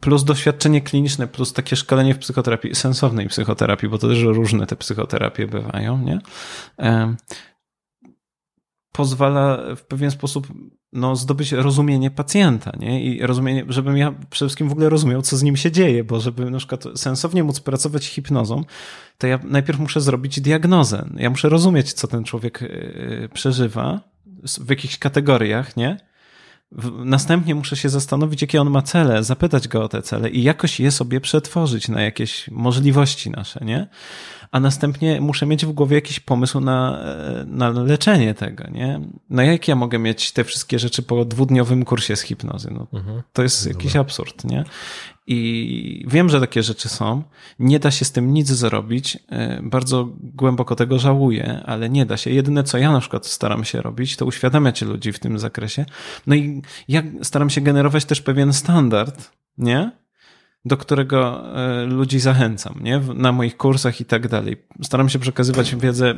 Plus 0.00 0.24
doświadczenie 0.24 0.80
kliniczne, 0.80 1.28
plus 1.28 1.52
takie 1.52 1.76
szkolenie 1.76 2.14
w 2.14 2.18
psychoterapii, 2.18 2.74
sensownej 2.74 3.28
psychoterapii, 3.28 3.88
bo 3.88 3.98
to 3.98 4.08
też 4.08 4.22
różne 4.22 4.66
te 4.66 4.76
psychoterapie 4.76 5.46
bywają, 5.46 5.98
nie? 5.98 6.18
Pozwala 8.92 9.74
w 9.76 9.82
pewien 9.82 10.10
sposób 10.10 10.46
no, 10.92 11.16
zdobyć 11.16 11.52
rozumienie 11.52 12.10
pacjenta, 12.10 12.72
nie? 12.78 13.04
I 13.04 13.26
rozumienie, 13.26 13.64
żebym 13.68 13.96
ja 13.96 14.12
przede 14.30 14.48
wszystkim 14.48 14.68
w 14.68 14.72
ogóle 14.72 14.88
rozumiał, 14.88 15.22
co 15.22 15.36
z 15.36 15.42
nim 15.42 15.56
się 15.56 15.72
dzieje, 15.72 16.04
bo 16.04 16.20
żeby 16.20 16.50
na 16.50 16.58
przykład 16.58 16.84
sensownie 16.94 17.44
móc 17.44 17.60
pracować 17.60 18.06
hipnozą, 18.06 18.64
to 19.18 19.26
ja 19.26 19.38
najpierw 19.44 19.78
muszę 19.78 20.00
zrobić 20.00 20.40
diagnozę. 20.40 21.08
Ja 21.16 21.30
muszę 21.30 21.48
rozumieć, 21.48 21.92
co 21.92 22.08
ten 22.08 22.24
człowiek 22.24 22.62
y, 22.62 23.28
przeżywa 23.34 24.00
w 24.42 24.70
jakichś 24.70 24.98
kategoriach, 24.98 25.76
nie? 25.76 26.07
Następnie 27.04 27.54
muszę 27.54 27.76
się 27.76 27.88
zastanowić, 27.88 28.42
jakie 28.42 28.60
on 28.60 28.70
ma 28.70 28.82
cele, 28.82 29.24
zapytać 29.24 29.68
go 29.68 29.84
o 29.84 29.88
te 29.88 30.02
cele 30.02 30.30
i 30.30 30.42
jakoś 30.42 30.80
je 30.80 30.90
sobie 30.90 31.20
przetworzyć 31.20 31.88
na 31.88 32.02
jakieś 32.02 32.50
możliwości 32.50 33.30
nasze, 33.30 33.64
nie? 33.64 33.88
a 34.50 34.60
następnie 34.60 35.20
muszę 35.20 35.46
mieć 35.46 35.66
w 35.66 35.72
głowie 35.72 35.94
jakiś 35.94 36.20
pomysł 36.20 36.60
na, 36.60 37.04
na 37.46 37.70
leczenie 37.70 38.34
tego, 38.34 38.70
nie? 38.70 39.00
No 39.30 39.42
jak 39.42 39.68
ja 39.68 39.76
mogę 39.76 39.98
mieć 39.98 40.32
te 40.32 40.44
wszystkie 40.44 40.78
rzeczy 40.78 41.02
po 41.02 41.24
dwudniowym 41.24 41.84
kursie 41.84 42.16
z 42.16 42.20
hipnozy? 42.20 42.70
No, 42.70 42.86
mhm. 42.92 43.22
To 43.32 43.42
jest 43.42 43.66
jakiś 43.66 43.96
absurd, 43.96 44.44
nie? 44.44 44.64
I 45.30 46.04
wiem, 46.08 46.28
że 46.28 46.40
takie 46.40 46.62
rzeczy 46.62 46.88
są. 46.88 47.22
Nie 47.58 47.78
da 47.78 47.90
się 47.90 48.04
z 48.04 48.12
tym 48.12 48.34
nic 48.34 48.48
zrobić. 48.48 49.18
E, 49.28 49.60
bardzo 49.62 50.08
głęboko 50.20 50.76
tego 50.76 50.98
żałuję, 50.98 51.62
ale 51.66 51.90
nie 51.90 52.06
da 52.06 52.16
się. 52.16 52.30
Jedyne, 52.30 52.64
co 52.64 52.78
ja 52.78 52.92
na 52.92 53.00
przykład 53.00 53.26
staram 53.26 53.64
się 53.64 53.82
robić, 53.82 54.16
to 54.16 54.26
uświadamiać 54.26 54.82
ludzi 54.82 55.12
w 55.12 55.18
tym 55.18 55.38
zakresie. 55.38 55.84
No 56.26 56.34
i 56.34 56.62
ja 56.88 57.02
staram 57.22 57.50
się 57.50 57.60
generować 57.60 58.04
też 58.04 58.20
pewien 58.20 58.52
standard, 58.52 59.30
nie? 59.58 59.90
do 60.64 60.76
którego 60.76 61.44
e, 61.56 61.84
ludzi 61.84 62.20
zachęcam, 62.20 62.74
nie? 62.80 63.00
Na 63.14 63.32
moich 63.32 63.56
kursach 63.56 64.00
i 64.00 64.04
tak 64.04 64.28
dalej. 64.28 64.56
Staram 64.82 65.08
się 65.08 65.18
przekazywać 65.18 65.76
wiedzę 65.76 66.14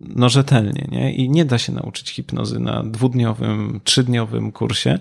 no 0.00 0.28
rzetelnie, 0.28 0.88
nie? 0.90 1.14
I 1.14 1.30
nie 1.30 1.44
da 1.44 1.58
się 1.58 1.72
nauczyć 1.72 2.10
hipnozy 2.10 2.60
na 2.60 2.82
dwudniowym, 2.82 3.80
trzydniowym 3.84 4.52
kursie 4.52 4.98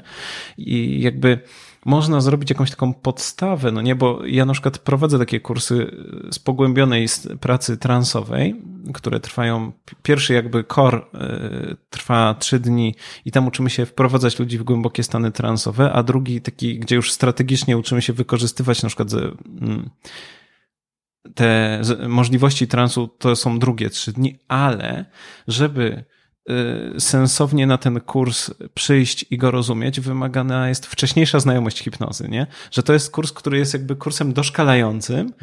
i 0.57 1.01
jakby 1.01 1.39
można 1.87 2.21
zrobić 2.21 2.49
jakąś 2.49 2.71
taką 2.71 2.93
podstawę, 2.93 3.71
no 3.71 3.81
nie, 3.81 3.95
bo 3.95 4.25
ja 4.25 4.45
na 4.45 4.53
przykład 4.53 4.77
prowadzę 4.79 5.19
takie 5.19 5.39
kursy 5.39 6.05
z 6.31 6.39
pogłębionej 6.39 7.07
pracy 7.39 7.77
transowej, 7.77 8.61
które 8.93 9.19
trwają, 9.19 9.71
pierwszy 10.03 10.33
jakby 10.33 10.63
core 10.63 10.97
y, 10.97 11.75
trwa 11.89 12.35
trzy 12.39 12.59
dni 12.59 12.95
i 13.25 13.31
tam 13.31 13.47
uczymy 13.47 13.69
się 13.69 13.85
wprowadzać 13.85 14.39
ludzi 14.39 14.57
w 14.57 14.63
głębokie 14.63 15.03
stany 15.03 15.31
transowe, 15.31 15.91
a 15.93 16.03
drugi 16.03 16.41
taki, 16.41 16.79
gdzie 16.79 16.95
już 16.95 17.11
strategicznie 17.11 17.77
uczymy 17.77 18.01
się 18.01 18.13
wykorzystywać 18.13 18.83
na 18.83 18.89
przykład 18.89 19.13
mm, 19.13 19.89
te 21.35 21.81
możliwości 22.07 22.67
transu, 22.67 23.07
to 23.07 23.35
są 23.35 23.59
drugie 23.59 23.89
trzy 23.89 24.13
dni, 24.13 24.39
ale 24.47 25.05
żeby 25.47 26.03
sensownie 26.99 27.67
na 27.67 27.77
ten 27.77 27.99
kurs 27.99 28.51
przyjść 28.73 29.25
i 29.31 29.37
go 29.37 29.51
rozumieć, 29.51 29.99
wymagana 29.99 30.69
jest 30.69 30.85
wcześniejsza 30.85 31.39
znajomość 31.39 31.79
hipnozy, 31.79 32.29
nie? 32.29 32.47
Że 32.71 32.83
to 32.83 32.93
jest 32.93 33.11
kurs, 33.11 33.31
który 33.31 33.57
jest 33.57 33.73
jakby 33.73 33.95
kursem 33.95 34.33
doszkalającym. 34.33 35.33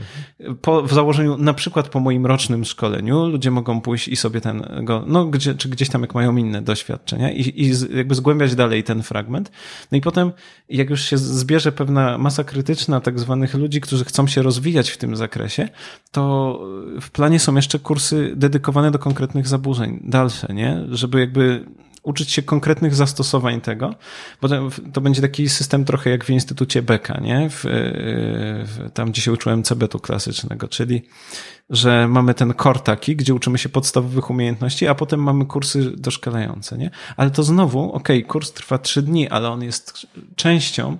Po, 0.62 0.82
w 0.82 0.92
założeniu, 0.92 1.36
na 1.36 1.54
przykład 1.54 1.88
po 1.88 2.00
moim 2.00 2.26
rocznym 2.26 2.64
szkoleniu, 2.64 3.26
ludzie 3.26 3.50
mogą 3.50 3.80
pójść 3.80 4.08
i 4.08 4.16
sobie 4.16 4.40
ten, 4.40 4.62
go, 4.82 5.04
no 5.06 5.24
gdzie, 5.26 5.54
czy 5.54 5.68
gdzieś 5.68 5.88
tam 5.88 6.00
jak 6.00 6.14
mają 6.14 6.36
inne 6.36 6.62
doświadczenia 6.62 7.32
i, 7.32 7.62
i 7.64 7.72
jakby 7.96 8.14
zgłębiać 8.14 8.54
dalej 8.54 8.84
ten 8.84 9.02
fragment. 9.02 9.50
No 9.92 9.98
i 9.98 10.00
potem, 10.00 10.32
jak 10.68 10.90
już 10.90 11.02
się 11.02 11.18
zbierze 11.18 11.72
pewna 11.72 12.18
masa 12.18 12.44
krytyczna 12.44 13.00
tak 13.00 13.20
zwanych 13.20 13.54
ludzi, 13.54 13.80
którzy 13.80 14.04
chcą 14.04 14.26
się 14.26 14.42
rozwijać 14.42 14.90
w 14.90 14.98
tym 14.98 15.16
zakresie, 15.16 15.68
to 16.12 16.60
w 17.00 17.10
planie 17.10 17.40
są 17.40 17.56
jeszcze 17.56 17.78
kursy 17.78 18.32
dedykowane 18.36 18.90
do 18.90 18.98
konkretnych 18.98 19.48
zaburzeń, 19.48 20.00
dalsze, 20.04 20.54
nie? 20.54 20.84
Żeby 20.94 21.20
jakby 21.20 21.64
uczyć 22.04 22.32
się 22.32 22.42
konkretnych 22.42 22.94
zastosowań 22.94 23.60
tego, 23.60 23.94
bo 24.42 24.48
to 24.92 25.00
będzie 25.00 25.22
taki 25.22 25.48
system 25.48 25.84
trochę 25.84 26.10
jak 26.10 26.24
w 26.24 26.30
Instytucie 26.30 26.82
Beka, 26.82 27.20
nie? 27.20 27.50
W, 27.50 27.64
w, 27.64 28.90
tam, 28.94 29.10
gdzie 29.10 29.22
się 29.22 29.32
uczyłem 29.32 29.62
CBT-u 29.62 30.00
klasycznego, 30.00 30.68
czyli 30.68 31.02
że 31.70 32.08
mamy 32.08 32.34
ten 32.34 32.54
core 32.62 32.80
taki, 32.80 33.16
gdzie 33.16 33.34
uczymy 33.34 33.58
się 33.58 33.68
podstawowych 33.68 34.30
umiejętności, 34.30 34.86
a 34.86 34.94
potem 34.94 35.22
mamy 35.22 35.46
kursy 35.46 35.92
doszkalające, 35.96 36.78
nie? 36.78 36.90
Ale 37.16 37.30
to 37.30 37.42
znowu, 37.42 37.92
okej, 37.92 38.18
okay, 38.18 38.28
kurs 38.28 38.52
trwa 38.52 38.78
trzy 38.78 39.02
dni, 39.02 39.28
ale 39.28 39.50
on 39.50 39.62
jest 39.62 40.06
częścią 40.36 40.98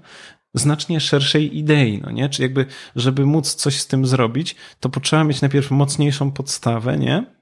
znacznie 0.54 1.00
szerszej 1.00 1.58
idei, 1.58 2.00
no 2.02 2.10
nie? 2.10 2.28
Czy 2.28 2.42
jakby, 2.42 2.66
żeby 2.96 3.26
móc 3.26 3.54
coś 3.54 3.80
z 3.80 3.86
tym 3.86 4.06
zrobić, 4.06 4.56
to 4.80 4.88
potrzeba 4.88 5.24
mieć 5.24 5.40
najpierw 5.40 5.70
mocniejszą 5.70 6.32
podstawę, 6.32 6.98
nie? 6.98 7.34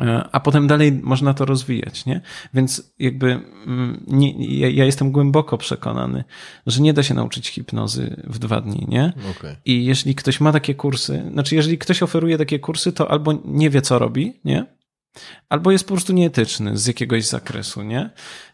E, 0.00 0.28
a 0.32 0.40
potem 0.40 0.66
dalej 0.66 0.92
można 0.92 1.34
to 1.34 1.44
rozwijać, 1.44 2.06
nie? 2.06 2.20
Więc 2.54 2.94
jakby 2.98 3.40
mm, 3.66 4.04
nie, 4.06 4.58
ja, 4.58 4.68
ja, 4.68 4.84
jestem 4.84 5.12
głęboko 5.12 5.58
przekonany, 5.58 6.24
że 6.66 6.82
nie 6.82 6.92
da 6.92 7.02
się 7.02 7.14
nauczyć 7.14 7.48
hipnozy 7.48 8.22
w 8.24 8.38
dwa 8.38 8.60
dni, 8.60 8.86
nie? 8.88 9.12
Okay. 9.30 9.56
I 9.64 9.84
jeśli 9.84 10.14
ktoś 10.14 10.40
ma 10.40 10.52
takie 10.52 10.74
kursy, 10.74 11.24
znaczy 11.32 11.54
jeżeli 11.54 11.78
ktoś 11.78 12.02
oferuje 12.02 12.38
takie 12.38 12.58
kursy, 12.58 12.92
to 12.92 13.10
albo 13.10 13.32
nie 13.44 13.70
wie, 13.70 13.82
co 13.82 13.98
robi, 13.98 14.40
nie? 14.44 14.76
Albo 15.48 15.70
jest 15.70 15.84
po 15.84 15.94
prostu 15.94 16.12
nieetyczny 16.12 16.78
z 16.78 16.86
jakiegoś 16.86 17.26
zakresu, 17.26 17.82
nie? 17.82 18.10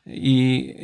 I 0.07 0.75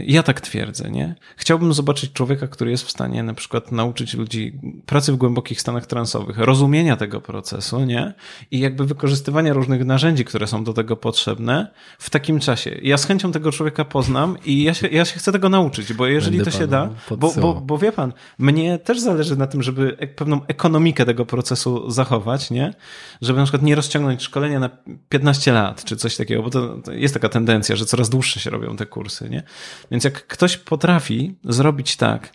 y, 0.00 0.04
ja 0.06 0.22
tak 0.22 0.40
twierdzę, 0.40 0.90
nie? 0.90 1.14
Chciałbym 1.36 1.72
zobaczyć 1.72 2.12
człowieka, 2.12 2.46
który 2.46 2.70
jest 2.70 2.84
w 2.84 2.90
stanie 2.90 3.22
na 3.22 3.34
przykład 3.34 3.72
nauczyć 3.72 4.14
ludzi 4.14 4.60
pracy 4.86 5.12
w 5.12 5.16
głębokich 5.16 5.60
stanach 5.60 5.86
transowych, 5.86 6.38
rozumienia 6.38 6.96
tego 6.96 7.20
procesu, 7.20 7.84
nie? 7.84 8.14
I 8.50 8.58
jakby 8.58 8.84
wykorzystywania 8.84 9.52
różnych 9.52 9.84
narzędzi, 9.84 10.24
które 10.24 10.46
są 10.46 10.64
do 10.64 10.72
tego 10.72 10.96
potrzebne 10.96 11.70
w 11.98 12.10
takim 12.10 12.40
czasie. 12.40 12.78
Ja 12.82 12.96
z 12.96 13.04
chęcią 13.04 13.32
tego 13.32 13.52
człowieka 13.52 13.84
poznam 13.84 14.36
i 14.44 14.62
ja 14.62 14.74
się, 14.74 14.88
ja 14.88 15.04
się 15.04 15.18
chcę 15.18 15.32
tego 15.32 15.48
nauczyć, 15.48 15.92
bo 15.92 16.06
jeżeli 16.06 16.36
Będę 16.36 16.50
to 16.50 16.58
się 16.58 16.66
da, 16.66 16.90
bo, 17.10 17.32
bo, 17.40 17.54
bo 17.54 17.78
wie 17.78 17.92
pan, 17.92 18.12
mnie 18.38 18.78
też 18.78 19.00
zależy 19.00 19.36
na 19.36 19.46
tym, 19.46 19.62
żeby 19.62 19.96
pewną 20.16 20.46
ekonomikę 20.46 21.04
tego 21.04 21.26
procesu 21.26 21.90
zachować, 21.90 22.50
nie? 22.50 22.74
Żeby 23.22 23.38
na 23.38 23.44
przykład 23.44 23.62
nie 23.62 23.74
rozciągnąć 23.74 24.22
szkolenia 24.22 24.60
na 24.60 24.70
15 25.08 25.52
lat, 25.52 25.84
czy 25.84 25.96
coś 25.96 26.16
takiego, 26.16 26.42
bo 26.42 26.50
to, 26.50 26.76
to 26.84 26.92
jest 26.92 27.14
taka 27.14 27.28
tendencja, 27.28 27.76
że 27.76 27.86
coraz 27.86 28.10
dłuższe 28.10 28.40
się 28.40 28.50
robią 28.50 28.67
robią 28.68 28.76
te 28.76 28.86
kursy, 28.86 29.30
nie? 29.30 29.42
Więc 29.90 30.04
jak 30.04 30.26
ktoś 30.26 30.56
potrafi 30.56 31.38
zrobić 31.44 31.96
tak, 31.96 32.32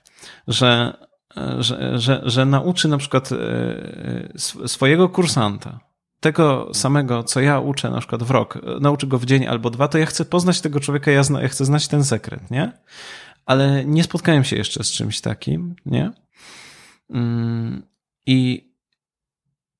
że, 0.47 0.93
że, 1.59 1.99
że, 1.99 2.21
że 2.25 2.45
nauczy 2.45 2.87
na 2.87 2.97
przykład 2.97 3.29
e, 3.31 4.67
swojego 4.67 5.09
kursanta, 5.09 5.79
tego 6.19 6.69
samego, 6.73 7.23
co 7.23 7.41
ja 7.41 7.59
uczę 7.59 7.89
na 7.89 7.99
przykład 7.99 8.23
w 8.23 8.31
rok, 8.31 8.59
nauczy 8.81 9.07
go 9.07 9.17
w 9.19 9.25
dzień 9.25 9.47
albo 9.47 9.69
dwa, 9.69 9.87
to 9.87 9.97
ja 9.97 10.05
chcę 10.05 10.25
poznać 10.25 10.61
tego 10.61 10.79
człowieka, 10.79 11.11
ja, 11.11 11.23
zna, 11.23 11.41
ja 11.41 11.47
chcę 11.47 11.65
znać 11.65 11.87
ten 11.87 12.03
sekret, 12.03 12.51
nie? 12.51 12.71
Ale 13.45 13.85
nie 13.85 14.03
spotkałem 14.03 14.43
się 14.43 14.55
jeszcze 14.55 14.83
z 14.83 14.91
czymś 14.91 15.21
takim, 15.21 15.75
nie? 15.85 16.11
Mm, 17.09 17.83
I 18.25 18.69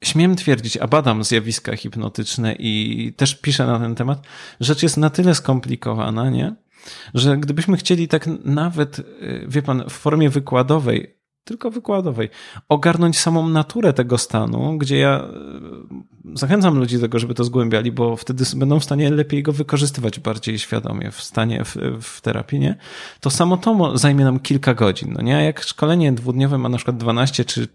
śmiem 0.04 0.36
twierdzić, 0.36 0.78
a 0.78 0.88
badam 0.88 1.24
zjawiska 1.24 1.76
hipnotyczne 1.76 2.56
i 2.60 3.14
też 3.18 3.36
piszę 3.36 3.68
na 3.68 3.80
ten 3.80 3.96
temat, 3.96 4.28
rzecz 4.60 4.84
jest 4.84 4.98
na 4.98 5.10
tyle 5.10 5.36
skomplikowana, 5.36 6.30
nie? 6.30 6.56
Że 7.14 7.38
gdybyśmy 7.38 7.78
chcieli 7.78 8.08
tak 8.08 8.30
nawet, 8.44 9.00
y, 9.00 9.46
wie 9.48 9.62
pan, 9.62 9.84
w 9.90 9.94
formie 9.94 10.30
wykładowej 10.30 11.23
tylko 11.44 11.72
wykładowej, 11.72 12.30
ogarnąć 12.70 13.20
samą 13.20 13.50
naturę 13.50 13.94
tego 13.94 14.18
stanu, 14.18 14.78
gdzie 14.78 14.98
ja 14.98 15.20
e, 15.20 16.38
zachęcam 16.38 16.80
ludzi 16.80 16.96
do 16.96 17.02
tego, 17.02 17.20
żeby 17.20 17.34
to 17.34 17.44
zgłębiali, 17.44 17.92
bo 17.92 18.16
wtedy 18.16 18.44
będą 18.56 18.80
w 18.80 18.84
stanie 18.84 19.12
lepiej 19.12 19.44
go 19.44 19.52
wykorzystywać 19.52 20.20
bardziej 20.20 20.60
świadomie 20.60 21.12
w 21.12 21.24
stanie, 21.24 21.64
w, 21.66 21.76
w 22.02 22.22
terapii, 22.22 22.60
nie? 22.60 22.76
To 23.20 23.30
samo 23.30 23.58
to 23.58 23.98
zajmie 23.98 24.26
nam 24.26 24.40
kilka 24.40 24.74
godzin, 24.74 25.14
no 25.14 25.22
nie? 25.22 25.38
A 25.38 25.42
jak 25.42 25.62
szkolenie 25.64 26.12
dwudniowe 26.12 26.58
ma 26.58 26.70
na 26.70 26.78
przykład 26.78 26.98
12 26.98 27.46
czy 27.46 27.68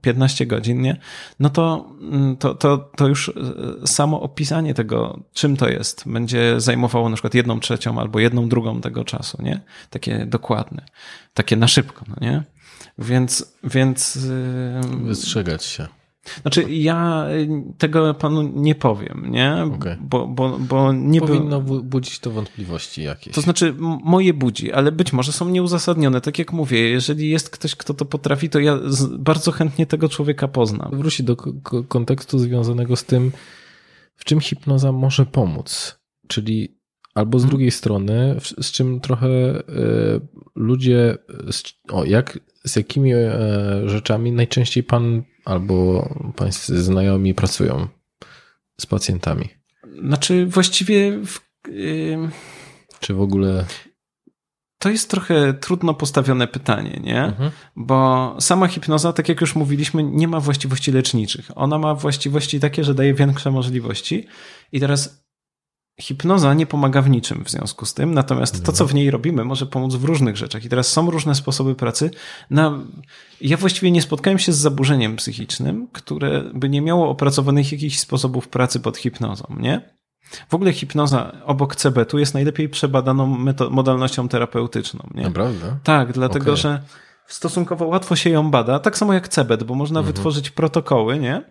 15 0.00 0.46
godzin, 0.46 0.80
nie? 0.80 0.96
No 1.40 1.50
to, 1.50 1.90
mm, 2.00 2.36
to, 2.36 2.54
to, 2.54 2.78
to 2.78 3.08
już 3.08 3.28
e, 3.28 3.86
samo 3.86 4.20
opisanie 4.22 4.74
tego, 4.74 5.20
czym 5.32 5.56
to 5.56 5.68
jest, 5.68 6.08
będzie 6.08 6.60
zajmowało 6.60 7.08
na 7.08 7.16
przykład 7.16 7.34
jedną 7.34 7.60
trzecią 7.60 7.98
albo 7.98 8.20
jedną 8.20 8.48
drugą 8.48 8.80
tego 8.80 9.04
czasu, 9.04 9.42
nie? 9.42 9.60
Takie 9.90 10.26
dokładne, 10.26 10.84
takie 11.34 11.56
na 11.56 11.68
szybko, 11.68 12.04
no 12.08 12.16
nie? 12.20 12.42
Więc, 13.00 13.56
więc. 13.64 14.18
Wystrzegać 15.02 15.64
się. 15.64 15.88
Znaczy, 16.42 16.62
ja 16.70 17.26
tego 17.78 18.14
panu 18.14 18.42
nie 18.42 18.74
powiem, 18.74 19.26
nie? 19.30 19.64
Okay. 19.74 19.98
Bo, 20.00 20.26
bo, 20.26 20.58
bo 20.58 20.92
nie 20.92 21.20
Powinno 21.20 21.60
by... 21.60 21.82
budzić 21.82 22.18
to 22.18 22.30
wątpliwości 22.30 23.02
jakieś. 23.02 23.34
To 23.34 23.40
znaczy, 23.40 23.74
moje 24.04 24.34
budzi, 24.34 24.72
ale 24.72 24.92
być 24.92 25.12
może 25.12 25.32
są 25.32 25.48
nieuzasadnione. 25.48 26.20
Tak 26.20 26.38
jak 26.38 26.52
mówię, 26.52 26.90
jeżeli 26.90 27.30
jest 27.30 27.50
ktoś, 27.50 27.76
kto 27.76 27.94
to 27.94 28.04
potrafi, 28.04 28.48
to 28.48 28.58
ja 28.58 28.78
bardzo 29.18 29.52
chętnie 29.52 29.86
tego 29.86 30.08
człowieka 30.08 30.48
poznam. 30.48 30.90
Wróci 30.92 31.24
do 31.24 31.36
kontekstu 31.88 32.38
związanego 32.38 32.96
z 32.96 33.04
tym, 33.04 33.32
w 34.16 34.24
czym 34.24 34.40
hipnoza 34.40 34.92
może 34.92 35.26
pomóc. 35.26 35.98
Czyli 36.28 36.80
albo 37.14 37.38
z 37.38 37.42
hmm. 37.42 37.50
drugiej 37.50 37.70
strony, 37.70 38.36
z 38.60 38.72
czym 38.72 39.00
trochę 39.00 39.28
y, 39.28 39.62
ludzie, 40.54 41.18
o, 41.88 42.04
jak 42.04 42.38
z 42.64 42.76
jakimi 42.76 43.12
e, 43.14 43.38
rzeczami 43.86 44.32
najczęściej 44.32 44.82
pan 44.82 45.22
albo 45.44 46.08
pańscy 46.36 46.82
znajomi 46.82 47.34
pracują 47.34 47.88
z 48.80 48.86
pacjentami? 48.86 49.48
Znaczy, 50.02 50.46
właściwie. 50.46 51.18
W, 51.26 51.40
yy... 51.68 52.28
Czy 53.00 53.14
w 53.14 53.20
ogóle. 53.20 53.66
To 54.78 54.90
jest 54.90 55.10
trochę 55.10 55.54
trudno 55.54 55.94
postawione 55.94 56.46
pytanie, 56.46 57.00
nie? 57.04 57.24
Mhm. 57.24 57.50
Bo 57.76 58.36
sama 58.40 58.68
hipnoza, 58.68 59.12
tak 59.12 59.28
jak 59.28 59.40
już 59.40 59.54
mówiliśmy, 59.54 60.02
nie 60.02 60.28
ma 60.28 60.40
właściwości 60.40 60.92
leczniczych. 60.92 61.50
Ona 61.54 61.78
ma 61.78 61.94
właściwości 61.94 62.60
takie, 62.60 62.84
że 62.84 62.94
daje 62.94 63.14
większe 63.14 63.50
możliwości. 63.50 64.26
I 64.72 64.80
teraz 64.80 65.24
hipnoza 66.00 66.54
nie 66.54 66.66
pomaga 66.66 67.02
w 67.02 67.10
niczym 67.10 67.44
w 67.44 67.50
związku 67.50 67.86
z 67.86 67.94
tym, 67.94 68.14
natomiast 68.14 68.64
to, 68.64 68.72
co 68.72 68.86
w 68.86 68.94
niej 68.94 69.10
robimy, 69.10 69.44
może 69.44 69.66
pomóc 69.66 69.94
w 69.94 70.04
różnych 70.04 70.36
rzeczach. 70.36 70.64
I 70.64 70.68
teraz 70.68 70.88
są 70.88 71.10
różne 71.10 71.34
sposoby 71.34 71.74
pracy. 71.74 72.10
Na... 72.50 72.78
Ja 73.40 73.56
właściwie 73.56 73.90
nie 73.90 74.02
spotkałem 74.02 74.38
się 74.38 74.52
z 74.52 74.56
zaburzeniem 74.56 75.16
psychicznym, 75.16 75.88
które 75.92 76.44
by 76.54 76.68
nie 76.68 76.82
miało 76.82 77.08
opracowanych 77.08 77.72
jakichś 77.72 77.98
sposobów 77.98 78.48
pracy 78.48 78.80
pod 78.80 78.96
hipnozą, 78.96 79.56
nie? 79.58 80.00
W 80.48 80.54
ogóle 80.54 80.72
hipnoza 80.72 81.32
obok 81.44 81.76
CBT 81.76 82.18
jest 82.18 82.34
najlepiej 82.34 82.68
przebadaną 82.68 83.26
modalnością 83.70 84.28
terapeutyczną. 84.28 85.08
Nie? 85.14 85.22
Naprawdę? 85.22 85.76
Tak, 85.84 86.12
dlatego 86.12 86.44
okay. 86.44 86.56
że 86.56 86.82
stosunkowo 87.32 87.86
łatwo 87.86 88.16
się 88.16 88.30
ją 88.30 88.50
bada, 88.50 88.78
tak 88.78 88.98
samo 88.98 89.14
jak 89.14 89.28
CEBET, 89.28 89.64
bo 89.64 89.74
można 89.74 90.00
mhm. 90.00 90.14
wytworzyć 90.14 90.50
protokoły, 90.50 91.18
nie? 91.18 91.42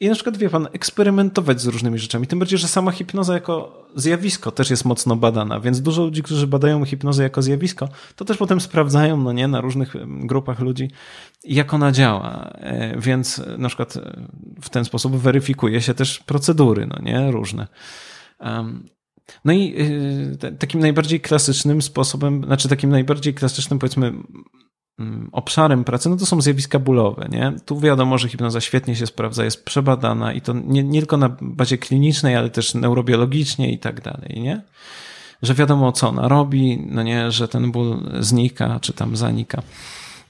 I 0.00 0.08
na 0.08 0.14
przykład, 0.14 0.36
wie 0.36 0.50
pan, 0.50 0.68
eksperymentować 0.72 1.60
z 1.60 1.66
różnymi 1.66 1.98
rzeczami. 1.98 2.26
Tym 2.26 2.38
bardziej, 2.38 2.58
że 2.58 2.68
sama 2.68 2.90
hipnoza 2.90 3.34
jako 3.34 3.86
zjawisko 3.96 4.50
też 4.50 4.70
jest 4.70 4.84
mocno 4.84 5.16
badana, 5.16 5.60
więc 5.60 5.80
dużo 5.80 6.04
ludzi, 6.04 6.22
którzy 6.22 6.46
badają 6.46 6.84
hipnozę 6.84 7.22
jako 7.22 7.42
zjawisko, 7.42 7.88
to 8.16 8.24
też 8.24 8.36
potem 8.36 8.60
sprawdzają, 8.60 9.16
no 9.16 9.32
nie, 9.32 9.48
na 9.48 9.60
różnych 9.60 9.94
grupach 10.06 10.60
ludzi, 10.60 10.90
jak 11.44 11.74
ona 11.74 11.92
działa. 11.92 12.50
E, 12.54 13.00
więc 13.00 13.42
na 13.58 13.68
przykład 13.68 13.96
e, 13.96 14.26
w 14.60 14.70
ten 14.70 14.84
sposób 14.84 15.16
weryfikuje 15.16 15.80
się 15.80 15.94
też 15.94 16.18
procedury, 16.18 16.86
no 16.86 16.98
nie, 17.02 17.30
różne. 17.30 17.66
No 19.44 19.52
i 19.52 19.74
e, 20.42 20.52
takim 20.52 20.80
najbardziej 20.80 21.20
klasycznym 21.20 21.82
sposobem, 21.82 22.44
znaczy 22.44 22.68
takim 22.68 22.90
najbardziej 22.90 23.34
klasycznym, 23.34 23.78
powiedzmy, 23.78 24.12
obszarem 25.32 25.84
pracy, 25.84 26.08
no 26.08 26.16
to 26.16 26.26
są 26.26 26.40
zjawiska 26.40 26.78
bólowe, 26.78 27.28
nie? 27.32 27.52
Tu 27.64 27.80
wiadomo, 27.80 28.18
że 28.18 28.28
hipnoza 28.28 28.60
świetnie 28.60 28.96
się 28.96 29.06
sprawdza, 29.06 29.44
jest 29.44 29.64
przebadana 29.64 30.32
i 30.32 30.40
to 30.40 30.52
nie, 30.52 30.82
nie 30.82 31.00
tylko 31.00 31.16
na 31.16 31.36
bazie 31.40 31.78
klinicznej, 31.78 32.36
ale 32.36 32.50
też 32.50 32.74
neurobiologicznie 32.74 33.72
i 33.72 33.78
tak 33.78 34.00
dalej, 34.00 34.40
nie? 34.40 34.62
Że 35.42 35.54
wiadomo, 35.54 35.92
co 35.92 36.08
ona 36.08 36.28
robi, 36.28 36.86
no 36.90 37.02
nie, 37.02 37.30
że 37.30 37.48
ten 37.48 37.72
ból 37.72 38.10
znika, 38.20 38.80
czy 38.80 38.92
tam 38.92 39.16
zanika. 39.16 39.62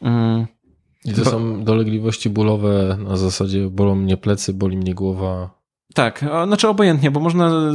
Mm. 0.02 0.46
I 1.04 1.12
to 1.12 1.24
Bo... 1.24 1.30
są 1.30 1.64
dolegliwości 1.64 2.30
bólowe 2.30 2.98
na 3.00 3.16
zasadzie 3.16 3.68
bolą 3.70 3.94
mnie 3.94 4.16
plecy, 4.16 4.54
boli 4.54 4.76
mnie 4.76 4.94
głowa. 4.94 5.62
Tak, 5.94 6.24
znaczy 6.46 6.68
obojętnie, 6.68 7.10
bo 7.10 7.20
można 7.20 7.72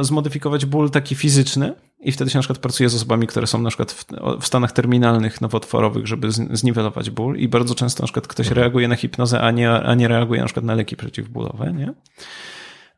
zmodyfikować 0.00 0.66
ból 0.66 0.90
taki 0.90 1.14
fizyczny 1.14 1.74
i 2.04 2.12
wtedy 2.12 2.30
się 2.30 2.38
na 2.38 2.42
przykład 2.42 2.58
pracuje 2.58 2.88
z 2.88 2.94
osobami, 2.94 3.26
które 3.26 3.46
są 3.46 3.58
na 3.62 3.68
przykład 3.68 3.92
w, 3.92 4.06
w 4.40 4.46
stanach 4.46 4.72
terminalnych, 4.72 5.40
nowotworowych, 5.40 6.06
żeby 6.06 6.32
zniwelować 6.32 7.10
ból 7.10 7.36
i 7.36 7.48
bardzo 7.48 7.74
często 7.74 8.02
na 8.02 8.06
przykład 8.06 8.26
ktoś 8.26 8.46
mhm. 8.46 8.60
reaguje 8.60 8.88
na 8.88 8.96
hipnozę, 8.96 9.40
a 9.40 9.50
nie, 9.50 9.70
a 9.70 9.94
nie 9.94 10.08
reaguje 10.08 10.40
na 10.40 10.46
przykład 10.46 10.64
na 10.64 10.74
leki 10.74 10.96
przeciwbólowe, 10.96 11.72
nie? 11.72 11.94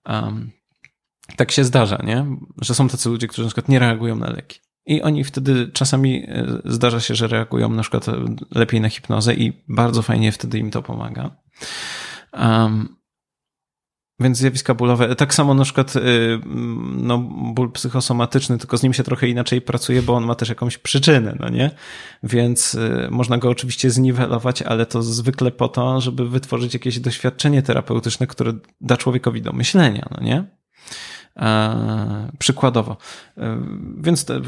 Um, 0.08 0.50
tak 1.36 1.52
się 1.52 1.64
zdarza, 1.64 1.98
nie? 2.04 2.26
Że 2.62 2.74
są 2.74 2.88
tacy 2.88 3.08
ludzie, 3.08 3.28
którzy 3.28 3.42
na 3.42 3.48
przykład 3.48 3.68
nie 3.68 3.78
reagują 3.78 4.16
na 4.16 4.30
leki. 4.30 4.60
I 4.86 5.02
oni 5.02 5.24
wtedy 5.24 5.70
czasami 5.72 6.24
e, 6.28 6.46
zdarza 6.64 7.00
się, 7.00 7.14
że 7.14 7.26
reagują 7.28 7.68
na 7.68 7.82
przykład 7.82 8.06
lepiej 8.50 8.80
na 8.80 8.88
hipnozę 8.88 9.34
i 9.34 9.62
bardzo 9.68 10.02
fajnie 10.02 10.32
wtedy 10.32 10.58
im 10.58 10.70
to 10.70 10.82
pomaga. 10.82 11.30
Um, 12.32 12.95
więc 14.20 14.38
zjawiska 14.38 14.74
bólowe, 14.74 15.16
tak 15.16 15.34
samo 15.34 15.54
na 15.54 15.64
przykład 15.64 15.96
y, 15.96 16.00
no, 16.96 17.18
ból 17.54 17.72
psychosomatyczny, 17.72 18.58
tylko 18.58 18.78
z 18.78 18.82
nim 18.82 18.92
się 18.92 19.02
trochę 19.02 19.28
inaczej 19.28 19.60
pracuje, 19.60 20.02
bo 20.02 20.14
on 20.14 20.24
ma 20.24 20.34
też 20.34 20.48
jakąś 20.48 20.78
przyczynę, 20.78 21.36
no 21.40 21.48
nie? 21.48 21.70
Więc 22.22 22.74
y, 22.74 23.08
można 23.10 23.38
go 23.38 23.50
oczywiście 23.50 23.90
zniwelować, 23.90 24.62
ale 24.62 24.86
to 24.86 25.02
zwykle 25.02 25.50
po 25.50 25.68
to, 25.68 26.00
żeby 26.00 26.28
wytworzyć 26.28 26.74
jakieś 26.74 27.00
doświadczenie 27.00 27.62
terapeutyczne, 27.62 28.26
które 28.26 28.52
da 28.80 28.96
człowiekowi 28.96 29.42
do 29.42 29.52
myślenia, 29.52 30.08
no 30.10 30.24
nie? 30.24 30.44
E, 31.36 32.32
przykładowo. 32.38 32.96
E, 33.38 33.60
więc 33.98 34.24
te, 34.24 34.40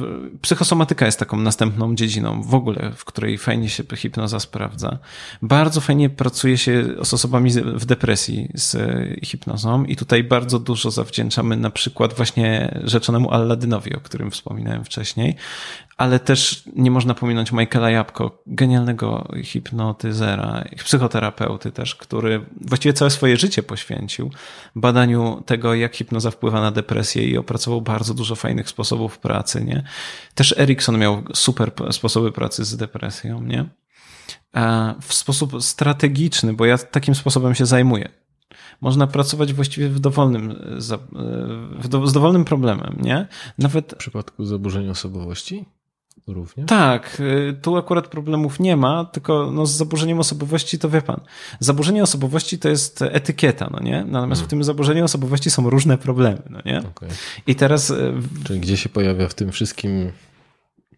psychosomatyka 0.43 1.07
jest 1.07 1.19
taką 1.19 1.37
następną 1.37 1.95
dziedziną 1.95 2.43
w 2.43 2.55
ogóle, 2.55 2.93
w 2.97 3.05
której 3.05 3.39
fajnie 3.39 3.69
się 3.69 3.85
hipnoza 3.97 4.41
sprawdza. 4.41 4.99
Bardzo 5.43 5.81
fajnie 5.81 6.11
pracuje 6.11 6.59
się 6.59 6.85
z 7.03 7.15
osobami 7.15 7.51
w 7.51 7.85
depresji 7.85 8.49
z 8.55 8.77
hipnozą 9.27 9.85
i 9.85 9.97
tutaj 9.97 10.25
bardzo 10.25 10.59
dużo 10.59 10.91
zawdzięczamy 10.91 11.57
na 11.57 11.71
przykład 11.71 12.15
właśnie 12.15 12.81
rzeczonemu 12.85 13.31
Alladynowi, 13.31 13.97
o 13.97 14.01
którym 14.01 14.31
wspominałem 14.31 14.85
wcześniej, 14.85 15.37
ale 15.99 16.21
też 16.21 16.63
nie 16.77 16.91
można 16.91 17.15
pominąć 17.15 17.53
Michaela 17.53 17.91
Jabko, 17.91 18.43
genialnego 18.47 19.29
hipnotyzera, 19.43 20.65
psychoterapeuty 20.85 21.73
też, 21.73 21.95
który 21.95 22.47
właściwie 22.61 22.93
całe 22.93 23.11
swoje 23.11 23.37
życie 23.37 23.63
poświęcił 23.63 24.31
badaniu 24.77 25.43
tego, 25.47 25.75
jak 25.75 25.97
hipnoza 25.97 26.31
wpływa 26.31 26.61
na 26.61 26.71
depresję 26.71 27.29
i 27.29 27.39
opracował 27.39 27.81
bardzo 27.81 28.15
dużo 28.15 28.35
fajnych 28.35 28.69
sposobów 28.69 29.19
pracy, 29.19 29.65
nie? 29.65 29.85
Też 30.35 30.55
Erikson 30.59 30.99
miał 30.99 31.23
super 31.35 31.73
sposoby 31.91 32.33
pracy 32.33 32.65
z 32.65 32.77
depresją, 32.77 33.43
nie? 33.43 33.65
W 35.01 35.15
sposób 35.15 35.63
strategiczny, 35.63 36.53
bo 36.53 36.67
ja 36.67 36.79
takim 36.79 37.15
sposobem 37.15 37.55
się 37.55 37.67
zajmuję 37.67 38.09
można 38.81 39.07
pracować 39.07 39.53
właściwie 39.53 39.89
w 39.89 40.01
dowolnym, 40.01 40.55
w 41.79 41.89
do, 41.89 42.07
z 42.07 42.13
dowolnym 42.13 42.45
problemem, 42.45 42.97
nie? 43.03 43.27
Nawet. 43.59 43.93
W 43.93 43.97
przypadku 43.97 44.45
zaburzenia 44.45 44.91
osobowości? 44.91 45.65
Również? 46.29 46.67
Tak, 46.67 47.21
y, 47.21 47.57
tu 47.63 47.77
akurat 47.77 48.09
problemów 48.09 48.61
nie 48.61 48.77
ma, 48.77 49.05
tylko 49.05 49.51
no 49.53 49.67
z 49.67 49.71
zaburzeniem 49.71 50.21
osobowości 50.21 50.79
to 50.79 50.91
wie 50.91 51.03
pan. 51.03 51.21
Zaburzenie 51.61 52.03
osobowości 52.03 52.59
to 52.59 52.69
jest 52.69 53.03
etykieta, 53.03 53.69
no 53.71 53.81
nie? 53.81 54.05
Natomiast 54.05 54.41
hmm. 54.41 54.47
w 54.47 54.51
tym 54.51 54.65
zaburzeniu 54.65 55.05
osobowości 55.05 55.51
są 55.51 55.71
różne 55.71 55.99
problemy, 55.99 56.43
no 56.51 56.61
nie? 56.67 56.79
Okay. 56.79 57.09
I 57.47 57.55
teraz... 57.55 57.91
Y, 57.91 58.15
Czyli 58.45 58.61
gdzie 58.61 58.77
się 58.77 58.89
pojawia 58.89 59.29
w 59.29 59.35
tym 59.35 59.53
wszystkim 59.53 60.13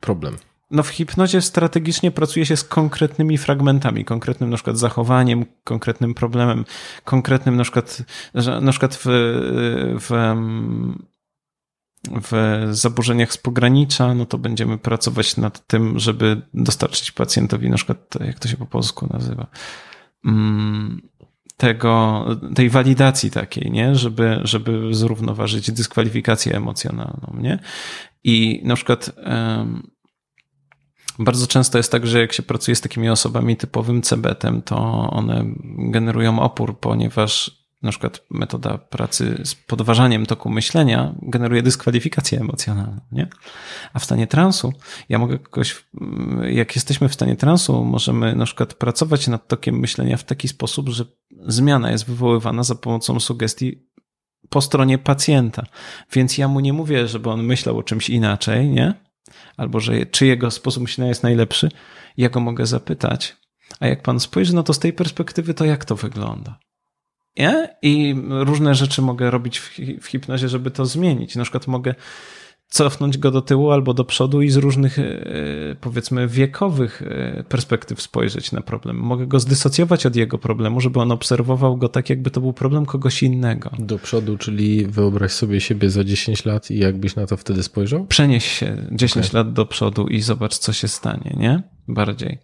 problem? 0.00 0.36
No 0.70 0.82
w 0.82 0.88
hipnozie 0.88 1.40
strategicznie 1.40 2.10
pracuje 2.10 2.46
się 2.46 2.56
z 2.56 2.64
konkretnymi 2.64 3.38
fragmentami, 3.38 4.04
konkretnym 4.04 4.50
na 4.50 4.56
przykład 4.56 4.78
zachowaniem, 4.78 5.46
konkretnym 5.64 6.14
problemem, 6.14 6.64
konkretnym 7.04 7.56
na 7.56 7.62
przykład, 7.62 8.02
na 8.60 8.70
przykład 8.70 8.96
w, 8.96 9.04
w 10.00 10.34
w 12.08 12.62
zaburzeniach 12.70 13.32
z 13.32 13.38
pogranicza, 13.38 14.14
no 14.14 14.26
to 14.26 14.38
będziemy 14.38 14.78
pracować 14.78 15.36
nad 15.36 15.66
tym, 15.66 15.98
żeby 15.98 16.42
dostarczyć 16.54 17.12
pacjentowi, 17.12 17.70
na 17.70 17.76
przykład, 17.76 18.14
jak 18.20 18.38
to 18.38 18.48
się 18.48 18.56
po 18.56 18.66
polsku 18.66 19.06
nazywa, 19.10 19.46
mm, 20.24 21.00
tego, 21.56 22.26
tej 22.54 22.70
walidacji 22.70 23.30
takiej, 23.30 23.70
nie? 23.70 23.94
Żeby, 23.94 24.40
żeby 24.44 24.94
zrównoważyć 24.94 25.70
dyskwalifikację 25.70 26.56
emocjonalną, 26.56 27.36
nie? 27.38 27.58
I 28.24 28.60
na 28.64 28.76
przykład 28.76 29.10
bardzo 31.18 31.46
często 31.46 31.78
jest 31.78 31.92
tak, 31.92 32.06
że 32.06 32.20
jak 32.20 32.32
się 32.32 32.42
pracuje 32.42 32.74
z 32.74 32.80
takimi 32.80 33.08
osobami 33.08 33.56
typowym 33.56 34.02
cebetem, 34.02 34.62
to 34.62 34.76
one 35.10 35.44
generują 35.78 36.40
opór, 36.40 36.78
ponieważ 36.78 37.59
na 37.82 37.90
przykład 37.90 38.24
metoda 38.30 38.78
pracy 38.78 39.40
z 39.44 39.54
podważaniem 39.54 40.26
toku 40.26 40.50
myślenia 40.50 41.14
generuje 41.22 41.62
dyskwalifikację 41.62 42.40
emocjonalną, 42.40 43.00
nie? 43.12 43.28
A 43.92 43.98
w 43.98 44.04
stanie 44.04 44.26
transu, 44.26 44.72
ja 45.08 45.18
mogę 45.18 45.38
kogoś, 45.38 45.84
jak 46.50 46.74
jesteśmy 46.74 47.08
w 47.08 47.14
stanie 47.14 47.36
transu, 47.36 47.84
możemy 47.84 48.36
na 48.36 48.44
przykład 48.44 48.74
pracować 48.74 49.28
nad 49.28 49.48
tokiem 49.48 49.78
myślenia 49.78 50.16
w 50.16 50.24
taki 50.24 50.48
sposób, 50.48 50.88
że 50.88 51.04
zmiana 51.46 51.90
jest 51.90 52.06
wywoływana 52.06 52.62
za 52.62 52.74
pomocą 52.74 53.20
sugestii 53.20 53.90
po 54.48 54.60
stronie 54.60 54.98
pacjenta. 54.98 55.66
Więc 56.12 56.38
ja 56.38 56.48
mu 56.48 56.60
nie 56.60 56.72
mówię, 56.72 57.08
żeby 57.08 57.30
on 57.30 57.42
myślał 57.42 57.78
o 57.78 57.82
czymś 57.82 58.10
inaczej, 58.10 58.68
nie? 58.68 58.94
Albo 59.56 59.80
że 59.80 60.06
czy 60.06 60.26
jego 60.26 60.50
sposób 60.50 60.82
myślenia 60.82 61.08
jest 61.08 61.22
najlepszy. 61.22 61.68
Ja 62.16 62.28
go 62.28 62.40
mogę 62.40 62.66
zapytać. 62.66 63.36
A 63.80 63.86
jak 63.86 64.02
pan 64.02 64.20
spojrzy 64.20 64.54
na 64.54 64.62
to 64.62 64.74
z 64.74 64.78
tej 64.78 64.92
perspektywy, 64.92 65.54
to 65.54 65.64
jak 65.64 65.84
to 65.84 65.96
wygląda? 65.96 66.58
Nie? 67.38 67.76
I 67.82 68.14
różne 68.28 68.74
rzeczy 68.74 69.02
mogę 69.02 69.30
robić 69.30 69.58
w 70.00 70.06
hipnozie, 70.06 70.48
żeby 70.48 70.70
to 70.70 70.86
zmienić. 70.86 71.36
Na 71.36 71.42
przykład 71.42 71.66
mogę 71.66 71.94
cofnąć 72.70 73.18
go 73.18 73.30
do 73.30 73.42
tyłu 73.42 73.70
albo 73.70 73.94
do 73.94 74.04
przodu 74.04 74.42
i 74.42 74.50
z 74.50 74.56
różnych, 74.56 74.98
e, 74.98 75.04
powiedzmy, 75.80 76.28
wiekowych 76.28 77.02
e, 77.02 77.44
perspektyw 77.48 78.02
spojrzeć 78.02 78.52
na 78.52 78.60
problem. 78.60 78.96
Mogę 78.96 79.26
go 79.26 79.40
zdysocjować 79.40 80.06
od 80.06 80.16
jego 80.16 80.38
problemu, 80.38 80.80
żeby 80.80 81.00
on 81.00 81.12
obserwował 81.12 81.76
go 81.76 81.88
tak, 81.88 82.10
jakby 82.10 82.30
to 82.30 82.40
był 82.40 82.52
problem 82.52 82.86
kogoś 82.86 83.22
innego. 83.22 83.70
Do 83.78 83.98
przodu, 83.98 84.38
czyli 84.38 84.86
wyobraź 84.86 85.32
sobie 85.32 85.60
siebie 85.60 85.90
za 85.90 86.04
10 86.04 86.44
lat 86.44 86.70
i 86.70 86.78
jakbyś 86.78 87.16
na 87.16 87.26
to 87.26 87.36
wtedy 87.36 87.62
spojrzał? 87.62 88.06
Przenieś 88.06 88.58
się 88.58 88.76
10 88.92 89.26
okay. 89.26 89.38
lat 89.38 89.52
do 89.52 89.66
przodu 89.66 90.06
i 90.06 90.20
zobacz, 90.20 90.58
co 90.58 90.72
się 90.72 90.88
stanie, 90.88 91.36
nie? 91.36 91.62
Bardziej. 91.88 92.38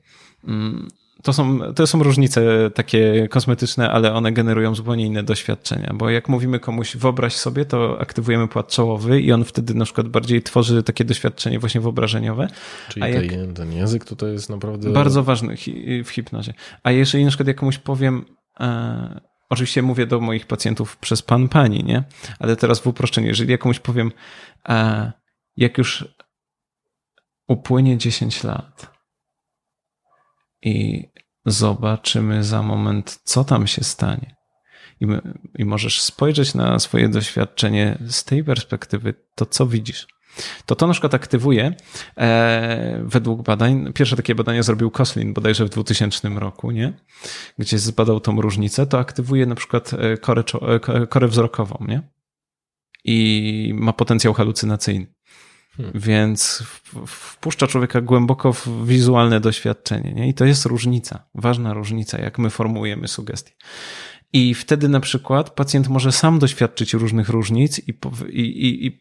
To 1.26 1.32
są, 1.32 1.72
to 1.74 1.86
są 1.86 2.02
różnice 2.02 2.70
takie 2.74 3.28
kosmetyczne, 3.28 3.90
ale 3.90 4.12
one 4.12 4.32
generują 4.32 4.74
zupełnie 4.74 5.06
inne 5.06 5.22
doświadczenia, 5.22 5.92
bo 5.94 6.10
jak 6.10 6.28
mówimy 6.28 6.60
komuś 6.60 6.96
wyobraź 6.96 7.36
sobie, 7.36 7.64
to 7.64 8.00
aktywujemy 8.00 8.48
płat 8.48 8.68
czołowy 8.68 9.20
i 9.20 9.32
on 9.32 9.44
wtedy 9.44 9.74
na 9.74 9.84
przykład 9.84 10.08
bardziej 10.08 10.42
tworzy 10.42 10.82
takie 10.82 11.04
doświadczenie 11.04 11.58
właśnie 11.58 11.80
wyobrażeniowe. 11.80 12.48
Czyli 12.88 13.02
A 13.02 13.08
jak, 13.08 13.26
ten, 13.26 13.54
ten 13.54 13.72
język 13.72 14.04
to, 14.04 14.16
to 14.16 14.26
jest 14.26 14.50
naprawdę... 14.50 14.90
Bardzo 14.90 15.22
ważny 15.22 15.56
w 16.04 16.08
hipnozie. 16.08 16.54
A 16.82 16.90
jeżeli 16.90 17.24
na 17.24 17.30
przykład 17.30 17.48
jak 17.48 17.56
komuś 17.56 17.78
powiem... 17.78 18.24
E, 18.60 19.20
oczywiście 19.50 19.82
mówię 19.82 20.06
do 20.06 20.20
moich 20.20 20.46
pacjentów 20.46 20.96
przez 20.96 21.22
pan, 21.22 21.48
pani, 21.48 21.84
nie? 21.84 22.04
Ale 22.38 22.56
teraz 22.56 22.80
w 22.80 22.86
uproszczeniu, 22.86 23.26
jeżeli 23.26 23.50
ja 23.50 23.58
komuś 23.58 23.78
powiem, 23.78 24.12
e, 24.68 25.12
jak 25.56 25.78
już 25.78 26.08
upłynie 27.48 27.98
10 27.98 28.44
lat, 28.44 28.95
i 30.62 31.04
zobaczymy 31.46 32.44
za 32.44 32.62
moment, 32.62 33.20
co 33.24 33.44
tam 33.44 33.66
się 33.66 33.84
stanie. 33.84 34.36
I, 35.00 35.06
I 35.58 35.64
możesz 35.64 36.02
spojrzeć 36.02 36.54
na 36.54 36.78
swoje 36.78 37.08
doświadczenie 37.08 37.98
z 38.08 38.24
tej 38.24 38.44
perspektywy, 38.44 39.14
to 39.34 39.46
co 39.46 39.66
widzisz. 39.66 40.06
To 40.66 40.76
to 40.76 40.86
na 40.86 40.92
przykład 40.92 41.14
aktywuje 41.14 41.74
e, 42.18 43.02
według 43.04 43.42
badań. 43.42 43.92
Pierwsze 43.92 44.16
takie 44.16 44.34
badanie 44.34 44.62
zrobił 44.62 44.90
Koslin 44.90 45.32
bodajże 45.32 45.64
w 45.64 45.68
2000 45.68 46.28
roku, 46.28 46.70
nie? 46.70 46.92
Gdzie 47.58 47.78
zbadał 47.78 48.20
tą 48.20 48.40
różnicę. 48.40 48.86
To 48.86 48.98
aktywuje 48.98 49.46
na 49.46 49.54
przykład 49.54 49.92
e, 49.92 50.16
korę, 50.16 50.42
e, 50.88 51.06
korę 51.06 51.28
wzrokową, 51.28 51.84
nie? 51.88 52.02
I 53.04 53.72
ma 53.74 53.92
potencjał 53.92 54.34
halucynacyjny. 54.34 55.15
Hmm. 55.76 55.92
Więc 55.94 56.62
wpuszcza 57.06 57.66
człowieka 57.66 58.00
głęboko 58.00 58.52
w 58.52 58.86
wizualne 58.86 59.40
doświadczenie. 59.40 60.12
Nie? 60.12 60.28
I 60.28 60.34
to 60.34 60.44
jest 60.44 60.66
różnica, 60.66 61.28
ważna 61.34 61.74
różnica, 61.74 62.18
jak 62.18 62.38
my 62.38 62.50
formułujemy 62.50 63.08
sugestie. 63.08 63.52
I 64.32 64.54
wtedy 64.54 64.88
na 64.88 65.00
przykład 65.00 65.50
pacjent 65.50 65.88
może 65.88 66.12
sam 66.12 66.38
doświadczyć 66.38 66.94
różnych 66.94 67.28
różnic 67.28 67.78
i, 67.78 67.98
i, 68.28 68.86
i, 68.86 69.00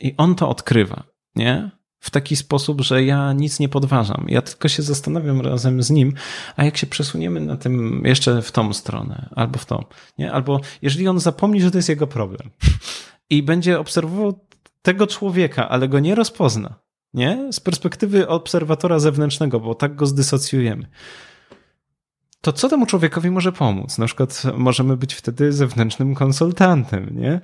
i 0.00 0.14
on 0.16 0.34
to 0.34 0.48
odkrywa, 0.48 1.04
nie? 1.36 1.70
W 2.00 2.10
taki 2.10 2.36
sposób, 2.36 2.80
że 2.80 3.04
ja 3.04 3.32
nic 3.32 3.60
nie 3.60 3.68
podważam. 3.68 4.24
Ja 4.28 4.42
tylko 4.42 4.68
się 4.68 4.82
zastanawiam 4.82 5.40
razem 5.40 5.82
z 5.82 5.90
nim, 5.90 6.14
a 6.56 6.64
jak 6.64 6.76
się 6.76 6.86
przesuniemy 6.86 7.40
na 7.40 7.56
tym 7.56 8.02
jeszcze 8.04 8.42
w 8.42 8.52
tą 8.52 8.72
stronę, 8.72 9.28
albo 9.36 9.58
w 9.58 9.66
tą, 9.66 9.84
nie? 10.18 10.32
Albo 10.32 10.60
jeżeli 10.82 11.08
on 11.08 11.20
zapomni, 11.20 11.60
że 11.60 11.70
to 11.70 11.78
jest 11.78 11.88
jego 11.88 12.06
problem 12.06 12.50
i 13.30 13.42
będzie 13.42 13.78
obserwował 13.78 14.46
tego 14.82 15.06
człowieka, 15.06 15.68
ale 15.68 15.88
go 15.88 15.98
nie 16.00 16.14
rozpozna, 16.14 16.74
nie? 17.14 17.52
Z 17.52 17.60
perspektywy 17.60 18.28
obserwatora 18.28 18.98
zewnętrznego, 18.98 19.60
bo 19.60 19.74
tak 19.74 19.96
go 19.96 20.06
zdysocjujemy. 20.06 20.86
to 22.40 22.52
co 22.52 22.68
temu 22.68 22.86
człowiekowi 22.86 23.30
może 23.30 23.52
pomóc? 23.52 23.98
Na 23.98 24.06
przykład 24.06 24.42
możemy 24.56 24.96
być 24.96 25.14
wtedy 25.14 25.52
zewnętrznym 25.52 26.14
konsultantem, 26.14 27.18
nie? 27.18 27.40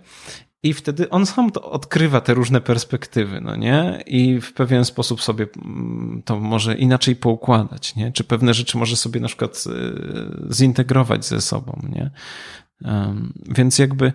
I 0.62 0.74
wtedy 0.74 1.10
on 1.10 1.26
sam 1.26 1.50
to 1.50 1.70
odkrywa 1.70 2.20
te 2.20 2.34
różne 2.34 2.60
perspektywy, 2.60 3.40
no 3.40 3.56
nie? 3.56 4.02
I 4.06 4.40
w 4.40 4.52
pewien 4.52 4.84
sposób 4.84 5.22
sobie 5.22 5.46
mm, 5.56 6.22
to 6.24 6.40
może 6.40 6.76
inaczej 6.76 7.16
poukładać, 7.16 7.96
nie? 7.96 8.12
Czy 8.12 8.24
pewne 8.24 8.54
rzeczy 8.54 8.78
może 8.78 8.96
sobie 8.96 9.20
na 9.20 9.28
przykład 9.28 9.64
y, 9.66 10.54
zintegrować 10.54 11.24
ze 11.24 11.40
sobą, 11.40 11.80
nie? 11.88 12.10
Więc 13.48 13.78
jakby 13.78 14.12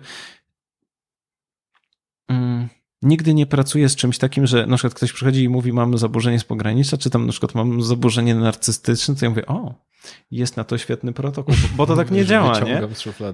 mm, 2.28 2.68
nigdy 3.02 3.34
nie 3.34 3.46
pracuję 3.46 3.88
z 3.88 3.96
czymś 3.96 4.18
takim, 4.18 4.46
że 4.46 4.66
na 4.66 4.76
przykład 4.76 4.94
ktoś 4.94 5.12
przychodzi 5.12 5.42
i 5.42 5.48
mówi, 5.48 5.72
mam 5.72 5.98
zaburzenie 5.98 6.38
z 6.38 6.44
pogranicza, 6.44 6.96
czy 6.96 7.10
tam 7.10 7.26
na 7.26 7.32
przykład 7.32 7.54
mam 7.54 7.82
zaburzenie 7.82 8.34
narcystyczne, 8.34 9.14
to 9.14 9.24
ja 9.24 9.30
mówię, 9.30 9.46
o, 9.46 9.74
jest 10.30 10.56
na 10.56 10.64
to 10.64 10.78
świetny 10.78 11.12
protokół, 11.12 11.54
bo 11.76 11.86
to 11.86 11.96
tak 11.96 12.10
nie 12.10 12.24
działa, 12.30 12.60
nie? 12.60 12.80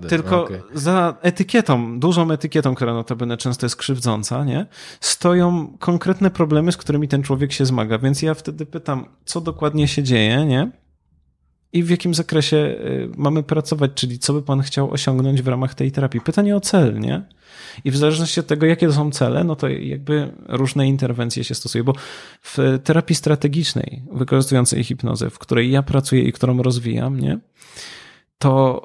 Tylko 0.08 0.44
okay. 0.44 0.62
za 0.74 1.16
etykietą, 1.22 2.00
dużą 2.00 2.30
etykietą, 2.30 2.74
która 2.74 2.94
notabene 2.94 3.36
często 3.36 3.66
jest 3.66 3.76
krzywdząca, 3.76 4.44
nie? 4.44 4.66
Stoją 5.00 5.76
konkretne 5.78 6.30
problemy, 6.30 6.72
z 6.72 6.76
którymi 6.76 7.08
ten 7.08 7.22
człowiek 7.22 7.52
się 7.52 7.66
zmaga, 7.66 7.98
więc 7.98 8.22
ja 8.22 8.34
wtedy 8.34 8.66
pytam, 8.66 9.04
co 9.24 9.40
dokładnie 9.40 9.88
się 9.88 10.02
dzieje, 10.02 10.46
nie? 10.46 10.70
I 11.72 11.82
w 11.82 11.90
jakim 11.90 12.14
zakresie 12.14 12.56
y, 12.56 13.10
mamy 13.16 13.42
pracować, 13.42 13.90
czyli 13.94 14.18
co 14.18 14.32
by 14.32 14.42
pan 14.42 14.62
chciał 14.62 14.90
osiągnąć 14.90 15.42
w 15.42 15.48
ramach 15.48 15.74
tej 15.74 15.92
terapii? 15.92 16.20
Pytanie 16.20 16.56
o 16.56 16.60
cel, 16.60 17.00
nie? 17.00 17.22
I 17.84 17.90
w 17.90 17.96
zależności 17.96 18.40
od 18.40 18.46
tego, 18.46 18.66
jakie 18.66 18.86
to 18.86 18.92
są 18.92 19.10
cele, 19.10 19.44
no 19.44 19.56
to 19.56 19.68
jakby 19.68 20.32
różne 20.48 20.88
interwencje 20.88 21.44
się 21.44 21.54
stosuje, 21.54 21.84
bo 21.84 21.92
w 22.42 22.58
terapii 22.84 23.16
strategicznej, 23.16 24.02
wykorzystującej 24.12 24.84
hipnozę, 24.84 25.30
w 25.30 25.38
której 25.38 25.70
ja 25.70 25.82
pracuję 25.82 26.22
i 26.22 26.32
którą 26.32 26.62
rozwijam, 26.62 27.20
nie? 27.20 27.38
To 28.38 28.82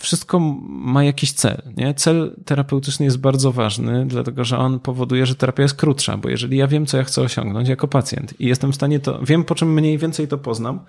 wszystko 0.00 0.38
ma 0.68 1.04
jakiś 1.04 1.32
cel. 1.32 1.62
Nie? 1.76 1.94
Cel 1.94 2.36
terapeutyczny 2.44 3.04
jest 3.04 3.18
bardzo 3.18 3.52
ważny, 3.52 4.06
dlatego 4.06 4.44
że 4.44 4.58
on 4.58 4.80
powoduje, 4.80 5.26
że 5.26 5.34
terapia 5.34 5.62
jest 5.62 5.74
krótsza, 5.74 6.16
bo 6.16 6.28
jeżeli 6.28 6.56
ja 6.56 6.66
wiem, 6.66 6.86
co 6.86 6.96
ja 6.96 7.04
chcę 7.04 7.22
osiągnąć 7.22 7.68
jako 7.68 7.88
pacjent 7.88 8.40
i 8.40 8.46
jestem 8.46 8.72
w 8.72 8.74
stanie 8.74 9.00
to, 9.00 9.18
wiem 9.22 9.44
po 9.44 9.54
czym 9.54 9.72
mniej 9.72 9.98
więcej 9.98 10.28
to 10.28 10.38
poznam, 10.38 10.80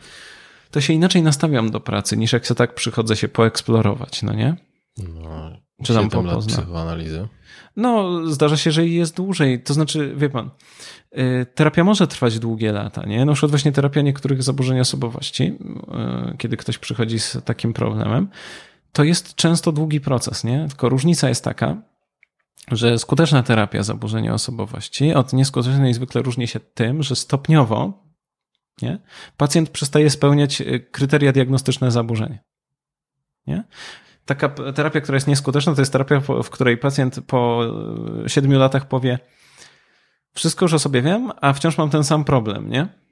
to 0.73 0.81
się 0.81 0.93
inaczej 0.93 1.23
nastawiam 1.23 1.71
do 1.71 1.79
pracy, 1.79 2.17
niż 2.17 2.33
jak 2.33 2.45
się 2.45 2.55
tak 2.55 2.75
przychodzę 2.75 3.15
się 3.15 3.27
poeksplorować, 3.27 4.23
no 4.23 4.33
nie? 4.33 4.55
No, 4.97 5.51
Czy 5.83 5.93
tam 5.93 6.09
po 6.09 6.37
psychoanalizy? 6.37 7.27
No, 7.75 8.21
zdarza 8.27 8.57
się, 8.57 8.71
że 8.71 8.87
jest 8.87 9.15
dłużej. 9.15 9.63
To 9.63 9.73
znaczy, 9.73 10.13
wie 10.17 10.29
pan, 10.29 10.49
y, 11.17 11.45
terapia 11.55 11.83
może 11.83 12.07
trwać 12.07 12.39
długie 12.39 12.71
lata, 12.71 13.05
nie? 13.05 13.25
Na 13.25 13.33
przykład 13.33 13.51
właśnie 13.51 13.71
terapia 13.71 14.01
niektórych 14.01 14.43
zaburzeń 14.43 14.79
osobowości, 14.79 15.43
y, 16.33 16.37
kiedy 16.37 16.57
ktoś 16.57 16.77
przychodzi 16.77 17.19
z 17.19 17.37
takim 17.45 17.73
problemem, 17.73 18.27
to 18.91 19.03
jest 19.03 19.35
często 19.35 19.71
długi 19.71 20.01
proces, 20.01 20.43
nie? 20.43 20.65
Tylko 20.69 20.89
różnica 20.89 21.29
jest 21.29 21.43
taka, 21.43 21.81
że 22.71 22.99
skuteczna 22.99 23.43
terapia 23.43 23.83
zaburzenia 23.83 24.33
osobowości 24.33 25.13
od 25.13 25.33
nieskutecznej 25.33 25.93
zwykle 25.93 26.21
różni 26.21 26.47
się 26.47 26.59
tym, 26.59 27.03
że 27.03 27.15
stopniowo 27.15 28.02
nie? 28.81 28.99
Pacjent 29.37 29.69
przestaje 29.69 30.09
spełniać 30.09 30.61
y, 30.61 30.79
kryteria 30.91 31.31
diagnostyczne 31.31 31.91
zaburzenia. 31.91 32.39
Nie? 33.47 33.63
Taka 34.25 34.49
terapia, 34.49 35.01
która 35.01 35.15
jest 35.15 35.27
nieskuteczna, 35.27 35.75
to 35.75 35.81
jest 35.81 35.91
terapia, 35.91 36.19
w 36.19 36.49
której 36.49 36.77
pacjent 36.77 37.19
po 37.27 37.63
y, 38.25 38.29
siedmiu 38.29 38.59
latach 38.59 38.87
powie: 38.87 39.19
Wszystko 40.33 40.65
już 40.65 40.73
o 40.73 40.79
sobie 40.79 41.01
wiem, 41.01 41.31
a 41.41 41.53
wciąż 41.53 41.77
mam 41.77 41.89
ten 41.89 42.03
sam 42.03 42.23
problem, 42.23 42.69
nie? 42.69 43.02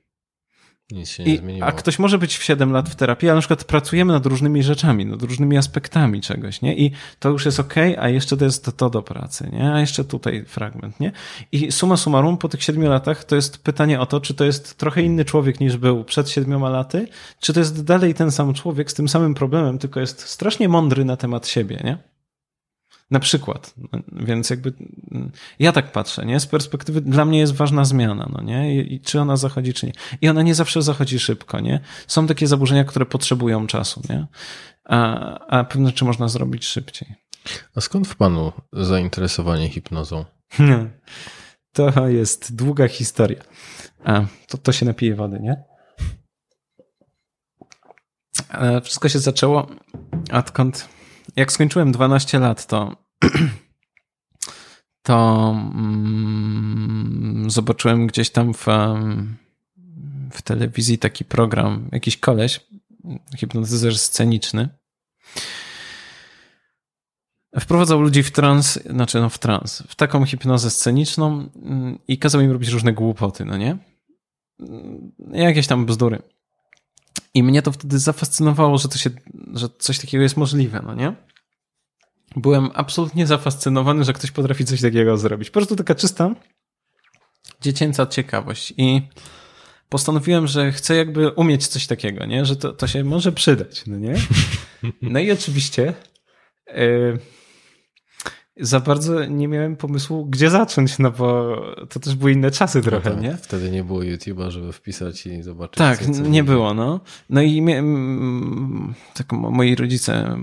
Nic 0.92 1.10
się 1.10 1.24
nie 1.24 1.34
I, 1.34 1.38
zmieniło. 1.38 1.68
A 1.68 1.72
ktoś 1.72 2.00
może 2.00 2.18
być 2.18 2.38
w 2.38 2.44
7 2.44 2.72
lat 2.72 2.90
w 2.90 2.96
terapii, 2.96 3.30
ale 3.30 3.36
na 3.36 3.42
przykład 3.42 3.64
pracujemy 3.64 4.14
nad 4.14 4.26
różnymi 4.26 4.64
rzeczami, 4.64 5.06
nad 5.06 5.22
różnymi 5.22 5.58
aspektami 5.58 6.22
czegoś, 6.22 6.62
nie? 6.62 6.78
I 6.78 6.92
to 7.20 7.30
już 7.30 7.46
jest 7.46 7.60
ok, 7.60 7.76
a 8.00 8.10
jeszcze 8.10 8.38
to 8.38 8.46
jest 8.46 8.78
to 8.78 8.90
do 8.90 9.02
pracy, 9.02 9.50
nie? 9.54 9.74
A 9.74 9.80
jeszcze 9.80 10.04
tutaj 10.04 10.46
fragment, 10.46 11.00
nie? 11.00 11.12
I 11.52 11.72
suma 11.72 11.98
summarum 11.98 12.38
po 12.38 12.50
tych 12.50 12.64
7 12.64 12.84
latach 12.84 13.24
to 13.24 13.36
jest 13.36 13.64
pytanie 13.64 14.00
o 14.00 14.06
to, 14.06 14.22
czy 14.22 14.34
to 14.34 14.46
jest 14.46 14.78
trochę 14.78 15.02
inny 15.02 15.26
człowiek 15.26 15.60
niż 15.60 15.78
był 15.78 16.04
przed 16.04 16.30
7 16.30 16.62
laty, 16.62 17.08
czy 17.40 17.54
to 17.54 17.60
jest 17.60 17.84
dalej 17.84 18.14
ten 18.14 18.32
sam 18.32 18.54
człowiek 18.54 18.92
z 18.92 18.94
tym 18.94 19.10
samym 19.10 19.34
problemem, 19.34 19.78
tylko 19.78 20.00
jest 20.00 20.22
strasznie 20.22 20.70
mądry 20.70 21.06
na 21.06 21.18
temat 21.18 21.48
siebie, 21.48 21.82
nie? 21.84 22.11
Na 23.12 23.20
przykład. 23.20 23.74
Więc 24.12 24.50
jakby 24.50 24.74
ja 25.60 25.72
tak 25.72 25.92
patrzę, 25.92 26.26
nie? 26.26 26.40
Z 26.40 26.46
perspektywy 26.46 27.02
dla 27.02 27.26
mnie 27.26 27.40
jest 27.40 27.56
ważna 27.56 27.86
zmiana, 27.86 28.30
no 28.34 28.44
nie? 28.44 28.76
I, 28.76 28.94
I, 28.94 29.02
czy 29.02 29.20
ona 29.22 29.38
zachodzi, 29.38 29.74
czy 29.74 29.86
nie. 29.86 29.94
I 30.22 30.30
ona 30.30 30.42
nie 30.42 30.56
zawsze 30.56 30.82
zachodzi 30.82 31.20
szybko, 31.20 31.60
nie? 31.60 31.80
Są 32.08 32.28
takie 32.28 32.48
zaburzenia, 32.48 32.84
które 32.84 33.06
potrzebują 33.06 33.68
czasu, 33.68 34.02
nie? 34.10 34.28
A, 34.84 35.40
a 35.48 35.64
pewne 35.64 35.88
rzeczy 35.90 36.06
można 36.06 36.28
zrobić 36.28 36.66
szybciej. 36.66 37.16
A 37.76 37.82
skąd 37.82 38.08
w 38.08 38.16
panu 38.16 38.52
zainteresowanie 38.74 39.70
hipnozą? 39.70 40.26
To 41.74 42.08
jest 42.08 42.56
długa 42.56 42.88
historia. 42.88 43.44
A, 44.04 44.26
to, 44.48 44.58
to 44.58 44.72
się 44.72 44.86
napije 44.86 45.16
wody, 45.16 45.40
nie? 45.40 45.64
Wszystko 48.84 49.10
się 49.10 49.20
zaczęło, 49.20 49.68
odkąd 50.32 50.90
jak 51.36 51.52
skończyłem 51.52 51.92
12 51.92 52.40
lat, 52.40 52.68
to 52.68 52.96
to 55.04 55.50
mm, 55.76 57.46
zobaczyłem 57.50 58.08
gdzieś 58.08 58.30
tam 58.30 58.54
w, 58.54 58.66
w 60.32 60.42
telewizji 60.42 60.98
taki 60.98 61.26
program, 61.26 61.90
jakiś 61.92 62.18
koleś, 62.18 62.60
hipnotyzer 63.38 63.98
sceniczny. 63.98 64.70
Wprowadzał 67.60 68.02
ludzi 68.02 68.24
w 68.24 68.32
trans, 68.32 68.80
znaczy 68.90 69.22
no 69.22 69.30
w 69.30 69.40
trans, 69.40 69.84
w 69.88 69.96
taką 69.96 70.26
hipnozę 70.26 70.70
sceniczną 70.70 71.50
mm, 71.56 72.00
i 72.08 72.18
kazał 72.18 72.42
im 72.42 72.52
robić 72.52 72.70
różne 72.70 72.94
głupoty, 72.94 73.46
no 73.46 73.58
nie? 73.58 73.78
Mm, 74.60 75.12
jakieś 75.32 75.68
tam 75.68 75.86
bzdury. 75.86 76.22
I 77.34 77.44
mnie 77.44 77.62
to 77.62 77.72
wtedy 77.72 78.00
zafascynowało, 78.00 78.78
że 78.78 78.88
to 78.88 78.98
się, 78.98 79.10
że 79.54 79.70
coś 79.80 80.00
takiego 80.00 80.24
jest 80.24 80.38
możliwe, 80.38 80.82
no 80.86 80.96
nie? 80.96 81.16
byłem 82.36 82.70
absolutnie 82.74 83.28
zafascynowany, 83.28 84.04
że 84.04 84.14
ktoś 84.14 84.32
potrafi 84.32 84.66
coś 84.66 84.82
takiego 84.82 85.18
zrobić. 85.18 85.50
Po 85.50 85.54
prostu 85.54 85.76
taka 85.76 85.96
czysta 85.96 86.36
dziecięca 87.62 88.06
ciekawość 88.06 88.74
i 88.78 89.02
postanowiłem, 89.90 90.48
że 90.48 90.72
chcę 90.72 90.96
jakby 90.96 91.30
umieć 91.30 91.68
coś 91.68 91.88
takiego, 91.88 92.26
nie? 92.26 92.46
Że 92.46 92.56
to, 92.56 92.74
to 92.74 92.88
się 92.88 93.04
może 93.04 93.32
przydać, 93.32 93.84
no 93.88 93.98
nie? 93.98 94.16
No 95.02 95.20
i 95.20 95.32
oczywiście 95.32 95.94
yy, 96.68 97.20
za 98.58 98.80
bardzo 98.80 99.26
nie 99.26 99.48
miałem 99.48 99.76
pomysłu, 99.76 100.26
gdzie 100.26 100.50
zacząć, 100.50 101.00
no 101.00 101.12
bo 101.12 101.58
to 101.90 102.00
też 102.00 102.16
były 102.16 102.32
inne 102.32 102.52
czasy 102.52 102.78
no 102.78 102.84
trochę, 102.84 103.12
tak, 103.12 103.22
nie? 103.22 103.38
Wtedy 103.38 103.72
nie 103.72 103.84
było 103.84 104.00
YouTube'a, 104.00 104.50
żeby 104.50 104.74
wpisać 104.74 105.26
i 105.26 105.44
zobaczyć. 105.44 105.78
Tak, 105.78 106.00
co, 106.00 106.12
co 106.14 106.22
nie 106.22 106.44
było, 106.44 106.74
no. 106.74 107.00
No 107.30 107.42
i 107.42 107.64
tak 109.14 109.32
moi 109.32 109.76
rodzice, 109.76 110.38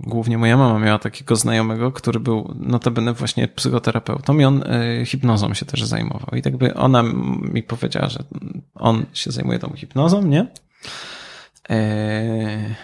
głównie 0.00 0.38
moja 0.38 0.56
mama 0.56 0.78
miała 0.78 0.98
takiego 0.98 1.36
znajomego, 1.36 1.92
który 1.92 2.20
był 2.20 2.54
notabene 2.60 3.12
właśnie 3.12 3.48
psychoterapeutą 3.48 4.38
i 4.38 4.44
on 4.44 4.62
e, 4.62 5.06
hipnozą 5.06 5.54
się 5.54 5.66
też 5.66 5.84
zajmował. 5.84 6.38
I 6.38 6.42
tak 6.42 6.56
by 6.56 6.74
ona 6.74 7.02
mi 7.52 7.62
powiedziała, 7.62 8.08
że 8.08 8.24
on 8.74 9.06
się 9.12 9.30
zajmuje 9.30 9.58
tą 9.58 9.72
hipnozą, 9.76 10.22
nie? 10.22 10.46
Eee 11.68 12.74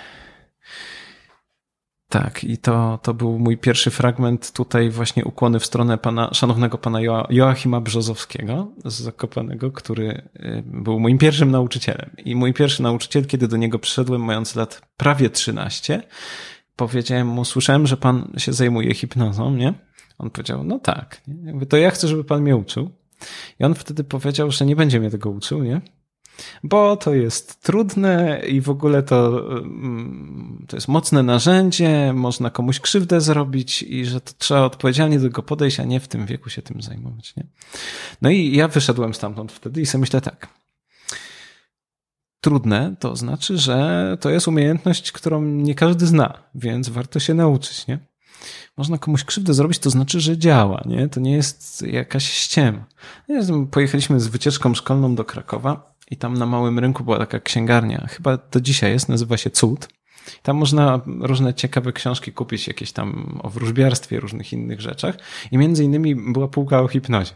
tak, 2.12 2.44
i 2.44 2.59
to, 2.59 2.98
to 3.02 3.14
był 3.14 3.39
mój 3.39 3.59
pierwszy 3.59 3.90
fragment 3.90 4.52
tutaj 4.52 4.90
właśnie 4.90 5.24
ukłony 5.24 5.60
w 5.60 5.66
stronę 5.66 5.98
pana, 5.98 6.30
szanownego 6.34 6.78
pana 6.78 7.01
jo 7.01 7.26
Joachima 7.30 7.80
Brzozowskiego 7.80 8.72
z 8.84 8.94
Zakopanego, 8.94 9.70
który 9.70 10.28
y, 10.36 10.62
był 10.66 11.01
moim 11.01 11.18
pierwszym 11.18 11.51
nauczycielem. 11.51 12.10
I 12.24 12.36
mój 12.36 12.52
pierwszy 12.52 12.82
nauczyciel, 12.82 13.26
kiedy 13.26 13.48
do 13.48 13.56
niego 13.56 13.78
przyszedłem, 13.78 14.24
mając 14.24 14.56
lat 14.56 14.82
prawie 14.97 15.30
13, 15.30 16.02
powiedziałem 16.76 17.26
mu, 17.26 17.44
słyszałem, 17.44 17.86
że 17.86 17.97
pan 17.97 18.32
się 18.36 18.52
zajmuje 18.52 18.94
hipnozą, 18.94 19.55
nie? 19.55 19.74
On 20.18 20.30
powiedział, 20.30 20.64
no 20.64 20.78
tak, 20.78 21.20
nie? 21.28 21.47
Jakby 21.47 21.66
to 21.66 21.76
ja 21.76 21.90
chcę, 21.90 22.09
żeby 22.09 22.24
pan 22.24 22.43
mnie 22.43 22.56
uczył. 22.56 22.90
I 23.60 23.64
on 23.64 23.74
wtedy 23.74 24.05
powiedział, 24.05 24.51
że 24.51 24.66
nie 24.66 24.76
będzie 24.76 25.01
mnie 25.01 25.10
tego 25.10 25.30
uczył, 25.30 25.62
nie? 25.62 25.80
Bo 26.62 26.96
to 26.96 27.14
jest 27.14 27.62
trudne 27.62 28.42
i 28.48 28.60
w 28.60 28.70
ogóle 28.70 29.02
to, 29.02 29.48
mm, 29.59 30.64
to 30.68 30.76
jest 30.76 30.88
mocne 30.88 31.22
narzędzie, 31.22 32.12
można 32.14 32.50
komuś 32.50 32.80
krzywdę 32.80 33.20
zrobić 33.20 33.82
i 33.82 34.04
że 34.04 34.20
to 34.20 34.32
trzeba 34.38 34.60
odpowiedzialnie 34.60 35.18
do 35.18 35.28
tego 35.28 35.42
podejść, 35.42 35.80
a 35.80 35.84
nie 35.84 36.00
w 36.00 36.09
tym 36.09 36.26
wieku 36.26 36.50
się 36.50 36.62
tym 36.62 36.82
zajmować. 36.82 37.36
Nie? 37.36 37.46
No 38.22 38.30
i 38.30 38.56
ja 38.56 38.68
wyszedłem 38.68 39.14
stamtąd 39.14 39.52
wtedy 39.52 39.80
i 39.80 39.86
sobie 39.86 40.00
myślę 40.00 40.20
tak. 40.20 40.48
Trudne 42.40 42.94
to 42.98 43.16
znaczy, 43.16 43.59
że 43.59 44.16
to 44.20 44.30
jest 44.30 44.48
umiejętność, 44.48 45.12
którą 45.12 45.42
nie 45.42 45.74
każdy 45.74 46.06
zna, 46.06 46.38
więc 46.54 46.88
warto 46.88 47.20
się 47.20 47.34
nauczyć, 47.34 47.86
nie? 47.86 48.11
Można 48.77 48.98
komuś 48.98 49.24
krzywdę 49.24 49.55
zrobić, 49.55 49.78
to 49.78 49.90
znaczy, 49.90 50.20
że 50.20 50.39
działa, 50.39 50.82
nie? 50.86 51.09
To 51.09 51.20
nie 51.20 51.32
jest 51.32 51.82
jakaś 51.82 52.32
ściema. 52.32 52.85
Pojechaliśmy 53.70 54.20
z 54.20 54.27
wycieczką 54.27 54.74
szkolną 54.74 55.14
do 55.14 55.24
Krakowa 55.24 55.94
i 56.10 56.16
tam 56.16 56.35
na 56.35 56.47
Małym 56.47 56.78
Rynku 56.78 57.05
była 57.05 57.19
taka 57.19 57.40
księgarnia, 57.40 58.06
chyba 58.10 58.39
do 58.52 58.60
dzisiaj 58.60 58.93
jest, 58.93 59.09
nazywa 59.09 59.36
się 59.36 59.51
Cud. 59.51 59.89
Tam 60.43 60.56
można 60.56 61.01
różne 61.20 61.55
ciekawe 61.55 61.93
książki 61.93 62.32
kupić, 62.32 62.69
jakieś 62.69 62.93
tam 62.93 63.39
o 63.43 63.51
wróżbiarstwie, 63.51 64.20
różnych 64.20 64.52
innych 64.52 64.81
rzeczach. 64.81 65.19
I 65.51 65.59
między 65.59 65.85
innymi 65.85 66.32
była 66.32 66.48
półka 66.48 66.81
o 66.81 66.89
hipnozie. 66.89 67.32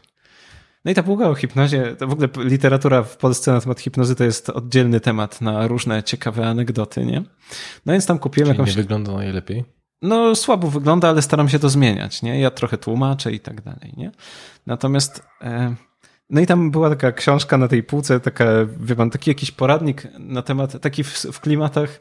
No 0.85 0.91
i 0.93 0.95
ta 0.95 1.03
półka 1.03 1.29
o 1.29 1.35
hipnozie, 1.35 1.97
to 1.99 2.07
w 2.07 2.13
ogóle 2.13 2.29
literatura 2.37 3.03
w 3.03 3.17
Polsce 3.17 3.53
na 3.53 3.61
temat 3.61 3.81
hipnozy 3.81 4.17
to 4.17 4.25
jest 4.25 4.51
oddzielny 4.51 5.01
temat 5.01 5.41
na 5.41 5.67
różne 5.69 6.03
ciekawe 6.03 6.49
anegdoty, 6.49 7.07
nie? 7.07 7.23
No 7.87 7.93
więc 7.93 8.07
tam 8.07 8.19
kupiłem 8.19 8.47
Czyli 8.47 8.59
jakąś... 8.59 8.77
nie 8.77 8.83
wygląda 8.83 9.13
najlepiej? 9.13 9.65
No 10.03 10.35
słabo 10.35 10.71
wygląda, 10.71 11.09
ale 11.09 11.23
staram 11.23 11.49
się 11.49 11.59
to 11.59 11.69
zmieniać, 11.69 12.23
nie? 12.23 12.41
Ja 12.41 12.51
trochę 12.51 12.79
tłumaczę 12.79 13.33
i 13.33 13.41
tak 13.41 13.61
dalej, 13.61 13.93
nie? 13.97 14.13
Natomiast... 14.67 15.23
E... 15.43 15.75
No 16.31 16.41
i 16.41 16.47
tam 16.47 16.71
była 16.71 16.91
taka 16.91 17.13
książka 17.13 17.59
na 17.59 17.69
tej 17.69 17.83
półce, 17.83 18.21
taka, 18.21 18.45
wie 18.81 18.97
pan, 18.97 19.11
taki 19.11 19.31
jakiś 19.31 19.51
poradnik 19.51 20.07
na 20.19 20.43
temat, 20.43 20.81
taki 20.81 21.05
w, 21.05 21.09
w 21.09 21.41
klimatach 21.41 22.01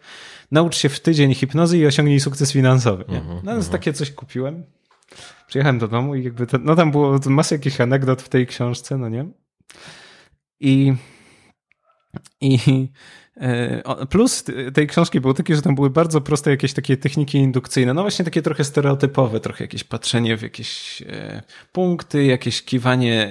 naucz 0.52 0.78
się 0.78 0.90
w 0.90 1.00
tydzień 1.00 1.34
hipnozy 1.34 1.78
i 1.78 1.86
osiągnij 1.86 2.20
sukces 2.20 2.52
finansowy. 2.52 3.06
Nie? 3.10 3.22
No 3.44 3.52
więc 3.52 3.70
takie 3.70 3.94
coś 3.94 4.12
kupiłem. 4.12 4.64
Przyjechałem 5.48 5.80
do 5.80 5.88
domu 5.88 6.16
i 6.16 6.24
jakby, 6.24 6.48
to, 6.48 6.58
no 6.58 6.76
tam 6.76 6.92
było 6.92 7.20
masa 7.26 7.56
jakichś 7.56 7.82
anegdot 7.82 8.22
w 8.22 8.30
tej 8.30 8.48
książce, 8.48 8.98
no 8.98 9.10
nie? 9.10 9.26
I, 10.60 10.94
i 12.42 12.60
plus 14.10 14.44
tej 14.74 14.88
książki 14.88 15.22
był 15.22 15.34
taki, 15.34 15.56
że 15.56 15.62
tam 15.62 15.76
były 15.76 15.90
bardzo 15.90 16.22
proste 16.22 16.52
jakieś 16.52 16.74
takie 16.74 16.98
techniki 16.98 17.38
indukcyjne, 17.38 17.94
no 17.94 18.02
właśnie 18.02 18.26
takie 18.26 18.42
trochę 18.42 18.64
stereotypowe, 18.64 19.40
trochę 19.40 19.64
jakieś 19.64 19.84
patrzenie 19.84 20.38
w 20.38 20.42
jakieś 20.42 21.02
e, 21.02 21.42
punkty, 21.72 22.26
jakieś 22.26 22.62
kiwanie 22.62 23.30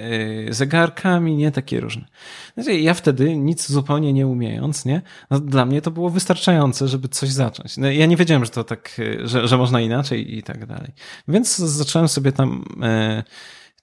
e, 0.49 0.53
zegarkami, 0.53 1.35
nie? 1.35 1.51
Takie 1.51 1.79
różne. 1.79 2.05
Znaczy, 2.53 2.79
ja 2.79 2.93
wtedy 2.93 3.37
nic 3.37 3.69
zupełnie 3.69 4.13
nie 4.13 4.27
umiejąc, 4.27 4.85
nie? 4.85 5.01
No, 5.29 5.39
dla 5.39 5.65
mnie 5.65 5.81
to 5.81 5.91
było 5.91 6.09
wystarczające, 6.09 6.87
żeby 6.87 7.07
coś 7.07 7.29
zacząć. 7.29 7.77
No, 7.77 7.91
ja 7.91 8.05
nie 8.05 8.17
wiedziałem, 8.17 8.45
że 8.45 8.51
to 8.51 8.63
tak, 8.63 9.01
że, 9.23 9.47
że 9.47 9.57
można 9.57 9.81
inaczej 9.81 10.37
i 10.37 10.43
tak 10.43 10.65
dalej. 10.65 10.91
Więc 11.27 11.57
zacząłem 11.57 12.07
sobie 12.07 12.31
tam 12.31 12.65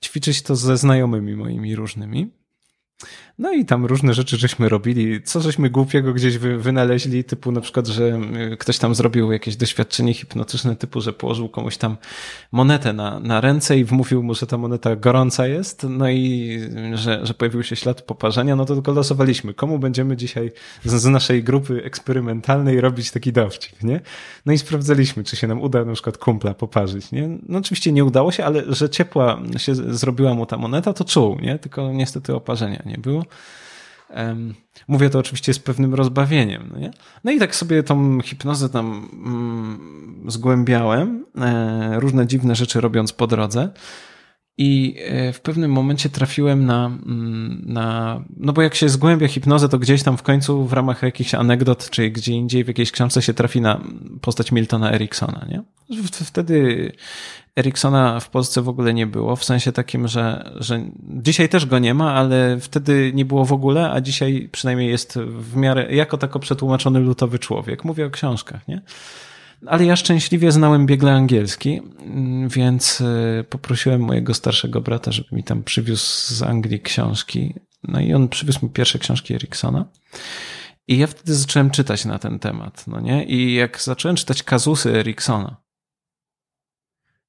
ćwiczyć 0.04 0.42
to 0.42 0.56
ze 0.56 0.76
znajomymi 0.76 1.36
moimi 1.36 1.76
różnymi. 1.76 2.30
No 3.38 3.52
i 3.52 3.64
tam 3.64 3.86
różne 3.86 4.14
rzeczy 4.14 4.36
żeśmy 4.36 4.68
robili, 4.68 5.22
co 5.22 5.40
żeśmy 5.40 5.70
głupiego 5.70 6.12
gdzieś 6.12 6.38
wy, 6.38 6.58
wynaleźli, 6.58 7.24
typu 7.24 7.52
na 7.52 7.60
przykład, 7.60 7.86
że 7.86 8.20
y, 8.52 8.56
ktoś 8.56 8.78
tam 8.78 8.94
zrobił 8.94 9.32
jakieś 9.32 9.56
doświadczenie 9.56 10.14
hipnotyczne, 10.14 10.76
typu, 10.76 11.00
że 11.00 11.12
położył 11.12 11.48
komuś 11.48 11.76
tam 11.76 11.96
monetę 12.52 12.92
na, 12.92 13.20
na 13.20 13.40
ręce 13.40 13.78
i 13.78 13.84
wmówił 13.84 14.22
mu, 14.22 14.34
że 14.34 14.46
ta 14.46 14.58
moneta 14.58 14.96
gorąca 14.96 15.46
jest, 15.46 15.86
no 15.88 16.10
i 16.10 16.58
że, 16.94 17.26
że 17.26 17.34
pojawił 17.34 17.62
się 17.62 17.76
ślad 17.76 18.02
poparzenia, 18.02 18.56
no 18.56 18.64
to 18.64 18.74
tylko 18.74 18.92
losowaliśmy, 18.92 19.54
komu 19.54 19.78
będziemy 19.78 20.16
dzisiaj 20.16 20.52
z, 20.84 21.02
z 21.02 21.06
naszej 21.06 21.44
grupy 21.44 21.84
eksperymentalnej 21.84 22.80
robić 22.80 23.10
taki 23.10 23.32
dowcip, 23.32 23.82
nie? 23.82 24.00
No 24.46 24.52
i 24.52 24.58
sprawdzaliśmy, 24.58 25.24
czy 25.24 25.36
się 25.36 25.46
nam 25.46 25.60
uda 25.60 25.84
na 25.84 25.92
przykład 25.92 26.18
kumpla 26.18 26.54
poparzyć, 26.54 27.12
nie? 27.12 27.38
No 27.48 27.58
oczywiście 27.58 27.92
nie 27.92 28.04
udało 28.04 28.32
się, 28.32 28.44
ale 28.44 28.62
że 28.68 28.90
ciepła 28.90 29.40
się 29.56 29.74
zrobiła 29.74 30.34
mu 30.34 30.46
ta 30.46 30.56
moneta, 30.56 30.92
to 30.92 31.04
czuł, 31.04 31.38
nie? 31.40 31.58
Tylko 31.58 31.92
niestety 31.92 32.34
oparzenia 32.34 32.82
nie 32.86 32.98
było. 32.98 33.21
Mówię 34.88 35.10
to 35.10 35.18
oczywiście 35.18 35.54
z 35.54 35.58
pewnym 35.58 35.94
rozbawieniem. 35.94 36.68
No, 36.72 36.78
nie? 36.78 36.90
no 37.24 37.32
i 37.32 37.38
tak 37.38 37.54
sobie 37.54 37.82
tą 37.82 38.20
hipnozę 38.20 38.68
tam 38.68 39.08
mm, 39.12 40.24
zgłębiałem, 40.30 41.26
e, 41.40 42.00
różne 42.00 42.26
dziwne 42.26 42.54
rzeczy 42.54 42.80
robiąc 42.80 43.12
po 43.12 43.26
drodze. 43.26 43.70
I 44.58 44.96
e, 44.98 45.32
w 45.32 45.40
pewnym 45.40 45.70
momencie 45.70 46.08
trafiłem 46.08 46.66
na, 46.66 46.86
mm, 46.86 47.62
na. 47.66 48.20
No 48.36 48.52
bo 48.52 48.62
jak 48.62 48.74
się 48.74 48.88
zgłębia 48.88 49.28
hipnozę, 49.28 49.68
to 49.68 49.78
gdzieś 49.78 50.02
tam 50.02 50.16
w 50.16 50.22
końcu 50.22 50.66
w 50.66 50.72
ramach 50.72 51.02
jakichś 51.02 51.34
anegdot, 51.34 51.90
czy 51.90 52.10
gdzie 52.10 52.32
indziej 52.32 52.64
w 52.64 52.68
jakiejś 52.68 52.92
książce 52.92 53.22
się 53.22 53.34
trafi 53.34 53.60
na 53.60 53.80
postać 54.20 54.52
Miltona 54.52 54.92
Ericksona, 54.92 55.46
nie? 55.50 55.62
Wtedy 56.12 56.92
Ericssona 57.56 58.20
w 58.20 58.30
Polsce 58.30 58.62
w 58.62 58.68
ogóle 58.68 58.94
nie 58.94 59.06
było, 59.06 59.36
w 59.36 59.44
sensie 59.44 59.72
takim, 59.72 60.08
że, 60.08 60.52
że 60.56 60.84
dzisiaj 61.02 61.48
też 61.48 61.66
go 61.66 61.78
nie 61.78 61.94
ma, 61.94 62.14
ale 62.14 62.60
wtedy 62.60 63.12
nie 63.14 63.24
było 63.24 63.44
w 63.44 63.52
ogóle, 63.52 63.90
a 63.90 64.00
dzisiaj 64.00 64.48
przynajmniej 64.52 64.88
jest 64.88 65.18
w 65.18 65.56
miarę 65.56 65.94
jako 65.94 66.18
tako 66.18 66.38
przetłumaczony 66.38 67.00
lutowy 67.00 67.38
człowiek. 67.38 67.84
Mówię 67.84 68.06
o 68.06 68.10
książkach, 68.10 68.68
nie? 68.68 68.82
Ale 69.66 69.84
ja 69.84 69.96
szczęśliwie 69.96 70.52
znałem 70.52 70.86
biegle 70.86 71.12
angielski, 71.12 71.80
więc 72.46 73.00
y, 73.00 73.44
poprosiłem 73.50 74.00
mojego 74.00 74.34
starszego 74.34 74.80
brata, 74.80 75.12
żeby 75.12 75.28
mi 75.32 75.44
tam 75.44 75.62
przywiózł 75.62 76.34
z 76.34 76.42
Anglii 76.42 76.80
książki. 76.80 77.54
No 77.82 78.00
i 78.00 78.14
on 78.14 78.28
przywiózł 78.28 78.64
mi 78.66 78.70
pierwsze 78.70 78.98
książki 78.98 79.34
Eriksona. 79.34 79.84
I 80.88 80.98
ja 80.98 81.06
wtedy 81.06 81.34
zacząłem 81.34 81.70
czytać 81.70 82.04
na 82.04 82.18
ten 82.18 82.38
temat, 82.38 82.84
no 82.86 83.00
nie? 83.00 83.24
I 83.24 83.54
jak 83.54 83.82
zacząłem 83.82 84.16
czytać 84.16 84.42
kazusy 84.42 84.90
Eriksona, 84.96 85.61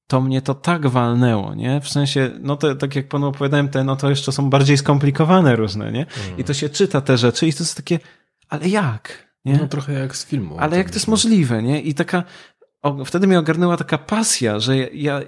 to 0.07 0.21
mnie 0.21 0.41
to 0.41 0.53
tak 0.53 0.87
walnęło, 0.87 1.55
nie? 1.55 1.81
W 1.81 1.89
sensie, 1.89 2.31
no 2.39 2.55
to 2.55 2.75
tak 2.75 2.95
jak 2.95 3.07
panu 3.07 3.27
opowiadałem, 3.27 3.69
te, 3.69 3.83
no 3.83 3.95
to 3.95 4.09
jeszcze 4.09 4.31
są 4.31 4.49
bardziej 4.49 4.77
skomplikowane 4.77 5.55
różne, 5.55 5.91
nie? 5.91 6.05
Mm. 6.25 6.37
I 6.37 6.43
to 6.43 6.53
się 6.53 6.69
czyta 6.69 7.01
te 7.01 7.17
rzeczy 7.17 7.47
i 7.47 7.53
to 7.53 7.63
jest 7.63 7.75
takie, 7.75 7.99
ale 8.49 8.69
jak? 8.69 9.33
Nie? 9.45 9.57
No 9.57 9.67
trochę 9.67 9.93
jak 9.93 10.15
z 10.15 10.25
filmu. 10.25 10.55
Ale 10.59 10.77
jak 10.77 10.89
to 10.89 10.95
jest 10.95 11.07
możliwe, 11.07 11.63
nie? 11.63 11.81
I 11.81 11.93
taka, 11.93 12.23
o, 12.81 13.05
wtedy 13.05 13.27
mnie 13.27 13.39
ogarnęła 13.39 13.77
taka 13.77 13.97
pasja, 13.97 14.59
że 14.59 14.77
ja, 14.77 15.21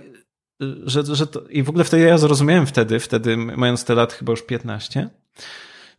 że, 0.86 1.16
że 1.16 1.28
to, 1.28 1.42
i 1.42 1.64
w 1.64 1.70
ogóle 1.70 1.84
wtedy 1.84 2.04
ja 2.04 2.18
zrozumiałem 2.18 2.68
wtedy, 2.68 3.00
wtedy 3.00 3.38
mając 3.38 3.86
te 3.86 3.96
lat 3.96 4.14
chyba 4.14 4.32
już 4.32 4.42
15, 4.42 5.10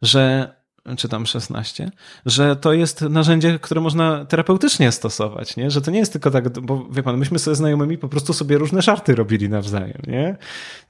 że 0.03 0.55
czy 0.97 1.09
tam 1.09 1.27
16, 1.27 1.91
że 2.27 2.57
to 2.57 2.73
jest 2.73 3.01
narzędzie, 3.01 3.59
które 3.59 3.81
można 3.81 4.25
terapeutycznie 4.25 4.93
stosować, 4.93 5.57
nie? 5.57 5.71
Że 5.71 5.81
to 5.81 5.91
nie 5.91 5.99
jest 5.99 6.13
tylko 6.13 6.31
tak, 6.31 6.61
bo 6.61 6.87
wie 6.91 7.03
pan, 7.03 7.17
myśmy 7.17 7.39
sobie 7.39 7.55
znajomymi 7.55 7.99
po 7.99 8.09
prostu 8.09 8.33
sobie 8.33 8.59
różne 8.59 8.83
żarty 8.83 9.15
robili 9.15 9.49
nawzajem, 9.49 10.03
nie? 10.07 10.37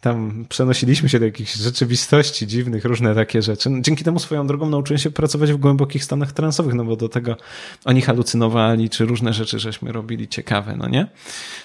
Tam 0.01 0.47
przenosiliśmy 0.49 1.09
się 1.09 1.19
do 1.19 1.25
jakichś 1.25 1.55
rzeczywistości 1.55 2.47
dziwnych, 2.47 2.85
różne 2.85 3.15
takie 3.15 3.43
rzeczy. 3.43 3.71
Dzięki 3.81 4.05
temu 4.05 4.19
swoją 4.19 4.47
drogą 4.47 4.69
nauczyłem 4.71 4.99
się 4.99 5.11
pracować 5.11 5.53
w 5.53 5.57
głębokich 5.57 6.05
stanach 6.05 6.33
transowych, 6.33 6.75
no 6.75 6.85
bo 6.85 6.97
do 6.97 7.09
tego 7.09 7.37
oni 7.85 8.03
halucynowali, 8.03 8.91
czy 8.91 9.05
różne 9.05 9.33
rzeczy 9.33 9.59
żeśmy 9.59 9.93
robili 9.93 10.29
ciekawe, 10.29 10.77
no 10.77 10.89
nie? 10.89 11.07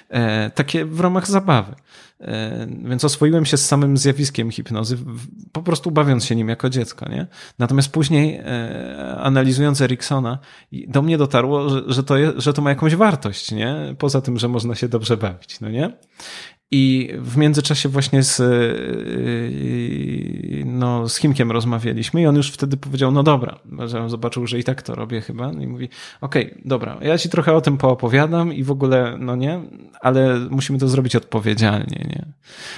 E, 0.09 0.49
takie 0.49 0.85
w 0.85 0.99
ramach 0.99 1.27
zabawy. 1.27 1.75
E, 2.21 2.67
więc 2.83 3.05
oswoiłem 3.05 3.45
się 3.45 3.57
z 3.57 3.65
samym 3.65 3.97
zjawiskiem 3.97 4.51
hipnozy, 4.51 4.97
po 5.51 5.63
prostu 5.63 5.91
bawiąc 5.91 6.25
się 6.25 6.35
nim 6.35 6.49
jako 6.49 6.69
dziecko, 6.69 7.09
nie? 7.09 7.27
Natomiast 7.59 7.91
później, 7.91 8.35
e, 8.35 9.15
analizując 9.17 9.81
Eriksona, 9.81 10.39
do 10.71 11.01
mnie 11.01 11.17
dotarło, 11.17 11.69
że, 11.87 12.03
to, 12.03 12.17
je, 12.17 12.31
że 12.35 12.53
to 12.53 12.61
ma 12.61 12.69
jakąś 12.69 12.95
wartość, 12.95 13.51
nie? 13.51 13.95
Poza 13.97 14.21
tym, 14.21 14.39
że 14.39 14.47
można 14.47 14.75
się 14.75 14.87
dobrze 14.87 15.17
bawić, 15.17 15.59
no 15.59 15.69
nie? 15.69 15.97
I 16.73 17.13
w 17.17 17.37
międzyczasie 17.37 17.89
właśnie 17.89 18.23
z, 18.23 18.39
yy, 18.39 20.63
no, 20.65 21.09
z 21.09 21.17
Chimkiem 21.17 21.51
rozmawialiśmy 21.51 22.21
i 22.21 22.25
on 22.25 22.35
już 22.35 22.51
wtedy 22.51 22.77
powiedział, 22.77 23.11
no 23.11 23.23
dobra, 23.23 23.59
że 23.85 24.09
zobaczył, 24.09 24.47
że 24.47 24.59
i 24.59 24.63
tak 24.63 24.81
to 24.81 24.95
robię 24.95 25.21
chyba 25.21 25.51
no 25.51 25.61
i 25.61 25.67
mówi, 25.67 25.89
okej, 26.21 26.51
okay, 26.51 26.61
dobra, 26.65 26.97
ja 27.01 27.17
ci 27.17 27.29
trochę 27.29 27.53
o 27.53 27.61
tym 27.61 27.77
poopowiadam 27.77 28.53
i 28.53 28.63
w 28.63 28.71
ogóle, 28.71 29.17
no 29.19 29.35
nie, 29.35 29.61
ale 30.01 30.39
musimy 30.49 30.79
to 30.79 30.87
zrobić 30.87 31.15
odpowiedzialnie, 31.15 32.05
nie. 32.09 32.25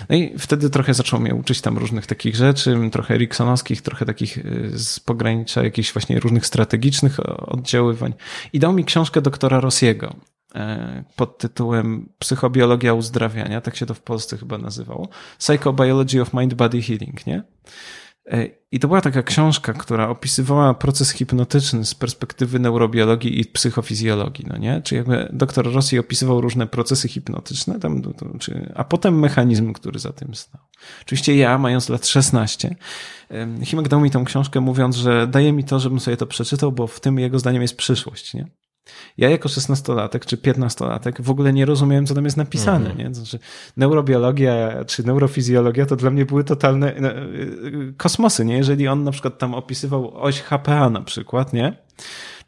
No 0.09 0.15
i 0.15 0.33
wtedy 0.39 0.69
trochę 0.69 0.93
zaczął 0.93 1.19
mnie 1.19 1.35
uczyć 1.35 1.61
tam 1.61 1.77
różnych 1.77 2.07
takich 2.07 2.35
rzeczy, 2.35 2.77
trochę 2.91 3.15
Eriksonowskich, 3.15 3.81
trochę 3.81 4.05
takich 4.05 4.37
yy, 4.37 4.79
z 4.79 4.99
pogranicza 4.99 5.63
jakichś 5.63 5.93
właśnie 5.93 6.19
różnych 6.19 6.45
strategicznych 6.45 7.19
oddziaływań 7.49 8.13
i 8.53 8.59
dał 8.59 8.73
mi 8.73 8.85
książkę 8.85 9.21
doktora 9.21 9.59
Rossiego 9.59 10.03
E, 10.03 10.32
pod 11.15 11.37
tytułem 11.37 12.09
Psychobiologia 12.19 12.93
uzdrawiania, 12.93 13.61
tak 13.61 13.75
się 13.75 13.85
to 13.85 13.93
w 13.93 14.01
Polsce 14.01 14.37
chyba 14.37 14.57
nazywało. 14.57 15.09
Psychobiology 15.39 16.21
of 16.21 16.33
Mind 16.33 16.53
Body 16.53 16.81
Healing, 16.81 17.27
nie? 17.27 17.43
E, 18.31 18.47
I 18.71 18.79
to 18.79 18.87
była 18.87 19.01
taka 19.01 19.23
książka, 19.23 19.73
która 19.73 20.09
opisywała 20.09 20.73
proces 20.73 21.11
hipnotyczny 21.11 21.85
z 21.85 21.95
perspektywy 21.95 22.59
neurobiologii 22.59 23.39
i 23.39 23.45
psychofizjologii, 23.45 24.45
no 24.49 24.57
nie? 24.57 24.81
Czyli 24.81 24.97
jakby 24.97 25.29
doktor 25.33 25.73
Rossi 25.73 25.99
opisywał 25.99 26.41
różne 26.41 26.67
procesy 26.67 27.07
hipnotyczne, 27.07 27.79
tam, 27.79 28.01
a 28.75 28.83
potem 28.83 29.19
mechanizm, 29.19 29.73
który 29.73 29.99
za 29.99 30.13
tym 30.13 30.35
stał. 30.35 30.61
Oczywiście 31.01 31.35
ja, 31.35 31.57
mając 31.57 31.89
lat 31.89 32.07
16, 32.07 32.75
Himek 33.63 33.87
dał 33.87 34.01
mi 34.01 34.11
tą 34.11 34.25
książkę 34.25 34.61
mówiąc, 34.61 34.95
że 34.95 35.27
daje 35.27 35.53
mi 35.53 35.63
to, 35.63 35.79
żebym 35.79 35.99
sobie 35.99 36.17
to 36.17 36.27
przeczytał, 36.27 36.71
bo 36.71 36.87
w 36.87 36.99
tym 36.99 37.19
jego 37.19 37.39
zdaniem 37.39 37.61
jest 37.61 37.77
przyszłość, 37.77 38.33
nie? 38.33 38.47
Ja 39.17 39.29
jako 39.29 39.49
szesnastolatek 39.49 40.25
czy 40.25 40.37
piętnastolatek 40.37 41.21
w 41.21 41.29
ogóle 41.29 41.53
nie 41.53 41.65
rozumiałem, 41.65 42.05
co 42.05 42.15
tam 42.15 42.25
jest 42.25 42.37
napisane. 42.37 42.89
Mhm. 42.89 42.97
Nie? 42.97 43.15
Znaczy, 43.15 43.39
neurobiologia 43.77 44.85
czy 44.85 45.07
neurofizjologia 45.07 45.85
to 45.85 45.95
dla 45.95 46.09
mnie 46.09 46.25
były 46.25 46.43
totalne 46.43 46.93
no, 46.99 47.09
y, 47.09 47.93
kosmosy. 47.97 48.45
Nie? 48.45 48.57
Jeżeli 48.57 48.87
on 48.87 49.03
na 49.03 49.11
przykład 49.11 49.37
tam 49.37 49.53
opisywał 49.53 50.17
oś 50.17 50.41
HPA 50.41 50.89
na 50.89 51.01
przykład, 51.01 51.53
nie? 51.53 51.77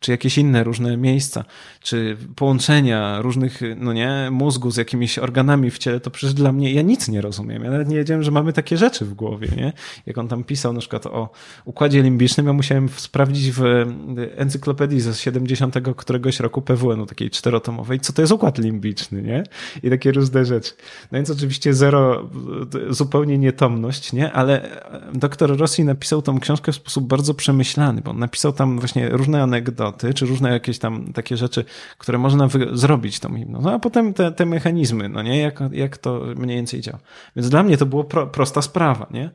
Czy 0.05 0.11
jakieś 0.11 0.37
inne 0.37 0.63
różne 0.63 0.97
miejsca, 0.97 1.45
czy 1.81 2.17
połączenia 2.35 3.21
różnych, 3.21 3.61
no 3.77 3.93
nie, 3.93 4.27
mózgu 4.31 4.71
z 4.71 4.77
jakimiś 4.77 5.19
organami 5.19 5.71
w 5.71 5.77
ciele, 5.77 5.99
to 5.99 6.11
przecież 6.11 6.33
dla 6.33 6.51
mnie, 6.51 6.73
ja 6.73 6.81
nic 6.81 7.07
nie 7.07 7.21
rozumiem. 7.21 7.63
Ja 7.63 7.71
nawet 7.71 7.89
nie 7.89 7.95
wiedziałem, 7.95 8.23
że 8.23 8.31
mamy 8.31 8.53
takie 8.53 8.77
rzeczy 8.77 9.05
w 9.05 9.13
głowie, 9.13 9.47
nie? 9.57 9.73
Jak 10.05 10.17
on 10.17 10.27
tam 10.27 10.43
pisał 10.43 10.73
na 10.73 10.79
przykład 10.79 11.05
o 11.05 11.29
układzie 11.65 12.01
limbicznym, 12.01 12.47
ja 12.47 12.53
musiałem 12.53 12.89
sprawdzić 12.89 13.51
w 13.51 13.61
encyklopedii 14.35 15.01
ze 15.01 15.13
70 15.13 15.75
któregoś 15.95 16.39
roku 16.39 16.61
PWN-u, 16.61 17.05
takiej 17.05 17.29
czterotomowej, 17.29 17.99
co 17.99 18.13
to 18.13 18.21
jest 18.21 18.33
układ 18.33 18.57
limbiczny, 18.57 19.21
nie? 19.21 19.43
I 19.83 19.89
takie 19.89 20.11
różne 20.11 20.45
rzeczy. 20.45 20.73
No 21.11 21.15
więc 21.15 21.29
oczywiście 21.29 21.73
zero, 21.73 22.29
zupełnie 22.89 23.37
nietomność, 23.37 24.13
nie? 24.13 24.31
Ale 24.31 24.69
doktor 25.13 25.57
Rossi 25.57 25.83
napisał 25.83 26.21
tą 26.21 26.39
książkę 26.39 26.71
w 26.71 26.75
sposób 26.75 27.07
bardzo 27.07 27.33
przemyślany, 27.33 28.01
bo 28.01 28.11
on 28.11 28.19
napisał 28.19 28.53
tam 28.53 28.79
właśnie 28.79 29.09
różne 29.09 29.43
anegdoty, 29.43 29.94
czy 30.15 30.25
różne 30.25 30.51
jakieś 30.51 30.79
tam 30.79 31.13
takie 31.13 31.37
rzeczy, 31.37 31.65
które 31.97 32.17
można 32.17 32.47
zrobić 32.71 33.19
tą 33.19 33.37
hipnozą, 33.37 33.73
a 33.73 33.79
potem 33.79 34.13
te, 34.13 34.31
te 34.31 34.45
mechanizmy, 34.45 35.09
no 35.09 35.23
nie? 35.23 35.39
Jak, 35.39 35.59
jak 35.71 35.97
to 35.97 36.21
mniej 36.35 36.57
więcej 36.57 36.81
działa. 36.81 36.99
Więc 37.35 37.49
dla 37.49 37.63
mnie 37.63 37.77
to 37.77 37.85
było 37.85 38.03
pro, 38.03 38.27
prosta 38.27 38.61
sprawa, 38.61 39.07
nie? 39.11 39.29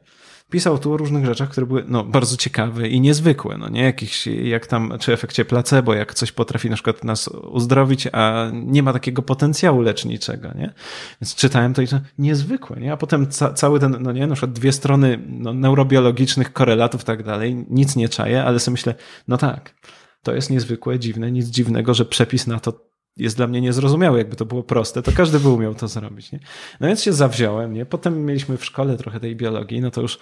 pisał 0.51 0.79
tu 0.79 0.93
o 0.93 0.97
różnych 0.97 1.27
rzeczach, 1.27 1.49
które 1.49 1.67
były 1.67 1.85
no, 1.89 2.05
bardzo 2.05 2.37
ciekawe 2.37 2.89
i 2.89 3.01
niezwykłe, 3.01 3.59
no 3.59 3.69
nie? 3.69 3.83
Jakiś, 3.83 4.27
jak 4.27 4.67
tam, 4.67 4.93
czy 5.01 5.13
efekcie 5.13 5.45
placebo, 5.45 5.95
jak 5.95 6.15
coś 6.15 6.33
potrafi 6.33 6.71
na 6.71 6.75
przykład 6.77 7.05
nas 7.05 7.29
uzdrowić, 7.29 8.09
a 8.13 8.47
nie 8.53 8.83
ma 8.83 8.93
takiego 8.93 9.23
potencjału 9.23 9.81
leczniczego, 9.81 10.49
nie? 10.55 10.73
Więc 11.21 11.35
czytałem 11.35 11.75
to 11.75 11.83
i 11.83 11.89
to 11.89 12.01
niezwykłe, 12.19 12.81
nie? 12.81 12.93
A 12.93 12.97
potem 12.97 13.27
ca 13.27 13.53
cały 13.53 13.81
ten, 13.81 13.97
no 14.01 14.13
nie, 14.13 14.27
na 14.27 14.35
przykład 14.35 14.53
dwie 14.53 14.73
strony 14.73 15.19
no, 15.27 15.53
neurobiologicznych 15.53 16.53
korelatów 16.53 17.05
tak 17.05 17.23
dalej, 17.23 17.67
nic 17.71 17.97
nie 17.97 18.09
czaję, 18.09 18.45
ale 18.45 18.61
sobie 18.61 18.73
myślę, 18.73 18.95
no 19.29 19.37
tak, 19.37 19.75
to 20.23 20.35
jest 20.35 20.51
niezwykłe, 20.51 20.99
dziwne, 20.99 21.33
nic 21.33 21.47
dziwnego, 21.47 21.95
że 21.95 22.05
przepis 22.05 22.47
na 22.47 22.61
to 22.61 22.91
jest 23.17 23.37
dla 23.37 23.47
mnie 23.47 23.61
niezrozumiałe, 23.61 24.19
jakby 24.19 24.37
to 24.37 24.45
było 24.45 24.63
proste, 24.63 25.03
to 25.03 25.13
każdy 25.13 25.41
by 25.41 25.49
umiał 25.49 25.75
to 25.75 25.89
zrobić. 25.89 26.33
Nie? 26.33 26.41
No 26.81 26.89
więc 26.89 27.03
się 27.03 27.13
zawziąłem, 27.13 27.75
nie? 27.75 27.87
Potem 27.87 28.25
mieliśmy 28.25 28.57
w 28.57 28.65
szkole 28.65 28.97
trochę 28.97 29.21
tej 29.21 29.37
biologii, 29.37 29.81
no 29.81 29.91
to 29.91 30.01
już 30.01 30.19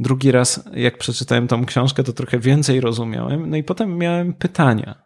drugi 0.00 0.32
raz, 0.32 0.64
jak 0.74 0.98
przeczytałem 0.98 1.48
tą 1.48 1.66
książkę, 1.66 2.04
to 2.04 2.12
trochę 2.12 2.38
więcej 2.38 2.80
rozumiałem, 2.80 3.50
no 3.50 3.56
i 3.56 3.64
potem 3.64 3.98
miałem 3.98 4.32
pytania, 4.32 5.02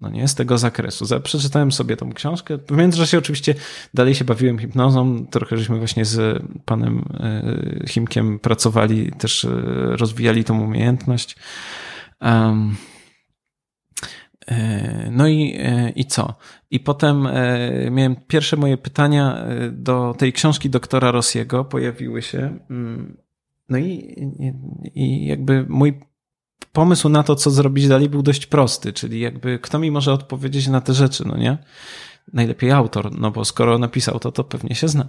no 0.00 0.10
nie, 0.10 0.28
z 0.28 0.34
tego 0.34 0.58
zakresu. 0.58 1.20
Przeczytałem 1.22 1.72
sobie 1.72 1.96
tą 1.96 2.12
książkę. 2.12 2.58
W 2.68 2.76
międzyczasie 2.76 3.18
oczywiście 3.18 3.54
dalej 3.94 4.14
się 4.14 4.24
bawiłem 4.24 4.58
hipnozą. 4.58 5.26
Trochę 5.26 5.56
żeśmy 5.56 5.78
właśnie 5.78 6.04
z 6.04 6.42
panem 6.64 7.04
e, 7.20 7.88
Himkiem 7.88 8.38
pracowali, 8.38 9.12
też 9.12 9.44
e, 9.44 9.50
rozwijali 9.96 10.44
tą 10.44 10.60
umiejętność. 10.60 11.36
Um, 12.20 12.76
no 15.10 15.28
i, 15.28 15.56
e, 15.58 15.90
i 15.90 16.04
co? 16.04 16.34
I 16.70 16.80
potem 16.80 17.26
e, 17.26 17.90
miałem 17.90 18.16
pierwsze 18.16 18.56
moje 18.56 18.76
pytania 18.76 19.46
do 19.72 20.14
tej 20.18 20.32
książki 20.32 20.70
doktora 20.70 21.10
Rossiego, 21.10 21.64
pojawiły 21.64 22.22
się. 22.22 22.58
Mm, 22.70 23.16
no 23.68 23.78
i, 23.78 24.14
i 24.94 25.26
jakby 25.26 25.66
mój 25.68 26.00
pomysł 26.72 27.08
na 27.08 27.22
to, 27.22 27.36
co 27.36 27.50
zrobić 27.50 27.88
dalej, 27.88 28.08
był 28.08 28.22
dość 28.22 28.46
prosty, 28.46 28.92
czyli 28.92 29.20
jakby 29.20 29.58
kto 29.58 29.78
mi 29.78 29.90
może 29.90 30.12
odpowiedzieć 30.12 30.68
na 30.68 30.80
te 30.80 30.94
rzeczy, 30.94 31.24
no 31.28 31.36
nie? 31.36 31.58
Najlepiej 32.32 32.70
autor, 32.70 33.18
no 33.18 33.30
bo 33.30 33.44
skoro 33.44 33.78
napisał 33.78 34.18
to, 34.18 34.32
to 34.32 34.44
pewnie 34.44 34.74
się 34.74 34.88
zna. 34.88 35.08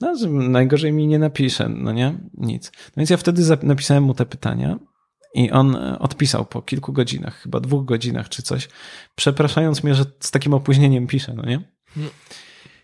No, 0.00 0.14
najgorzej 0.30 0.92
mi 0.92 1.06
nie 1.06 1.18
napisze, 1.18 1.68
no 1.68 1.92
nie? 1.92 2.14
Nic. 2.34 2.72
No 2.74 2.92
więc 2.96 3.10
ja 3.10 3.16
wtedy 3.16 3.42
napisałem 3.62 4.04
mu 4.04 4.14
te 4.14 4.26
pytania 4.26 4.78
i 5.34 5.50
on 5.50 5.76
e, 5.76 5.98
odpisał 5.98 6.44
po 6.46 6.62
kilku 6.62 6.92
godzinach, 6.92 7.36
chyba 7.42 7.60
dwóch 7.60 7.84
godzinach 7.84 8.28
czy 8.28 8.42
coś, 8.42 8.68
przepraszając 9.16 9.84
mnie, 9.84 9.94
że 9.94 10.04
z 10.20 10.30
takim 10.30 10.54
opóźnieniem 10.54 11.06
piszę, 11.06 11.34
no 11.36 11.42
nie? 11.46 11.60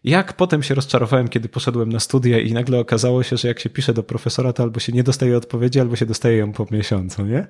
Jak 0.05 0.33
potem 0.33 0.63
się 0.63 0.75
rozczarowałem, 0.75 1.29
kiedy 1.29 1.49
poszedłem 1.49 1.93
na 1.93 2.01
studia 2.01 2.41
i 2.41 2.53
nagle 2.53 2.79
okazało 2.79 3.23
się, 3.23 3.37
że 3.37 3.49
jak 3.49 3.61
się 3.61 3.71
pisze 3.71 3.95
do 3.95 4.03
profesora, 4.03 4.53
to 4.53 4.63
albo 4.63 4.81
się 4.81 4.93
nie 4.93 5.03
dostaje 5.03 5.37
odpowiedzi, 5.37 5.81
albo 5.81 5.97
się 5.97 6.07
dostaje 6.07 6.37
ją 6.37 6.53
po 6.53 6.67
miesiącu, 6.71 7.27
nie? 7.27 7.49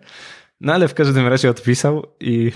No 0.60 0.72
ale 0.72 0.89
w 0.89 0.94
każdym 0.94 1.27
razie 1.27 1.51
odpisał 1.51 2.06
i 2.20 2.52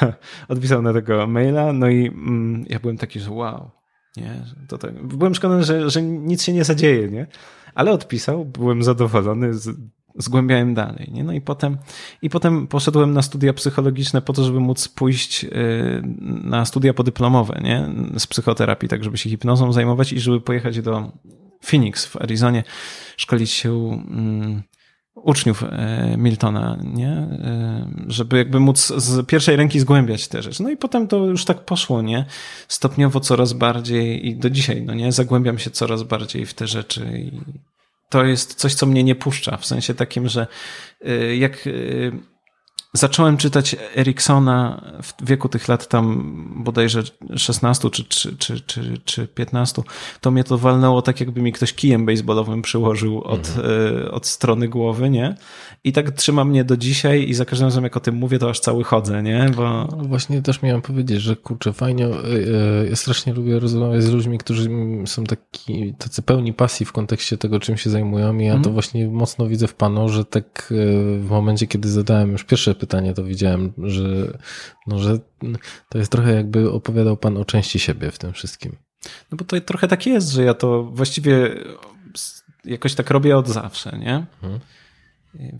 odpisał 0.48 0.82
na 0.82 0.92
tego 0.92 1.26
maila, 1.26 1.72
no 1.72 1.88
i 1.88 2.06
mm, 2.06 2.64
ja 2.68 2.80
byłem 2.80 2.96
taki, 2.96 3.20
że 3.20 3.30
wow, 3.30 3.70
nie? 4.16 4.44
To 4.68 4.78
tak. 4.78 5.06
Byłem 5.06 5.32
przekonany, 5.32 5.64
że, 5.64 5.90
że 5.90 6.02
nic 6.02 6.42
się 6.42 6.52
nie 6.52 6.64
zadzieje, 6.64 7.08
nie? 7.08 7.26
Ale 7.74 7.92
odpisał, 7.92 8.44
byłem 8.44 8.82
zadowolony, 8.82 9.50
zgłębiałem 10.14 10.74
dalej. 10.74 11.08
Nie? 11.12 11.24
No 11.24 11.32
i 11.32 11.40
potem, 11.40 11.76
i 12.22 12.30
potem 12.30 12.66
poszedłem 12.66 13.12
na 13.12 13.22
studia 13.22 13.52
psychologiczne 13.52 14.22
po 14.22 14.32
to, 14.32 14.44
żeby 14.44 14.60
móc 14.60 14.88
pójść 14.88 15.44
y, 15.44 15.50
na 16.44 16.64
studia 16.64 16.94
podyplomowe 16.94 17.60
nie? 17.62 17.88
z 18.18 18.26
psychoterapii, 18.26 18.88
tak 18.88 19.04
żeby 19.04 19.18
się 19.18 19.30
hipnozą 19.30 19.72
zajmować 19.72 20.12
i 20.12 20.20
żeby 20.20 20.40
pojechać 20.40 20.80
do 20.80 21.12
Phoenix 21.60 22.06
w 22.06 22.16
Arizonie, 22.16 22.64
szkolić 23.16 23.50
się 23.50 23.72
um, 23.72 24.62
uczniów 25.14 25.62
e, 25.62 26.14
Miltona, 26.18 26.78
nie? 26.94 27.08
E, 27.08 27.88
żeby 28.06 28.38
jakby 28.38 28.60
móc 28.60 28.92
z 28.96 29.26
pierwszej 29.26 29.56
ręki 29.56 29.80
zgłębiać 29.80 30.28
te 30.28 30.42
rzeczy. 30.42 30.62
No 30.62 30.70
i 30.70 30.76
potem 30.76 31.08
to 31.08 31.26
już 31.26 31.44
tak 31.44 31.64
poszło, 31.64 32.02
nie? 32.02 32.24
Stopniowo 32.68 33.20
coraz 33.20 33.52
bardziej 33.52 34.26
i 34.28 34.36
do 34.36 34.50
dzisiaj, 34.50 34.82
no 34.82 34.94
nie? 34.94 35.12
Zagłębiam 35.12 35.58
się 35.58 35.70
coraz 35.70 36.02
bardziej 36.02 36.46
w 36.46 36.54
te 36.54 36.66
rzeczy 36.66 37.18
i 37.18 37.40
to 38.08 38.24
jest 38.24 38.54
coś, 38.54 38.74
co 38.74 38.86
mnie 38.86 39.04
nie 39.04 39.14
puszcza, 39.14 39.56
w 39.56 39.66
sensie 39.66 39.94
takim, 39.94 40.28
że 40.28 40.46
y, 41.08 41.36
jak 41.36 41.66
y, 41.66 42.12
zacząłem 42.92 43.36
czytać 43.36 43.76
Eriksona 43.96 44.82
w 45.02 45.26
wieku 45.26 45.48
tych 45.48 45.68
lat 45.68 45.88
tam 45.88 46.34
bodajże 46.64 47.02
16 47.36 47.90
czy, 47.90 48.04
czy, 48.04 48.36
czy, 48.36 48.60
czy, 48.60 48.98
czy 49.04 49.26
15, 49.26 49.82
to 50.20 50.30
mnie 50.30 50.44
to 50.44 50.58
walnęło 50.58 51.02
tak, 51.02 51.20
jakby 51.20 51.42
mi 51.42 51.52
ktoś 51.52 51.72
kijem 51.72 52.06
baseballowym 52.06 52.62
przyłożył 52.62 53.22
od, 53.22 53.48
mhm. 53.48 54.08
od 54.10 54.26
strony 54.26 54.68
głowy, 54.68 55.10
nie? 55.10 55.34
I 55.84 55.92
tak 55.92 56.10
trzyma 56.10 56.44
mnie 56.44 56.64
do 56.64 56.76
dzisiaj 56.76 57.28
i 57.28 57.34
za 57.34 57.44
każdym 57.44 57.66
razem 57.66 57.84
jak 57.84 57.96
o 57.96 58.00
tym 58.00 58.14
mówię, 58.14 58.38
to 58.38 58.50
aż 58.50 58.60
cały 58.60 58.84
chodzę, 58.84 59.22
nie? 59.22 59.50
Bo... 59.56 59.88
No 59.96 60.04
właśnie 60.04 60.42
też 60.42 60.62
miałem 60.62 60.82
powiedzieć, 60.82 61.20
że 61.20 61.36
kurczę, 61.36 61.72
fajnie, 61.72 62.06
e, 62.06 62.10
e, 62.10 62.88
ja 62.88 62.96
strasznie 62.96 63.32
lubię 63.32 63.58
rozmawiać 63.58 64.02
z 64.02 64.10
ludźmi, 64.10 64.38
którzy 64.38 64.70
są 65.06 65.24
taki, 65.24 65.94
tacy 65.98 66.22
pełni 66.22 66.52
pasji 66.52 66.86
w 66.86 66.92
kontekście 66.92 67.38
tego, 67.38 67.60
czym 67.60 67.76
się 67.76 67.90
zajmują 67.90 68.38
i 68.38 68.44
ja 68.44 68.52
to 68.52 68.56
mhm. 68.56 68.72
właśnie 68.72 69.08
mocno 69.08 69.46
widzę 69.46 69.66
w 69.66 69.74
Panu, 69.74 70.08
że 70.08 70.24
tak 70.24 70.74
w 71.20 71.26
momencie, 71.30 71.66
kiedy 71.66 71.88
zadałem 71.88 72.32
już 72.32 72.44
pierwsze 72.44 72.74
pytanie, 72.74 72.87
to 73.14 73.24
widziałem, 73.24 73.72
że, 73.78 74.38
no, 74.86 74.98
że 74.98 75.18
to 75.88 75.98
jest 75.98 76.12
trochę 76.12 76.34
jakby 76.34 76.70
opowiadał 76.70 77.16
Pan 77.16 77.36
o 77.36 77.44
części 77.44 77.78
siebie 77.78 78.10
w 78.10 78.18
tym 78.18 78.32
wszystkim. 78.32 78.76
No 79.30 79.38
bo 79.38 79.44
to 79.44 79.60
trochę 79.60 79.88
tak 79.88 80.06
jest, 80.06 80.30
że 80.30 80.42
ja 80.42 80.54
to 80.54 80.82
właściwie 80.82 81.54
jakoś 82.64 82.94
tak 82.94 83.10
robię 83.10 83.36
od 83.36 83.48
zawsze, 83.48 83.98
nie? 83.98 84.26
Mhm. 84.42 84.60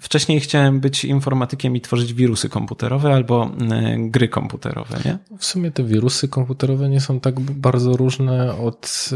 Wcześniej 0.01 0.41
chciałem 0.41 0.81
być 0.81 1.05
informatykiem 1.05 1.77
i 1.77 1.81
tworzyć 1.81 2.15
wirusy 2.15 2.49
komputerowe 2.49 3.15
albo 3.15 3.51
e, 3.71 3.97
gry 3.99 4.29
komputerowe, 4.29 4.99
nie? 5.05 5.19
W 5.39 5.45
sumie 5.45 5.71
te 5.71 5.85
wirusy 5.85 6.29
komputerowe 6.29 6.89
nie 6.89 7.01
są 7.01 7.21
tak 7.21 7.41
bardzo 7.41 7.97
różne 7.97 8.57
od, 8.57 9.11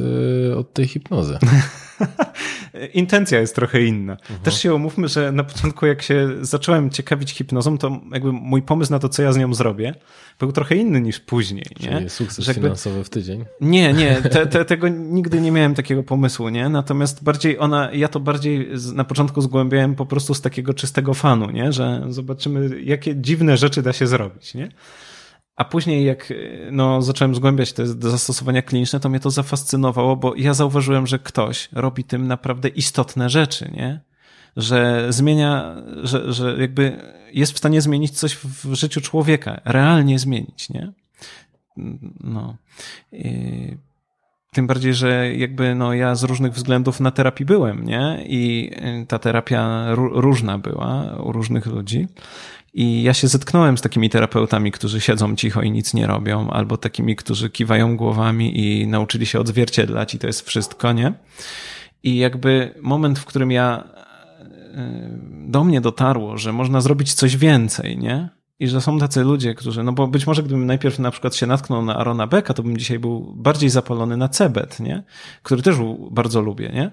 e, 0.50 0.56
od 0.56 0.72
tej 0.72 0.86
hipnozy. 0.86 1.38
Intencja 2.94 3.40
jest 3.40 3.54
trochę 3.54 3.82
inna. 3.82 4.12
Mhm. 4.12 4.40
Też 4.40 4.62
się 4.62 4.74
umówmy, 4.74 5.08
że 5.08 5.32
na 5.32 5.44
początku 5.44 5.86
jak 5.86 6.02
się 6.02 6.28
zacząłem 6.40 6.90
ciekawić 6.90 7.30
hipnozą, 7.30 7.78
to 7.78 8.00
jakby 8.12 8.32
mój 8.32 8.62
pomysł 8.62 8.92
na 8.92 8.98
to, 8.98 9.08
co 9.08 9.22
ja 9.22 9.32
z 9.32 9.36
nią 9.36 9.54
zrobię, 9.54 9.94
był 10.38 10.52
trochę 10.52 10.76
inny 10.76 11.00
niż 11.00 11.20
później. 11.20 11.64
Czyli 11.80 11.94
nie? 11.94 12.10
sukces 12.10 12.46
jakby... 12.46 12.62
finansowy 12.62 13.04
w 13.04 13.10
tydzień? 13.10 13.44
Nie, 13.60 13.92
nie, 13.92 14.22
te, 14.32 14.46
te, 14.46 14.64
tego 14.64 14.88
nigdy 14.88 15.40
nie 15.40 15.52
miałem 15.52 15.74
takiego 15.74 16.02
pomysłu, 16.02 16.48
nie? 16.48 16.68
Natomiast 16.68 17.24
bardziej 17.24 17.58
ona, 17.58 17.92
ja 17.92 18.08
to 18.08 18.20
bardziej 18.20 18.68
na 18.94 19.04
początku 19.04 19.40
zgłębiałem 19.40 19.94
po 19.94 20.06
prostu 20.06 20.34
z 20.34 20.40
takiego 20.40 20.51
czystego 20.74 21.14
fanu, 21.14 21.50
nie? 21.50 21.72
Że 21.72 22.04
zobaczymy, 22.08 22.82
jakie 22.82 23.16
dziwne 23.16 23.56
rzeczy 23.56 23.82
da 23.82 23.92
się 23.92 24.06
zrobić, 24.06 24.54
nie? 24.54 24.68
A 25.56 25.64
później, 25.64 26.04
jak 26.04 26.32
no, 26.70 27.02
zacząłem 27.02 27.34
zgłębiać 27.34 27.72
te 27.72 27.86
zastosowania 27.86 28.62
kliniczne, 28.62 29.00
to 29.00 29.08
mnie 29.08 29.20
to 29.20 29.30
zafascynowało, 29.30 30.16
bo 30.16 30.34
ja 30.36 30.54
zauważyłem, 30.54 31.06
że 31.06 31.18
ktoś 31.18 31.68
robi 31.72 32.04
tym 32.04 32.26
naprawdę 32.26 32.68
istotne 32.68 33.30
rzeczy, 33.30 33.70
nie? 33.76 34.00
Że 34.56 35.06
zmienia, 35.12 35.76
że, 36.02 36.32
że 36.32 36.56
jakby 36.60 37.00
jest 37.32 37.52
w 37.52 37.58
stanie 37.58 37.80
zmienić 37.80 38.10
coś 38.10 38.36
w 38.36 38.74
życiu 38.74 39.00
człowieka, 39.00 39.60
realnie 39.64 40.18
zmienić, 40.18 40.70
nie? 40.70 40.92
No. 42.20 42.56
Tym 44.54 44.66
bardziej, 44.66 44.94
że 44.94 45.34
jakby 45.34 45.74
no 45.74 45.94
ja 45.94 46.14
z 46.14 46.22
różnych 46.22 46.52
względów 46.52 47.00
na 47.00 47.10
terapii 47.10 47.46
byłem, 47.46 47.84
nie? 47.84 48.24
I 48.26 48.70
ta 49.08 49.18
terapia 49.18 49.86
różna 49.94 50.58
była 50.58 51.16
u 51.16 51.32
różnych 51.32 51.66
ludzi. 51.66 52.08
I 52.74 53.02
ja 53.02 53.14
się 53.14 53.28
zetknąłem 53.28 53.78
z 53.78 53.82
takimi 53.82 54.10
terapeutami, 54.10 54.72
którzy 54.72 55.00
siedzą 55.00 55.36
cicho 55.36 55.62
i 55.62 55.70
nic 55.70 55.94
nie 55.94 56.06
robią, 56.06 56.50
albo 56.50 56.76
takimi, 56.76 57.16
którzy 57.16 57.50
kiwają 57.50 57.96
głowami 57.96 58.60
i 58.60 58.86
nauczyli 58.86 59.26
się 59.26 59.40
odzwierciedlać 59.40 60.14
i 60.14 60.18
to 60.18 60.26
jest 60.26 60.46
wszystko, 60.46 60.92
nie? 60.92 61.12
I 62.02 62.16
jakby 62.16 62.74
moment, 62.82 63.18
w 63.18 63.24
którym 63.24 63.50
ja 63.50 63.84
e, 64.74 65.18
do 65.30 65.64
mnie 65.64 65.80
dotarło, 65.80 66.38
że 66.38 66.52
można 66.52 66.80
zrobić 66.80 67.14
coś 67.14 67.36
więcej, 67.36 67.98
nie? 67.98 68.28
I 68.62 68.68
że 68.68 68.80
są 68.80 68.98
tacy 68.98 69.22
ludzie, 69.22 69.54
którzy, 69.54 69.82
no 69.82 69.92
bo 69.92 70.06
być 70.06 70.26
może 70.26 70.42
gdybym 70.42 70.66
najpierw 70.66 70.98
na 70.98 71.10
przykład 71.10 71.34
się 71.34 71.46
natknął 71.46 71.84
na 71.84 71.96
Arona 71.96 72.26
Becka, 72.26 72.54
to 72.54 72.62
bym 72.62 72.76
dzisiaj 72.76 72.98
był 72.98 73.34
bardziej 73.36 73.70
zapalony 73.70 74.16
na 74.16 74.28
Cebet, 74.28 74.80
nie? 74.80 75.02
Który 75.42 75.62
też 75.62 75.76
bardzo 76.10 76.40
lubię, 76.40 76.70
nie? 76.74 76.92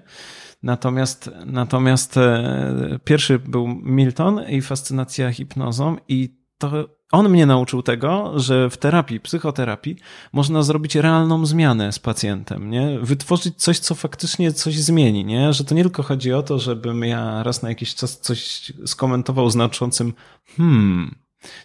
Natomiast, 0.62 1.30
natomiast 1.46 2.16
e, 2.16 2.98
pierwszy 3.04 3.38
był 3.38 3.68
Milton 3.68 4.48
i 4.48 4.62
fascynacja 4.62 5.32
hipnozą 5.32 5.96
i 6.08 6.36
to 6.58 6.88
on 7.12 7.28
mnie 7.28 7.46
nauczył 7.46 7.82
tego, 7.82 8.32
że 8.36 8.70
w 8.70 8.76
terapii, 8.76 9.20
psychoterapii 9.20 9.96
można 10.32 10.62
zrobić 10.62 10.96
realną 10.96 11.46
zmianę 11.46 11.92
z 11.92 11.98
pacjentem, 11.98 12.70
nie? 12.70 12.98
Wytworzyć 13.02 13.56
coś, 13.56 13.78
co 13.78 13.94
faktycznie 13.94 14.52
coś 14.52 14.78
zmieni, 14.78 15.24
nie? 15.24 15.52
Że 15.52 15.64
to 15.64 15.74
nie 15.74 15.82
tylko 15.82 16.02
chodzi 16.02 16.32
o 16.32 16.42
to, 16.42 16.58
żebym 16.58 17.04
ja 17.04 17.42
raz 17.42 17.62
na 17.62 17.68
jakiś 17.68 17.94
czas 17.94 18.20
coś 18.20 18.72
skomentował 18.86 19.50
znaczącym 19.50 20.12
hmm, 20.56 21.14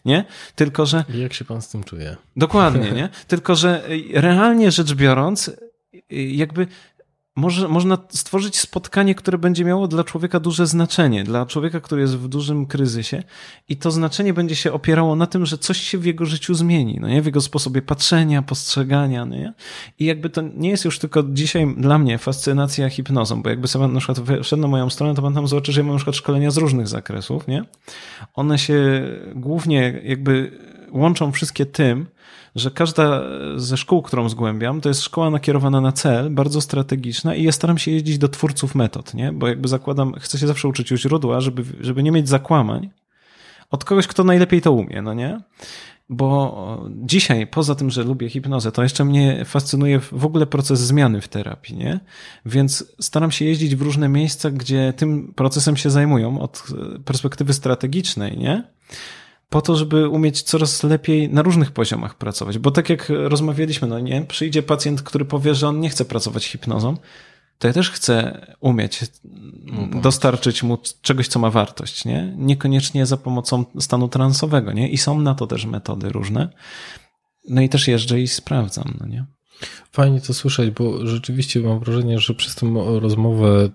nie? 0.05 0.25
Tylko, 0.55 0.85
że... 0.85 1.03
I 1.13 1.19
jak 1.19 1.33
się 1.33 1.45
pan 1.45 1.61
z 1.61 1.69
tym 1.69 1.83
czuje? 1.83 2.15
Dokładnie, 2.35 2.91
nie? 2.91 3.09
Tylko, 3.27 3.55
że 3.55 3.83
realnie 4.13 4.71
rzecz 4.71 4.93
biorąc, 4.93 5.51
jakby 6.09 6.67
może, 7.35 7.67
można 7.67 7.97
stworzyć 8.09 8.59
spotkanie, 8.59 9.15
które 9.15 9.37
będzie 9.37 9.65
miało 9.65 9.87
dla 9.87 10.03
człowieka 10.03 10.39
duże 10.39 10.67
znaczenie, 10.67 11.23
dla 11.23 11.45
człowieka, 11.45 11.79
który 11.79 12.01
jest 12.01 12.17
w 12.17 12.27
dużym 12.27 12.65
kryzysie 12.65 13.23
i 13.69 13.77
to 13.77 13.91
znaczenie 13.91 14.33
będzie 14.33 14.55
się 14.55 14.73
opierało 14.73 15.15
na 15.15 15.27
tym, 15.27 15.45
że 15.45 15.57
coś 15.57 15.81
się 15.81 15.97
w 15.97 16.05
jego 16.05 16.25
życiu 16.25 16.53
zmieni, 16.53 16.97
no 17.01 17.07
nie? 17.07 17.21
w 17.21 17.25
jego 17.25 17.41
sposobie 17.41 17.81
patrzenia, 17.81 18.41
postrzegania. 18.41 19.25
No 19.25 19.35
nie? 19.35 19.53
I 19.99 20.05
jakby 20.05 20.29
to 20.29 20.41
nie 20.41 20.69
jest 20.69 20.85
już 20.85 20.99
tylko 20.99 21.23
dzisiaj 21.23 21.75
dla 21.77 21.97
mnie 21.97 22.17
fascynacja 22.17 22.89
hipnozą, 22.89 23.41
bo 23.41 23.49
jakby 23.49 23.67
sobie 23.67 23.87
na 23.87 23.99
przykład 23.99 24.43
wszedł 24.43 24.61
na 24.61 24.67
moją 24.67 24.89
stronę, 24.89 25.15
to 25.15 25.21
pan 25.21 25.33
tam 25.33 25.47
zobaczy, 25.47 25.71
że 25.71 25.81
ja 25.81 25.85
mam 25.85 25.93
na 25.93 25.97
przykład 25.97 26.15
szkolenia 26.15 26.51
z 26.51 26.57
różnych 26.57 26.87
zakresów, 26.87 27.47
nie? 27.47 27.63
One 28.33 28.59
się 28.59 29.03
głównie 29.35 30.01
jakby 30.03 30.51
łączą 30.95 31.31
wszystkie 31.31 31.65
tym, 31.65 32.07
że 32.55 32.71
każda 32.71 33.21
ze 33.55 33.77
szkół, 33.77 34.01
którą 34.01 34.29
zgłębiam, 34.29 34.81
to 34.81 34.89
jest 34.89 35.01
szkoła 35.01 35.29
nakierowana 35.29 35.81
na 35.81 35.91
cel, 35.91 36.29
bardzo 36.29 36.61
strategiczna 36.61 37.35
i 37.35 37.43
ja 37.43 37.51
staram 37.51 37.77
się 37.77 37.91
jeździć 37.91 38.17
do 38.17 38.29
twórców 38.29 38.75
metod, 38.75 39.13
nie? 39.13 39.31
Bo 39.31 39.47
jakby 39.47 39.67
zakładam, 39.67 40.13
chcę 40.13 40.37
się 40.37 40.47
zawsze 40.47 40.67
uczyć 40.67 40.91
u 40.91 40.97
źródła, 40.97 41.41
żeby, 41.41 41.63
żeby 41.79 42.03
nie 42.03 42.11
mieć 42.11 42.29
zakłamań 42.29 42.89
od 43.71 43.83
kogoś, 43.83 44.07
kto 44.07 44.23
najlepiej 44.23 44.61
to 44.61 44.71
umie, 44.71 45.01
no 45.01 45.13
nie? 45.13 45.39
Bo 46.09 46.85
dzisiaj, 46.89 47.47
poza 47.47 47.75
tym, 47.75 47.89
że 47.89 48.03
lubię 48.03 48.29
hipnozę, 48.29 48.71
to 48.71 48.83
jeszcze 48.83 49.05
mnie 49.05 49.45
fascynuje 49.45 49.99
w 49.99 50.25
ogóle 50.25 50.45
proces 50.45 50.79
zmiany 50.79 51.21
w 51.21 51.27
terapii, 51.27 51.77
nie? 51.77 51.99
Więc 52.45 52.95
staram 52.99 53.31
się 53.31 53.45
jeździć 53.45 53.75
w 53.75 53.81
różne 53.81 54.09
miejsca, 54.09 54.51
gdzie 54.51 54.93
tym 54.97 55.33
procesem 55.35 55.77
się 55.77 55.89
zajmują 55.89 56.39
od 56.39 56.63
perspektywy 57.05 57.53
strategicznej, 57.53 58.37
nie? 58.37 58.63
Po 59.49 59.61
to, 59.61 59.75
żeby 59.75 60.09
umieć 60.09 60.41
coraz 60.41 60.83
lepiej 60.83 61.29
na 61.29 61.41
różnych 61.41 61.71
poziomach 61.71 62.17
pracować. 62.17 62.57
Bo 62.57 62.71
tak 62.71 62.89
jak 62.89 63.09
rozmawialiśmy, 63.09 63.87
no 63.87 63.99
nie, 63.99 64.21
przyjdzie 64.21 64.63
pacjent, 64.63 65.01
który 65.01 65.25
powie, 65.25 65.55
że 65.55 65.67
on 65.67 65.79
nie 65.79 65.89
chce 65.89 66.05
pracować 66.05 66.45
hipnozą, 66.45 66.97
to 67.59 67.67
ja 67.67 67.73
też 67.73 67.91
chcę 67.91 68.45
umieć 68.59 68.99
no 69.65 70.01
dostarczyć 70.01 70.63
mu 70.63 70.77
czegoś, 71.01 71.27
co 71.27 71.39
ma 71.39 71.49
wartość, 71.49 72.05
nie? 72.05 72.33
Niekoniecznie 72.37 73.05
za 73.05 73.17
pomocą 73.17 73.65
stanu 73.79 74.07
transowego, 74.07 74.71
nie? 74.71 74.89
I 74.89 74.97
są 74.97 75.19
na 75.19 75.35
to 75.35 75.47
też 75.47 75.65
metody 75.65 76.09
różne. 76.09 76.49
No 77.49 77.61
i 77.61 77.69
też 77.69 77.87
jeżdżę 77.87 78.21
i 78.21 78.27
sprawdzam, 78.27 78.97
no 78.99 79.07
nie? 79.07 79.25
Fajnie 79.91 80.21
to 80.21 80.33
słyszeć, 80.33 80.71
bo 80.71 81.07
rzeczywiście 81.07 81.59
mam 81.59 81.79
wrażenie, 81.79 82.19
że 82.19 82.33
przez 82.33 82.55
tę 82.55 82.73
rozmowę 82.99 83.69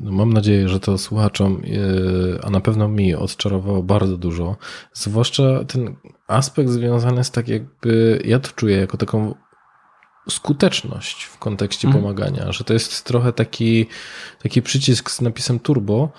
no 0.00 0.12
mam 0.12 0.32
nadzieję, 0.32 0.68
że 0.68 0.80
to 0.80 0.98
słuchaczom, 0.98 1.62
e, 1.64 2.44
a 2.44 2.50
na 2.50 2.60
pewno 2.60 2.88
mi 2.88 3.14
odczarowało 3.14 3.82
bardzo 3.82 4.16
dużo. 4.16 4.56
Zwłaszcza 4.92 5.64
ten 5.64 5.96
aspekt 6.28 6.70
związany 6.70 7.24
z 7.24 7.30
tak 7.30 7.48
jakby, 7.48 8.22
ja 8.24 8.38
to 8.38 8.50
czuję 8.56 8.76
jako 8.76 8.96
taką 8.96 9.34
skuteczność 10.28 11.24
w 11.24 11.38
kontekście 11.38 11.88
mm. 11.88 12.00
pomagania, 12.00 12.52
że 12.52 12.64
to 12.64 12.72
jest 12.72 13.04
trochę 13.04 13.32
taki, 13.32 13.86
taki 14.42 14.62
przycisk 14.62 15.10
z 15.10 15.20
napisem 15.20 15.58
turbo, 15.58 16.12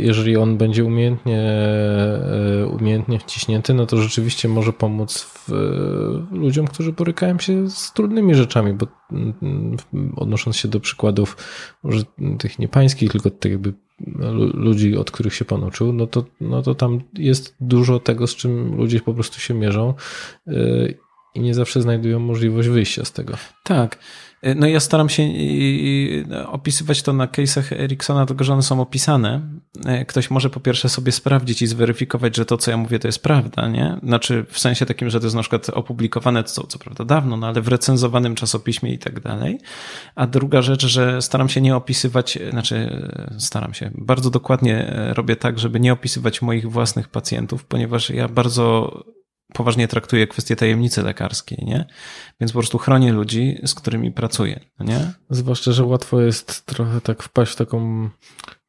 jeżeli 0.00 0.36
on 0.36 0.56
będzie 0.56 0.84
umiejętnie, 0.84 1.40
e, 1.40 2.66
umiejętnie 2.66 3.18
wciśnięty, 3.18 3.74
no 3.74 3.86
to 3.86 3.96
rzeczywiście 3.96 4.48
może 4.48 4.72
pomóc 4.72 5.22
w, 5.22 5.52
ludziom, 6.30 6.66
którzy 6.66 6.92
borykają 6.92 7.38
się 7.38 7.70
z 7.70 7.92
trudnymi 7.92 8.34
rzeczami, 8.34 8.72
bo 8.72 8.86
mm, 9.12 9.76
odnosząc 10.16 10.56
się 10.56 10.68
do 10.68 10.80
przykładów 10.80 11.36
może 11.82 12.02
tych 12.38 12.58
nie 12.58 12.68
pańskich, 12.68 13.12
tylko 13.12 13.30
tych 13.30 13.52
jakby 13.52 13.72
ludzi, 14.54 14.96
od 14.96 15.10
których 15.10 15.34
się 15.34 15.44
pan 15.44 15.64
uczył, 15.64 15.92
no 15.92 16.06
to, 16.06 16.24
no 16.40 16.62
to 16.62 16.74
tam 16.74 17.00
jest 17.14 17.56
dużo 17.60 18.00
tego, 18.00 18.26
z 18.26 18.36
czym 18.36 18.76
ludzie 18.76 19.00
po 19.00 19.14
prostu 19.14 19.40
się 19.40 19.54
mierzą 19.54 19.94
e, 20.46 20.52
i 21.34 21.40
nie 21.40 21.54
zawsze 21.54 21.82
znajdują 21.82 22.18
możliwość 22.18 22.68
wyjścia 22.68 23.04
z 23.04 23.12
tego. 23.12 23.34
Tak. 23.64 23.98
No 24.56 24.66
ja 24.66 24.80
staram 24.80 25.08
się 25.08 25.28
opisywać 26.46 27.02
to 27.02 27.12
na 27.12 27.26
case'ach 27.26 27.72
Ericssona, 27.72 28.26
tylko 28.26 28.44
że 28.44 28.52
one 28.52 28.62
są 28.62 28.80
opisane. 28.80 29.40
E, 29.84 30.04
ktoś 30.04 30.30
może 30.30 30.50
po 30.50 30.60
pierwsze 30.60 30.88
sobie 30.88 31.12
sprawdzić 31.12 31.62
i 31.62 31.66
zweryfikować, 31.66 32.36
że 32.36 32.44
to, 32.44 32.56
co 32.56 32.70
ja 32.70 32.76
mówię, 32.76 32.98
to 32.98 33.08
jest 33.08 33.22
prawda, 33.22 33.68
nie? 33.68 33.96
Znaczy 34.02 34.46
w 34.48 34.58
sensie 34.58 34.86
takim, 34.86 35.10
że 35.10 35.20
to 35.20 35.26
jest 35.26 35.36
na 35.36 35.42
przykład 35.42 35.70
opublikowane, 35.70 36.44
co, 36.44 36.66
co 36.66 36.78
prawda 36.78 37.04
dawno, 37.04 37.36
no 37.36 37.46
ale 37.46 37.60
w 37.60 37.68
recenzowanym 37.68 38.34
czasopiśmie 38.34 38.92
i 38.92 38.98
tak 38.98 39.20
dalej. 39.20 39.60
A 40.14 40.26
druga 40.26 40.62
rzecz, 40.62 40.86
że 40.86 41.22
staram 41.22 41.48
się 41.48 41.60
nie 41.60 41.76
opisywać, 41.76 42.38
znaczy 42.50 43.08
staram 43.38 43.74
się, 43.74 43.90
bardzo 43.94 44.30
dokładnie 44.30 44.94
robię 45.14 45.36
tak, 45.36 45.58
żeby 45.58 45.80
nie 45.80 45.92
opisywać 45.92 46.42
moich 46.42 46.70
własnych 46.70 47.08
pacjentów, 47.08 47.64
ponieważ 47.64 48.10
ja 48.10 48.28
bardzo 48.28 48.92
poważnie 49.52 49.88
traktuję 49.88 50.26
kwestię 50.26 50.56
tajemnicy 50.56 51.02
lekarskiej, 51.02 51.64
nie? 51.66 51.86
Więc 52.40 52.52
po 52.52 52.58
prostu 52.58 52.78
chronię 52.78 53.12
ludzi, 53.12 53.58
z 53.64 53.74
którymi 53.74 54.12
pracuję, 54.12 54.60
nie? 54.80 55.12
Zwłaszcza, 55.30 55.72
że 55.72 55.84
łatwo 55.84 56.20
jest 56.20 56.66
trochę 56.66 57.00
tak 57.00 57.22
wpaść 57.22 57.52
w 57.52 57.56
taką 57.56 58.10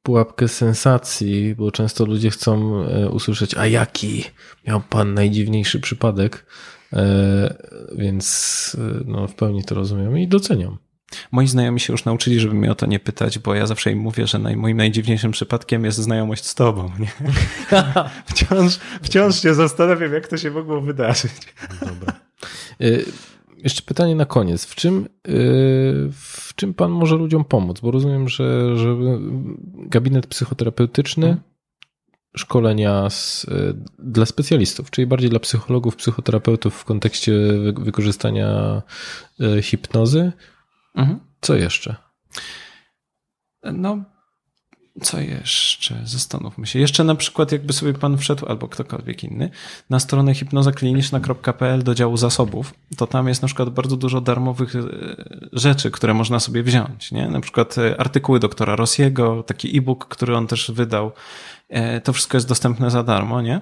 pułapkę 0.03 0.47
sensacji, 0.47 1.55
bo 1.55 1.71
często 1.71 2.05
ludzie 2.05 2.29
chcą 2.29 2.83
e, 2.83 3.09
usłyszeć, 3.09 3.55
a 3.55 3.67
jaki 3.67 4.23
miał 4.67 4.81
pan 4.81 5.13
najdziwniejszy 5.13 5.79
przypadek, 5.79 6.45
e, 6.93 7.55
więc 7.97 8.77
e, 8.79 9.03
no, 9.05 9.27
w 9.27 9.35
pełni 9.35 9.63
to 9.63 9.75
rozumiem 9.75 10.17
i 10.19 10.27
doceniam. 10.27 10.77
Moi 11.31 11.47
znajomi 11.47 11.79
się 11.79 11.93
już 11.93 12.05
nauczyli, 12.05 12.39
żeby 12.39 12.53
mnie 12.53 12.71
o 12.71 12.75
to 12.75 12.85
nie 12.85 12.99
pytać, 12.99 13.39
bo 13.39 13.55
ja 13.55 13.65
zawsze 13.65 13.91
im 13.91 13.99
mówię, 13.99 14.27
że 14.27 14.39
naj, 14.39 14.57
moim 14.57 14.77
najdziwniejszym 14.77 15.31
przypadkiem 15.31 15.85
jest 15.85 15.97
znajomość 15.97 16.45
z 16.45 16.55
tobą. 16.55 16.91
Nie? 16.99 17.11
wciąż, 18.29 18.79
wciąż 19.01 19.41
się 19.41 19.53
zastanawiam, 19.53 20.13
jak 20.13 20.27
to 20.27 20.37
się 20.37 20.51
mogło 20.51 20.81
wydarzyć. 20.81 21.31
Dobra. 21.79 22.13
Y, 22.81 23.05
jeszcze 23.57 23.81
pytanie 23.81 24.15
na 24.15 24.25
koniec. 24.25 24.65
W 24.65 24.75
czym, 24.75 25.05
y, 25.05 25.09
w 26.11 26.55
czym 26.55 26.73
pan 26.73 26.91
może 26.91 27.15
ludziom 27.15 27.45
pomóc? 27.45 27.79
Bo 27.79 27.91
rozumiem, 27.91 28.29
że, 28.29 28.77
że 28.77 28.97
gabinet 29.75 30.27
psychoterapeutyczny, 30.27 31.25
hmm. 31.25 31.43
szkolenia 32.37 33.09
z, 33.09 33.43
y, 33.43 33.75
dla 33.99 34.25
specjalistów, 34.25 34.91
czyli 34.91 35.07
bardziej 35.07 35.29
dla 35.29 35.39
psychologów, 35.39 35.95
psychoterapeutów 35.95 36.75
w 36.75 36.85
kontekście 36.85 37.33
wykorzystania 37.73 38.81
hipnozy, 39.61 40.31
Mhm. 40.95 41.19
Co 41.41 41.55
jeszcze? 41.55 41.95
No, 43.63 44.03
co 45.01 45.19
jeszcze? 45.21 46.01
Zastanówmy 46.03 46.67
się. 46.67 46.79
Jeszcze 46.79 47.03
na 47.03 47.15
przykład, 47.15 47.51
jakby 47.51 47.73
sobie 47.73 47.93
pan 47.93 48.17
wszedł, 48.17 48.45
albo 48.45 48.67
ktokolwiek 48.67 49.23
inny, 49.23 49.49
na 49.89 49.99
stronę 49.99 50.33
hipnozakliniczna.pl 50.33 51.83
do 51.83 51.95
działu 51.95 52.17
zasobów, 52.17 52.73
to 52.97 53.07
tam 53.07 53.27
jest 53.27 53.41
na 53.41 53.45
przykład 53.45 53.69
bardzo 53.69 53.97
dużo 53.97 54.21
darmowych 54.21 54.75
e, 54.75 54.79
rzeczy, 55.53 55.91
które 55.91 56.13
można 56.13 56.39
sobie 56.39 56.63
wziąć. 56.63 57.11
Nie? 57.11 57.27
Na 57.27 57.41
przykład 57.41 57.77
e, 57.77 57.99
artykuły 57.99 58.39
doktora 58.39 58.75
Rossiego, 58.75 59.43
taki 59.43 59.77
e-book, 59.77 60.07
który 60.07 60.37
on 60.37 60.47
też 60.47 60.71
wydał, 60.71 61.11
to 62.03 62.13
wszystko 62.13 62.37
jest 62.37 62.47
dostępne 62.47 62.91
za 62.91 63.03
darmo, 63.03 63.41
nie? 63.41 63.61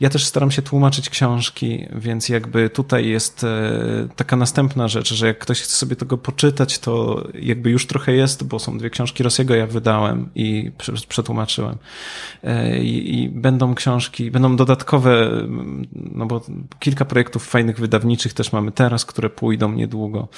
Ja 0.00 0.10
też 0.10 0.24
staram 0.24 0.50
się 0.50 0.62
tłumaczyć 0.62 1.10
książki, 1.10 1.86
więc 1.94 2.28
jakby 2.28 2.70
tutaj 2.70 3.08
jest 3.08 3.44
e, 3.44 4.08
taka 4.16 4.36
następna 4.36 4.88
rzecz, 4.88 5.14
że 5.14 5.26
jak 5.26 5.38
ktoś 5.38 5.60
chce 5.60 5.76
sobie 5.76 5.96
tego 5.96 6.18
poczytać, 6.18 6.78
to 6.78 7.24
jakby 7.34 7.70
już 7.70 7.86
trochę 7.86 8.12
jest, 8.12 8.44
bo 8.44 8.58
są 8.58 8.78
dwie 8.78 8.90
książki 8.90 9.22
Rosiego 9.22 9.54
ja 9.54 9.66
wydałem 9.66 10.30
i 10.34 10.72
przetłumaczyłem. 11.08 11.78
E, 12.42 12.78
I, 12.78 13.22
I, 13.22 13.28
będą 13.28 13.74
książki, 13.74 14.30
będą 14.30 14.56
dodatkowe, 14.56 15.30
no 15.92 16.26
bo 16.26 16.40
kilka 16.78 17.04
projektów 17.04 17.46
fajnych 17.46 17.78
wydawniczych 17.78 18.32
też 18.32 18.52
mamy 18.52 18.72
teraz, 18.72 19.04
które 19.04 19.30
pójdą 19.30 19.72
niedługo. 19.72 20.28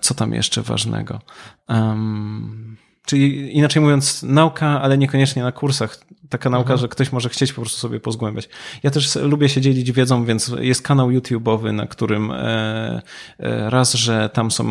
Co 0.00 0.14
tam 0.14 0.34
jeszcze 0.34 0.62
ważnego? 0.62 1.20
Um, 1.68 2.76
Czyli 3.08 3.56
inaczej 3.56 3.82
mówiąc, 3.82 4.22
nauka, 4.22 4.82
ale 4.82 4.98
niekoniecznie 4.98 5.42
na 5.42 5.52
kursach. 5.52 5.98
Taka 6.28 6.50
nauka, 6.50 6.72
mhm. 6.72 6.80
że 6.80 6.88
ktoś 6.88 7.12
może 7.12 7.28
chcieć 7.28 7.52
po 7.52 7.60
prostu 7.60 7.78
sobie 7.78 8.00
pozgłębiać. 8.00 8.48
Ja 8.82 8.90
też 8.90 9.16
lubię 9.16 9.48
się 9.48 9.60
dzielić 9.60 9.92
wiedzą, 9.92 10.24
więc 10.24 10.52
jest 10.58 10.82
kanał 10.82 11.10
YouTube'owy, 11.10 11.72
na 11.72 11.86
którym 11.86 12.30
e, 12.30 13.02
e, 13.38 13.70
raz, 13.70 13.94
że 13.94 14.30
tam 14.32 14.50
są 14.50 14.64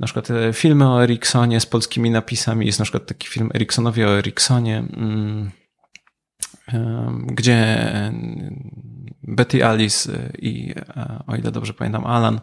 na 0.00 0.06
przykład 0.06 0.30
e, 0.30 0.52
filmy 0.52 0.92
o 0.92 1.04
Ericssonie 1.04 1.60
z 1.60 1.66
polskimi 1.66 2.10
napisami. 2.10 2.66
Jest 2.66 2.78
na 2.78 2.84
przykład 2.84 3.06
taki 3.06 3.28
film 3.28 3.50
Ericssonowie 3.54 4.08
o 4.08 4.18
Ericssonie. 4.18 4.78
Mm, 4.78 5.50
gdzie 7.26 7.88
Betty 9.22 9.64
Alice 9.64 10.12
i, 10.38 10.74
o 11.26 11.36
ile 11.36 11.50
dobrze 11.52 11.74
pamiętam, 11.74 12.06
Alan 12.06 12.40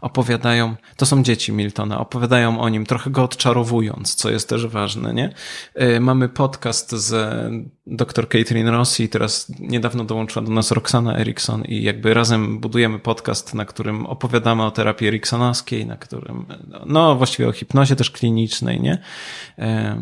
opowiadają, 0.00 0.76
to 0.96 1.06
są 1.06 1.22
dzieci 1.22 1.52
Miltona, 1.52 2.00
opowiadają 2.00 2.60
o 2.60 2.68
nim, 2.68 2.86
trochę 2.86 3.10
go 3.10 3.24
odczarowując, 3.24 4.14
co 4.14 4.30
jest 4.30 4.48
też 4.48 4.66
ważne, 4.66 5.14
nie? 5.14 5.32
E, 5.74 6.00
mamy 6.00 6.28
podcast 6.28 6.92
z 6.92 7.12
dr 7.86 8.28
Catherine 8.28 8.70
Rossi, 8.70 9.08
teraz 9.08 9.52
niedawno 9.60 10.04
dołączyła 10.04 10.44
do 10.44 10.52
nas 10.52 10.70
Roxana 10.70 11.18
Erickson 11.18 11.64
i 11.64 11.82
jakby 11.82 12.14
razem 12.14 12.58
budujemy 12.58 12.98
podcast, 12.98 13.54
na 13.54 13.64
którym 13.64 14.06
opowiadamy 14.06 14.64
o 14.64 14.70
terapii 14.70 15.08
eriksonowskiej, 15.08 15.86
na 15.86 15.96
którym, 15.96 16.46
no 16.86 17.16
właściwie 17.16 17.48
o 17.48 17.52
hipnozie 17.52 17.96
też 17.96 18.10
klinicznej, 18.10 18.80
nie? 18.80 18.98
E, 19.58 19.96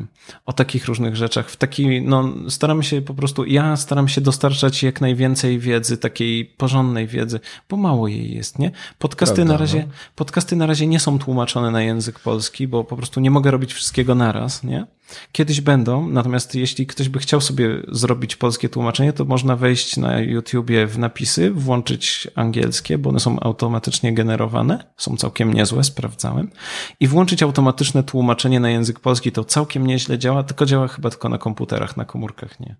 o 0.46 0.52
takich 0.52 0.86
różnych 0.86 1.16
rzeczach. 1.16 1.50
W 1.50 1.56
taki, 1.56 2.02
no 2.02 2.32
staramy 2.48 2.84
się 2.84 3.02
po 3.02 3.14
prostu, 3.14 3.44
ja 3.44 3.76
staram 3.76 4.08
się 4.08 4.20
dostarczać 4.20 4.82
jak 4.82 5.00
najwięcej 5.00 5.58
wiedzy, 5.58 5.95
takiej 5.96 6.44
porządnej 6.44 7.06
wiedzy, 7.06 7.40
bo 7.68 7.76
mało 7.76 8.08
jej 8.08 8.34
jest, 8.34 8.58
nie? 8.58 8.70
Podcasty 8.98 9.34
Prawda, 9.34 9.52
na 9.52 9.58
razie, 9.58 9.78
no. 9.78 9.92
podcasty 10.14 10.56
na 10.56 10.66
razie 10.66 10.86
nie 10.86 11.00
są 11.00 11.18
tłumaczone 11.18 11.70
na 11.70 11.82
język 11.82 12.18
polski, 12.18 12.68
bo 12.68 12.84
po 12.84 12.96
prostu 12.96 13.20
nie 13.20 13.30
mogę 13.30 13.50
robić 13.50 13.74
wszystkiego 13.74 14.14
naraz, 14.14 14.62
nie? 14.62 14.86
Kiedyś 15.32 15.60
będą, 15.60 16.08
natomiast 16.08 16.54
jeśli 16.54 16.86
ktoś 16.86 17.08
by 17.08 17.18
chciał 17.18 17.40
sobie 17.40 17.82
zrobić 17.88 18.36
polskie 18.36 18.68
tłumaczenie, 18.68 19.12
to 19.12 19.24
można 19.24 19.56
wejść 19.56 19.96
na 19.96 20.20
YouTubie 20.20 20.86
w 20.86 20.98
napisy, 20.98 21.50
włączyć 21.50 22.28
angielskie, 22.34 22.98
bo 22.98 23.10
one 23.10 23.20
są 23.20 23.40
automatycznie 23.40 24.14
generowane, 24.14 24.84
są 24.96 25.16
całkiem 25.16 25.54
niezłe, 25.54 25.84
sprawdzałem, 25.84 26.50
i 27.00 27.08
włączyć 27.08 27.42
automatyczne 27.42 28.02
tłumaczenie 28.02 28.60
na 28.60 28.70
język 28.70 29.00
polski, 29.00 29.32
to 29.32 29.44
całkiem 29.44 29.86
nieźle 29.86 30.18
działa, 30.18 30.42
tylko 30.42 30.66
działa 30.66 30.88
chyba 30.88 31.10
tylko 31.10 31.28
na 31.28 31.38
komputerach, 31.38 31.96
na 31.96 32.04
komórkach 32.04 32.60
nie. 32.60 32.76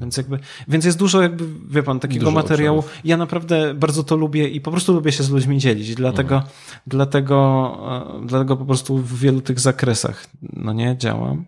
Więc 0.00 0.16
jakby, 0.16 0.38
więc 0.68 0.84
jest 0.84 0.98
dużo 0.98 1.22
jakby, 1.22 1.44
wie 1.70 1.82
pan, 1.82 2.00
takiego 2.00 2.24
dużo 2.24 2.34
materiału. 2.34 2.78
Obszarów. 2.78 3.00
Ja 3.04 3.16
naprawdę 3.16 3.74
bardzo 3.74 4.04
to 4.04 4.16
lubię 4.16 4.48
i 4.48 4.60
po 4.60 4.70
prostu 4.70 4.92
lubię 4.92 5.12
się 5.12 5.22
z 5.22 5.30
ludźmi 5.30 5.58
dzielić. 5.58 5.94
Dlatego, 5.94 6.34
mhm. 6.34 6.52
dlatego, 6.86 7.78
e, 8.22 8.26
dlatego 8.26 8.56
po 8.56 8.64
prostu 8.64 8.98
w 8.98 9.18
wielu 9.18 9.40
tych 9.40 9.60
zakresach, 9.60 10.26
no 10.52 10.72
nie, 10.72 10.96
działam. 10.98 11.44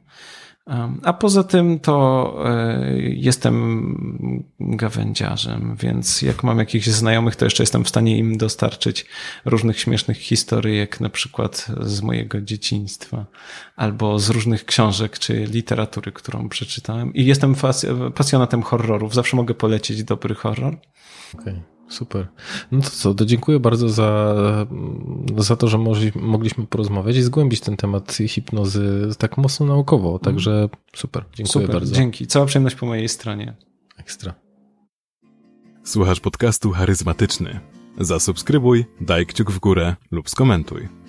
A 1.03 1.12
poza 1.12 1.45
tym 1.45 1.81
to 1.81 2.35
e, 2.45 2.93
jestem 2.99 4.45
gawędziarzem, 4.61 5.77
więc 5.81 6.23
jak 6.23 6.45
mam 6.45 6.59
jakichś 6.59 6.86
znajomych, 6.86 7.36
to 7.36 7.45
jeszcze 7.45 7.62
jestem 7.62 7.85
w 7.85 7.89
stanie 7.89 8.19
im 8.19 8.39
dostarczyć 8.39 9.07
różnych 9.45 9.81
śmiesznych 9.81 10.19
historyjek, 10.19 11.01
na 11.01 11.09
przykład 11.09 11.66
z 11.81 12.03
mojego 12.03 12.41
dzieciństwa, 12.41 13.27
albo 13.77 14.19
z 14.19 14.31
różnych 14.31 14.65
książek 14.65 15.19
czy 15.19 15.45
literatury, 15.45 16.12
którą 16.12 16.49
przeczytałem. 16.49 17.15
I 17.15 17.24
jestem 17.24 17.55
pasjonatem 18.15 18.62
horrorów. 18.62 19.15
Zawsze 19.15 19.36
mogę 19.36 19.55
polecić 19.55 20.05
dobry 20.05 20.35
horror. 20.35 20.77
Okay. 21.35 21.73
Super. 21.89 22.28
No 22.73 22.82
to 22.82 22.90
co, 22.90 23.15
to 23.15 23.24
dziękuję 23.24 23.61
bardzo 23.61 23.89
za, 23.89 24.35
za 25.36 25.56
to, 25.56 25.69
że 25.69 25.78
mogliśmy 26.15 26.66
porozmawiać 26.66 27.16
i 27.16 27.23
zgłębić 27.23 27.61
ten 27.61 27.77
temat 27.77 28.19
hipnozy 28.28 29.09
tak 29.19 29.39
mocno 29.39 29.66
naukowo. 29.66 30.19
Także 30.19 30.69
super, 30.97 31.24
dziękuję 31.35 31.52
super, 31.52 31.77
bardzo. 31.77 31.94
Dzięki, 31.94 32.27
cała 32.27 32.47
przyjemność 32.47 32.77
po 32.77 32.86
mojej 32.86 33.09
stronie. 33.09 33.56
Ekstra. 33.97 34.35
Słuchasz 35.85 36.20
podcastu 36.20 36.70
charyzmatyczny. 36.70 37.61
Zasubskrybuj, 38.01 38.85
daj 39.01 39.27
kciuk 39.27 39.51
w 39.51 39.59
górę 39.59 39.97
lub 40.11 40.31
skomentuj. 40.31 41.03